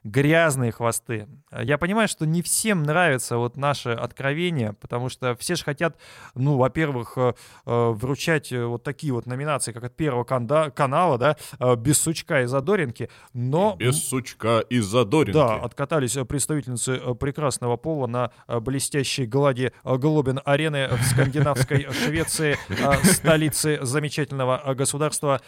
грязные 0.03 0.71
хвосты. 0.71 1.27
Я 1.51 1.77
понимаю, 1.77 2.07
что 2.07 2.25
не 2.25 2.41
всем 2.41 2.83
нравится 2.83 3.37
вот 3.37 3.57
наше 3.57 3.89
откровение, 3.89 4.73
потому 4.73 5.09
что 5.09 5.35
все 5.35 5.55
же 5.55 5.63
хотят, 5.63 5.97
ну, 6.35 6.57
во-первых, 6.57 7.13
э, 7.17 7.33
э, 7.65 7.89
вручать 7.91 8.51
э, 8.51 8.65
вот 8.65 8.83
такие 8.83 9.13
вот 9.13 9.25
номинации, 9.25 9.71
как 9.71 9.83
от 9.83 9.95
Первого 9.95 10.23
канала, 10.23 11.17
да, 11.17 11.37
без 11.75 11.99
сучка 11.99 12.41
и 12.43 12.45
задоринки, 12.45 13.09
но... 13.33 13.75
Без 13.77 14.07
сучка 14.07 14.59
и 14.59 14.79
задоринки. 14.79 15.33
Да, 15.33 15.55
откатались 15.55 16.17
представительницы 16.27 17.15
прекрасного 17.15 17.77
пола 17.77 18.07
на 18.07 18.31
блестящей 18.47 19.25
глади 19.25 19.71
э, 19.83 19.97
Глобин 19.97 20.41
арены 20.45 20.89
в 20.89 21.01
скандинавской 21.03 21.87
Швеции, 22.05 22.57
столице 23.03 23.79
замечательного 23.81 24.73
государства. 24.73 25.41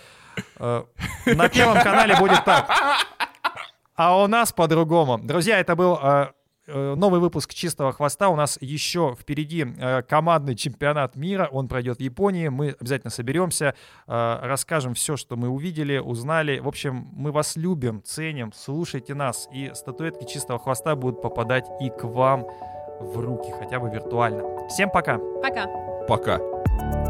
На 0.58 1.50
Первом 1.50 1.82
канале 1.82 2.16
будет 2.16 2.44
так. 2.46 2.70
А 4.00 4.24
у 4.24 4.28
нас 4.28 4.54
по-другому. 4.54 5.20
Друзья, 5.22 5.60
это 5.60 5.76
был 5.76 6.00
э, 6.02 6.28
э, 6.68 6.96
новый 6.96 7.20
выпуск 7.20 7.54
«Чистого 7.54 7.92
хвоста». 7.92 8.30
У 8.30 8.38
нас 8.38 8.58
еще 8.62 9.14
впереди 9.20 9.66
э, 9.78 10.04
командный 10.04 10.56
чемпионат 10.56 11.18
мира. 11.18 11.50
Он 11.52 11.68
пройдет 11.68 11.98
в 11.98 12.00
Японии. 12.00 12.48
Мы 12.48 12.78
обязательно 12.80 13.12
соберемся, 13.12 13.76
расскажем 14.08 14.94
все, 14.94 15.18
что 15.18 15.36
мы 15.36 15.50
увидели, 15.50 15.98
узнали. 15.98 16.60
В 16.60 16.70
общем, 16.70 17.10
мы 17.12 17.34
вас 17.34 17.58
любим, 17.58 18.02
ценим. 18.02 18.54
Слушайте 18.56 19.16
нас. 19.16 19.50
И 19.52 19.70
статуэтки 19.74 20.24
«Чистого 20.24 20.60
хвоста» 20.60 20.96
будут 20.96 21.22
попадать 21.22 21.66
и 21.82 21.90
к 21.90 22.06
вам 22.06 22.48
в 23.02 23.20
руки, 23.20 23.52
хотя 23.52 23.82
бы 23.82 23.90
виртуально. 23.90 24.66
Всем 24.70 24.90
пока! 24.92 25.20
Пока. 25.42 25.68
Пока. 26.08 27.09